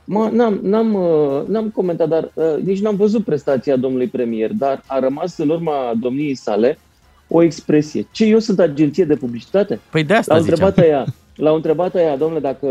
Mă, 0.04 0.30
n-am, 0.32 0.60
n-am, 0.62 0.94
uh, 0.94 1.48
n-am 1.48 1.70
comentat, 1.70 2.08
dar 2.08 2.32
uh, 2.34 2.64
nici 2.64 2.80
n-am 2.80 2.96
văzut 2.96 3.24
prestația 3.24 3.76
domnului 3.76 4.08
premier, 4.08 4.52
dar 4.54 4.84
a 4.86 5.00
rămas 5.00 5.38
în 5.38 5.50
urma 5.50 5.94
domniei 6.00 6.36
sale 6.36 6.78
o 7.28 7.42
expresie. 7.42 8.08
Ce, 8.12 8.26
eu 8.26 8.40
sunt 8.40 8.60
agenție 8.60 9.04
de 9.04 9.16
publicitate? 9.16 9.80
Păi 9.92 10.04
de 10.04 10.14
asta 10.14 10.34
L-au 10.34 10.44
ziceam. 10.44 10.68
întrebat 10.68 10.86
aia, 10.86 11.06
l-au 11.36 11.56
întrebat 11.56 11.96
aia, 11.96 12.16
domnule, 12.16 12.40
dacă 12.40 12.68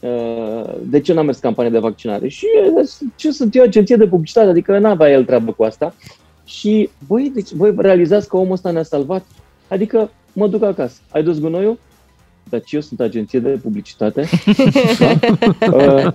uh, 0.00 0.74
de 0.82 1.00
ce 1.00 1.12
n-a 1.12 1.22
mers 1.22 1.38
campania 1.38 1.70
de 1.70 1.78
vaccinare? 1.78 2.28
Și 2.28 2.46
eu, 2.64 2.84
ce 3.16 3.30
sunt 3.30 3.54
eu, 3.54 3.62
agenție 3.62 3.96
de 3.96 4.06
publicitate? 4.06 4.48
Adică 4.48 4.78
n-avea 4.78 5.10
el 5.10 5.24
treabă 5.24 5.52
cu 5.52 5.62
asta. 5.62 5.94
Și, 6.44 6.88
băi, 7.06 7.30
deci 7.34 7.50
voi 7.52 7.74
realizați 7.76 8.28
că 8.28 8.36
omul 8.36 8.52
ăsta 8.52 8.70
ne-a 8.70 8.82
salvat? 8.82 9.26
Adică 9.68 10.10
mă 10.32 10.48
duc 10.48 10.62
acasă. 10.62 11.00
Ai 11.10 11.22
dus 11.22 11.40
gunoiul? 11.40 11.78
Dar 12.48 12.60
ce 12.60 12.74
eu 12.74 12.82
sunt 12.82 13.00
agenție 13.00 13.38
de 13.38 13.48
publicitate? 13.48 14.28
da? 14.98 15.18
uh, 15.72 16.12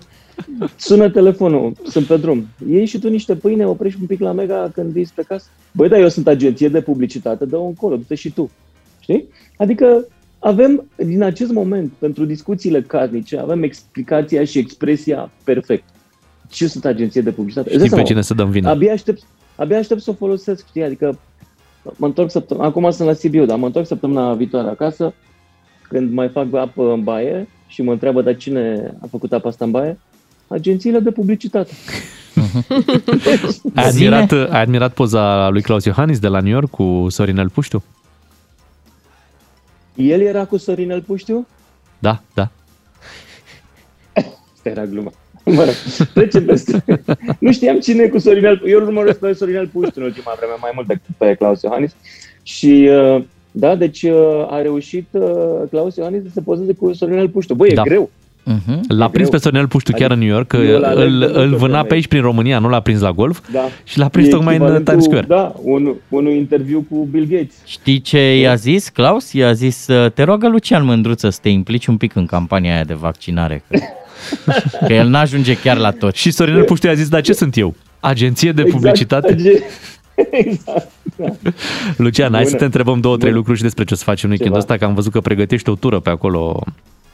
sună 0.76 1.10
telefonul, 1.10 1.74
sunt 1.88 2.06
pe 2.06 2.18
drum. 2.18 2.48
Iei 2.70 2.86
și 2.86 3.00
tu 3.00 3.10
niște 3.10 3.36
pâine, 3.36 3.66
oprești 3.66 4.00
un 4.02 4.08
pic 4.08 4.20
la 4.20 4.32
Mega 4.32 4.70
când 4.74 4.92
vii 4.92 5.06
spre 5.06 5.24
casă? 5.24 5.46
Băi, 5.72 5.90
dar 5.90 6.00
eu 6.00 6.10
sunt 6.10 6.28
agenție 6.28 6.70
de 6.70 6.82
publicitate, 6.82 7.46
dă-o 7.46 7.66
încolo, 7.66 7.96
du-te 7.96 8.16
și 8.16 8.32
tu. 8.32 8.50
Știi? 9.00 9.28
Adică 9.58 10.08
avem, 10.40 10.90
din 10.96 11.22
acest 11.24 11.52
moment, 11.52 11.92
pentru 12.00 12.26
discuțiile 12.26 12.82
casnice, 12.82 13.38
avem 13.38 13.64
explicația 13.64 14.44
și 14.44 14.58
expresia 14.58 15.32
perfect. 15.44 15.84
Ce 16.50 16.68
sunt 16.68 16.86
agenție 16.86 17.22
de 17.22 17.32
publicitate? 17.32 17.70
Îți 17.70 17.78
dai 17.78 17.88
Știm 17.88 17.98
pe 17.98 18.06
seama, 18.06 18.22
cine 18.22 18.22
să 18.22 18.44
dăm 18.44 18.50
vina. 18.50 18.70
Abia 18.70 18.94
aștept, 18.94 19.24
abia 19.58 19.78
aștept 19.78 20.02
să 20.02 20.10
o 20.10 20.14
folosesc, 20.14 20.68
știi? 20.68 20.84
Adică 20.84 21.20
mă 21.96 22.06
întorc 22.06 22.32
săptămâna, 22.32 22.68
acum 22.68 22.92
sunt 22.92 23.08
la 23.08 23.14
Sibiu, 23.14 23.46
dar 23.46 23.58
mă 23.58 23.66
întorc 23.66 23.86
săptămâna 23.86 24.34
viitoare 24.34 24.70
acasă, 24.70 25.14
când 25.90 26.14
mai 26.14 26.30
fac 26.30 26.54
apă 26.54 26.92
în 26.92 27.04
baie 27.04 27.48
și 27.68 27.82
mă 27.82 27.92
întreabă, 27.92 28.22
dar 28.22 28.36
cine 28.36 28.94
a 29.02 29.08
făcut 29.10 29.34
apa 29.34 29.50
asta 29.50 29.66
în 29.66 29.72
baie? 29.72 30.00
Agențiile 30.48 31.00
de 31.00 31.12
publicitate. 31.12 31.72
Ai 33.76 33.86
admirat, 33.90 34.32
ai 34.32 34.62
admirat 34.62 34.94
poza 34.94 35.50
lui 35.50 35.62
Claus 35.62 35.86
Iohannis 35.86 36.20
de 36.20 36.28
la 36.28 36.40
New 36.40 36.52
York 36.52 36.70
cu 36.70 37.06
Sorinel 37.10 37.50
Puștiu? 37.50 37.84
El 39.96 40.22
era 40.22 40.46
cu 40.46 40.58
Sorinel 40.58 41.02
Puștiu? 41.02 41.48
Da, 42.00 42.22
da. 42.34 42.50
Asta 44.14 44.70
era 44.74 44.86
gluma. 44.86 45.12
Mă 45.56 45.64
rog, 45.64 45.74
trecem 46.14 46.46
peste. 46.46 46.84
nu 47.40 47.52
știam 47.52 47.80
cine 47.80 48.04
e 48.04 48.08
cu 48.08 48.18
Sorinel 48.20 48.62
Eu 48.66 48.80
îl 48.80 48.86
urmăresc 48.86 49.20
pe 49.20 49.34
Sorinel 49.34 49.68
Puștiu 49.68 50.02
în 50.02 50.08
ultima 50.08 50.32
vreme, 50.38 50.54
mai 50.62 50.72
mult 50.76 50.88
decât 50.88 51.04
pe 51.18 51.36
Claus 51.40 51.62
Iohannis. 51.62 51.96
Și, 52.44 52.90
uh, 53.16 53.24
da, 53.52 53.76
deci 53.76 54.02
uh, 54.04 54.12
a 54.50 54.62
reușit 54.62 55.08
uh, 55.12 55.22
Claus 55.70 55.96
Iohannis 55.96 56.22
să 56.24 56.30
se 56.34 56.42
pozeze 56.42 56.74
cu 56.74 56.94
Sorinel 56.94 57.30
Puștiu. 57.30 57.56
Băi, 57.56 57.74
Da. 57.74 57.82
e 57.86 57.90
greu. 57.90 58.10
Uh-huh. 58.54 58.80
L-a 58.88 59.10
prins 59.10 59.28
greu. 59.28 59.30
pe 59.30 59.38
Sorinel 59.38 59.68
Puștiu 59.68 59.94
chiar 59.98 60.12
în 60.12 60.20
New 60.20 60.28
York, 60.28 60.48
că 60.48 60.58
eu 60.58 60.76
îl 60.78 60.84
aleg 60.84 61.06
îl, 61.08 61.20
de 61.20 61.26
îl 61.26 61.32
multă 61.32 61.56
vâna 61.56 61.68
vreme. 61.72 61.88
pe 61.88 61.94
aici 61.94 62.08
prin 62.08 62.22
România, 62.22 62.60
nu 62.60 62.70
l-a 62.70 62.80
prins 62.80 63.00
la 63.02 63.12
golf 63.12 63.40
Da. 63.52 63.66
și 63.84 63.98
l-a 63.98 64.08
prins 64.08 64.28
E 64.28 64.30
tocmai 64.30 64.56
în 64.56 64.62
echivalentul- 64.62 64.86
Times 64.94 65.04
Square. 65.06 65.26
Da, 65.28 65.54
un, 65.64 65.94
un 66.10 66.28
interviu 66.30 66.86
cu 66.90 67.08
Bill 67.12 67.26
Gates. 67.30 67.56
Știi 67.66 68.02
ce 68.02 68.38
i-a 68.40 68.56
zis, 68.56 68.90
Claus? 68.90 69.34
I-a 69.34 69.54
zis, 69.54 69.88
uh, 69.88 70.12
te 70.12 70.24
roagă 70.24 70.48
Lucian 70.48 70.86
Mândruță 70.86 71.30
să 71.30 71.40
te 71.42 71.50
implici 71.50 71.88
un 71.88 71.98
pic 71.98 72.16
în 72.16 72.26
campania 72.26 72.74
aia 72.74 72.84
de 72.84 72.94
vaccinare. 72.94 73.64
Că, 73.70 73.78
că 74.88 74.94
el 74.94 75.08
n-ajunge 75.08 75.58
chiar 75.58 75.78
la 75.78 75.92
tot. 75.92 76.16
Și 76.16 76.32
Sorinel 76.32 76.64
Puștiu 76.64 76.90
a 76.90 76.94
zis, 76.94 77.08
dar 77.10 77.22
ce 77.22 77.34
sunt 77.34 77.58
eu? 77.58 77.76
Agenție 78.00 78.52
de 78.52 78.64
publicitate? 78.64 79.32
Exact. 79.32 79.64
exact. 80.32 80.90
Da. 81.16 81.26
Lucian, 81.98 82.32
hai 82.32 82.40
Bună. 82.42 82.52
să 82.52 82.58
te 82.58 82.66
întrebăm 82.66 83.00
două, 83.00 83.16
trei 83.16 83.26
Bună. 83.28 83.38
lucruri 83.38 83.58
și 83.58 83.64
despre 83.64 83.84
ce 83.84 83.94
o 83.94 83.98
să 83.98 84.04
faci 84.04 84.24
în 84.24 84.30
weekendul 84.30 84.60
Ceva. 84.60 84.74
ăsta, 84.74 84.86
că 84.86 84.90
am 84.90 84.96
văzut 84.96 85.12
că 85.12 85.20
pregătești 85.22 85.70
o 85.70 85.76
tură 85.76 86.00
pe 86.00 86.10
acolo 86.10 86.64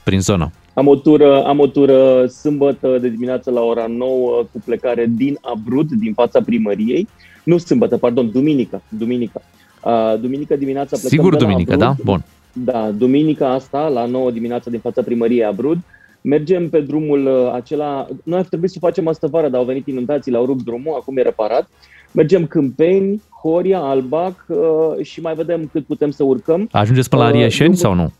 prin 0.03 0.21
zonă. 0.21 0.51
Am 0.73 0.87
o 0.87 0.95
tură, 0.95 1.43
am 1.43 1.59
o 1.59 1.67
tură 1.67 2.25
sâmbătă 2.27 2.97
de 3.01 3.09
dimineață 3.09 3.51
la 3.51 3.61
ora 3.61 3.85
9 3.87 4.45
cu 4.51 4.61
plecare 4.65 5.05
din 5.09 5.37
Abrud, 5.41 5.89
din 5.91 6.13
fața 6.13 6.41
primăriei. 6.45 7.07
Nu 7.43 7.57
sâmbătă, 7.57 7.97
pardon, 7.97 8.31
duminică. 8.31 8.81
Duminică. 8.89 9.41
Uh, 9.83 10.19
duminică 10.19 10.55
dimineața 10.55 10.89
plecăm 10.89 11.09
Sigur 11.09 11.29
de 11.35 11.37
la 11.37 11.41
duminică, 11.49 11.73
Abrud. 11.73 11.87
da? 11.87 12.03
Bun. 12.03 12.23
Da, 12.53 12.91
duminica 12.97 13.53
asta, 13.53 13.87
la 13.87 14.05
9 14.05 14.31
dimineața 14.31 14.69
din 14.69 14.79
fața 14.79 15.01
primăriei 15.01 15.45
Abrud. 15.45 15.77
Mergem 16.23 16.69
pe 16.69 16.79
drumul 16.81 17.25
uh, 17.25 17.51
acela, 17.53 18.07
noi 18.23 18.39
ar 18.39 18.45
trebui 18.45 18.67
să 18.69 18.77
o 18.81 18.85
facem 18.85 19.07
astă 19.07 19.27
vară, 19.27 19.49
dar 19.49 19.59
au 19.59 19.65
venit 19.65 19.87
inundațiile, 19.87 20.37
au 20.37 20.45
rupt 20.45 20.63
drumul, 20.63 20.95
acum 20.99 21.17
e 21.17 21.21
reparat. 21.21 21.69
Mergem 22.11 22.45
Câmpeni, 22.47 23.21
Horia, 23.41 23.79
Albac 23.79 24.45
uh, 24.47 24.57
și 25.05 25.21
mai 25.21 25.33
vedem 25.33 25.69
cât 25.71 25.85
putem 25.85 26.11
să 26.11 26.23
urcăm. 26.23 26.69
Ajungeți 26.71 27.09
până 27.09 27.21
la 27.21 27.27
Uh, 27.29 27.33
Rieșeni 27.35 27.75
drumul- 27.75 27.77
sau 27.77 27.93
nu? 27.93 28.11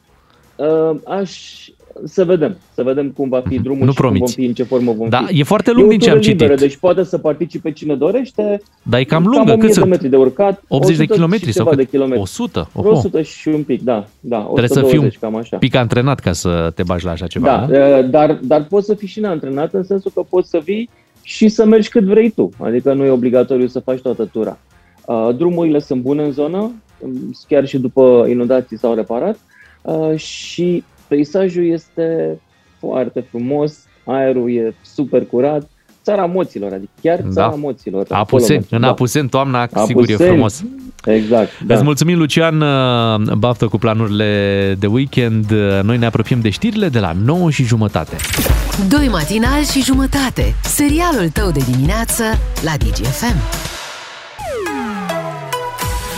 Uh, 0.92 1.00
aș 1.08 1.52
să 2.04 2.24
vedem, 2.26 2.58
să 2.74 2.84
vedem 2.84 3.10
cum 3.10 3.30
va 3.30 3.44
fi 3.48 3.60
drumul 3.60 3.86
Nu 3.86 3.92
și 3.92 3.98
cum 3.98 4.08
vom 4.08 4.12
promiți. 4.18 4.34
fi, 4.36 4.46
în 4.46 4.54
ce 4.54 4.64
formă 4.64 4.92
vom 4.94 5.10
Da, 5.10 5.24
fi. 5.28 5.40
e 5.40 5.44
foarte 5.44 5.70
E 5.70 5.74
lung 5.74 5.86
o 5.86 5.90
din 5.90 6.00
ce 6.00 6.06
tură 6.06 6.16
am 6.18 6.22
citit. 6.22 6.40
liberă, 6.40 6.60
deci 6.60 6.78
poate 6.78 7.04
să 7.04 7.18
participe 7.18 7.72
cine 7.72 7.96
dorește. 7.96 8.62
Dar 8.84 9.00
e 9.00 9.04
cam 9.04 9.24
Cam 9.24 9.32
lungă, 9.32 9.52
1000 9.52 9.58
cât 9.58 9.68
de 9.68 9.74
sunt? 9.74 9.90
metri 9.90 10.08
de 10.10 10.16
urcat. 10.18 10.64
80 10.68 10.96
de 10.96 11.02
100 11.02 11.14
kilometri 11.14 11.46
și 11.46 11.52
sau 11.54 11.64
ceva 11.64 11.76
cât? 11.76 11.86
de 11.86 11.92
kilometri. 11.92 12.22
100? 12.22 12.70
Vreo 12.74 12.90
Oho. 12.92 12.98
100 12.98 13.22
și 13.22 13.48
un 13.48 13.64
pic, 13.64 13.82
da. 13.82 14.06
da 14.20 14.38
Trebuie 14.40 14.68
să 14.68 14.74
120, 14.80 15.12
fii 15.12 15.20
cam 15.20 15.34
un 15.34 15.40
așa. 15.40 15.58
pic 15.58 15.76
antrenat 15.76 16.20
ca 16.20 16.32
să 16.32 16.72
te 16.76 16.84
bagi 16.84 17.06
la 17.06 17.12
așa 17.12 17.28
ceva, 17.28 17.46
Da, 17.48 17.78
da? 17.78 17.98
uh, 17.98 18.10
dar, 18.10 18.40
dar 18.44 18.64
poți 18.64 18.86
să 18.86 18.94
fii 18.94 19.08
și 19.08 19.20
neantrenat 19.20 19.74
în 19.74 19.84
sensul 19.84 20.12
că 20.14 20.22
poți 20.30 20.50
să 20.50 20.60
vii 20.64 20.90
și 21.22 21.48
să 21.48 21.66
mergi 21.66 21.90
cât 21.90 22.04
vrei 22.04 22.30
tu. 22.30 22.50
Adică 22.60 22.94
nu 22.94 23.04
e 23.06 23.10
obligatoriu 23.10 23.68
să 23.68 23.80
faci 23.80 24.00
toată 24.00 24.26
tura. 24.26 24.58
Uh, 25.06 25.30
Drumurile 25.38 25.80
sunt 25.80 26.02
bune 26.02 26.24
în 26.24 26.32
zonă, 26.32 26.72
um, 27.00 27.12
chiar 27.48 27.66
și 27.68 27.78
după 27.78 28.26
inundații 28.30 28.78
s-au 28.78 28.94
reparat 28.94 29.40
uh, 29.82 30.16
și 30.18 30.84
peisajul 31.14 31.66
este 31.68 32.40
foarte 32.80 33.26
frumos, 33.30 33.74
aerul 34.06 34.52
e 34.52 34.76
super 34.82 35.26
curat, 35.26 35.70
țara 36.04 36.26
moților, 36.26 36.72
adică 36.74 36.92
chiar 37.02 37.20
țara 37.32 37.50
Da. 37.50 37.56
moților. 37.56 38.02
Acolo 38.02 38.20
Apuseni, 38.20 38.58
mergem, 38.60 38.78
în 38.78 38.82
da. 38.82 38.88
Apuseni, 38.88 39.30
toamna, 39.30 39.68
sigur 39.86 40.04
e 40.10 40.14
Apuseni, 40.14 40.30
frumos. 40.30 40.64
Exact. 41.06 41.50
Da. 41.66 41.74
Îți 41.74 41.84
mulțumim, 41.84 42.18
Lucian, 42.18 42.62
uh, 42.62 43.34
baftă 43.38 43.68
cu 43.68 43.78
planurile 43.78 44.76
de 44.80 44.88
weekend. 44.88 45.52
Uh, 45.52 45.80
Noi 45.84 45.98
ne 45.98 46.06
apropiem 46.06 46.40
de 46.42 46.50
știrile 46.50 46.90
de 46.90 47.00
la 47.00 47.12
9 47.24 47.50
și 47.50 47.64
jumătate. 47.64 48.16
Doi 48.90 49.08
matinali 49.12 49.66
și 49.66 49.82
jumătate. 49.84 50.56
Serialul 50.64 51.30
tău 51.34 51.52
de 51.52 51.60
dimineață 51.72 52.24
la 52.64 52.72
DGFM. 52.78 53.73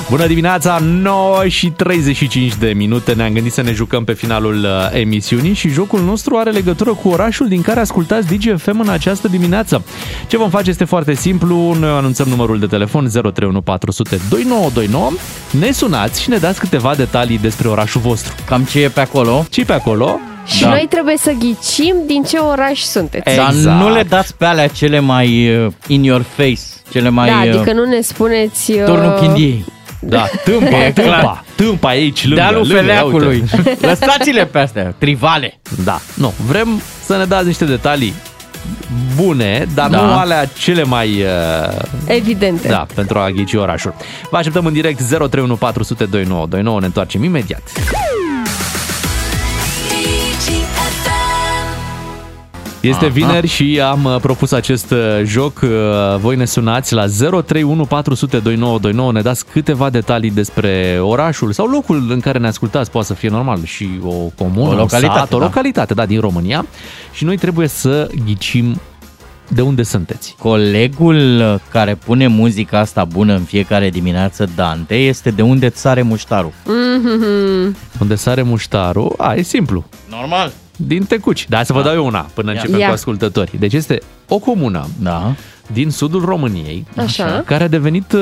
Bună 0.10 0.28
dimineața, 0.28 0.80
9 0.82 1.48
și 1.48 1.70
35 1.70 2.56
de 2.56 2.68
minute. 2.76 3.14
Ne-am 3.14 3.34
gândit 3.34 3.54
să 3.54 3.62
ne 3.62 3.72
jucăm 3.72 4.04
pe 4.04 4.14
finalul 4.14 4.56
uh, 4.64 5.00
emisiunii 5.00 5.54
și 5.54 5.70
jocul 5.70 6.02
nostru 6.02 6.38
are 6.38 6.50
legătură 6.50 6.94
cu 6.94 7.10
orașul 7.10 7.48
din 7.48 7.62
care 7.62 7.80
ascultați 7.80 8.28
DGFM 8.36 8.80
în 8.80 8.90
această 8.90 9.28
dimineață. 9.28 9.84
Ce 10.28 10.38
vom 10.38 10.50
face 10.50 10.70
este 10.70 10.84
foarte 10.86 11.14
simplu. 11.14 11.76
Noi 11.80 11.90
anunțăm 11.90 12.28
numărul 12.28 12.60
de 12.60 12.66
telefon 12.66 13.10
031400 13.34 14.20
2929. 14.30 15.12
Ne 15.60 15.72
sunați 15.72 16.22
și 16.22 16.30
ne 16.30 16.38
dați 16.38 16.60
câteva 16.60 16.96
detalii 16.96 17.38
despre 17.38 17.68
orașul 17.68 18.02
vostru. 18.02 18.34
Cam 18.46 18.64
ce 18.64 18.82
e 18.82 18.88
pe 18.90 19.00
acolo? 19.00 19.46
Ce 19.50 19.62
e 19.62 19.64
pe 19.64 19.74
acolo? 19.74 20.20
Și 20.46 20.62
Da. 20.62 20.70
noi 20.70 20.86
trebuie 20.90 21.18
să 21.18 21.32
ghicim 21.32 21.96
din 22.06 22.24
ce 22.24 22.38
oraș 22.38 22.80
sunteți. 22.82 23.36
Dar 23.36 23.54
nu 23.54 23.94
le 23.94 24.04
dați 24.04 24.36
pe 24.38 24.46
alea 24.46 24.68
cele 24.68 25.00
mai 25.00 25.58
uh, 25.66 25.72
in 25.88 26.04
your 26.04 26.22
face, 26.36 26.60
cele 26.92 27.10
mai... 27.10 27.30
da, 27.30 27.42
uh, 27.44 27.54
adică 27.56 27.74
nu 27.74 27.86
ne 27.86 28.02
spuneți... 28.02 28.72
uh, 28.72 28.84
Turnul 28.84 29.12
Chindiei. 29.20 29.66
Da, 30.08 30.26
tâmpa, 30.44 30.86
E 30.86 30.92
clar. 30.92 30.94
tâmpa, 30.94 31.44
tâmpa 31.56 31.88
aici 31.88 32.24
lângă. 32.26 32.36
Dealul 32.42 32.60
lângă, 32.60 32.74
ia 32.76 32.80
Feleacului. 32.82 33.44
uite. 33.64 33.78
Lăsați-le 33.88 34.46
pe 34.46 34.60
astea, 34.60 34.96
trivale. 34.98 35.60
Da, 35.84 36.00
nu, 36.14 36.34
vrem 36.48 36.82
să 37.06 37.18
ne 37.18 37.26
dați 37.26 37.46
niște 37.48 37.66
detalii 37.66 38.14
bune, 39.16 39.68
dar 39.74 39.90
Da. 39.90 40.02
nu 40.02 40.12
alea 40.18 40.46
cele 40.46 40.84
mai... 40.84 41.08
Uh, 41.22 41.82
Evidente. 42.06 42.68
da, 42.68 42.86
pentru 42.96 43.20
a 43.20 43.30
ghici 43.30 43.54
orașul. 43.54 43.94
Vă 44.30 44.38
așteptăm 44.38 44.66
în 44.66 44.74
direct 44.74 45.00
031400 45.02 46.04
2929. 46.06 46.80
Ne 46.80 46.86
întoarcem 46.86 47.24
imediat. 47.24 47.62
Este 52.88 53.06
Aha. 53.06 53.14
vineri 53.14 53.48
și 53.48 53.82
am 53.84 54.04
uh, 54.04 54.16
propus 54.22 54.52
acest 54.52 54.92
uh, 54.92 54.98
joc. 55.24 55.60
Uh, 55.64 55.70
Voi 56.20 56.36
ne 56.36 56.46
sunați 56.46 56.94
la 56.94 57.06
031400 57.08 58.38
2929, 58.40 59.12
ne 59.12 59.22
dați 59.22 59.46
câteva 59.46 59.90
detalii 59.90 60.32
despre 60.32 61.00
orașul 61.02 61.52
sau 61.52 61.66
locul 61.68 62.08
în 62.10 62.20
care 62.20 62.38
ne 62.40 62.48
ascultați. 62.48 62.92
Poate 62.92 63.08
să 63.08 63.14
fie 63.14 63.30
normal 63.30 63.64
și 63.64 63.90
o 64.04 64.14
comună, 64.38 64.68
O 64.68 64.72
un 64.72 64.78
localitate, 64.78 65.20
sat, 65.20 65.34
o 65.34 65.38
da. 65.38 65.44
localitate, 65.44 65.94
da, 65.94 66.06
din 66.06 66.20
România. 66.20 66.66
Și 67.14 67.24
noi 67.24 67.38
trebuie 67.38 67.68
să 67.68 68.10
ghicim 68.26 68.82
de 69.48 69.62
unde 69.62 69.84
sunteți. 69.84 70.36
Colegul 70.40 71.40
uh, 71.40 71.56
care 71.72 71.96
pune 71.96 72.28
muzica 72.28 72.80
asta 72.80 73.04
bună 73.04 73.34
în 73.34 73.44
fiecare 73.44 73.90
dimineață, 73.90 74.50
Dante, 74.56 74.96
este 74.96 75.30
de 75.32 75.42
unde 75.42 75.66
îți 75.66 75.80
sare 75.80 76.02
muștarul. 76.02 76.52
Mhm. 76.66 77.76
Unde 78.00 78.16
sare 78.16 78.42
muștarul? 78.42 79.14
A, 79.18 79.34
e 79.34 79.42
simplu. 79.42 79.84
Normal. 80.10 80.52
Din 80.76 81.04
Tecuci. 81.04 81.46
Da, 81.50 81.64
să 81.64 81.74
vă 81.74 81.80
Da. 81.82 81.86
dau 81.86 81.96
eu 81.96 82.06
una 82.06 82.28
până 82.34 82.52
Ia. 82.52 82.58
începem 82.60 82.80
Ia. 82.80 82.88
cu 82.88 82.94
ascultătorii. 82.94 83.60
Deci 83.60 83.74
este 83.74 84.00
o 84.28 84.38
comună 84.38 84.88
Da. 85.00 85.34
din 85.72 85.90
sudul 85.90 86.26
României, 86.26 86.86
Așa. 86.98 87.44
care 87.46 87.64
a 87.64 87.68
devenit 87.68 88.12
uh, 88.12 88.22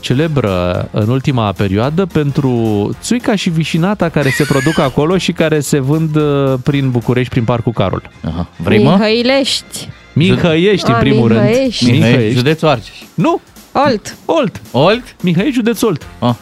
celebră 0.00 0.88
în 0.92 1.08
ultima 1.08 1.52
perioadă 1.52 2.06
pentru 2.06 2.90
țuica 3.00 3.34
și 3.34 3.50
vișinata 3.50 4.08
care 4.08 4.28
se 4.30 4.44
produc 4.44 4.78
acolo 4.78 5.18
și 5.18 5.32
care 5.32 5.60
se 5.60 5.78
vând 5.78 6.16
uh, 6.16 6.54
prin 6.62 6.90
București, 6.90 7.30
prin 7.30 7.44
Parcul 7.44 7.72
Carol. 7.72 8.10
Aha. 8.24 8.48
Vrei, 8.56 8.82
mă? 8.82 8.90
Mihăilești. 8.90 9.88
Mihăiești, 10.12 10.88
în 10.88 10.94
A, 10.94 10.98
primul 10.98 11.30
Mihăiești. 11.30 11.84
rând. 11.90 11.96
Mihai, 12.02 12.30
județul 12.30 12.68
Argeș. 12.68 12.94
Nu, 13.14 13.40
Olt. 13.86 14.16
Olt. 14.24 14.60
Olt? 14.70 15.02
Mihai, 15.22 15.50
județ 15.52 15.82
Olt. 15.82 16.06
Ah, 16.18 16.34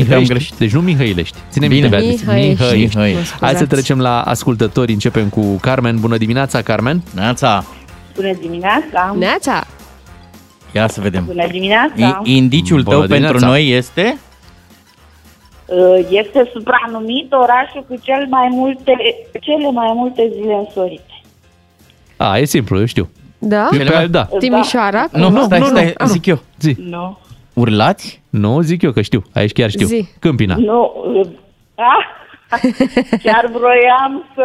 am 0.00 0.04
Mihăiești. 0.06 0.32
greșit. 0.32 0.54
Deci 0.58 0.72
nu 0.72 0.80
Mihăilești. 0.80 1.38
Ține 1.50 1.66
Bine. 1.66 1.80
minte, 1.80 1.96
Beatrice. 1.96 2.24
Mihăiești. 2.24 2.62
Mihăiești. 2.62 2.96
Mihăiești. 2.96 3.32
Mă 3.32 3.46
Hai 3.46 3.50
să 3.50 3.56
scuzați. 3.56 3.68
trecem 3.74 4.00
la 4.00 4.20
ascultători. 4.22 4.92
Începem 4.92 5.28
cu 5.28 5.40
Carmen. 5.60 6.00
Bună 6.00 6.16
dimineața, 6.16 6.62
Carmen. 6.62 7.02
Neața, 7.14 7.64
Bună 8.14 8.32
dimineața! 8.40 9.14
Neața. 9.18 9.66
ia 10.74 10.88
să 10.88 11.00
vedem. 11.00 11.24
Bună 11.24 11.46
dimineața! 11.50 12.20
I- 12.24 12.36
indiciul 12.36 12.82
Bună 12.82 12.96
tău 12.96 13.06
dimineața. 13.06 13.32
pentru 13.32 13.48
noi 13.50 13.68
este? 13.70 14.18
Uh, 15.66 16.06
Este 16.10 16.50
supranumit 16.52 17.32
orașul 17.32 17.84
cu 17.88 17.94
cel 18.02 18.26
mai 18.30 18.48
multe, 18.50 18.92
cele 19.40 19.70
mai 19.72 19.92
multe 19.94 20.30
zile 20.34 20.54
însorite. 20.54 21.20
A, 22.16 22.38
e 22.38 22.44
simplu, 22.44 22.78
eu 22.78 22.84
știu. 22.84 23.08
Da? 23.38 23.68
E 23.72 23.76
pe, 23.84 24.06
da. 24.10 24.28
Timișoara? 24.38 25.08
Nu, 25.12 25.30
nu, 25.30 25.42
stai, 25.44 25.58
nu, 25.58 25.66
stai, 25.66 25.94
nu. 25.98 26.06
zic 26.06 26.26
eu. 26.26 26.42
Zi. 26.60 26.76
Nu. 26.78 27.18
Urlați? 27.52 28.20
Nu, 28.38 28.60
zic 28.60 28.82
eu 28.82 28.90
că 28.92 29.00
știu. 29.00 29.22
Aici 29.34 29.52
chiar 29.52 29.70
știu. 29.70 29.86
Zi. 29.86 30.08
Câmpina. 30.18 30.54
Nu. 30.58 30.92
uh, 31.14 31.26
Ah, 32.50 32.60
chiar 33.22 33.46
vroiam 33.52 34.24
să 34.34 34.44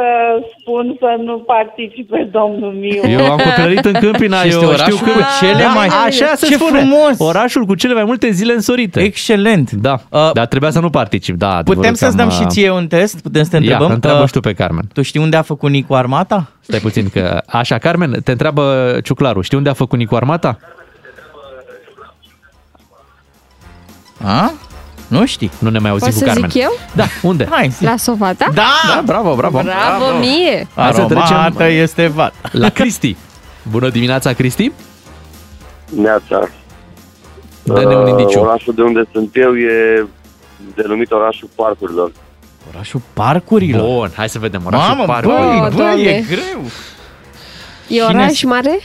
spun 0.59 0.95
să 0.99 1.15
nu 1.23 1.37
participe 1.37 2.29
domnul 2.31 2.71
Miu. 2.73 3.01
Eu 3.11 3.31
am 3.31 3.37
copilărit 3.37 3.85
în 3.85 3.93
Câmpina, 3.93 4.37
Și 4.41 4.47
este 4.47 4.63
eu 4.63 4.69
orașul 4.69 4.91
știu 4.97 5.05
că... 5.05 5.11
cu 5.11 5.23
cele 5.39 5.65
mai- 5.75 5.87
Așa 6.05 6.31
se 6.35 6.45
Ce 6.45 6.53
spune. 6.53 6.79
frumos! 6.79 7.15
Orașul 7.19 7.65
cu 7.65 7.75
cele 7.75 7.93
mai 7.93 8.03
multe 8.03 8.29
zile 8.31 8.53
însorite. 8.53 8.99
Excelent. 9.01 9.71
Da, 9.71 9.99
Uh, 10.09 10.29
dar 10.33 10.45
trebuia 10.45 10.69
să 10.71 10.79
nu 10.79 10.89
particip. 10.89 11.35
Da, 11.35 11.47
adevărul 11.47 11.75
Putem 11.75 11.91
că 11.91 11.97
să-ți 11.97 12.11
am, 12.11 12.17
dăm 12.17 12.29
și 12.29 12.41
uh, 12.41 12.47
ție 12.49 12.69
un 12.71 12.87
test? 12.87 13.21
Putem 13.21 13.43
să 13.43 13.49
te 13.49 13.57
întrebăm? 13.57 13.87
Ia, 13.87 13.93
întreabă 13.93 14.19
Uh, 14.21 14.25
și 14.27 14.31
tu 14.33 14.39
pe 14.39 14.53
Carmen. 14.53 14.83
Tu 14.93 15.01
știi 15.01 15.19
unde 15.19 15.37
a 15.37 15.41
făcut 15.41 15.69
Nicu 15.69 15.93
armata? 15.93 16.51
Stai 16.59 16.79
puțin 16.79 17.09
că... 17.09 17.41
Așa, 17.47 17.77
Carmen, 17.77 18.11
te 18.23 18.31
întreabă 18.31 18.97
Ciuclaru. 19.03 19.41
Știi 19.41 19.57
unde 19.57 19.69
a 19.69 19.73
făcut 19.73 19.97
Nicu 19.97 20.15
Armata? 20.15 20.59
A? 24.23 24.51
Nu 25.07 25.25
știi? 25.25 25.51
Nu 25.59 25.69
ne 25.69 25.79
mai 25.79 25.89
auzim 25.91 26.07
Poți 26.07 26.19
cu 26.19 26.25
să 26.25 26.31
Carmen. 26.31 26.49
zic 26.49 26.61
eu? 26.61 26.71
Da, 26.95 27.03
unde? 27.21 27.47
Hai, 27.49 27.69
zi. 27.69 27.83
La 27.83 27.95
Sovata? 27.97 28.45
Da! 28.53 28.63
Da, 28.95 29.01
bravo, 29.05 29.35
bravo. 29.35 29.59
Bravo, 29.63 30.17
mie! 30.19 30.67
Hai 30.75 30.93
să 30.93 31.01
Aromată 31.01 31.53
trecem 31.53 31.81
este 31.81 32.07
vat. 32.07 32.33
la 32.51 32.69
Cristi. 32.69 33.15
Bună 33.69 33.89
dimineața, 33.89 34.33
Cristi. 34.33 34.71
Neața. 35.89 36.49
Dă-ne 37.63 37.95
un 37.95 38.03
Uh, 38.03 38.09
indiciu. 38.09 38.39
Orașul 38.39 38.73
de 38.73 38.81
unde 38.81 39.03
sunt 39.11 39.29
eu 39.33 39.55
e 39.55 40.05
denumit 40.75 41.11
orașul 41.11 41.49
parcurilor. 41.55 42.11
Orașul 42.73 43.01
parcurilor. 43.13 43.81
Bun, 43.97 44.11
hai 44.15 44.29
să 44.29 44.39
vedem. 44.39 44.61
Orașul 44.65 44.87
Mamă, 44.95 45.05
Parcului. 45.05 45.37
băi, 45.37 45.55
Oh, 45.55 45.67
băi, 45.67 45.75
Doamne. 45.77 46.01
e 46.03 46.23
greu. 46.27 46.61
E 47.87 47.93
Cine 47.95 48.03
oraș 48.03 48.31
s- 48.37 48.43
mare? 48.43 48.79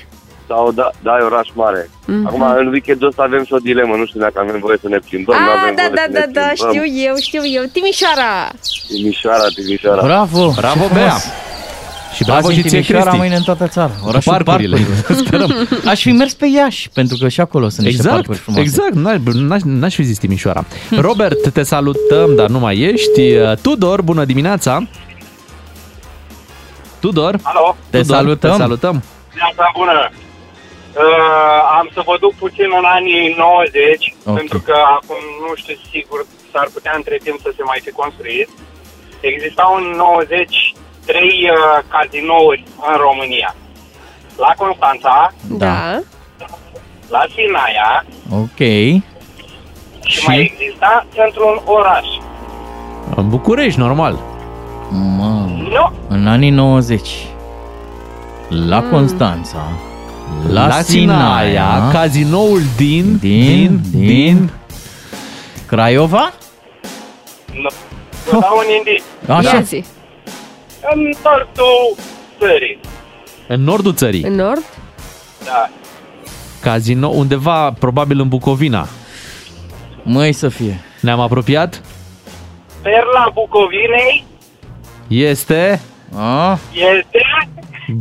Sau 0.48 0.72
da, 0.72 0.90
da, 1.02 1.16
e 1.20 1.22
oraș 1.22 1.48
mare. 1.52 1.90
Mhm. 2.06 2.26
Acum, 2.26 2.42
în 2.58 2.66
weekendul 2.66 3.08
ăsta 3.08 3.22
avem 3.22 3.44
și 3.44 3.52
o 3.52 3.58
dilemă. 3.58 3.94
Nu 3.96 4.06
știu 4.06 4.20
dacă 4.20 4.34
avem 4.44 4.60
voie 4.60 4.78
să 4.80 4.88
ne 4.88 4.98
plimbăm. 4.98 5.36
nu 5.38 5.50
Ah, 5.50 5.56
avem 5.62 5.74
da, 5.74 5.82
voie 5.82 5.94
da, 5.94 6.02
să 6.04 6.10
da, 6.12 6.18
ne 6.18 6.32
da, 6.32 6.40
plimbăm. 6.40 6.70
știu 6.72 6.84
eu, 7.08 7.14
știu 7.26 7.42
eu. 7.56 7.62
Timișoara! 7.72 8.32
Timișoara, 8.88 9.46
Timișoara. 9.54 10.02
Bravo. 10.02 10.42
Bravo, 10.62 10.84
ce 10.88 10.94
Bea. 10.94 11.08
frumos. 11.08 11.24
Și 12.16 12.24
bravo 12.24 12.46
Azi 12.46 12.56
și 12.56 12.62
în 12.62 12.68
ție, 12.68 12.80
Timișoara, 12.80 13.00
Cristi. 13.02 13.18
mâine 13.20 13.36
în 13.36 13.42
toată 13.42 13.66
țara. 13.68 13.90
Orașul 14.06 14.32
parcurile. 14.32 14.76
parcurilor. 14.76 15.16
Sperăm. 15.26 15.68
Aș 15.92 16.00
fi 16.00 16.12
mers 16.12 16.34
pe 16.34 16.46
Iași, 16.46 16.88
pentru 16.94 17.16
că 17.20 17.28
și 17.28 17.40
acolo 17.40 17.68
sunt 17.68 17.86
niște 17.86 18.00
Exact, 18.00 18.14
parcuri 18.16 18.38
frumoase. 18.38 18.64
exact. 18.68 18.94
N-aș, 18.94 19.16
n-aș, 19.34 19.60
n-aș 19.64 19.94
fi 19.94 20.02
zis 20.02 20.18
Timișoara. 20.18 20.64
Robert, 21.00 21.52
te 21.52 21.62
salutăm, 21.62 22.34
dar 22.36 22.48
nu 22.48 22.58
mai 22.58 22.78
ești. 22.78 23.20
Uh, 23.36 23.52
Tudor, 23.62 24.02
bună 24.02 24.24
dimineața. 24.24 24.88
Tudor. 27.00 27.38
Alo, 27.42 27.76
Te 27.90 28.00
Tudor, 28.00 28.16
salutăm. 28.16 28.50
Te 28.50 28.56
salutăm. 28.56 29.02
Neața 29.34 29.70
bună. 29.76 30.10
Uh, 30.96 31.60
am 31.78 31.86
să 31.94 32.00
vă 32.04 32.16
duc 32.20 32.34
puțin 32.34 32.68
în 32.80 32.84
anii 32.98 33.34
90, 33.38 34.14
Ok. 34.24 34.34
pentru 34.34 34.58
că 34.60 34.74
acum 34.98 35.20
nu 35.44 35.54
știu 35.54 35.76
sigur, 35.92 36.26
s-ar 36.52 36.68
putea 36.74 36.92
între 36.96 37.16
timp 37.24 37.38
să 37.42 37.50
se 37.56 37.62
mai 37.62 37.80
fi 37.84 37.90
construit. 37.90 38.48
Existau 39.20 39.70
în 39.80 39.86
90 39.96 40.74
trei 41.06 41.50
uh, 41.50 41.82
cazinouri 41.94 42.64
în 42.90 42.96
România. 43.06 43.54
La 44.36 44.52
Constanța, 44.62 45.32
Da. 45.48 46.00
la 47.08 47.22
Sinaia 47.34 48.04
Ok. 48.42 48.60
și, 50.04 50.24
mai 50.26 50.40
exista 50.40 51.06
într-un 51.26 51.60
oraș. 51.64 52.06
În 53.16 53.28
București, 53.28 53.78
normal. 53.80 54.18
Mă, 54.90 55.44
Nu, 55.74 55.92
în 56.08 56.26
anii 56.26 56.50
90, 56.50 57.08
la 58.48 58.80
Mm. 58.80 58.90
Constanța, 58.90 59.62
La, 60.48 60.66
la, 60.66 60.80
Sinaia, 60.82 61.88
cazinoul 61.92 62.60
din, 62.76 63.16
din, 63.18 63.80
din, 63.90 64.50
Craiova? 65.66 66.32
nu. 67.54 67.68
Vă 68.30 68.38
dau 68.40 68.56
un 68.56 68.64
indic. 68.78 69.02
Așa. 69.28 69.54
Ia 69.56 69.60
zi. 69.60 69.84
În 70.94 71.00
nordul 71.22 71.96
țării. 72.38 72.78
în 73.48 73.62
nordul 73.62 73.94
țării. 73.94 74.22
În 74.22 74.34
nord? 74.34 74.62
Da. 75.44 75.68
Casino, 76.60 77.08
undeva, 77.08 77.70
probabil 77.78 78.20
în 78.20 78.28
Bucovina. 78.28 78.86
Măi 80.02 80.32
să 80.32 80.48
fie. 80.48 80.80
Ne-am 81.00 81.20
apropiat? 81.20 81.82
Perla 82.82 83.30
Bucovinei 83.34 84.24
Este 85.08 85.80
A? 86.16 86.58
este... 86.72 87.18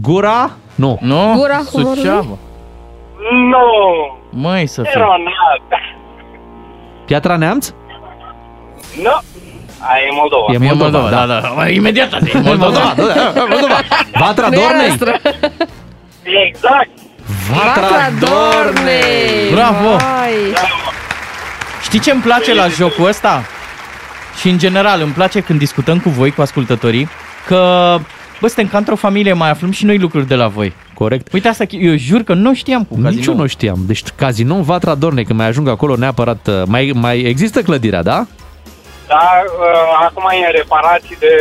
Gura? 0.02 0.52
Nu. 0.76 0.98
Nu? 1.02 1.34
Gura 1.38 1.62
Humorului? 1.72 1.98
Suceava. 1.98 2.38
Nu. 3.50 4.18
Măi 4.30 4.68
să 4.68 4.82
fie. 4.82 4.92
Eronat. 4.96 5.82
Piatra 7.06 7.36
Neamț? 7.38 7.70
Nu. 9.04 9.10
Aia 9.80 10.02
e 10.12 10.14
Moldova. 10.14 10.46
E 10.52 10.56
E 10.56 10.58
Moldova, 10.58 11.00
Moldova, 11.00 11.10
da. 11.10 11.26
da, 11.26 11.40
da. 11.40 11.48
Mă, 11.48 11.68
Imediat 11.68 12.14
asta 12.14 12.30
e 12.38 12.40
Moldova, 12.50 12.80
Moldova. 12.80 13.14
da, 13.14 13.32
da, 13.34 13.46
Moldova. 13.50 13.80
Vatra 14.26 14.48
Nu 14.50 14.54
e 14.60 14.66
a 14.66 14.68
Dornei? 14.68 14.88
noastră. 14.88 15.20
Exact. 16.24 16.90
Vatra 17.52 18.10
Dornei! 18.20 19.52
Bravo! 19.54 19.90
Vai. 19.90 20.54
Știi 21.82 22.00
ce 22.00 22.12
îmi 22.12 22.22
place 22.22 22.54
la 22.54 22.68
jocul 22.68 23.08
ăsta? 23.08 23.44
Și 24.40 24.50
în 24.50 24.58
general 24.58 25.02
îmi 25.02 25.12
place 25.12 25.40
când 25.40 25.60
discutăm 25.60 26.00
cu 26.00 26.10
voi, 26.10 26.32
cu 26.32 26.42
ascultătorii, 26.42 27.10
că 27.48 27.98
bă, 28.41 28.48
suntem 28.48 28.68
ca 28.68 28.78
într-o 28.78 28.95
familie, 28.95 29.34
mai 29.34 29.49
aflăm 29.49 29.72
și 29.72 29.86
noi 29.86 29.98
lucruri 29.98 30.28
de 30.28 30.36
la 30.36 30.48
voi. 30.48 30.74
Corect. 30.94 31.34
Uite 31.34 31.48
asta, 31.48 31.64
eu 31.70 31.95
jur 31.95 32.22
că 32.22 32.34
nu 32.34 32.53
știam 32.53 32.84
cu 32.84 32.95
Nici 32.95 33.03
eu 33.06 33.12
Cazinou. 33.12 33.36
nu 33.38 33.48
știam. 33.48 33.80
Deci 33.88 34.03
Cazinou 34.16 34.62
Vatra 34.62 34.95
Dorne, 34.95 35.22
când 35.24 35.40
mai 35.40 35.48
ajung 35.48 35.68
acolo 35.68 35.95
neapărat, 35.95 36.48
uh, 36.48 36.62
mai, 36.66 36.91
mai 36.95 37.20
există 37.20 37.62
clădirea, 37.62 38.03
da? 38.03 38.26
Da, 39.07 39.30
uh, 39.45 40.06
acum 40.07 40.24
e 40.41 40.45
în 40.45 40.52
reparații 40.52 41.18
de 41.20 41.32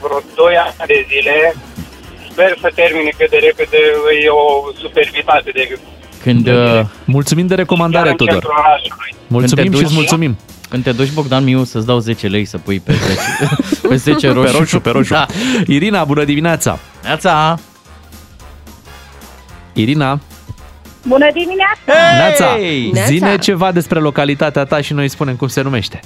vreo 0.00 0.20
2 0.34 0.54
ani 0.64 0.74
de 0.86 1.06
zile. 1.10 1.54
Sper 2.30 2.56
să 2.60 2.70
termine 2.74 3.10
cât 3.18 3.30
de 3.30 3.36
repede, 3.46 3.76
e 4.24 4.28
o 4.28 4.44
supervitate 4.82 5.50
de 5.54 5.78
Când, 6.22 6.46
uh, 6.46 6.80
Mulțumim 7.04 7.46
de 7.46 7.54
recomandare, 7.54 8.02
chiar 8.08 8.10
în 8.10 8.16
Tudor. 8.16 8.32
centrul 8.32 8.54
orașului. 8.58 9.10
Mulțumim 9.26 9.64
Când 9.64 9.74
și 9.76 9.80
te 9.80 9.84
îți 9.84 9.92
duci- 9.94 10.00
mulțumim. 10.00 10.36
Când 10.74 10.86
te 10.86 10.92
duci, 10.92 11.12
Bogdan 11.12 11.44
Miu, 11.44 11.64
să-ți 11.64 11.86
dau 11.86 11.98
10 11.98 12.26
lei 12.26 12.44
să 12.44 12.58
pui 12.58 12.80
pe 12.80 12.92
10, 12.92 13.20
pe 13.88 13.96
10 13.96 14.30
roșu. 14.30 14.52
Pe 14.52 14.58
roșu, 14.58 14.80
pe 14.80 14.90
roșu. 14.90 15.12
Da. 15.12 15.26
Irina, 15.66 16.04
bună 16.04 16.24
dimineața! 16.24 16.78
Neața! 17.02 17.58
Irina, 19.72 20.20
Bună 21.06 21.26
dimineața! 21.32 22.16
Neața, 22.16 22.56
Neața. 22.92 23.06
zine 23.06 23.38
ceva 23.38 23.72
despre 23.72 23.98
localitatea 23.98 24.64
ta 24.64 24.80
și 24.80 24.92
noi 24.92 25.08
spunem 25.08 25.36
cum 25.36 25.48
se 25.48 25.60
numește. 25.62 26.00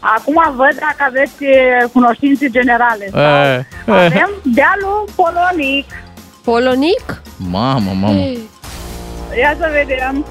Acum 0.00 0.42
văd 0.56 0.78
dacă 0.78 1.04
aveți 1.08 1.44
e, 1.44 1.86
cunoștințe 1.92 2.50
generale. 2.50 3.08
Sau 3.10 3.20
E, 3.20 4.04
avem 4.04 4.30
dealul 4.42 5.04
Polonic. 5.14 5.86
Polonic? 6.44 7.22
Mamă, 7.36 7.90
mamă. 8.00 8.20
Ia 9.38 9.56
să 9.58 9.70
vedem. 9.72 10.24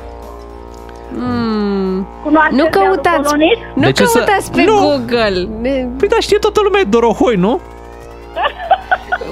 Mm. 1.14 2.08
Cunoașteți 2.24 2.62
Nu 2.62 2.68
dealul 2.70 2.96
căutați, 2.96 3.22
Polonic? 3.22 3.58
nu 3.76 3.82
De 3.84 3.92
ce 3.92 4.06
să- 4.06 4.18
căutați 4.18 4.52
pe 4.52 4.64
Nu. 4.64 4.76
Google. 4.80 5.48
Ne... 5.62 5.86
Păi 6.00 6.08
da, 6.08 6.16
știe 6.20 6.38
toată 6.38 6.60
lumea, 6.64 6.80
e 6.80 6.84
Dorohoi, 6.84 7.36
nu? 7.36 7.60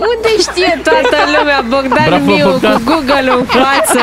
Unde 0.09 0.29
știe 0.39 0.79
toată 0.83 1.17
lumea 1.37 1.61
Bogdan 1.69 2.05
Bravo, 2.07 2.23
Miu 2.31 2.49
Bogdan. 2.49 2.73
cu 2.73 2.81
Google 2.85 3.31
în 3.37 3.43
față? 3.45 3.99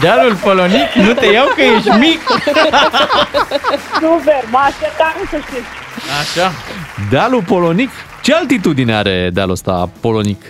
Dealul 0.00 0.34
polonic, 0.34 0.88
nu 1.06 1.12
te 1.12 1.26
iau 1.26 1.46
că 1.54 1.60
ești 1.62 1.88
mic. 1.90 2.20
Super, 4.00 4.42
mă 4.50 4.58
așteptam 4.64 5.12
să 5.30 5.36
știți. 5.36 5.68
Așa. 6.20 6.52
Dealul 7.10 7.42
Polonic? 7.42 7.90
Ce 8.22 8.34
altitudine 8.34 8.94
are 8.94 9.30
dealul 9.32 9.52
ăsta 9.52 9.88
Polonic? 10.00 10.42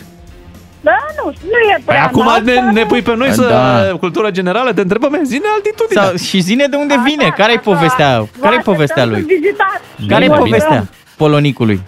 Da, 0.81 0.97
nu, 1.17 1.25
nu 1.31 1.59
e 1.71 1.75
Păi 1.75 1.83
prea 1.85 2.05
acum 2.05 2.21
înalt, 2.21 2.45
ne, 2.45 2.55
dar 2.55 2.65
ne 2.73 2.85
pui 2.87 3.03
pe 3.03 3.15
noi 3.17 3.29
Da. 3.29 3.33
să 3.35 3.97
cultură 4.01 4.31
generală, 4.31 4.73
te 4.73 4.81
întrebăm, 4.81 5.21
zine 5.25 5.45
altitudinea. 5.55 6.03
Sau, 6.05 6.17
și 6.17 6.41
zine 6.41 6.67
de 6.67 6.77
unde 6.77 6.95
vine, 7.05 7.33
care 7.37 7.53
e 7.53 7.59
povestea, 7.59 8.29
care 8.41 8.57
e 8.59 8.61
povestea 8.61 9.05
lui? 9.05 9.21
Vizitați. 9.21 9.83
Care 10.09 10.25
e 10.25 10.27
Bine, 10.27 10.39
povestea 10.39 10.87
polonicului? 11.17 11.81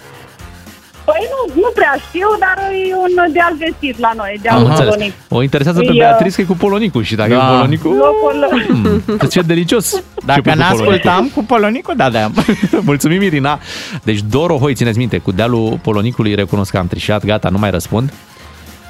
Păi 1.05 1.29
nu, 1.33 1.61
nu 1.61 1.71
prea 1.75 1.95
știu, 2.09 2.29
dar 2.39 2.59
e 2.89 2.95
un 2.95 3.33
deal 3.33 3.55
vestit 3.59 3.99
la 3.99 4.13
noi, 4.17 4.33
Am 4.35 4.41
dealul 4.43 4.69
înțeles. 4.69 4.95
Polonic. 4.95 5.13
O 5.29 5.43
interesează 5.43 5.81
pe 5.81 5.93
E, 5.93 5.99
Beatrice 5.99 6.35
că 6.35 6.41
e 6.41 6.45
cu 6.45 6.55
Polonicul 6.55 7.03
și 7.03 7.15
dacă 7.15 7.31
Da. 7.31 7.37
e 7.37 7.39
cu 7.41 7.53
Polonicul... 7.55 7.97
Locul... 7.97 8.49
Hmm, 8.67 9.29
ce 9.29 9.41
delicios. 9.41 10.03
Dacă 10.27 10.41
Ce 10.41 10.51
cu 10.51 10.57
n-ascultam 10.57 11.31
cu 11.35 11.45
polonicul, 11.45 11.95
da, 11.97 12.11
da. 12.11 12.31
Mulțumim, 12.91 13.23
Irina. 13.23 13.59
Deci 14.03 14.21
Dorohoi, 14.31 14.75
țineți 14.75 14.99
minte, 14.99 15.19
cu 15.19 15.33
dealul 15.33 15.79
Polonicului 15.83 16.35
recunosc 16.35 16.71
că 16.71 16.79
am 16.79 16.87
trișat, 16.87 17.25
gata, 17.25 17.49
nu 17.49 17.59
mai 17.59 17.71
răspund. 17.71 18.13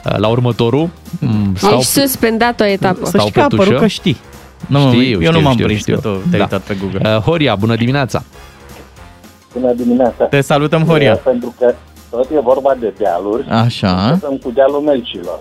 La 0.02 0.28
următorul 0.28 0.89
mm, 1.20 1.55
stau, 1.56 1.78
Ești 1.78 1.90
suspendat 1.90 2.60
o 2.60 2.64
etapă. 2.64 3.05
Să 3.06 3.18
știi 3.18 3.31
că 3.32 3.40
a 3.40 3.43
pe 3.47 3.48
tușă. 3.48 3.62
apărut 3.62 3.81
că 3.81 3.86
știi. 3.86 4.16
Nu, 4.66 4.78
Știu, 4.78 5.02
eu 5.02 5.18
știu, 5.20 5.31
nu 5.32 5.40
m-am 5.40 5.52
știu, 5.52 5.64
prins 5.64 5.81
știu. 5.81 5.94
că 5.94 6.01
tu 6.01 6.09
te-ai 6.09 6.22
Da. 6.31 6.39
uitat 6.39 6.60
pe 6.60 6.77
Google. 6.81 7.14
Uh, 7.16 7.22
Horia, 7.22 7.55
bună 7.55 7.74
dimineața! 7.77 8.22
Bună 9.55 9.72
dimineața! 9.72 10.24
Te 10.24 10.40
salutăm, 10.40 10.82
Horia. 10.85 11.14
Pentru 11.16 11.55
că 11.59 11.74
tot 12.10 12.31
e 12.31 12.40
vorba 12.40 12.74
de 12.81 12.93
dealuri. 12.98 13.48
Așa. 13.48 14.06
Începem 14.12 14.36
cu 14.36 14.51
dealul 14.51 14.81
Melcilor. 14.81 15.39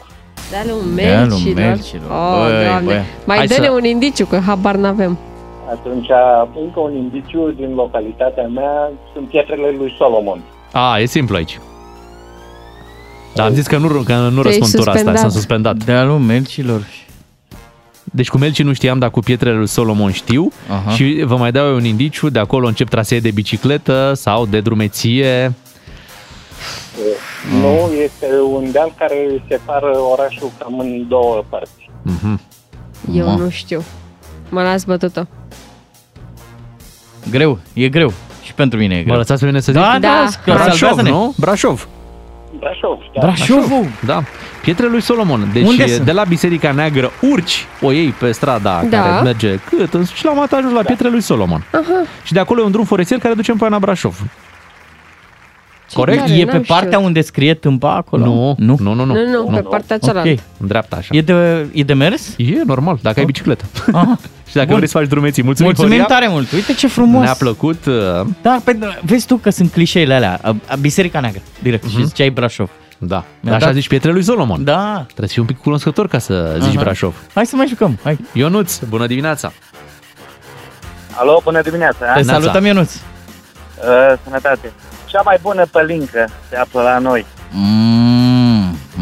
Dealul 0.52 0.82
Dealul 0.96 1.28
Melcilor. 1.30 1.56
Melcilor. 1.56 2.10
Oh, 2.12 2.48
Băi, 2.50 2.66
Doamne. 2.66 2.86
băi. 2.86 3.04
Mai 3.26 3.38
Hai 3.38 3.48
dă-ne 3.48 3.66
să- 3.66 3.72
un 3.72 3.84
indiciu, 3.86 4.26
că 4.26 4.40
habar 4.40 4.76
n-avem. 4.76 5.18
Atunci, 5.70 6.08
încă 6.64 6.80
un 6.80 6.96
indiciu 6.96 7.54
din 7.58 7.74
localitatea 7.76 8.48
mea 8.48 8.92
sunt 9.14 9.28
pietrele 9.28 9.76
lui 9.78 9.94
Solomon. 9.98 10.42
A, 10.72 11.00
e 11.00 11.06
simplu 11.06 11.36
aici. 11.36 11.60
Dar 13.34 13.48
am 13.48 13.54
zis 13.54 13.68
că 13.68 13.78
nu, 13.78 13.88
că 13.88 14.14
nu 14.16 14.30
Tu 14.36 14.42
răspund 14.42 14.64
ești 14.64 14.76
tura 14.76 14.92
asta, 14.92 14.92
suspendat. 14.92 15.20
sunt 15.20 15.32
suspendat. 15.32 15.76
Dealul 15.84 16.18
Melcilor. 16.20 16.82
Deci 18.04 18.30
cu 18.30 18.38
Melci 18.38 18.64
nu 18.64 18.74
știam, 18.74 19.00
dar 19.00 19.10
cu 19.10 19.20
pietrele 19.20 19.58
lui 19.58 19.68
Solomon 19.68 20.12
știu. 20.12 20.52
Aha. 20.70 20.92
Și 20.92 21.24
vă 21.26 21.36
mai 21.38 21.52
dau 21.52 21.68
eu 21.68 21.76
un 21.76 21.84
indiciu, 21.86 22.30
de 22.30 22.40
acolo 22.40 22.68
încep 22.68 22.90
trasee 22.90 23.20
de 23.20 23.32
bicicletă 23.32 24.12
sau 24.16 24.46
de 24.46 24.60
drumeție. 24.62 25.54
Nu, 27.62 27.92
este 28.04 28.26
un 28.54 28.72
deal 28.72 28.94
care 28.98 29.44
separă 29.50 29.98
orașul 30.12 30.52
cam 30.60 30.80
în 30.80 31.08
două 31.08 31.44
părți. 31.50 31.90
Mhm. 32.02 32.42
Eu 33.14 33.26
Ma. 33.26 33.36
nu 33.36 33.50
știu. 33.50 33.84
Mă 34.50 34.62
las 34.62 34.84
bătută. 34.84 35.28
Greu, 37.32 37.60
e 37.74 37.90
greu. 37.90 38.14
Și 38.44 38.54
pentru 38.54 38.80
mine 38.80 38.94
e 38.96 38.98
Mă 38.98 39.04
greu. 39.04 39.18
lăsați 39.18 39.40
pe 39.40 39.46
mine 39.46 39.60
să 39.60 39.72
zic? 39.72 39.82
Da, 39.82 39.92
da, 39.92 40.00
Da. 40.00 40.30
că 40.44 40.52
Brașov, 40.52 40.72
salvează-ne. 40.78 41.10
nu? 41.10 41.34
Brașov. 41.38 41.88
Brașov, 42.60 43.00
da. 43.14 43.20
Brașovul. 43.20 43.86
Da. 44.06 44.24
Pietrele 44.62 44.92
lui 44.92 45.02
Solomon. 45.02 45.50
Deci 45.54 45.68
Unde 45.68 45.88
sunt? 45.88 46.06
de 46.06 46.12
la 46.12 46.24
Biserica 46.24 46.72
Neagră 46.72 47.12
urci, 47.32 47.66
o 47.82 47.92
iei 47.92 48.10
pe 48.10 48.32
strada 48.32 48.84
Da. 48.90 49.02
care 49.02 49.22
merge 49.24 49.56
cât, 49.56 49.94
în- 49.94 50.06
și 50.06 50.24
la 50.24 50.30
un 50.30 50.36
moment 50.36 50.50
dat 50.50 50.60
ajungi 50.60 50.76
la 50.76 50.84
Pietrele 50.84 51.12
lui 51.12 51.22
Solomon. 51.22 51.64
Aha. 51.74 52.04
Și 52.24 52.34
de 52.34 52.40
acolo 52.40 52.62
e 52.62 52.64
un 52.64 52.72
drum 52.72 52.84
forestier 52.86 53.20
care 53.20 53.34
duce 53.34 53.52
în 53.52 53.58
Poiana 53.58 53.80
Brașov. 53.80 54.20
Corect? 55.94 56.20
tare, 56.20 56.34
E 56.34 56.44
n-am 56.44 56.60
pe 56.60 56.66
partea 56.68 56.88
știut. 56.90 57.04
unde 57.06 57.22
scrie 57.22 57.54
tâmpa 57.54 57.96
acolo? 57.96 58.26
Nu, 58.26 58.56
Nu. 58.58 58.76
nu, 58.80 58.94
nu, 58.94 59.04
nu. 59.06 59.14
Nu, 59.14 59.50
nu, 59.50 59.56
pe 59.56 59.62
partea 59.62 59.98
cealaltă. 59.98 60.30
Ok. 60.30 60.38
În 60.58 60.68
dreapta, 60.68 60.96
așa. 60.96 61.08
E 61.12 61.22
de, 61.22 61.68
e 61.74 61.84
de 61.84 61.94
mers? 61.94 62.34
E 62.38 62.62
normal, 62.66 63.00
dacă 63.02 63.20
ai 63.20 63.26
bicicletă. 63.26 63.66
Aha. 63.92 64.18
și 64.50 64.56
dacă 64.56 64.68
Bun. 64.68 64.76
vrei 64.76 64.88
să 64.88 64.98
faci 64.98 65.08
drumeții. 65.08 65.44
Mulțumim, 65.44 65.72
Mulțumim 65.76 66.00
Horia. 66.02 66.16
tare 66.18 66.32
mult. 66.32 66.52
Uite 66.52 66.74
ce 66.74 66.88
frumos. 66.88 67.24
Ne-a 67.24 67.34
plăcut. 67.34 67.86
uh, 67.86 67.94
Da, 68.42 68.60
pe, 68.64 68.78
vezi 69.02 69.26
tu 69.26 69.36
că 69.36 69.50
sunt 69.50 69.72
clișeile 69.72 70.14
alea. 70.14 70.40
A, 70.42 70.56
a, 70.68 70.76
Biserica 70.76 71.20
Neagră, 71.20 71.42
direct. 71.62 71.90
Și 71.90 72.06
ziceai 72.06 72.30
Brașov. 72.30 72.70
Da. 72.98 73.24
Mi-a 73.40 73.54
Așa 73.56 73.66
dat- 73.66 73.74
zici 73.74 73.88
Pietrele 73.88 74.14
lui 74.16 74.24
Solomon. 74.24 74.64
Da. 74.64 75.04
Trebuie 75.06 75.28
să 75.28 75.34
fii 75.34 75.42
un 75.42 75.48
pic 75.48 75.58
cunoscător 75.58 76.08
ca 76.08 76.18
să 76.20 76.56
zici 76.60 76.74
Aha. 76.76 76.82
Brașov. 76.84 77.16
Hai 77.34 77.46
să 77.46 77.56
mai 77.56 77.68
jucăm. 77.68 78.00
Hai. 78.04 78.20
Ionuț, 78.34 78.78
bună 78.78 79.08
dimineața! 79.08 79.52
Alo, 81.16 81.42
bună 81.44 81.62
dimineața! 81.62 81.98
Te 82.14 82.22
Neața. 82.22 82.32
salutăm, 82.40 82.66
Ionuț. 82.66 82.94
Uh, 82.94 83.02
sănătate! 84.24 84.72
Cea 85.06 85.22
mai 85.22 85.38
bună 85.42 85.66
pălincă 85.72 86.30
se 86.50 86.56
află 86.56 86.82
la 86.82 86.98
noi. 87.00 87.26
Mm, 87.52 88.09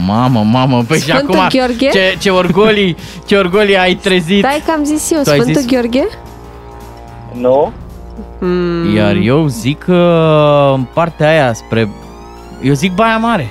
mamă, 0.07 0.43
mamă, 0.43 0.83
păi 0.87 0.99
și 0.99 1.03
Sfântul 1.05 1.35
acum 1.35 1.47
Gheorghe? 1.59 1.89
ce, 1.89 2.15
ce 2.19 2.29
orgolii, 2.29 2.95
ce 3.25 3.37
orgolii 3.37 3.77
ai 3.77 3.95
trezit. 3.95 4.39
Stai 4.43 4.61
că 4.65 4.71
am 4.71 4.83
zis 4.83 5.11
eu, 5.11 5.21
Tu 5.21 5.29
ai 5.29 5.39
Sfântul 5.39 5.61
zis? 5.61 5.71
Gheorghe? 5.71 6.07
Nu? 7.33 7.71
Mm. 8.39 8.95
Iar 8.95 9.15
eu 9.15 9.47
zic 9.47 9.83
că 9.83 10.71
în 10.75 10.83
partea 10.93 11.29
aia 11.29 11.53
spre... 11.53 11.89
Eu 12.61 12.73
zic 12.73 12.93
Baia 12.93 13.17
Mare. 13.17 13.47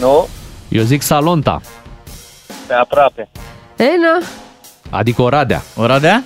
Nu? 0.00 0.28
Eu 0.68 0.82
zic 0.82 1.02
Salonta, 1.02 1.60
Pe 2.66 2.74
aproape. 2.74 3.28
Ena? 3.76 4.26
adică 4.90 5.22
Oradea. 5.22 5.62
Oradea? 5.76 6.22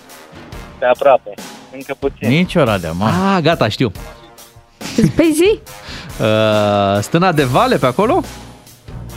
Pe 0.78 0.84
aproape. 0.84 1.34
Încă 1.72 1.94
puțin. 1.98 2.28
Nici 2.28 2.55
Oradea, 2.55 2.92
mamă. 2.92 3.34
Ah, 3.36 3.42
gata, 3.42 3.68
știu. 3.68 3.92
Păi 5.16 5.32
zi? 5.34 5.59
Uh, 6.20 7.01
stâna 7.02 7.32
de 7.32 7.44
vale 7.44 7.76
pe 7.76 7.86
acolo? 7.86 8.22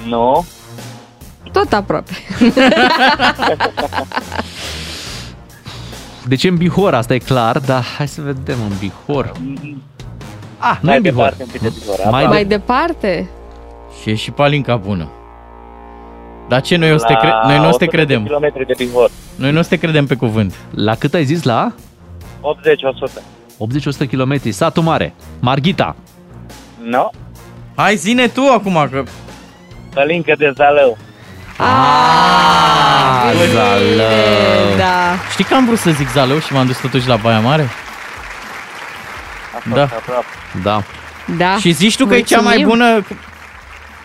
Nu? 0.07 0.45
Tot 1.51 1.73
aproape. 1.73 2.11
Deci 6.27 6.43
e 6.43 6.47
în 6.47 6.55
Bihor, 6.55 6.93
asta 6.93 7.13
e 7.13 7.17
clar, 7.17 7.57
dar 7.59 7.83
hai 7.97 8.07
să 8.07 8.21
vedem 8.21 8.57
în 8.69 8.75
Bihor. 8.79 9.31
Ah, 10.57 10.77
nu 10.81 10.87
e 10.89 10.89
Mai 10.89 10.95
în 10.95 11.01
Bihor. 11.01 11.13
departe 11.29 11.43
un 11.43 11.49
pic 11.51 11.61
de 11.61 11.71
Bihor. 11.79 11.95
Mai 11.97 12.05
aproape. 12.05 12.27
Mai 12.27 12.45
departe? 12.45 13.29
Și 14.01 14.09
e 14.09 14.15
și 14.15 14.31
palinca 14.31 14.75
bună. 14.75 15.09
Dar 16.47 16.61
ce, 16.61 16.75
noi 16.75 16.93
o 16.93 16.97
să 16.97 17.05
te, 17.07 17.13
La 17.13 17.19
cre- 17.19 17.33
noi 17.47 17.57
nu 17.57 17.67
o 17.67 17.71
să 17.71 17.77
te 17.77 17.83
100 17.83 17.85
de 17.85 17.85
credem. 17.95 18.23
kilometri 18.23 18.65
de 18.65 18.73
Bihor. 18.77 19.09
Noi 19.35 19.51
nu 19.51 19.59
o 19.59 19.61
să 19.61 19.69
te 19.69 19.75
credem 19.77 20.05
pe 20.05 20.15
cuvânt. 20.15 20.53
La 20.75 20.95
cât 20.95 21.13
ai 21.13 21.25
zis? 21.25 21.43
La 21.43 21.71
80-100. 22.41 23.21
80-100 24.05 24.09
km. 24.09 24.49
Satul 24.49 24.83
mare. 24.83 25.13
Marghita. 25.39 25.95
Nu? 26.83 27.09
Hai, 27.75 27.95
zine 27.95 28.27
tu 28.27 28.41
acum 28.53 28.87
că... 28.91 29.03
Pălincă 29.97 30.33
de 30.37 30.51
Zalău. 30.55 30.97
Ah, 31.57 33.33
Zalău. 33.53 34.77
Da. 34.77 35.15
Știi 35.31 35.43
că 35.43 35.53
am 35.53 35.65
vrut 35.65 35.77
să 35.79 35.89
zic 35.91 36.09
Zalău 36.11 36.39
și 36.39 36.53
m-am 36.53 36.65
dus 36.65 36.77
totuși 36.77 37.07
la 37.07 37.15
Baia 37.15 37.39
Mare? 37.39 37.69
A 39.55 39.59
fost 39.63 39.75
Da. 39.75 39.81
aproape. 39.83 40.25
Da. 40.63 40.83
Da. 41.37 41.57
Și 41.59 41.71
zici 41.71 41.95
tu 41.97 42.05
că 42.05 42.15
e 42.15 42.21
cea 42.21 42.39
mai 42.39 42.55
Mulțumim. 42.63 42.67
bună... 42.67 43.05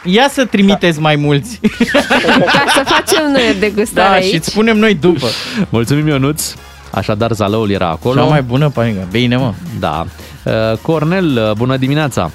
Ia 0.04 0.28
să 0.28 0.44
trimiteți 0.44 1.00
mai 1.00 1.16
mulți. 1.16 1.60
Ca 2.52 2.64
să 2.74 2.82
facem 2.84 3.30
noi 3.32 3.42
o 3.56 3.58
degustare 3.58 4.08
Da, 4.08 4.14
aici. 4.14 4.28
și 4.28 4.34
îți 4.34 4.48
spunem 4.50 4.76
noi 4.78 4.94
după. 4.94 5.26
Mulțumim, 5.68 6.06
Ionuț. 6.08 6.54
Așadar, 6.90 7.32
Zalăul 7.32 7.70
era 7.70 7.88
acolo. 7.88 8.20
Cea 8.20 8.26
mai 8.28 8.42
bună 8.42 8.68
panică. 8.68 9.06
Bine, 9.10 9.36
mă. 9.36 9.52
Da. 9.78 10.06
Uh, 10.42 10.52
Cornel, 10.82 11.36
uh, 11.48 11.56
bună 11.56 11.76
dimineața! 11.76 12.30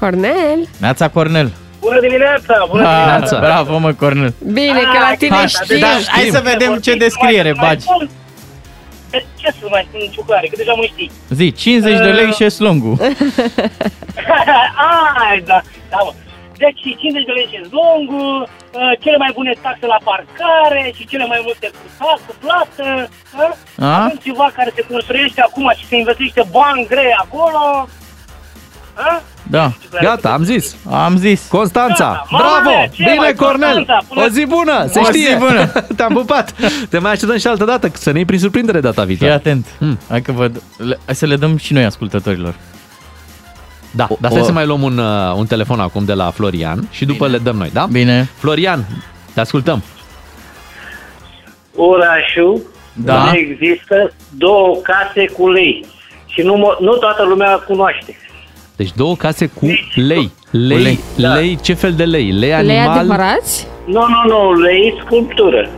Cornel? 0.00 0.68
Neața 0.78 1.08
Cornel. 1.08 1.50
Bună 1.80 2.00
dimineața! 2.00 2.54
Bună 2.70 2.82
Ah, 2.88 2.94
dimineața! 2.96 3.38
Bravo, 3.38 3.78
mă, 3.78 3.92
Cornel. 3.92 4.34
Bine, 4.52 4.80
că 4.92 4.98
la 5.08 5.14
tine 5.18 5.36
Hai, 5.36 5.48
știu. 5.48 5.78
da, 5.78 5.92
hai 6.06 6.28
să 6.36 6.40
vedem 6.44 6.76
ce 6.76 6.94
descriere 6.94 7.52
bagi. 7.60 7.84
Ce 9.40 9.48
să 9.60 9.66
mai 9.70 9.84
spun 9.88 10.00
în 10.06 10.10
ciuclare, 10.16 10.46
că 10.46 10.54
deja 10.56 10.72
mă 10.76 10.84
știi. 10.92 11.10
Zi, 11.38 11.52
50 11.52 11.96
de 12.06 12.10
lei 12.18 12.30
și 12.32 12.48
slungul. 12.48 12.94
Ai, 15.28 15.40
da, 15.50 15.58
da, 15.92 15.98
mă. 16.04 16.12
Deci 16.62 16.80
50 17.02 17.24
de 17.28 17.32
lei 17.38 17.48
și 17.52 17.58
lungul, 17.76 18.48
uh, 18.48 18.92
cele 19.02 19.16
mai 19.16 19.30
bune 19.34 19.52
taxe 19.64 19.86
la 19.94 19.98
parcare 20.08 20.82
și 20.96 21.06
cele 21.10 21.26
mai 21.32 21.40
multe 21.46 21.66
cu 21.76 21.84
tax, 21.98 22.16
cu 22.26 22.34
plată. 22.42 22.86
uh? 23.40 23.84
A? 23.86 24.02
Avem 24.04 24.18
ceva 24.26 24.46
care 24.58 24.70
se 24.74 24.82
construiește 24.92 25.40
acum 25.48 25.66
și 25.78 25.86
se 25.90 25.96
investește 25.96 26.42
bani 26.56 26.86
grei 26.92 27.12
acolo. 27.24 27.62
Uh? 29.04 29.18
Da. 29.50 29.72
Gata, 30.02 30.32
am 30.32 30.42
zis. 30.42 30.76
Am 30.90 31.16
zis. 31.16 31.46
Constanța, 31.48 32.04
Gata, 32.04 32.26
mama 32.30 32.44
bravo! 32.60 32.76
mea, 32.76 32.86
ce 32.86 33.02
Bine, 33.02 33.14
mai, 33.14 33.34
Cornel! 33.34 33.74
Constanța, 33.74 34.04
până- 34.08 34.24
O 34.24 34.28
zi 34.28 34.44
bună, 34.46 34.86
se 34.88 34.98
O 34.98 35.04
știe! 35.04 35.28
zi 35.28 35.36
bună. 35.38 35.66
Te-am 35.96 36.12
pupat! 36.12 36.54
Te 36.88 36.98
mai 36.98 37.10
așteptăm 37.12 37.38
și 37.38 37.46
altă 37.46 37.64
dată, 37.64 37.90
să 37.92 38.10
ne 38.10 38.16
iei 38.16 38.24
prin 38.26 38.38
surprindere 38.38 38.80
data 38.80 39.00
Fii 39.04 39.06
viitoare. 39.14 39.34
atent. 39.34 39.66
Hai 40.08 40.22
că 40.22 40.32
văd. 40.32 40.62
Le- 40.76 40.98
Hai 41.04 41.14
să 41.14 41.26
le 41.26 41.36
dăm 41.36 41.56
și 41.56 41.72
noi 41.72 41.84
ascultătorilor. 41.84 42.54
Da, 43.90 44.08
dar 44.20 44.30
stai 44.30 44.42
să 44.44 44.52
mai 44.52 44.66
luăm 44.66 44.82
un, 44.82 44.98
uh, 44.98 45.34
un 45.36 45.46
telefon 45.46 45.80
acum 45.80 46.04
de 46.04 46.12
la 46.12 46.30
Florian 46.30 46.88
și 46.90 47.04
după 47.04 47.26
le 47.26 47.38
dăm 47.38 47.56
noi, 47.56 47.70
da? 47.72 47.86
Bine. 47.92 48.28
Florian, 48.38 48.84
te 49.34 49.40
ascultăm. 49.40 49.82
Orașul 51.76 52.62
Da. 52.92 53.14
unde 53.24 53.38
există 53.38 54.12
două 54.38 54.76
case 54.82 55.26
cu 55.32 55.48
lei. 55.50 55.84
Și 56.26 56.42
nu, 56.42 56.54
mo- 56.56 56.78
nu 56.80 56.92
toată 56.96 57.22
lumea 57.22 57.50
cunoaște. 57.56 58.16
Deci 58.80 58.92
două 58.96 59.16
case 59.16 59.46
cu 59.46 59.66
lei. 59.94 60.30
Lei, 60.50 60.82
lei. 60.82 60.98
lei, 61.16 61.58
ce 61.62 61.74
fel 61.74 61.92
de 61.92 62.04
lei? 62.04 62.30
Lei 62.30 62.38
Lei 62.38 62.52
animal, 62.52 62.98
adevărați? 62.98 63.66
Nu, 63.86 64.00
nu, 64.06 64.22
nu, 64.26 64.60
lei 64.60 65.00
sculptură. 65.04 65.68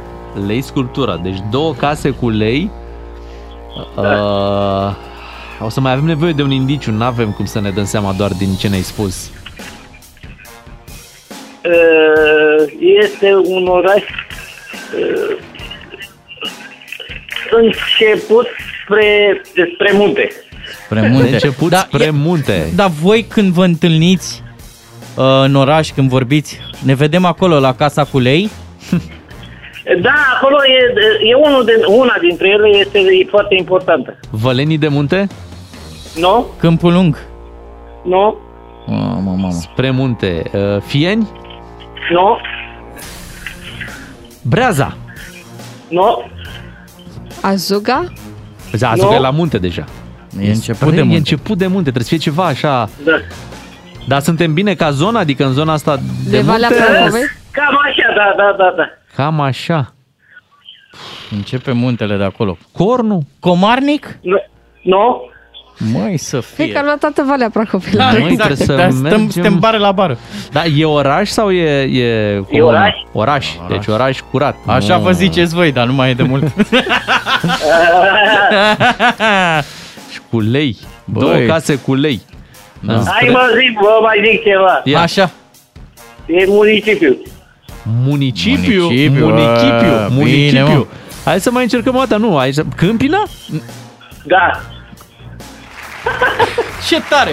lei 0.46 0.62
sculptură. 0.62 1.20
Deci 1.22 1.36
două 1.50 1.74
case 1.74 2.10
cu 2.10 2.28
lei. 2.28 2.70
Da. 3.96 4.02
Uh, 5.60 5.66
o 5.66 5.68
să 5.68 5.80
mai 5.80 5.92
avem 5.92 6.04
nevoie 6.04 6.32
de 6.32 6.42
un 6.42 6.50
indiciu, 6.50 6.90
nu 6.90 7.04
avem 7.04 7.30
cum 7.30 7.44
să 7.44 7.60
ne 7.60 7.70
dăm 7.70 7.84
seama 7.84 8.12
doar 8.12 8.30
din 8.32 8.54
ce 8.54 8.68
ne-ai 8.68 8.80
spus. 8.82 9.30
Uh, 11.64 12.72
Este 13.02 13.34
un 13.34 13.66
oraș 13.66 14.02
uh, 14.02 15.36
început 17.50 18.46
spre, 18.84 19.40
spre 19.74 19.90
munte. 19.92 20.28
Spre 20.84 21.08
munte. 21.08 21.22
De 21.28 21.32
început 21.32 21.70
Da, 21.70 21.78
spre 21.78 22.04
e- 22.04 22.10
munte. 22.10 22.72
Dar 22.74 22.90
voi 23.02 23.24
când 23.28 23.52
vă 23.52 23.64
întâlniți 23.64 24.42
uh, 25.16 25.24
în 25.44 25.54
oraș, 25.54 25.90
când 25.90 26.08
vorbiți, 26.08 26.58
ne 26.84 26.94
vedem 26.94 27.24
acolo 27.24 27.58
la 27.60 27.74
Casa 27.74 28.04
cu 28.04 28.18
Lei? 28.18 28.50
Da, 30.02 30.14
acolo 30.36 30.56
e, 30.64 31.28
e 31.28 31.34
unul 31.34 31.64
de, 31.64 31.72
una 31.88 32.14
dintre 32.20 32.48
ele 32.48 32.68
este 32.78 33.26
foarte 33.30 33.54
importantă. 33.54 34.18
Vălenii 34.30 34.78
de 34.78 34.88
munte? 34.88 35.26
Nu? 36.18 36.46
Câmpul 36.58 36.92
Lung? 36.92 37.18
Nu? 38.04 38.36
Mamă, 38.86 39.20
mamă. 39.36 39.50
Spre 39.50 39.90
munte. 39.90 40.42
Uh, 40.52 40.82
Fieni? 40.86 41.28
Nu? 42.12 42.38
Breaza. 44.42 44.96
Nu? 45.88 46.22
Azuga? 47.40 48.04
Da, 48.78 48.92
Nu. 48.96 49.02
no. 49.02 49.14
e 49.14 49.18
la 49.18 49.30
munte 49.30 49.58
deja. 49.58 49.84
E 50.40 50.50
început 50.50 50.80
Păi, 50.88 50.92
de 50.94 50.98
E 50.98 51.02
munte. 51.02 51.16
început 51.18 51.58
de 51.58 51.66
munte, 51.66 51.82
trebuie 51.82 52.02
să 52.04 52.08
fie 52.08 52.18
ceva 52.18 52.44
așa. 52.44 52.88
Da. 53.04 53.12
Dar 54.08 54.20
suntem 54.20 54.52
bine 54.54 54.74
ca 54.74 54.90
zonă, 54.90 55.18
adică 55.18 55.44
în 55.44 55.52
zona 55.52 55.72
asta 55.72 55.96
de, 55.96 56.02
De 56.30 56.40
Valea 56.40 56.68
munte? 56.70 56.84
Prahovei? 56.84 57.22
Cam 57.50 57.78
așa, 57.86 58.12
da, 58.16 58.34
da, 58.36 58.54
da, 58.58 58.74
da. 58.76 58.84
Cam 59.14 59.40
așa. 59.40 59.94
Începe 61.30 61.72
muntele 61.72 62.16
de 62.16 62.24
acolo. 62.24 62.56
Cornu? 62.72 63.22
Comarnic? 63.40 64.18
Nu? 64.22 64.36
Nu? 64.82 65.30
Măi, 65.92 66.16
să 66.16 66.36
Cred 66.36 66.44
fie. 66.66 66.72
că 66.72 66.78
am 66.78 66.84
luat 66.84 66.98
toată 66.98 67.22
Valea 67.26 67.50
Prahovei. 67.50 67.92
Da, 67.92 68.04
Măi, 68.10 68.18
exact. 68.30 68.36
trebuie 68.36 68.56
să 68.66 68.74
Da, 68.74 68.88
stăm, 68.90 69.02
mergem- 69.02 69.28
stăm 69.28 69.58
bară 69.58 69.76
la 69.78 69.92
bară. 69.92 70.18
Da, 70.52 70.64
e 70.64 70.84
oraș 70.84 71.28
sau 71.28 71.50
e... 71.50 71.80
E, 71.80 72.36
comună? 72.50 72.64
oraș. 72.66 72.94
oraș. 73.12 73.46
Deci 73.68 73.86
oraș 73.86 74.18
curat. 74.30 74.56
Așa 74.66 74.96
Nu. 74.96 75.02
vă 75.02 75.12
ziceți 75.12 75.54
voi, 75.54 75.72
dar 75.72 75.86
nu 75.86 75.92
mai 75.92 76.10
e 76.10 76.14
de 76.14 76.22
mult. 76.22 76.42
Și 80.12 80.20
cu 80.30 80.40
lei. 80.40 80.76
Băi. 81.04 81.22
Două 81.22 81.36
case 81.46 81.74
cu 81.76 81.94
lei. 81.94 82.20
Da. 82.80 82.92
Hai 82.92 83.28
mă 83.30 83.50
zic, 83.60 83.78
vă 83.80 83.98
mai 84.02 84.22
zic 84.26 84.42
ceva. 84.42 84.80
Ia. 84.84 85.00
Așa. 85.00 85.30
E 86.26 86.44
municipiu. 86.46 87.16
Municipiu. 88.04 88.82
Municipiu, 88.82 89.26
Municipiu. 89.26 89.94
a, 89.94 90.08
Municipiu. 90.10 90.46
bine, 90.46 90.62
mă. 90.62 90.86
Hai 91.24 91.40
să 91.40 91.50
mai 91.50 91.62
încercăm 91.62 91.94
o 91.94 91.98
dată. 91.98 92.16
Nu, 92.16 92.38
aici... 92.38 92.56
Câmpina? 92.76 93.22
Da. 94.24 94.60
Ce 96.88 97.02
tare! 97.08 97.30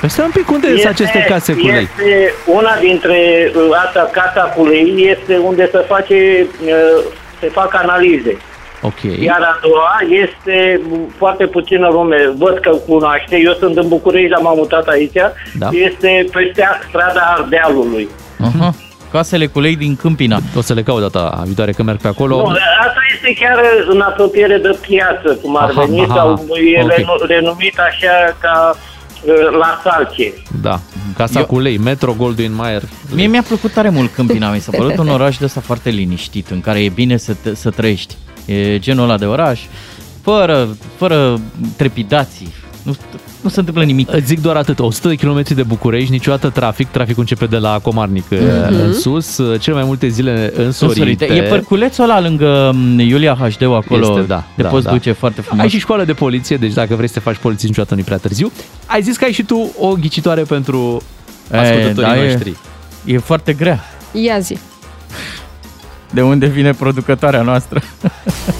Păi 0.00 0.08
stai 0.08 0.24
un 0.24 0.30
pic, 0.30 0.50
unde 0.50 0.68
sunt 0.68 0.84
aceste 0.84 1.24
case 1.28 1.52
cu 1.52 1.66
lei? 1.66 1.82
Este 1.82 2.34
una 2.46 2.76
dintre 2.80 3.50
uh, 3.54 3.68
asta, 3.86 4.10
casa 4.12 4.40
cu 4.40 4.66
lei, 4.66 5.16
este 5.18 5.36
unde 5.36 5.68
se 5.72 5.78
face, 5.78 6.46
uh, 6.64 7.04
se 7.40 7.46
fac 7.46 7.74
analize. 7.74 8.36
Ok. 8.82 9.02
Iar 9.20 9.40
a 9.40 9.58
doua 9.62 9.96
este 10.24 10.80
foarte 11.16 11.46
puțină 11.46 11.88
lume, 11.88 12.16
văd 12.38 12.58
că 12.58 12.70
cunoaște, 12.88 13.36
eu 13.44 13.52
sunt 13.52 13.76
în 13.76 13.88
București, 13.88 14.28
dar 14.28 14.40
m-am 14.40 14.56
mutat 14.56 14.86
aici, 14.86 15.12
Da. 15.58 15.68
este 15.72 16.26
peste 16.32 16.64
strada 16.88 17.20
Ardealului. 17.38 18.08
Aha. 18.40 18.74
Casele 19.12 19.46
cu 19.46 19.60
lei 19.60 19.76
din 19.76 19.96
Câmpina. 19.96 20.38
O 20.56 20.60
să 20.60 20.72
le 20.74 20.82
caut 20.82 21.00
data 21.00 21.42
viitoare 21.44 21.72
când 21.72 21.88
merg 21.88 22.00
pe 22.00 22.08
acolo. 22.08 22.36
Nu, 22.36 22.46
asta 22.46 23.00
este 23.14 23.44
chiar 23.44 23.58
în 23.88 24.00
apropiere 24.00 24.58
de 24.58 24.78
piață, 24.88 25.38
cum 25.42 25.56
ar 25.56 25.70
Aha, 25.70 25.80
veni, 25.84 26.00
aha, 26.00 26.14
sau 26.14 26.56
e 26.56 26.82
ok. 26.82 26.90
renu- 26.90 27.24
renumit 27.26 27.78
așa 27.78 28.36
ca 28.40 28.74
uh, 29.26 29.58
la 29.58 29.80
Salce. 29.84 30.32
Da. 30.62 30.78
Casa 31.16 31.38
Eu- 31.38 31.46
cu 31.46 31.58
lei, 31.58 31.78
Metro 31.78 32.14
Goldwyn 32.18 32.54
Mayer. 32.54 32.82
Mie 33.14 33.26
mi-a 33.26 33.42
plăcut 33.46 33.72
tare 33.72 33.88
mult 33.88 34.12
Câmpina, 34.12 34.50
mi 34.50 34.60
s-a 34.60 34.70
părut 34.76 34.98
un 34.98 35.08
oraș 35.08 35.36
de 35.36 35.44
ăsta 35.44 35.60
foarte 35.60 35.90
liniștit, 35.90 36.50
în 36.50 36.60
care 36.60 36.84
e 36.84 36.88
bine 36.88 37.16
să, 37.16 37.34
te, 37.42 37.54
să 37.54 37.70
trăiești. 37.70 38.14
E 38.46 38.78
genul 38.78 39.04
ăla 39.04 39.18
de 39.18 39.24
oraș, 39.24 39.60
fără, 40.22 40.68
fără 40.96 41.40
trepidații. 41.76 42.54
Nu, 42.82 42.96
nu 43.40 43.48
se 43.50 43.58
întâmplă 43.58 43.84
nimic. 43.84 44.12
Îți 44.12 44.26
zic 44.26 44.40
doar 44.40 44.56
atât, 44.56 44.78
100 44.78 45.08
de 45.08 45.14
kilometri 45.14 45.54
de 45.54 45.62
București, 45.62 46.10
niciodată 46.10 46.50
trafic, 46.50 46.88
traficul 46.88 47.20
începe 47.20 47.46
de 47.46 47.56
la 47.58 47.78
Comarnic 47.82 48.24
Mhm. 48.30 48.40
mm-hmm. 48.40 48.68
în 48.84 48.94
sus, 48.94 49.36
cele 49.60 49.76
mai 49.76 49.84
multe 49.84 50.08
zile 50.08 50.52
însorite. 50.56 51.24
E 51.24 51.42
părculețul 51.42 52.04
ăla 52.04 52.20
lângă 52.20 52.70
m, 52.74 52.98
Iulia 52.98 53.34
HD 53.34 53.62
acolo, 53.62 54.08
Este, 54.10 54.20
da, 54.26 54.44
te 54.56 54.62
da, 54.62 54.68
poți 54.68 54.84
da. 54.84 54.90
duce 54.90 55.12
foarte 55.12 55.40
frumos. 55.40 55.62
Ai 55.64 55.70
și 55.70 55.78
școală 55.78 56.04
de 56.04 56.12
poliție, 56.12 56.56
deci 56.56 56.72
dacă 56.72 56.94
vrei 56.94 57.08
să 57.08 57.14
te 57.14 57.20
faci 57.20 57.36
polițist 57.36 57.66
niciodată 57.68 57.94
nu-i 57.94 58.04
prea 58.04 58.16
târziu. 58.16 58.52
Ai 58.86 59.02
zis 59.02 59.16
că 59.16 59.24
ai 59.24 59.32
și 59.32 59.42
tu 59.42 59.72
o 59.78 59.94
ghicitoare 59.94 60.42
pentru 60.42 61.02
E, 61.52 61.56
ascultătorii 61.58 62.10
da, 62.10 62.22
e- 62.24 62.30
noștri. 62.30 62.56
E 63.04 63.18
foarte 63.18 63.52
grea. 63.52 63.84
Ia 64.12 64.38
zi. 64.38 64.58
De 66.16 66.22
unde 66.22 66.46
vine 66.46 66.72
producătoarea 66.72 67.42
noastră? 67.42 67.80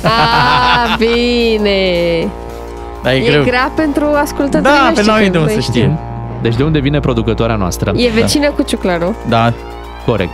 A, 0.05 0.97
bine. 0.99 2.29
Da, 3.03 3.15
e, 3.15 3.17
E 3.17 3.31
greu. 3.31 3.43
grea 3.45 3.73
pentru 3.77 4.05
ascultătorii 4.05 4.63
Da, 4.79 4.83
noștri 4.89 5.05
pe 5.05 5.11
noi 5.11 5.21
când 5.21 5.33
de 5.33 5.39
unde 5.39 5.53
noi 5.53 5.63
să 5.63 5.71
știe. 5.71 5.99
Deci 6.43 6.55
de 6.57 6.63
unde 6.63 6.79
vine 6.79 7.01
producătoarea 7.01 7.57
noastră? 7.57 7.93
E 7.97 8.09
vecină 8.09 8.51
cu 8.51 8.63
Ciuclaru. 8.63 9.17
Da. 9.29 9.53
Corect. 10.07 10.33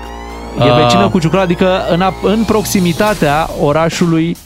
E 0.61 0.63
Ah. 0.71 0.83
vecină 0.83 1.09
cu 1.09 1.19
Ciuclaru, 1.19 1.45
adică 1.45 1.81
în, 1.91 2.01
ap- 2.03 2.23
în 2.23 2.43
proximitatea 2.45 3.51
orașului 3.61 4.37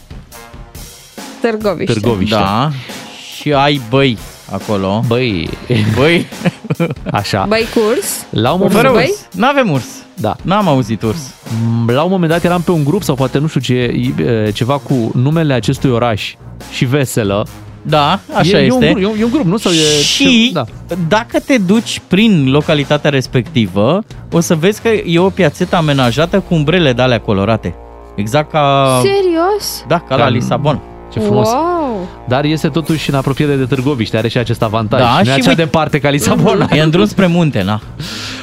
Târgoviște. 1.41 1.93
Târgoviște. 1.93 2.35
Da. 2.37 2.71
Și 3.37 3.53
ai 3.53 3.81
băi 3.91 4.19
acolo. 4.53 5.03
Băi, 5.07 5.51
Băi. 5.97 6.27
așa. 7.21 7.45
Băi 7.49 7.67
curs. 7.75 8.27
La 8.31 8.53
un 8.53 8.59
Fără 8.59 8.73
moment 8.89 8.93
Băi? 8.93 9.05
urs. 9.11 9.27
N-avem 9.41 9.71
urs. 9.71 9.87
Da. 10.21 10.37
N-am 10.43 10.69
auzit 10.69 11.03
urs. 11.03 11.35
M, 11.85 11.91
La 11.91 12.03
un 12.03 12.11
moment 12.11 12.31
dat 12.31 12.45
eram 12.45 12.61
pe 12.61 12.71
un 12.71 12.85
grup 12.85 13.03
sau 13.03 13.15
poate 13.15 13.39
nu 13.39 13.47
știu 13.47 13.61
ce, 13.61 13.75
e, 13.75 14.51
ceva 14.51 14.79
cu 14.79 15.11
numele 15.15 15.53
acestui 15.55 15.91
oraș 15.91 16.35
și 16.73 16.85
veselă. 16.85 17.47
Da, 17.83 18.21
așa 18.35 18.61
e, 18.61 18.65
este. 18.65 18.87
E 18.87 18.89
un, 18.89 18.93
grup, 18.93 19.03
e, 19.03 19.07
un, 19.07 19.21
e 19.21 19.25
un 19.25 19.31
grup, 19.31 19.45
nu? 19.45 19.57
Sau 19.57 19.73
e, 19.73 20.03
și 20.03 20.51
da. 20.53 20.65
dacă 21.09 21.41
te 21.41 21.59
duci 21.59 22.03
prin 22.09 22.51
localitatea 22.51 23.11
respectivă, 23.11 24.03
o 24.33 24.41
să 24.41 24.55
vezi 24.55 24.83
că 24.83 24.89
e 24.89 25.19
o 25.19 25.29
piațetă 25.29 25.77
amenajată 25.77 26.41
cu 26.41 26.55
umbrele 26.55 26.93
de 26.93 27.03
alea 27.03 27.21
colorate. 27.21 27.75
Exact 28.15 28.51
ca... 28.51 28.87
Serios? 29.03 29.85
Da, 29.89 29.99
ca 29.99 30.17
la 30.17 30.29
Lisabona. 30.29 30.81
Ce 31.13 31.21
frumos. 31.21 31.49
Wow! 31.49 32.09
Dar 32.29 32.45
este 32.45 32.69
totuși 32.69 33.11
în 33.11 33.17
apropiere 33.17 33.57
de 33.57 33.65
Târgoviște, 33.65 34.17
are 34.17 34.29
și 34.29 34.39
acest 34.39 34.63
avantaj. 34.63 35.01
Da, 35.01 35.13
nu 35.13 35.21
e 35.21 35.23
și 35.25 35.31
așa 35.31 35.49
uite- 35.49 35.55
departe 35.63 35.99
ca 35.99 36.11
Lisabona. 36.11 36.69
E 36.73 36.81
în 36.81 36.91
drum 36.91 37.07
spre 37.07 37.27
munte, 37.27 37.63
na. 37.63 37.81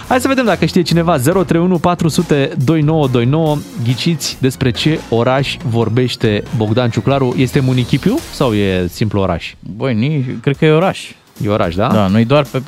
Hai 0.07 0.19
să 0.19 0.27
vedem 0.27 0.45
dacă 0.45 0.65
știe 0.65 0.81
cineva 0.81 1.17
031 1.17 1.77
400 1.77 2.51
2929 2.63 3.57
Ghiciți 3.83 4.37
despre 4.39 4.71
ce 4.71 4.99
oraș 5.09 5.55
vorbește 5.69 6.43
Bogdan 6.57 6.89
Ciuclaru 6.89 7.33
Este 7.37 7.59
municipiu 7.59 8.17
sau 8.31 8.53
e 8.53 8.87
simplu 8.91 9.19
oraș? 9.21 9.53
Băi, 9.75 9.93
nici, 9.93 10.25
cred 10.41 10.57
că 10.57 10.65
e 10.65 10.71
oraș. 10.71 10.99
E 11.45 11.49
oraș, 11.49 11.75
da? 11.75 11.87
Da, 11.87 12.07
noi 12.07 12.25
doar 12.25 12.45
pe 12.51 12.61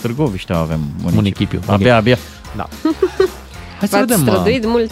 Târgoviște 0.00 0.52
avem 0.52 0.80
municipiu. 1.02 1.14
Municipiu. 1.14 1.60
Abia, 1.66 1.96
abia. 1.96 2.18
Da. 2.56 2.68
Hai 3.78 3.88
să 3.88 3.96
V-ați 3.96 4.06
vedem. 4.06 4.20
străduit 4.20 4.66
mult. 4.66 4.90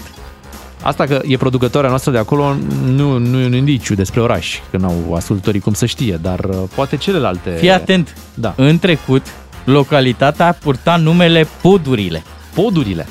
Asta 0.87 1.05
că 1.05 1.21
e 1.25 1.37
producătoarea 1.37 1.89
noastră 1.89 2.11
de 2.11 2.19
acolo 2.19 2.57
nu, 2.85 3.19
nu 3.19 3.41
e 3.41 3.45
un 3.45 3.55
indiciu 3.55 3.95
despre 3.95 4.21
oraș, 4.21 4.59
că 4.71 4.77
n-au 4.77 5.15
ascultătorii 5.15 5.61
cum 5.61 5.73
să 5.73 5.87
știe, 5.87 6.19
dar 6.23 6.39
uh, 6.39 6.57
poate 6.75 6.97
celelalte... 6.97 7.51
Fii 7.51 7.71
atent. 7.71 8.17
Da. 8.35 8.55
În 8.57 8.79
trecut, 8.79 9.27
localitatea 9.65 10.57
purta 10.61 10.97
numele 10.97 11.47
Podurile. 11.63 12.23
Podurile. 12.55 13.07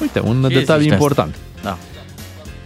Uite, 0.00 0.20
un 0.20 0.44
Ce 0.48 0.54
detaliu 0.54 0.80
zici 0.80 0.88
de 0.88 0.94
important. 0.94 1.34
Da. 1.62 1.78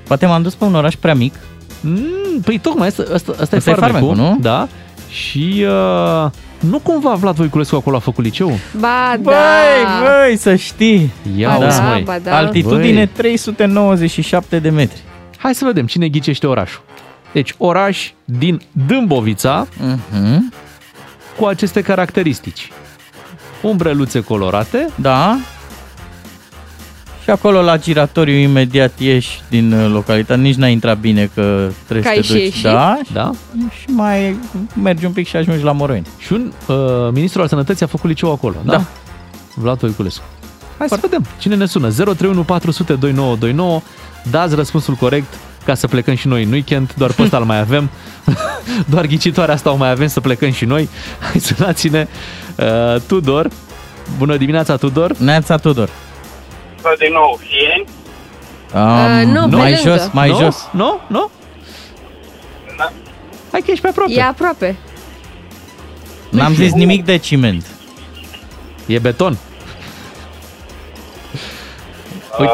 Poate 0.07 0.27
m-am 0.27 0.43
dus 0.43 0.55
pe 0.55 0.65
un 0.65 0.75
oraș 0.75 0.95
prea 0.95 1.15
mic. 1.15 1.35
Mm, 1.81 2.41
păi 2.45 2.59
tocmai 2.59 2.89
asta, 2.89 3.03
asta, 3.03 3.31
asta, 3.31 3.43
Asta 3.43 3.57
e 3.57 3.59
e 3.59 3.75
farmecul, 3.75 3.93
farmecul, 3.93 4.17
nu? 4.17 4.39
Da. 4.41 4.69
Și 5.09 5.65
uh, 5.67 6.31
nu 6.61 6.79
cumva 6.79 7.15
Vlad 7.15 7.35
Voiculescu 7.35 7.77
acolo 7.77 7.97
a 7.97 8.01
făcut 8.01 8.25
liceu? 8.25 8.59
Ba, 8.79 9.15
Băi, 9.21 9.35
da! 9.35 10.01
băi, 10.03 10.37
să 10.37 10.55
știi. 10.55 11.11
Ia 11.37 11.49
Ba 11.59 11.67
uzi, 11.67 11.79
da, 11.79 11.85
măi. 11.89 12.03
ba 12.03 12.19
da. 12.19 12.37
Altitudine 12.37 12.93
Băi. 13.05 13.07
397 13.17 14.59
de 14.59 14.71
metri. 14.71 15.01
Hai 15.39 15.55
să 15.55 15.65
vedem 15.65 15.87
cine 15.87 16.09
ghicește 16.09 16.47
orașul. 16.47 16.83
Deci, 17.33 17.55
oraș 17.57 18.11
din 18.25 18.61
Dâmbovița 18.87 19.67
Mhm. 20.11 20.53
cu 21.39 21.45
aceste 21.47 21.81
caracteristici. 21.81 22.71
Umbreluțe 23.63 24.21
colorate, 24.23 24.89
Da. 24.95 25.37
Și 27.29 27.35
acolo 27.35 27.63
la 27.63 27.77
giratoriu 27.79 28.35
imediat 28.35 28.93
ieși 28.99 29.41
din 29.49 29.73
uh, 29.73 29.91
localitate. 29.93 30.41
Nici 30.41 30.55
n-ai 30.55 30.73
intrat 30.73 30.99
bine 30.99 31.31
că 31.35 31.71
trebuie 31.89 32.03
Că 32.03 32.09
să 32.09 32.09
ai 32.09 32.17
te 32.17 32.23
și 32.23 32.33
duci. 32.33 32.43
ieșit? 32.43 32.63
Da, 32.63 32.99
da? 33.13 33.31
și 33.81 33.91
mai 33.91 34.37
mergi 34.83 35.05
un 35.05 35.13
pic 35.13 35.27
și 35.27 35.37
ajungi 35.37 35.65
la 35.65 35.73
Moroni. 35.73 36.07
Și 36.19 36.33
un 36.33 36.53
uh, 36.67 36.77
ministru 37.13 37.41
al 37.41 37.49
sănătății 37.49 37.85
a 37.85 37.89
făcut 37.89 38.09
liceu 38.11 38.33
acolo, 38.33 38.55
da? 38.65 38.73
Da. 38.73 38.85
Vlad 39.55 39.79
Voiculescu. 39.79 40.23
Hai 40.79 40.89
să 40.89 40.99
vedem 41.01 41.25
cine 41.39 41.55
ne 41.55 41.67
sună. 41.67 41.89
031 41.91 42.43
400 42.43 42.93
2929. 42.95 43.81
Dați 44.31 44.55
răspunsul 44.55 44.95
corect 44.95 45.35
ca 45.65 45.75
să 45.75 45.87
plecăm 45.87 46.15
și 46.15 46.27
noi 46.29 46.43
în 46.43 46.53
weekend. 46.53 46.95
Doar 46.97 47.13
pe 47.13 47.23
ăsta 47.23 47.37
îl 47.37 47.45
mai 47.45 47.59
avem. 47.59 47.91
Doar 48.93 49.07
ghicitoarea 49.07 49.55
asta 49.55 49.73
o 49.73 49.77
mai 49.77 49.91
avem 49.91 50.07
să 50.07 50.21
plecăm 50.21 50.53
și 50.53 50.65
noi. 50.65 50.89
Hai 51.21 51.41
sunați-ne. 51.41 52.07
Uh, 52.57 53.01
Tudor. 53.07 53.49
Bună 54.19 54.37
dimineața, 54.37 54.77
Tudor. 54.77 55.17
Neața 55.17 55.57
Tudor. 55.57 55.89
Din 56.99 57.13
nou, 57.13 57.39
Fieni. 57.41 57.85
Um, 58.75 59.31
nu, 59.33 59.49
pe 59.49 59.57
mai 59.57 59.73
lângă. 59.73 59.91
jos, 59.91 60.09
mai 60.13 60.29
nu? 60.29 60.37
jos. 60.37 60.69
Nu? 60.73 61.01
Nu? 61.07 61.31
Da. 62.77 62.93
Hai 63.53 63.61
că 63.61 63.71
ești 63.71 63.83
pe 63.83 63.89
aproape. 63.89 64.13
E 64.13 64.23
aproape. 64.23 64.77
N-am 66.31 66.55
zis 66.55 66.73
nimic 66.73 67.05
de 67.05 67.17
ciment. 67.17 67.67
E 68.87 68.99
beton. 68.99 69.37
Uite, 72.39 72.53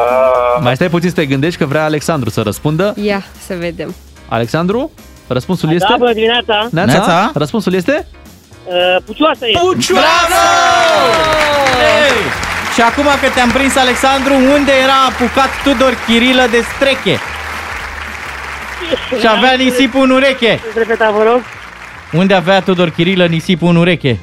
mai 0.61 0.75
stai 0.75 0.89
puțin 0.89 1.09
să 1.09 1.15
te 1.15 1.25
gândești 1.25 1.59
că 1.59 1.65
vrea 1.65 1.83
Alexandru 1.83 2.29
să 2.29 2.41
răspundă. 2.41 2.93
Ia, 3.01 3.23
să 3.45 3.55
vedem. 3.59 3.95
Alexandru, 4.29 4.91
răspunsul 5.27 5.73
este? 5.73 5.87
Da, 5.89 5.95
bună 5.97 6.13
dimineața. 6.13 6.67
Neața? 6.71 6.91
Neața? 6.91 7.31
Răspunsul 7.33 7.73
este? 7.73 8.07
Uh, 8.65 9.01
Pucioasă 9.05 9.45
e. 9.47 9.57
Pucioasă! 9.59 10.03
Hey! 11.79 12.54
Și 12.75 12.81
acum 12.81 13.03
că 13.21 13.29
te-am 13.33 13.49
prins, 13.49 13.75
Alexandru, 13.75 14.33
unde 14.33 14.71
era 14.83 14.97
apucat 15.09 15.49
Tudor 15.63 15.97
Chirilă 16.05 16.47
de 16.51 16.63
streche? 16.75 17.19
Și 19.19 19.27
avea 19.27 19.53
nisipul 19.53 20.03
în 20.03 20.09
ureche. 20.09 20.59
Repeta, 20.75 21.11
vă 21.11 21.23
rog. 21.23 21.41
Unde 22.11 22.33
avea 22.33 22.61
Tudor 22.61 22.89
Chirilă 22.89 23.25
nisipul 23.25 23.69
în 23.69 23.75
ureche? 23.75 24.19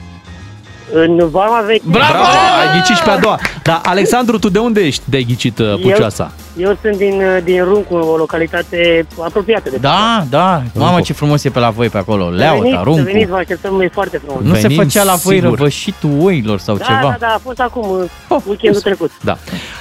În 0.94 1.28
Vama 1.30 1.60
Veche. 1.66 1.82
Bravo! 1.84 2.22
Ai 2.60 2.78
ghicit 2.80 2.96
și 2.96 3.02
pe 3.02 3.10
a 3.10 3.18
doua. 3.18 3.38
Dar, 3.62 3.80
Alexandru, 3.84 4.38
tu 4.38 4.48
de 4.48 4.58
unde 4.58 4.80
ești 4.80 5.02
de 5.04 5.22
ghicit 5.22 5.58
uh, 5.58 5.74
Pucioasa? 5.82 6.32
Eu 6.56 6.76
sunt 6.82 6.96
din, 6.96 7.12
uh, 7.14 7.38
din 7.44 7.64
Runcu, 7.64 7.94
o 7.94 8.16
localitate 8.16 9.06
apropiată 9.24 9.70
de 9.70 9.76
Da, 9.80 10.24
da. 10.30 10.62
Mamă, 10.74 10.88
Runcu. 10.90 11.04
ce 11.04 11.12
frumos 11.12 11.44
e 11.44 11.50
pe 11.50 11.58
la 11.58 11.70
voi 11.70 11.88
pe 11.88 11.98
acolo. 11.98 12.24
Să 12.30 12.36
Leauta, 12.36 12.58
veniți, 12.62 12.76
să 12.78 12.82
Runcu. 12.84 13.02
veniți, 13.02 13.30
vă 13.30 13.36
așteptăm, 13.36 13.80
e 13.80 13.88
foarte 13.92 14.20
frumos. 14.26 14.42
Nu 14.44 14.54
se 14.54 14.60
Venim 14.60 14.76
făcea 14.76 15.02
la 15.04 15.14
voi 15.14 15.34
sigur. 15.34 15.50
răvășitul 15.50 16.10
oilor 16.22 16.58
sau 16.58 16.76
Da, 16.76 16.84
ceva? 16.84 17.00
da, 17.00 17.16
da, 17.18 17.26
a 17.26 17.40
fost 17.42 17.60
acum, 17.60 17.80
Oh, 18.28 18.36
oh, 18.36 18.42
weekendul 18.46 18.80
trecut. 18.80 19.10
Da. 19.22 19.36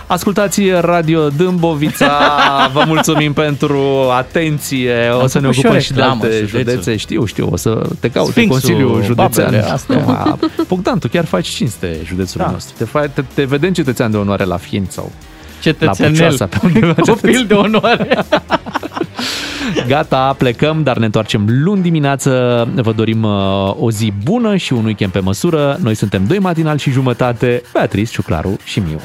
Ascultați 0.07 0.61
Radio 0.79 1.27
Dâmbovița. 1.29 2.11
Vă 2.73 2.83
mulțumim 2.88 3.33
pentru 3.33 3.81
atenție. 4.17 5.09
O 5.13 5.19
Am 5.19 5.27
să 5.27 5.39
ne 5.39 5.47
făcut 5.47 5.59
și 5.59 5.65
o 5.65 5.67
ocupăm 5.67 5.81
și 5.81 5.91
de 5.93 5.99
reclamă, 5.99 6.23
alte 6.23 6.35
județul. 6.45 6.57
județe. 6.71 6.95
Știu, 6.95 7.25
știu. 7.25 7.49
O 7.51 7.55
să 7.55 7.81
te 7.99 8.09
caute 8.09 8.31
Sfinxul, 8.31 8.59
Consiliul 8.59 9.03
Județean. 9.03 9.45
babele 9.45 9.71
astea. 9.71 9.97
Da. 10.07 10.38
Bogdan, 10.67 10.99
tu 11.01 11.07
chiar 11.07 11.25
faci 11.25 11.47
cinste 11.47 11.99
județului 12.05 12.45
Da. 12.45 12.51
nostru. 12.51 12.75
Te, 12.77 12.85
fa- 12.85 13.13
te, 13.13 13.21
te 13.33 13.43
vedem 13.43 13.73
cetățean 13.73 14.11
de 14.11 14.17
onoare 14.17 14.43
la 14.43 14.57
Fieni 14.57 14.87
sau 14.89 15.11
Cetățenel, 15.61 16.11
Pucioasa, 16.11 16.45
pe 16.45 16.59
undeva. 16.63 16.93
copil 17.11 17.45
de 17.47 17.53
onoare. 17.53 18.17
Gata, 19.87 20.35
plecăm, 20.37 20.83
dar 20.83 20.97
ne 20.97 21.05
întoarcem 21.05 21.45
luni 21.47 21.81
dimineață. 21.81 22.67
Vă 22.75 22.91
dorim 22.91 23.23
uh, 23.23 23.73
o 23.79 23.91
zi 23.91 24.13
bună 24.23 24.55
și 24.55 24.73
un 24.73 24.85
weekend 24.85 25.11
pe 25.11 25.19
măsură. 25.19 25.77
Noi 25.81 25.95
suntem 25.95 26.25
doi 26.25 26.39
matinal 26.39 26.77
și 26.77 26.91
jumătate, 26.91 27.61
Beatrice, 27.73 28.11
Ciuclaru 28.11 28.57
și 28.63 28.79
Miu. 28.79 28.99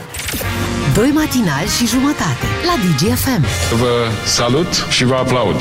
Doi 0.94 1.10
matinali 1.14 1.68
și 1.78 1.86
jumătate 1.86 2.46
la 2.66 2.74
DGFM. 2.82 3.44
Vă 3.78 3.88
salut 4.24 4.86
și 4.90 5.04
vă 5.04 5.14
aplaud. 5.14 5.56